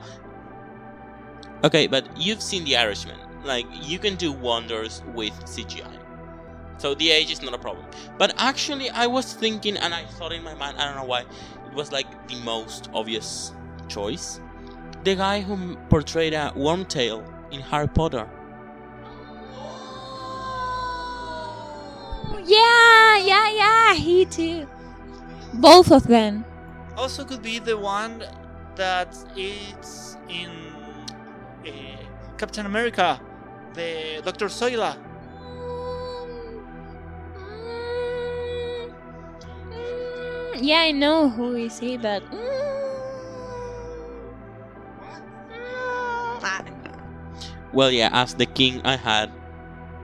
Okay, 1.65 1.87
but 1.87 2.05
you've 2.17 2.43
seen 2.43 2.65
The 2.65 2.77
Irishman. 2.77 3.19
Like 3.45 3.67
you 3.73 3.99
can 3.99 4.17
do 4.17 4.33
wonders 4.33 5.03
with 5.15 5.33
CGI. 5.45 6.04
So 6.79 6.95
the 6.95 7.11
age 7.11 7.31
is 7.31 7.43
not 7.43 7.55
a 7.55 7.59
problem. 7.59 7.87
But 8.19 8.35
actually, 8.39 8.91
I 8.91 9.07
was 9.07 9.33
thinking, 9.33 9.77
and 9.77 9.95
I 9.95 10.05
thought 10.05 10.33
in 10.33 10.43
my 10.43 10.55
mind, 10.55 10.79
I 10.79 10.87
don't 10.87 10.97
know 10.97 11.05
why, 11.05 11.21
it 11.21 11.75
was 11.75 11.93
like 11.93 12.29
the 12.29 12.37
most 12.43 12.91
obvious 12.93 13.53
choice. 13.89 14.41
The 15.05 15.15
guy 15.15 15.41
who 15.41 15.77
portrayed 15.89 16.35
a 16.35 16.53
Wormtail 16.57 17.25
in 17.53 17.61
Harry 17.61 17.89
Potter. 17.89 18.29
Yeah, 22.45 23.17
yeah, 23.19 23.51
yeah, 23.51 23.95
he 23.95 24.27
too. 24.27 24.67
Both 25.55 25.93
of 25.93 26.07
them. 26.07 26.45
Also, 26.97 27.25
could 27.25 27.43
be 27.43 27.59
the 27.59 27.77
one 27.77 28.25
that 28.77 29.17
is 29.37 30.17
in 30.29 30.51
uh, 31.67 31.71
Captain 32.37 32.67
America, 32.67 33.21
the 33.75 34.21
Doctor 34.25 34.49
Zola. 34.49 34.99
Yeah, 40.65 40.81
I 40.81 40.93
know 40.93 41.29
who 41.29 41.55
is 41.57 41.79
he, 41.79 41.97
but. 41.97 42.23
mm, 42.31 42.41
I 46.43 46.63
don't 46.65 46.85
know. 46.85 46.91
Well, 47.73 47.91
yeah, 47.91 48.11
as 48.13 48.35
the 48.35 48.47
king, 48.47 48.81
I 48.85 48.97
had 48.97 49.31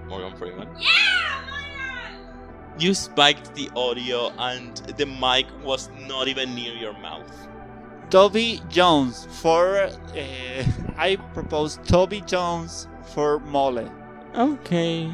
Morgan 0.08 0.36
Freeman. 0.36 0.68
You 2.78 2.94
spiked 2.94 3.54
the 3.54 3.70
audio, 3.76 4.32
and 4.38 4.76
the 4.96 5.06
mic 5.06 5.46
was 5.62 5.90
not 6.08 6.28
even 6.28 6.54
near 6.54 6.74
your 6.74 6.94
mouth. 6.94 7.30
Toby 8.10 8.60
Jones 8.68 9.26
for. 9.30 9.76
Uh, 9.76 10.64
I 10.96 11.16
propose 11.34 11.78
Toby 11.86 12.22
Jones 12.22 12.88
for 13.14 13.38
Mole. 13.40 13.88
Okay. 14.34 15.10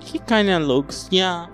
He 0.00 0.18
kinda 0.20 0.58
looks, 0.60 1.08
yeah. 1.10 1.46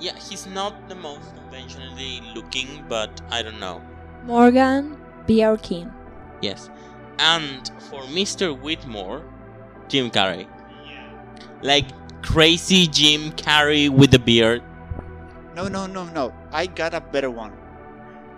Yeah, 0.00 0.16
he's 0.16 0.46
not 0.46 0.88
the 0.88 0.94
most 0.94 1.34
conventionally 1.34 2.22
looking, 2.34 2.84
but 2.88 3.20
I 3.30 3.42
don't 3.42 3.58
know. 3.58 3.82
Morgan 4.24 4.96
Bjorkin. 5.26 5.92
Yes. 6.40 6.70
And 7.18 7.70
for 7.90 8.02
Mr. 8.02 8.58
Whitmore, 8.58 9.24
Jim 9.88 10.10
Carrey. 10.10 10.46
Yeah. 10.86 11.10
Like 11.62 11.86
crazy 12.22 12.86
Jim 12.86 13.32
Carrey 13.32 13.88
with 13.88 14.12
the 14.12 14.18
beard. 14.18 14.62
No, 15.56 15.66
no, 15.66 15.86
no, 15.86 16.04
no. 16.04 16.32
I 16.52 16.66
got 16.66 16.94
a 16.94 17.00
better 17.00 17.30
one. 17.30 17.52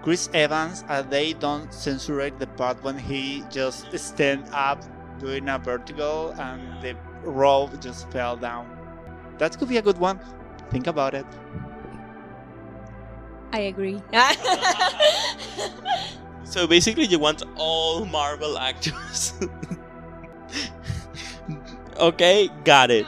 Chris 0.02 0.30
Evans, 0.32 0.84
and 0.88 1.10
they 1.10 1.34
don't 1.34 1.72
censure 1.74 2.30
the 2.30 2.46
part 2.46 2.82
when 2.82 2.96
he 2.96 3.44
just 3.50 3.86
stand 3.98 4.44
up 4.52 4.82
doing 5.18 5.46
a 5.50 5.58
vertical 5.58 6.30
and 6.38 6.82
the 6.82 6.96
rope 7.22 7.78
just 7.80 8.10
fell 8.10 8.36
down. 8.36 8.66
That 9.36 9.58
could 9.58 9.68
be 9.68 9.76
a 9.76 9.82
good 9.82 9.98
one. 9.98 10.18
Think 10.70 10.86
about 10.86 11.14
it. 11.14 11.26
I 13.52 13.60
agree. 13.60 14.00
So 16.50 16.66
basically, 16.66 17.06
you 17.06 17.20
want 17.20 17.44
all 17.54 18.04
Marvel 18.04 18.58
actors. 18.58 19.38
okay, 21.96 22.50
got 22.64 22.90
it. 22.90 23.06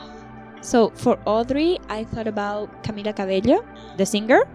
so 0.62 0.94
for 0.94 1.18
Audrey, 1.26 1.82
I 1.90 2.04
thought 2.04 2.30
about 2.30 2.70
Camila 2.86 3.10
Cabello, 3.10 3.66
the 3.98 4.06
singer. 4.06 4.46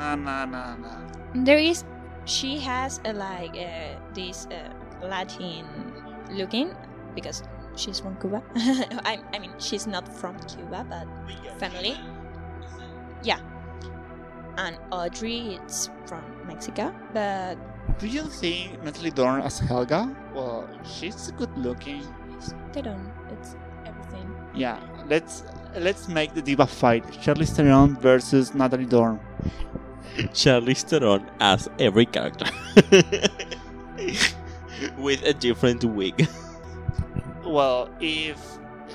Nah, 0.00 0.16
nah, 0.16 0.48
nah, 0.48 0.72
nah. 0.72 1.04
There 1.34 1.60
is, 1.60 1.84
she 2.24 2.56
has 2.64 2.98
a, 3.04 3.12
like 3.12 3.52
uh, 3.60 4.00
this 4.16 4.48
uh, 4.48 4.72
Latin 5.04 5.68
looking 6.32 6.72
because 7.14 7.44
she's 7.76 8.00
from 8.00 8.16
Cuba. 8.24 8.40
I, 9.04 9.20
I 9.34 9.38
mean, 9.38 9.52
she's 9.58 9.86
not 9.86 10.08
from 10.08 10.40
Cuba, 10.48 10.88
but 10.88 11.04
family. 11.60 11.92
Yeah. 13.22 13.38
And 14.56 14.76
Audrey, 14.90 15.54
it's 15.62 15.88
from 16.06 16.22
Mexico, 16.46 16.94
but 17.14 17.56
Do 17.98 18.06
you 18.06 18.22
think 18.24 18.82
Natalie 18.82 19.10
Dormer 19.10 19.40
as 19.44 19.58
Helga? 19.58 20.14
Well, 20.34 20.68
she's 20.84 21.30
good 21.38 21.50
looking. 21.56 22.00
it's- 22.30 22.54
they 22.72 22.82
don't. 22.82 23.10
It's 23.30 23.56
everything. 23.86 24.28
Yeah, 24.54 24.78
let's 25.08 25.44
let's 25.76 26.08
make 26.08 26.34
the 26.34 26.42
diva 26.42 26.66
fight. 26.66 27.04
Charlize 27.22 27.50
Theron 27.56 27.96
versus 28.00 28.54
Natalie 28.54 28.86
Dormer. 28.86 29.20
Charlize 30.34 30.82
Theron 30.84 31.30
as 31.40 31.68
every 31.78 32.06
character. 32.06 32.46
With 34.98 35.22
a 35.24 35.34
different 35.34 35.84
wig. 35.84 36.26
Well, 37.44 37.90
if 38.00 38.38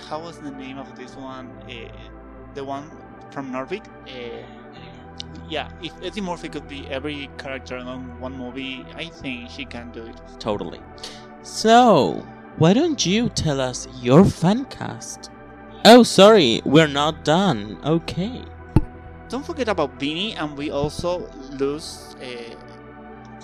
how 0.09 0.21
was 0.21 0.39
the 0.39 0.51
name 0.51 0.77
of 0.77 0.95
this 0.95 1.15
one? 1.15 1.47
Uh, 1.69 1.89
the 2.53 2.63
one 2.63 2.89
from 3.35 3.51
Norbit. 3.51 3.85
Uh, 4.07 4.47
yeah, 5.49 5.69
if 5.83 5.91
Eddie 6.01 6.21
Murphy 6.21 6.47
could 6.47 6.67
be 6.67 6.87
every 6.87 7.29
character 7.37 7.77
in 7.77 7.87
one 8.19 8.35
movie, 8.35 8.85
I 8.95 9.05
think 9.09 9.49
she 9.49 9.65
can 9.65 9.91
do 9.91 10.05
it. 10.05 10.15
Totally. 10.39 10.79
So, 11.43 12.25
why 12.57 12.73
don't 12.73 13.05
you 13.05 13.27
tell 13.29 13.59
us 13.59 13.87
your 14.01 14.23
fan 14.23 14.63
cast? 14.65 15.29
Oh, 15.83 16.01
sorry, 16.01 16.61
we're 16.63 16.87
not 16.87 17.25
done. 17.25 17.77
Okay. 17.85 18.41
Don't 19.27 19.45
forget 19.45 19.67
about 19.67 19.99
Vinny, 19.99 20.33
and 20.33 20.57
we 20.57 20.71
also 20.71 21.29
lose 21.51 22.15
uh, 22.23 22.55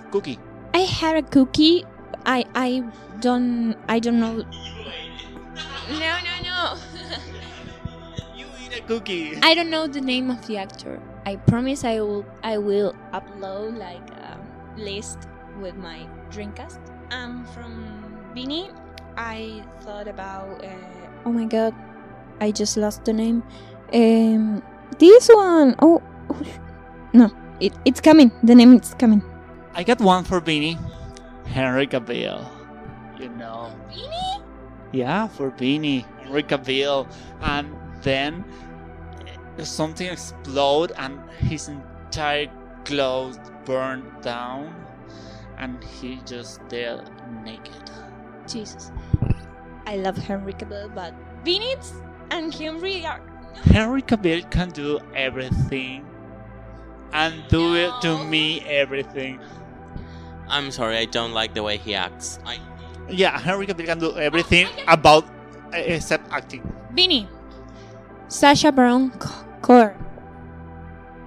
Cookie. 0.09 0.39
I 0.73 0.79
had 0.79 1.17
a 1.17 1.21
cookie. 1.21 1.83
I 2.25 2.45
I 2.55 2.83
don't 3.19 3.75
I 3.89 3.99
don't 3.99 4.19
know. 4.19 4.45
No 5.91 5.97
no 5.97 6.35
no. 6.43 6.90
You 8.71 8.77
a 8.77 8.81
cookie. 8.87 9.37
I 9.43 9.53
don't 9.53 9.69
know 9.69 9.87
the 9.87 9.99
name 9.99 10.29
of 10.31 10.45
the 10.47 10.57
actor. 10.57 10.99
I 11.25 11.35
promise 11.35 11.83
I 11.83 11.99
will 11.99 12.25
I 12.43 12.57
will 12.57 12.95
upload 13.11 13.77
like 13.77 14.09
a 14.11 14.39
list 14.77 15.27
with 15.59 15.75
my 15.75 16.07
Dreamcast. 16.31 16.79
Um, 17.11 17.43
from 17.53 17.83
Vinny, 18.33 18.69
I 19.17 19.63
thought 19.81 20.07
about. 20.07 20.63
Uh, 20.63 20.71
oh 21.25 21.31
my 21.31 21.45
god, 21.45 21.75
I 22.39 22.51
just 22.51 22.77
lost 22.77 23.03
the 23.03 23.11
name. 23.11 23.43
Um, 23.93 24.63
this 24.99 25.27
one. 25.27 25.75
Oh, 25.79 26.01
oh 26.29 26.41
sh- 26.43 26.59
no, 27.11 27.29
it, 27.59 27.73
it's 27.83 27.99
coming. 27.99 28.31
The 28.43 28.55
name 28.55 28.73
is 28.79 28.93
coming. 28.95 29.21
I 29.73 29.83
got 29.83 29.99
one 29.99 30.23
for 30.23 30.39
Vinny. 30.39 30.77
Henry 31.45 31.87
Cavill. 31.87 32.47
You 33.19 33.29
know. 33.35 33.75
Vinny? 33.89 34.43
Yeah, 34.93 35.27
for 35.27 35.49
Vinny. 35.51 36.05
Henry 36.23 36.43
Cavill. 36.43 37.07
And 37.41 37.75
then 38.01 38.43
uh, 39.57 39.63
something 39.63 40.07
explode 40.07 40.91
and 40.97 41.19
his 41.39 41.67
entire 41.67 42.47
clothes 42.85 43.39
burned 43.65 44.09
down 44.21 44.73
and 45.57 45.83
he 45.83 46.19
just 46.25 46.59
there 46.69 47.03
naked. 47.43 47.91
Jesus. 48.47 48.91
I 49.85 49.97
love 49.97 50.17
Henry 50.17 50.53
Cavill, 50.53 50.93
but 50.93 51.13
Vinny 51.43 51.75
and 52.31 52.53
Henry 52.53 53.05
are. 53.05 53.21
Henry 53.65 54.01
Cavill 54.01 54.49
can 54.49 54.69
do 54.69 54.99
everything 55.15 56.05
and 57.13 57.43
do 57.49 57.75
it 57.75 57.91
to 58.01 58.23
me 58.25 58.61
everything. 58.61 59.39
I'm 60.47 60.71
sorry, 60.71 60.97
I 60.97 61.05
don't 61.05 61.33
like 61.33 61.53
the 61.53 61.63
way 61.63 61.77
he 61.77 61.95
acts. 61.95 62.39
I 62.45 62.59
Yeah, 63.09 63.37
Henry 63.39 63.67
Cavill 63.67 63.85
can 63.85 63.99
do 63.99 64.17
everything 64.17 64.67
about 64.87 65.25
except 65.73 66.31
acting. 66.31 66.63
Vinny. 66.93 67.27
Sacha 68.31 68.71
Baron 68.71 69.11
Co- 69.19 69.43
Cohen. 69.61 69.93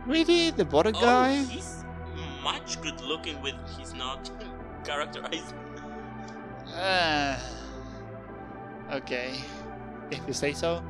Really, 0.07 0.51
the 0.51 0.65
bottom 0.65 0.93
guy? 0.93 1.37
Oh, 1.39 1.45
he's 1.45 1.85
much 2.43 2.81
good 2.81 2.99
looking 3.03 3.41
with 3.43 3.55
he's 3.77 3.93
not 3.95 4.31
characterized. 4.85 5.53
Uh, 6.75 7.37
okay. 8.93 9.35
If 10.11 10.21
you 10.27 10.33
say 10.33 10.53
so. 10.55 10.83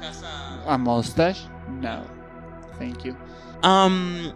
Has 0.00 0.22
a- 0.22 0.62
A 0.66 0.78
mustache? 0.78 1.42
No. 1.80 2.04
Thank 2.78 3.04
you. 3.04 3.16
Um, 3.62 4.32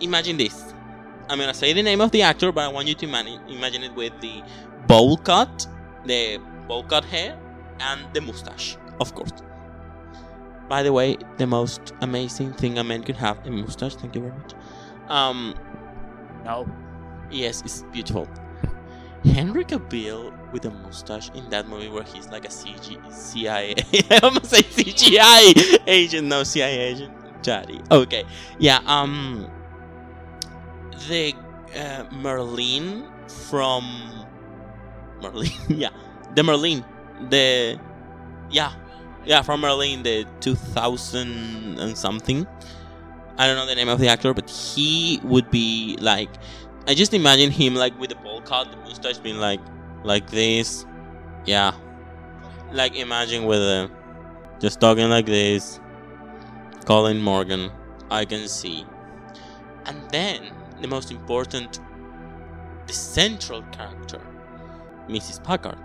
imagine 0.00 0.36
this. 0.36 0.74
I'm 1.28 1.38
gonna 1.38 1.54
say 1.54 1.72
the 1.72 1.82
name 1.82 2.00
of 2.00 2.10
the 2.10 2.22
actor, 2.22 2.50
but 2.50 2.64
I 2.64 2.68
want 2.68 2.88
you 2.88 2.94
to 2.94 3.06
imagine, 3.06 3.38
imagine 3.48 3.84
it 3.84 3.94
with 3.94 4.18
the 4.20 4.42
bowl 4.88 5.16
cut, 5.18 5.66
the 6.06 6.38
bowl 6.66 6.82
cut 6.82 7.04
hair, 7.04 7.38
and 7.78 8.00
the 8.14 8.20
mustache, 8.20 8.76
of 8.98 9.14
course. 9.14 9.30
By 10.68 10.82
the 10.82 10.92
way, 10.92 11.16
the 11.38 11.46
most 11.46 11.92
amazing 12.02 12.52
thing 12.52 12.78
a 12.78 12.84
man 12.84 13.02
could 13.02 13.16
have 13.16 13.44
a 13.46 13.50
mustache. 13.50 13.94
Thank 13.96 14.14
you 14.14 14.22
very 14.22 14.34
much. 14.34 14.52
Um, 15.08 15.54
No. 16.44 16.66
yes, 17.30 17.62
it's 17.62 17.82
beautiful. 17.92 18.28
Henry 19.24 19.64
Cavill 19.64 20.32
with 20.52 20.64
a 20.64 20.70
mustache 20.70 21.30
in 21.34 21.48
that 21.50 21.68
movie 21.68 21.88
where 21.88 22.04
he's 22.04 22.28
like 22.28 22.44
a 22.44 22.48
CG, 22.48 22.96
CIA. 23.12 23.74
I 24.10 24.20
almost 24.22 24.46
say 24.50 24.62
CGI 24.62 25.82
agent, 25.86 26.28
no 26.28 26.44
CIA 26.44 26.78
agent. 26.92 27.14
Daddy. 27.42 27.80
Okay, 27.90 28.24
yeah. 28.58 28.80
Um, 28.86 29.48
the 31.08 31.34
uh, 31.76 32.04
Merlin 32.12 33.06
from 33.48 33.84
Merlin. 35.22 35.50
yeah, 35.68 35.90
the 36.34 36.42
Merlin. 36.42 36.84
The 37.30 37.78
yeah, 38.50 38.72
yeah 39.24 39.42
from 39.42 39.64
in 39.64 40.02
the 40.02 40.26
two 40.40 40.54
thousand 40.54 41.78
and 41.78 41.96
something. 41.96 42.46
I 43.36 43.46
don't 43.46 43.56
know 43.56 43.66
the 43.66 43.74
name 43.74 43.88
of 43.88 44.00
the 44.00 44.08
actor, 44.08 44.34
but 44.34 44.50
he 44.50 45.20
would 45.22 45.50
be 45.50 45.96
like. 46.00 46.30
I 46.86 46.94
just 46.94 47.12
imagine 47.12 47.50
him 47.50 47.74
like 47.74 47.98
with 48.00 48.08
the 48.08 48.16
bowl 48.16 48.40
cut, 48.40 48.70
the 48.70 48.78
mustache 48.78 49.18
being 49.18 49.36
like 49.36 49.60
like 50.04 50.30
this. 50.30 50.86
Yeah, 51.44 51.72
like 52.72 52.96
imagine 52.96 53.44
with 53.44 53.60
a 53.60 53.90
just 54.58 54.80
talking 54.80 55.08
like 55.08 55.26
this. 55.26 55.80
Colin 56.84 57.20
Morgan, 57.20 57.70
I 58.10 58.24
can 58.24 58.48
see. 58.48 58.86
And 59.84 60.10
then 60.10 60.50
the 60.80 60.88
most 60.88 61.10
important, 61.10 61.80
the 62.86 62.92
central 62.92 63.62
character, 63.72 64.20
Mrs. 65.08 65.44
Packard. 65.44 65.78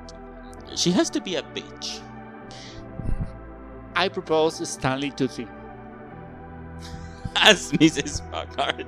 She 0.76 0.92
has 0.92 1.10
to 1.12 1.22
be 1.22 1.36
a 1.36 1.44
bitch. 1.44 2.02
I 3.96 4.10
propose 4.10 4.68
Stanley 4.68 5.12
Tucci. 5.12 5.48
as 7.36 7.72
Mrs. 7.74 8.22
Packard. 8.32 8.88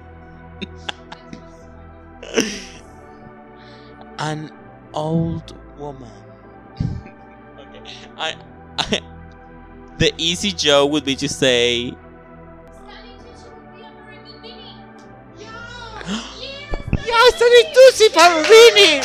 An 4.20 4.52
old 4.94 5.56
woman. 5.78 6.12
okay, 7.60 7.82
I, 8.18 8.36
I, 8.80 9.02
the 9.98 10.14
easy 10.18 10.52
joke 10.52 10.92
would 10.92 11.06
be 11.06 11.16
to 11.18 11.28
say, 11.30 11.94
Stanley 12.72 13.16
Tootsie 13.20 13.50
would 13.50 13.74
be 13.76 13.82
a 13.82 13.92
pretty 14.06 14.34
beanie. 14.42 14.84
Yeah, 17.06 17.30
Stanley 17.36 17.64
Tucci 17.76 18.08
Parvini! 18.14 19.04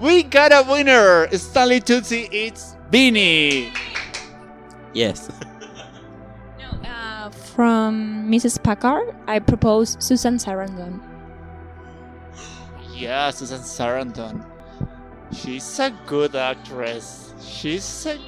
We 0.00 0.22
got 0.24 0.52
a 0.52 0.64
winner! 0.68 1.28
Stanley 1.36 1.80
Tucci 1.80 2.28
it's 2.32 2.76
Vinny! 2.90 3.72
Yes. 4.96 5.28
No, 6.58 6.88
uh, 6.88 7.30
from 7.30 8.28
Mrs. 8.30 8.62
Packard, 8.62 9.14
I 9.26 9.38
propose 9.40 9.96
Susan 10.00 10.36
Sarandon. 10.38 11.00
Yeah, 12.94 13.30
Susan 13.30 13.60
Sarandon. 13.60 14.44
She's 15.32 15.78
a 15.80 15.90
good 16.06 16.34
actress. 16.34 17.34
She's 17.40 18.06
a 18.06 18.18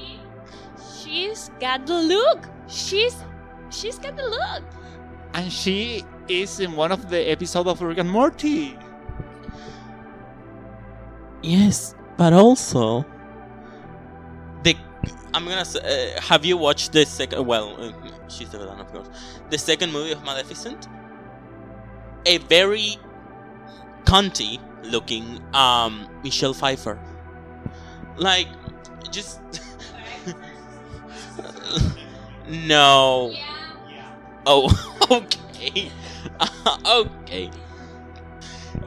She's 1.01 1.51
got 1.61 1.87
the 1.87 1.95
look. 1.95 2.49
She's 2.69 3.25
she's 3.71 3.99
got 3.99 4.17
the 4.17 4.29
look. 4.29 4.65
and 5.35 5.53
she 5.53 6.05
is 6.29 6.61
in 6.61 6.73
one 6.77 6.93
of 6.93 7.09
the 7.09 7.31
episodes 7.31 7.69
of 7.69 7.81
Rick 7.81 7.99
and 7.99 8.11
Morty. 8.11 8.77
Yes, 11.43 11.95
but 12.17 12.33
also 12.33 13.03
the 13.03 13.18
I'm 15.35 15.45
gonna 15.45 15.65
say, 15.65 16.15
uh, 16.17 16.21
have 16.21 16.45
you 16.45 16.57
watched 16.57 16.93
the 16.93 17.05
second? 17.05 17.47
Well, 17.47 17.77
uh, 17.81 17.93
she's 18.29 18.51
the 18.51 18.59
villain, 18.59 18.81
of 18.81 18.91
course. 18.93 19.09
The 19.51 19.59
second 19.59 19.93
movie 19.93 20.13
of 20.13 20.25
Maleficent, 20.25 20.89
a 22.27 22.39
very 22.39 22.97
cunty 24.05 24.59
looking 24.83 25.43
um 25.55 26.09
Michelle 26.23 26.55
Pfeiffer, 26.55 26.99
like 28.17 28.49
just 29.11 29.41
no. 32.49 33.33
Yeah. 33.89 34.15
Oh, 34.47 34.69
okay, 35.11 35.91
okay. 36.87 37.51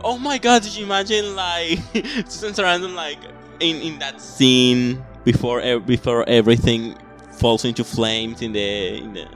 Oh 0.04 0.18
my 0.18 0.38
god, 0.38 0.64
did 0.64 0.76
you 0.76 0.86
imagine 0.86 1.36
like 1.36 1.80
Susan 2.28 2.54
Sarandon 2.54 2.94
like 2.96 3.20
in, 3.60 3.78
in 3.82 4.00
that 4.00 4.20
scene 4.22 5.04
before 5.24 5.62
ev- 5.62 5.86
before 5.86 6.28
everything 6.28 6.96
falls 7.32 7.66
into 7.66 7.84
flames 7.84 8.42
in 8.42 8.52
the 8.54 8.98
in 8.98 9.14
the 9.14 9.28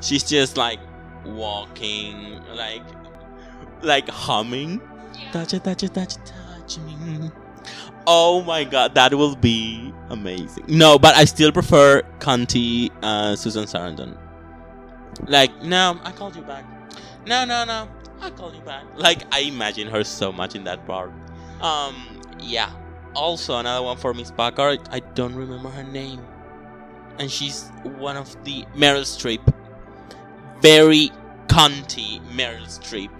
she's 0.00 0.24
just 0.24 0.56
like 0.56 0.78
walking 1.24 2.40
like 2.54 2.82
like 3.82 4.08
humming 4.08 4.80
touch 5.32 5.54
it 5.54 5.64
touch 5.64 5.82
it 5.82 5.94
touch 5.94 6.16
it 6.16 6.32
touch 6.58 6.78
me 6.78 7.30
oh 8.06 8.42
my 8.42 8.64
god 8.64 8.94
that 8.94 9.12
will 9.14 9.36
be 9.36 9.92
amazing 10.10 10.64
no 10.68 10.98
but 10.98 11.14
I 11.14 11.24
still 11.24 11.52
prefer 11.52 12.02
Conti 12.20 12.90
uh, 13.02 13.36
Susan 13.36 13.64
Sarandon 13.64 14.16
like 15.26 15.62
no 15.62 15.98
I 16.04 16.12
called 16.12 16.36
you 16.36 16.42
back 16.42 16.64
no 17.26 17.44
no 17.44 17.64
no 17.64 17.88
I 18.24 18.30
called 18.30 18.54
you 18.54 18.62
back. 18.62 18.84
Like 18.96 19.22
I 19.32 19.40
imagine 19.40 19.88
her 19.88 20.02
so 20.02 20.32
much 20.32 20.54
in 20.54 20.64
that 20.64 20.86
part. 20.86 21.12
Um, 21.60 22.22
yeah. 22.40 22.70
Also 23.14 23.56
another 23.56 23.84
one 23.84 23.96
for 23.96 24.12
Miss 24.12 24.30
Packard. 24.30 24.80
I 24.90 25.00
don't 25.00 25.34
remember 25.34 25.68
her 25.70 25.84
name, 25.84 26.20
and 27.18 27.30
she's 27.30 27.70
one 27.98 28.16
of 28.16 28.42
the 28.44 28.64
Meryl 28.74 29.02
Streep. 29.04 29.40
Very 30.60 31.10
cunty 31.46 32.20
Meryl 32.32 32.66
Streep. 32.66 33.10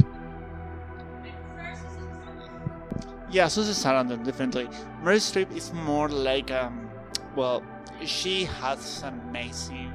Yeah, 3.31 3.49
Susan 3.49 3.75
Sarandon 3.75 4.25
definitely. 4.25 4.67
Meryl 5.03 5.23
Streep 5.23 5.55
is 5.57 5.73
more 5.73 6.09
like 6.09 6.51
um, 6.51 6.91
well, 7.37 7.63
she 8.05 8.45
has 8.45 9.03
an 9.03 9.21
amazing 9.29 9.93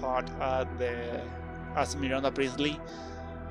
part 0.00 0.28
at 0.40 0.78
the 0.78 1.20
as 1.76 1.96
Miranda 1.96 2.30
Priestly, 2.30 2.78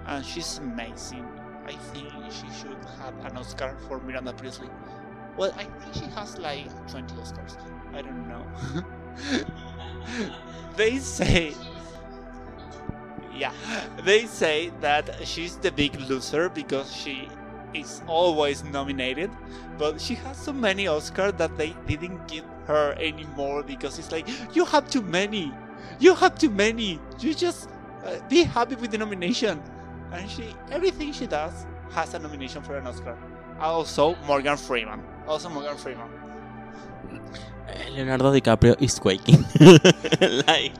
and 0.05 0.25
she's 0.25 0.57
amazing. 0.59 1.25
I 1.65 1.73
think 1.73 2.09
she 2.31 2.47
should 2.59 2.77
have 2.99 3.13
an 3.25 3.37
Oscar 3.37 3.75
for 3.87 3.99
Miranda 3.99 4.33
Priestly. 4.33 4.69
Well, 5.37 5.53
I 5.55 5.63
think 5.63 5.93
she 5.93 6.11
has 6.15 6.37
like 6.37 6.65
20 6.89 7.15
Oscars. 7.15 7.57
I 7.93 8.01
don't 8.01 8.27
know. 8.27 8.45
they 10.75 10.97
say 10.99 11.53
yeah. 13.35 13.53
They 14.03 14.25
say 14.25 14.71
that 14.81 15.27
she's 15.27 15.57
the 15.57 15.71
big 15.71 15.99
loser 15.99 16.49
because 16.49 16.91
she 16.93 17.29
is 17.73 18.01
always 18.07 18.63
nominated 18.63 19.29
but 19.77 20.01
she 20.01 20.15
has 20.15 20.37
so 20.37 20.51
many 20.51 20.85
oscars 20.85 21.37
that 21.37 21.55
they 21.57 21.75
didn't 21.85 22.27
give 22.27 22.43
her 22.65 22.93
anymore 22.99 23.63
because 23.63 23.99
it's 23.99 24.11
like 24.11 24.27
you 24.55 24.65
have 24.65 24.89
too 24.89 25.01
many. 25.01 25.53
You 25.99 26.15
have 26.15 26.35
too 26.37 26.49
many. 26.49 26.99
You 27.19 27.33
just 27.33 27.69
uh, 28.03 28.17
be 28.27 28.43
happy 28.43 28.75
with 28.75 28.91
the 28.91 28.97
nomination. 28.97 29.61
And 30.11 30.29
she 30.29 30.55
everything 30.71 31.13
she 31.13 31.27
does 31.27 31.65
has 31.91 32.13
a 32.13 32.19
nomination 32.19 32.63
for 32.63 32.77
an 32.77 32.87
oscar 32.87 33.17
also 33.59 34.15
morgan 34.25 34.57
freeman 34.57 35.01
also 35.27 35.49
morgan 35.49 35.77
freeman 35.77 36.09
eh, 37.67 37.89
Leonardo 37.91 38.31
DiCaprio 38.31 38.79
is 38.81 38.99
quaking. 38.99 39.43
like 40.47 40.73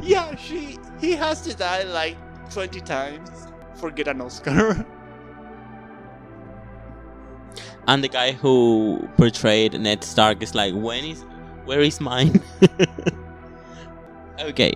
yeah 0.00 0.34
she 0.36 0.78
he 1.00 1.12
has 1.12 1.40
to 1.42 1.54
die 1.56 1.82
like 1.84 2.16
20 2.50 2.80
times 2.80 3.48
for 3.74 3.90
get 3.90 4.08
an 4.08 4.20
oscar 4.20 4.84
and 7.88 8.04
the 8.04 8.08
guy 8.08 8.32
who 8.32 9.08
portrayed 9.16 9.80
Ned 9.80 10.04
Stark 10.04 10.42
is 10.42 10.54
like, 10.54 10.74
when 10.74 11.04
is, 11.04 11.24
where 11.64 11.80
is 11.80 12.00
mine? 12.00 12.40
okay. 14.40 14.74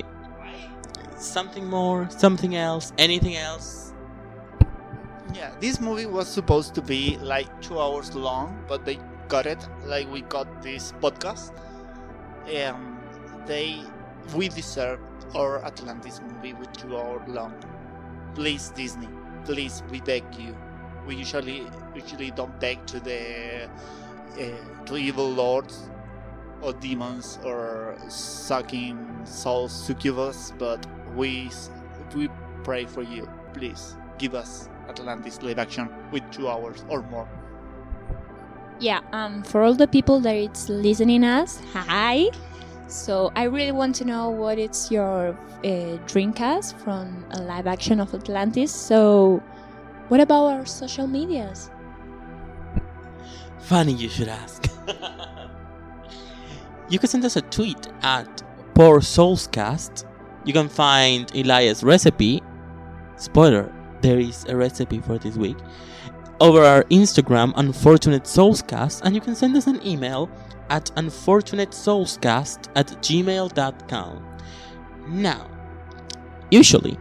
Something 1.18 1.68
more, 1.68 2.08
something 2.10 2.56
else, 2.56 2.92
anything 2.96 3.36
else? 3.36 3.81
Yeah, 5.34 5.50
this 5.60 5.80
movie 5.80 6.06
was 6.06 6.28
supposed 6.28 6.74
to 6.74 6.82
be 6.82 7.16
like 7.18 7.48
two 7.62 7.80
hours 7.80 8.14
long, 8.14 8.62
but 8.68 8.84
they 8.84 8.98
got 9.28 9.46
it 9.46 9.66
like 9.84 10.10
we 10.12 10.22
got 10.22 10.62
this 10.62 10.92
podcast. 11.00 11.52
Um, 12.62 13.00
they 13.46 13.80
we 14.34 14.48
deserve 14.48 15.00
our 15.34 15.64
Atlantis 15.64 16.20
movie 16.20 16.52
with 16.52 16.72
two 16.72 16.96
hour 16.96 17.22
long. 17.26 17.54
Please 18.34 18.70
Disney, 18.70 19.08
please 19.44 19.82
we 19.90 20.00
beg 20.00 20.24
you, 20.38 20.54
We 21.06 21.16
usually 21.16 21.66
usually 21.94 22.30
don't 22.30 22.58
beg 22.60 22.86
to 22.86 23.00
the 23.00 23.68
uh, 24.38 24.84
to 24.86 24.96
evil 24.96 25.28
lords 25.30 25.88
or 26.60 26.72
demons 26.74 27.38
or 27.44 27.96
sucking 28.08 28.98
soul 29.24 29.68
succubus, 29.68 30.52
but 30.58 30.86
we 31.16 31.50
we 32.14 32.28
pray 32.64 32.84
for 32.86 33.02
you. 33.02 33.28
Please 33.54 33.96
give 34.18 34.34
us 34.34 34.68
Atlantis 34.88 35.42
live 35.42 35.58
action 35.58 35.88
with 36.10 36.22
two 36.30 36.48
hours 36.48 36.84
or 36.88 37.02
more. 37.02 37.28
Yeah, 38.80 39.00
um, 39.12 39.42
for 39.42 39.62
all 39.62 39.74
the 39.74 39.86
people 39.86 40.20
that 40.20 40.34
it's 40.34 40.68
listening 40.68 41.24
us, 41.24 41.60
hi. 41.72 42.26
So 42.88 43.32
I 43.36 43.44
really 43.44 43.72
want 43.72 43.94
to 43.96 44.04
know 44.04 44.28
what 44.28 44.58
it's 44.58 44.90
your 44.90 45.36
uh, 45.64 45.96
dreamcast 46.06 46.78
from 46.80 47.24
a 47.30 47.42
live 47.42 47.66
action 47.66 48.00
of 48.00 48.12
Atlantis. 48.12 48.74
So, 48.74 49.42
what 50.08 50.20
about 50.20 50.46
our 50.46 50.66
social 50.66 51.06
medias? 51.06 51.70
Funny 53.60 53.92
you 53.92 54.08
should 54.08 54.28
ask. 54.28 54.68
you 56.90 56.98
can 56.98 57.08
send 57.08 57.24
us 57.24 57.36
a 57.36 57.42
tweet 57.42 57.88
at 58.02 58.42
Poor 58.74 59.00
Souls 59.00 59.46
Cast. 59.46 60.06
You 60.44 60.52
can 60.52 60.68
find 60.68 61.34
Elias' 61.34 61.82
recipe. 61.82 62.42
Spoiler, 63.16 63.72
there 64.02 64.18
is 64.18 64.44
a 64.46 64.56
recipe 64.56 65.00
for 65.00 65.18
this 65.18 65.36
week. 65.36 65.56
Over 66.40 66.64
our 66.64 66.82
Instagram, 66.84 67.52
Unfortunate 67.56 68.24
Soulscast, 68.24 69.02
and 69.04 69.14
you 69.14 69.20
can 69.20 69.34
send 69.34 69.56
us 69.56 69.68
an 69.68 69.84
email 69.86 70.28
at 70.70 70.86
unfortunatesoulscast 70.96 72.68
at 72.74 72.88
gmail.com. 72.88 74.38
Now, 75.08 75.48
usually, 76.50 76.98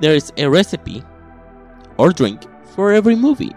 there 0.00 0.14
is 0.14 0.32
a 0.36 0.48
recipe 0.48 1.04
or 1.98 2.10
drink 2.12 2.42
for 2.74 2.92
every 2.92 3.14
movie. 3.14 3.54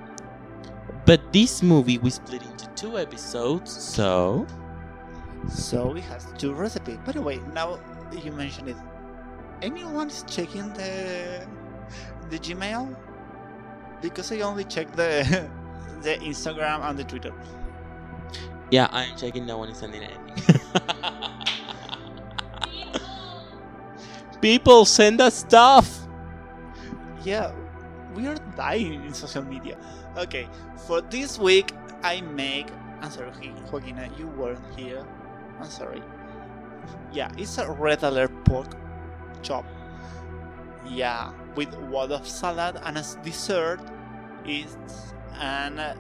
But 1.06 1.34
this 1.34 1.64
movie 1.64 1.98
we 1.98 2.10
split 2.10 2.44
into 2.44 2.68
two 2.76 2.98
episodes, 2.98 3.72
so. 3.72 4.46
So 5.50 5.96
it 5.96 6.04
has 6.04 6.28
two 6.38 6.54
recipes. 6.54 6.98
By 7.06 7.14
the 7.14 7.22
way, 7.22 7.40
now 7.54 7.80
you 8.12 8.32
mention 8.32 8.68
it, 8.70 8.78
anyone 9.62 10.08
is 10.08 10.24
checking 10.28 10.72
the 10.74 11.46
the 12.30 12.40
Gmail? 12.40 12.96
Because 14.02 14.32
I 14.32 14.42
only 14.42 14.66
check 14.66 14.92
the 14.96 15.50
the 16.02 16.16
Instagram 16.18 16.82
and 16.84 16.98
the 16.98 17.04
Twitter. 17.04 17.34
Yeah, 18.72 18.88
I'm 18.92 19.16
checking. 19.16 19.46
No 19.46 19.58
one 19.58 19.70
is 19.70 19.78
sending 19.78 20.04
anything. 20.04 20.36
People 24.42 24.86
send 24.86 25.22
us 25.22 25.36
stuff. 25.36 26.00
Yeah, 27.24 27.54
we 28.16 28.28
are 28.28 28.36
dying 28.58 29.06
in 29.06 29.14
social 29.14 29.44
media. 29.44 29.78
Okay, 30.18 30.48
for 30.88 31.02
this 31.02 31.40
week 31.40 31.72
I 32.04 32.22
make. 32.22 32.68
I'm 33.02 33.12
sorry, 33.12 33.32
Joaquina, 33.72 34.10
you 34.18 34.28
weren't 34.28 34.60
here. 34.76 35.06
I'm 35.60 35.70
sorry. 35.70 36.02
Yeah, 37.12 37.32
it's 37.38 37.58
a 37.58 37.72
red 37.72 38.04
alert 38.04 38.32
pork 38.46 38.68
chop. 39.44 39.66
Yeah, 40.86 41.32
with 41.56 41.74
Waldorf 41.90 42.28
salad 42.28 42.80
and 42.84 42.98
as 42.98 43.16
dessert, 43.24 43.80
it's 44.46 45.14
an 45.40 45.80
um, 45.80 45.98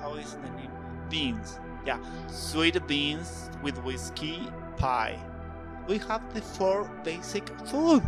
how 0.00 0.14
is 0.14 0.34
the 0.34 0.50
name? 0.50 0.70
Beans. 1.10 1.58
Yeah, 1.86 1.98
sweet 2.28 2.86
beans 2.86 3.50
with 3.62 3.76
whiskey 3.82 4.48
pie. 4.76 5.18
We 5.86 5.98
have 5.98 6.22
the 6.34 6.40
four 6.42 6.84
basic 7.02 7.48
food: 7.66 8.02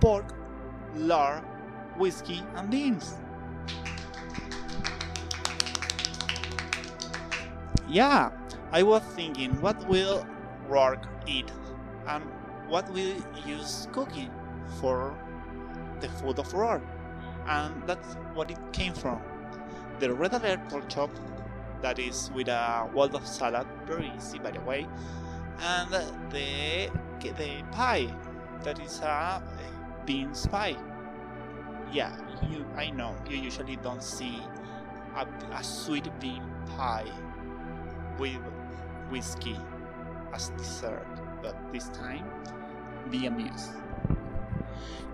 pork, 0.00 0.34
lard, 0.94 1.42
whiskey, 1.96 2.42
and 2.56 2.70
beans. 2.70 3.14
Yeah, 7.88 8.30
I 8.70 8.82
was 8.82 9.02
thinking, 9.16 9.60
what 9.60 9.88
will 9.88 10.26
Rourke 10.68 11.08
eat, 11.26 11.50
and 12.06 12.24
what 12.70 12.90
we 12.92 13.16
use 13.44 13.88
cooking 13.92 14.30
for 14.80 15.12
the 16.00 16.08
food 16.08 16.38
of 16.38 16.54
Rourke, 16.54 16.82
and 17.46 17.74
that's 17.86 18.14
what 18.34 18.50
it 18.50 18.58
came 18.72 18.94
from. 18.94 19.20
The 19.98 20.14
red 20.14 20.32
alert 20.32 20.66
pork 20.70 20.88
chop, 20.88 21.10
that 21.82 21.98
is 21.98 22.30
with 22.34 22.48
a 22.48 22.88
Waldorf 22.94 23.26
salad, 23.26 23.66
very 23.86 24.10
easy 24.16 24.38
by 24.38 24.52
the 24.52 24.60
way, 24.60 24.86
and 25.60 25.90
the 26.30 26.90
the 27.20 27.62
pie, 27.72 28.08
that 28.62 28.78
is 28.78 29.00
a 29.00 29.42
beans 30.06 30.46
pie. 30.46 30.76
Yeah, 31.92 32.16
you 32.48 32.64
I 32.76 32.90
know 32.90 33.16
you 33.28 33.36
usually 33.36 33.76
don't 33.76 34.02
see 34.02 34.40
a, 35.16 35.26
a 35.52 35.64
sweet 35.64 36.08
bean 36.20 36.42
pie 36.76 37.10
with 38.16 38.40
whiskey 39.10 39.58
as 40.32 40.50
dessert, 40.50 41.06
but 41.42 41.56
this 41.72 41.88
time 41.88 42.24
be 43.10 43.26
amused. 43.26 43.70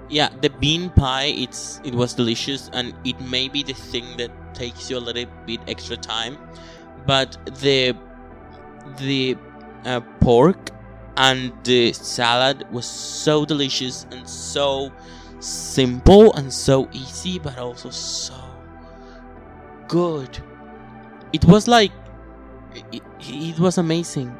Yeah, 0.09 0.29
the 0.41 0.51
bean 0.51 0.91
pie 0.91 1.35
it's 1.37 1.81
it 1.85 1.93
was 1.95 2.15
delicious 2.15 2.71
and 2.73 2.95
it 3.05 3.21
may 3.21 3.49
be 3.49 3.63
the 3.65 3.73
thing 3.75 4.17
that 4.19 4.31
takes 4.55 4.89
you 4.89 4.99
a 4.99 5.03
little 5.03 5.27
bit 5.47 5.61
extra 5.67 5.97
time, 5.97 6.39
but 7.07 7.37
the 7.61 7.97
the 8.99 9.37
uh, 9.85 10.01
pork 10.21 10.71
and 11.17 11.53
the 11.65 11.93
salad 11.93 12.65
was 12.71 12.87
so 12.87 13.45
delicious 13.45 14.07
and 14.13 14.29
so 14.29 14.93
simple 15.41 16.33
and 16.35 16.53
so 16.53 16.89
easy, 16.93 17.39
but 17.39 17.59
also 17.59 17.91
so 17.91 18.35
good. 19.89 20.39
It 21.33 21.45
was 21.45 21.69
like 21.69 21.93
it, 22.93 23.03
it 23.21 23.59
was 23.59 23.79
amazing, 23.79 24.37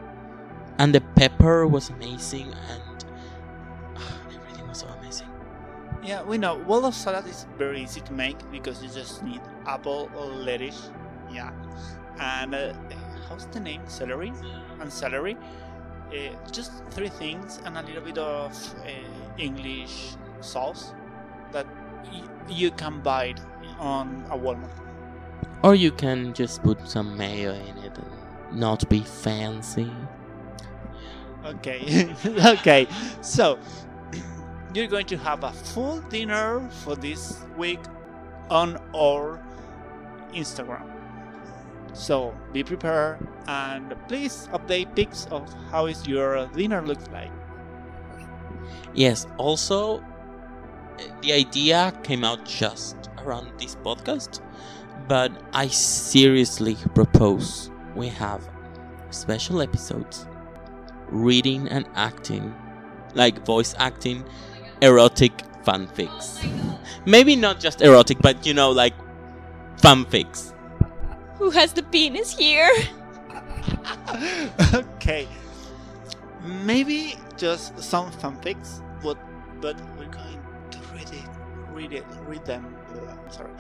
and 0.79 0.95
the 0.95 1.01
pepper 1.17 1.67
was 1.67 1.91
amazing, 1.91 2.55
Yeah, 6.07 6.23
we 6.23 6.39
know 6.39 6.55
Waldorf 6.57 6.95
salad 6.95 7.27
is 7.27 7.47
very 7.59 7.83
easy 7.83 8.01
to 8.03 8.13
make 8.13 8.39
because 8.53 8.81
you 8.81 8.89
just 8.89 9.25
need 9.25 9.41
apple 9.67 10.09
or 10.17 10.27
lettuce. 10.27 10.91
Yeah, 11.33 11.51
and 12.21 12.55
uh, 12.55 12.73
how's 13.29 13.47
the 13.49 13.59
name? 13.59 13.83
Celery 13.89 14.33
and 14.81 14.93
celery. 14.93 15.37
Uh, 16.13 16.31
just 16.53 16.71
three 16.91 17.09
things 17.09 17.61
and 17.65 17.77
a 17.77 17.83
little 17.83 18.03
bit 18.03 18.19
of 18.19 18.53
uh, 18.87 18.91
English 19.37 20.15
sauce 20.41 20.95
that 21.51 21.67
y- 22.13 22.23
you 22.49 22.71
can 22.71 23.01
buy 23.01 23.35
on 23.81 24.25
a 24.31 24.39
Walmart. 24.39 24.71
Or 25.65 25.75
you 25.75 25.91
can 25.91 26.33
just 26.35 26.63
put 26.63 26.89
some 26.89 27.17
mayo 27.17 27.53
in 27.53 27.79
it 27.79 27.99
and 27.99 28.61
not 28.61 28.89
be 28.89 29.01
fancy. 29.01 29.91
Okay, 31.45 32.15
okay. 32.27 32.87
So 33.23 33.59
you're 34.77 34.87
going 34.87 35.07
to 35.07 35.17
have 35.17 35.43
a 35.43 35.53
full 35.53 36.01
dinner 36.03 36.69
for 36.85 36.95
this 36.97 37.41
week 37.57 37.81
on 38.51 38.77
our 38.95 39.43
Instagram. 40.35 40.87
So 41.95 42.35
be 42.53 42.63
prepared 42.63 43.27
and 43.49 43.95
please 44.07 44.49
update 44.53 44.95
pics 44.95 45.27
of 45.31 45.51
how 45.71 45.87
is 45.87 46.07
your 46.07 46.47
dinner 46.49 46.83
looks 46.83 47.09
like. 47.11 47.31
Yes, 48.95 49.27
also, 49.39 50.05
the 51.23 51.33
idea 51.33 51.99
came 52.03 52.23
out 52.23 52.45
just 52.45 53.09
around 53.19 53.51
this 53.59 53.77
podcast, 53.77 54.41
but 55.09 55.33
I 55.55 55.69
seriously 55.69 56.77
propose 56.95 57.71
we 57.95 58.09
have 58.09 58.47
special 59.11 59.63
episodes 59.63 60.27
reading 61.09 61.67
and 61.69 61.87
acting, 61.95 62.55
like 63.15 63.45
voice 63.47 63.75
acting, 63.79 64.23
erotic 64.83 65.33
fanfics. 65.65 66.43
Maybe 67.07 67.37
not 67.37 67.61
just 67.61 67.83
erotic, 67.83 68.19
but 68.21 68.47
you 68.47 68.55
know, 68.55 68.71
like 68.71 68.95
fanfics. 69.79 70.53
Who 71.39 71.51
has 71.51 71.73
the 71.73 71.83
penis 71.83 72.37
here? 72.37 72.71
okay. 74.75 75.29
Maybe 76.45 77.15
just 77.37 77.79
some 77.79 78.11
fanfics, 78.13 78.81
but 79.03 79.19
but 79.61 79.77
we're 79.99 80.07
going 80.07 80.41
to 80.71 80.79
read 80.95 81.11
it, 81.13 81.29
read 81.73 81.93
it, 81.93 82.05
read 82.27 82.45
them. 82.45 82.77
Uh, 82.91 83.31
sorry. 83.31 83.51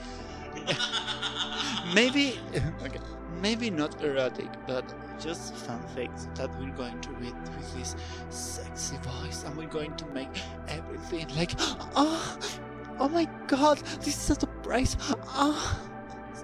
maybe 1.94 2.38
okay. 2.84 3.00
Maybe 3.40 3.70
not 3.70 4.02
erotic, 4.02 4.48
but 4.66 4.84
just 5.20 5.54
fanfics 5.54 6.34
that 6.36 6.50
we're 6.58 6.70
going 6.70 7.00
to 7.00 7.10
read 7.12 7.34
with 7.56 7.74
this 7.76 7.96
sexy 8.30 8.96
voice, 8.98 9.44
and 9.44 9.56
we're 9.56 9.68
going 9.68 9.94
to 9.96 10.06
make 10.06 10.28
everything 10.68 11.28
like, 11.36 11.52
oh, 11.94 12.38
oh 12.98 13.08
my 13.08 13.28
god, 13.46 13.78
this 14.02 14.16
is 14.24 14.30
a 14.36 14.40
surprise. 14.40 14.96
Ah, 15.28 15.80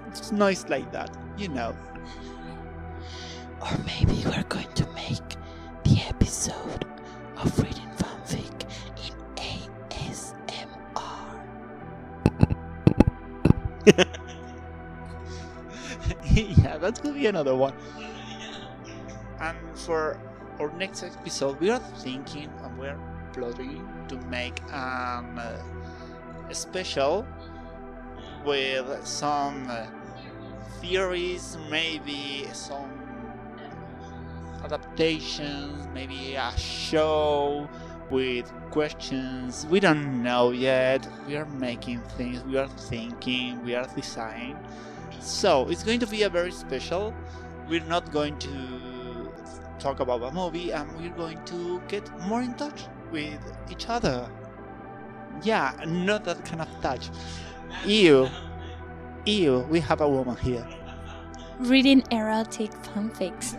it's 0.07 0.31
nice 0.31 0.67
like 0.69 0.91
that, 0.91 1.15
you 1.37 1.47
know. 1.47 1.75
Or 3.61 3.77
maybe 3.85 4.23
we're 4.25 4.43
going 4.43 4.71
to 4.73 4.85
make 4.93 5.37
the 5.83 6.01
episode 6.07 6.85
of 7.37 7.57
reading 7.59 7.89
fanfic 7.97 8.65
in 8.97 9.13
ASMR. 13.85 14.19
to 16.33 17.13
be 17.13 17.27
another 17.27 17.55
one. 17.55 17.73
And 19.39 19.57
for 19.75 20.17
our 20.59 20.71
next 20.73 21.03
episode, 21.03 21.59
we 21.59 21.69
are 21.69 21.79
thinking 21.99 22.49
and 22.63 22.77
we're 22.77 22.97
plotting 23.33 23.87
to 24.07 24.17
make 24.27 24.63
um, 24.73 25.37
a 25.37 26.53
special 26.53 27.27
with 28.43 29.05
some 29.05 29.69
theories, 30.81 31.57
maybe 31.69 32.47
some 32.51 32.89
adaptations, 34.63 35.87
maybe 35.93 36.33
a 36.33 36.51
show 36.57 37.69
with 38.09 38.51
questions. 38.71 39.67
We 39.67 39.79
don't 39.79 40.23
know 40.23 40.49
yet. 40.49 41.07
We 41.27 41.35
are 41.35 41.45
making 41.45 42.01
things, 42.17 42.43
we 42.43 42.57
are 42.57 42.67
thinking, 42.67 43.63
we 43.63 43.75
are 43.75 43.87
designing. 43.95 44.57
So 45.23 45.69
it's 45.69 45.83
going 45.83 46.01
to 46.01 46.07
be 46.07 46.23
a 46.23 46.29
very 46.29 46.51
special. 46.51 47.13
We're 47.69 47.85
not 47.85 48.11
going 48.11 48.37
to 48.39 49.31
talk 49.79 50.01
about 50.01 50.21
a 50.21 50.31
movie 50.31 50.71
and 50.71 50.91
we're 50.99 51.15
going 51.15 51.43
to 51.45 51.81
get 51.87 52.09
more 52.27 52.41
in 52.41 52.53
touch 52.55 52.87
with 53.09 53.39
each 53.71 53.87
other. 53.87 54.29
Yeah, 55.41 55.73
not 55.87 56.25
that 56.25 56.43
kind 56.43 56.61
of 56.61 56.67
touch. 56.81 57.09
Ew. 57.85 58.27
Ew, 59.25 59.59
we 59.69 59.79
have 59.79 60.01
a 60.01 60.09
woman 60.09 60.35
here. 60.35 60.67
Reading 61.59 62.03
erotic 62.11 62.71
fanfics. 62.71 63.55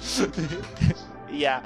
yeah. 1.30 1.60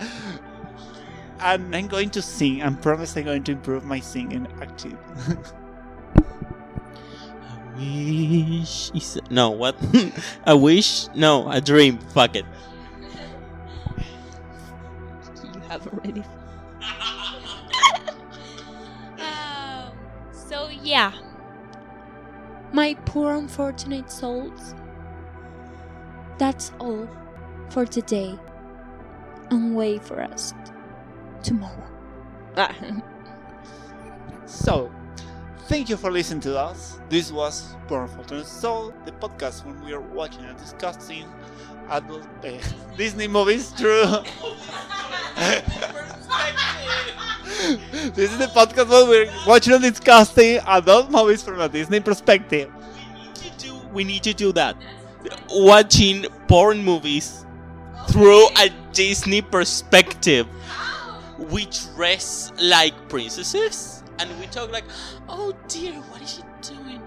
And 1.38 1.74
I'm 1.74 1.86
going 1.86 2.10
to 2.10 2.22
sing. 2.22 2.62
I 2.62 2.70
promise 2.70 3.16
I'm 3.16 3.24
going 3.24 3.44
to 3.44 3.52
improve 3.52 3.84
my 3.84 4.00
singing 4.00 4.48
active. 4.60 4.98
A 7.76 8.58
wish 8.60 8.90
is 8.94 9.18
no 9.30 9.50
what? 9.50 9.76
a 10.46 10.56
wish? 10.56 11.08
No, 11.14 11.50
a 11.50 11.60
dream. 11.60 11.98
Fuck 11.98 12.36
it. 12.36 12.44
You 15.54 15.60
have 15.68 15.86
already. 15.88 16.24
Um, 19.18 19.92
so 20.32 20.68
yeah, 20.68 21.12
my 22.72 22.94
poor 23.06 23.34
unfortunate 23.36 24.10
souls. 24.10 24.74
That's 26.38 26.72
all 26.80 27.08
for 27.70 27.86
today, 27.86 28.38
and 29.50 29.74
wait 29.76 30.02
for 30.04 30.20
us 30.20 30.52
tomorrow. 31.42 31.88
So, 34.46 34.92
thank 35.68 35.88
you 35.88 35.96
for 35.96 36.10
listening 36.10 36.40
to 36.40 36.58
us. 36.58 36.98
This 37.08 37.30
was 37.32 37.74
Born 37.88 38.08
Fortunate 38.08 38.46
Soul, 38.46 38.92
the 39.04 39.12
podcast 39.12 39.64
when 39.64 39.82
we 39.84 39.92
are 39.92 40.00
watching 40.00 40.44
and 40.44 40.58
discussing 40.58 41.24
adult 41.88 42.26
uh, 42.44 42.58
Disney 42.96 43.28
movies 43.28 43.70
through. 43.70 44.04
this 48.14 48.32
is 48.32 48.38
the 48.38 48.50
podcast 48.54 48.88
where 48.88 49.06
we're 49.06 49.32
watching 49.46 49.74
and 49.74 49.82
discussing 49.82 50.60
adult 50.66 51.10
movies 51.10 51.42
from 51.42 51.60
a 51.60 51.68
Disney 51.68 52.00
perspective. 52.00 52.70
We 52.94 53.24
need 53.24 53.34
to 53.34 53.50
do, 53.58 53.80
we 53.92 54.04
need 54.04 54.22
to 54.24 54.34
do 54.34 54.52
that. 54.52 54.76
Watching 55.50 56.26
porn 56.48 56.84
movies 56.84 57.44
through 58.08 58.48
a 58.58 58.70
Disney 58.92 59.42
perspective. 59.42 60.46
We 61.38 61.66
dress 61.94 62.52
like 62.60 62.94
princesses 63.08 64.01
and 64.30 64.40
we 64.40 64.46
talk 64.46 64.70
like, 64.70 64.84
oh 65.28 65.52
dear, 65.68 65.94
what 65.94 66.22
is 66.22 66.34
she 66.36 66.42
doing? 66.74 67.02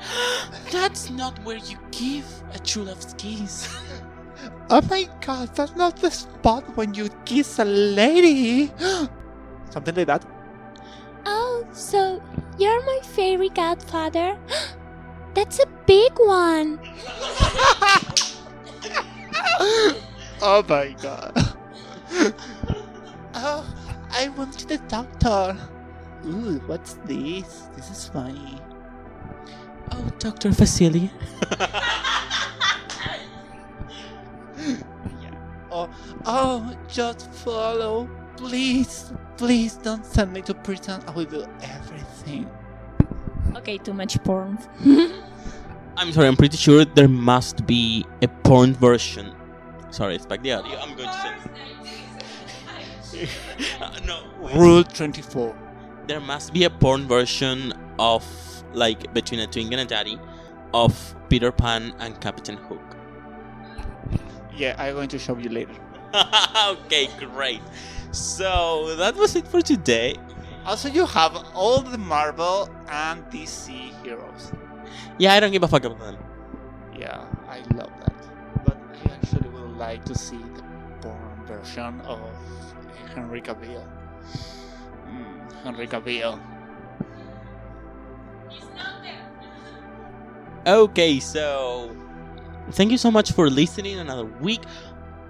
That's 0.71 1.09
not 1.09 1.37
where 1.43 1.57
you 1.57 1.77
give 1.91 2.25
a 2.53 2.59
true 2.59 2.83
love's 2.83 3.13
kiss. 3.17 3.73
Oh 4.69 4.81
my 4.89 5.07
god, 5.25 5.55
that's 5.55 5.75
not 5.75 5.97
the 5.97 6.11
spot 6.11 6.75
when 6.75 6.93
you 6.93 7.09
kiss 7.23 7.57
a 7.59 7.65
lady! 7.65 8.71
Something 9.69 9.95
like 9.95 10.07
that. 10.07 10.25
oh, 11.25 11.65
so 11.71 12.21
you're 12.59 12.85
my 12.85 12.99
fairy 13.03 13.49
godfather? 13.49 14.37
That's 15.33 15.59
a 15.59 15.65
big 15.85 16.13
one. 16.17 16.79
oh 20.41 20.63
my 20.67 20.95
god. 21.01 21.33
oh, 23.33 23.65
I 24.11 24.29
went 24.29 24.53
to 24.59 24.65
the 24.67 24.77
doctor. 24.87 25.57
Ooh, 26.25 26.59
what's 26.65 26.93
this? 27.05 27.67
This 27.75 27.89
is 27.91 28.07
funny. 28.07 28.59
oh, 29.91 30.09
Dr. 30.19 30.49
Vasily. 30.49 31.11
Oh, 35.77 35.89
oh, 36.25 36.73
just 36.87 37.29
follow. 37.33 38.09
Please, 38.37 39.11
please 39.35 39.75
don't 39.75 40.05
send 40.05 40.31
me 40.31 40.41
to 40.43 40.53
prison. 40.53 41.03
I 41.05 41.11
will 41.11 41.25
do 41.25 41.45
everything. 41.61 42.49
Okay, 43.57 43.77
too 43.77 43.93
much 43.93 44.17
porn. 44.23 44.57
I'm 45.97 46.13
sorry, 46.13 46.27
I'm 46.27 46.37
pretty 46.37 46.55
sure 46.55 46.85
there 46.85 47.09
must 47.09 47.65
be 47.67 48.05
a 48.21 48.29
porn 48.29 48.73
version. 48.73 49.33
Sorry, 49.91 50.15
it's 50.15 50.25
back 50.25 50.41
the 50.43 50.53
audio. 50.53 50.79
I'm 50.79 50.95
going 50.95 51.09
to 51.09 51.13
say. 51.13 51.33
Uh, 53.81 53.97
no, 54.05 54.23
Rule 54.55 54.83
24. 54.83 55.55
There 56.07 56.19
must 56.19 56.53
be 56.53 56.63
a 56.63 56.69
porn 56.69 57.07
version 57.07 57.73
of 57.99 58.25
like 58.73 59.13
between 59.13 59.39
a 59.39 59.47
twink 59.47 59.71
and 59.71 59.81
a 59.81 59.85
daddy 59.85 60.19
of 60.73 61.15
Peter 61.29 61.51
Pan 61.51 61.93
and 61.99 62.19
Captain 62.21 62.57
Hook. 62.57 62.81
Yeah, 64.55 64.75
I'm 64.77 64.93
going 64.95 65.09
to 65.09 65.19
show 65.19 65.37
you 65.37 65.49
later. 65.49 65.73
okay, 66.67 67.09
great. 67.17 67.61
So 68.11 68.95
that 68.95 69.15
was 69.15 69.35
it 69.35 69.47
for 69.47 69.61
today. 69.61 70.15
Also, 70.65 70.89
you 70.89 71.05
have 71.05 71.35
all 71.53 71.81
the 71.81 71.97
Marvel 71.97 72.69
and 72.89 73.23
DC 73.25 73.69
heroes. 74.03 74.51
Yeah, 75.17 75.33
I 75.33 75.39
don't 75.39 75.51
give 75.51 75.63
a 75.63 75.67
fuck 75.67 75.83
about 75.83 75.99
them. 75.99 76.17
Yeah, 76.97 77.25
I 77.47 77.59
love 77.75 77.91
that. 77.99 78.15
But 78.65 78.77
I 79.03 79.13
actually 79.13 79.49
would 79.49 79.77
like 79.77 80.05
to 80.05 80.15
see 80.15 80.37
the 80.37 80.63
porn 81.01 81.45
version 81.45 82.01
of 82.01 82.19
Henry 83.13 83.41
Cavill. 83.41 83.85
Henry 85.65 85.87
Cavill. 85.87 86.39
Okay, 90.67 91.19
so 91.19 91.95
thank 92.71 92.91
you 92.91 92.97
so 92.97 93.11
much 93.11 93.31
for 93.33 93.49
listening 93.49 93.99
another 93.99 94.25
week. 94.25 94.61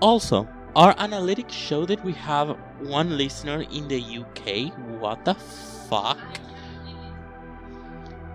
Also, 0.01 0.47
our 0.75 0.93
analytics 0.95 1.51
show 1.51 1.85
that 1.85 2.03
we 2.03 2.13
have 2.13 2.57
one 2.79 3.17
listener 3.17 3.65
in 3.71 3.87
the 3.87 3.99
UK. 3.99 4.71
What 4.99 5.25
the 5.25 5.35
fuck? 5.35 6.19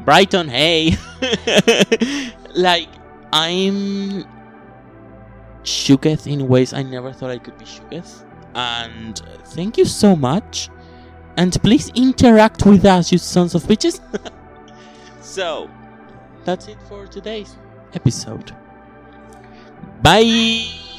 Brighton, 0.05 0.49
hey! 0.49 0.97
like, 2.55 2.89
I'm 3.33 4.25
shooketh 5.63 6.27
in 6.27 6.49
ways 6.49 6.73
I 6.73 6.83
never 6.83 7.13
thought 7.13 7.31
I 7.31 7.39
could 7.39 7.59
be 7.59 7.67
shooketh. 7.67 8.25
And 8.55 9.21
thank 9.45 9.77
you 9.77 9.85
so 9.85 10.17
much. 10.17 10.71
And 11.37 11.61
please 11.63 11.91
interact 11.95 12.67
with 12.67 12.85
us, 12.85 13.13
you 13.13 13.19
sons 13.19 13.55
of 13.55 13.63
bitches. 13.65 14.01
so, 15.21 15.71
that's 16.45 16.69
it 16.69 16.79
for 16.89 17.07
today's 17.07 17.57
episode. 17.95 18.55
Bye! 20.03 20.90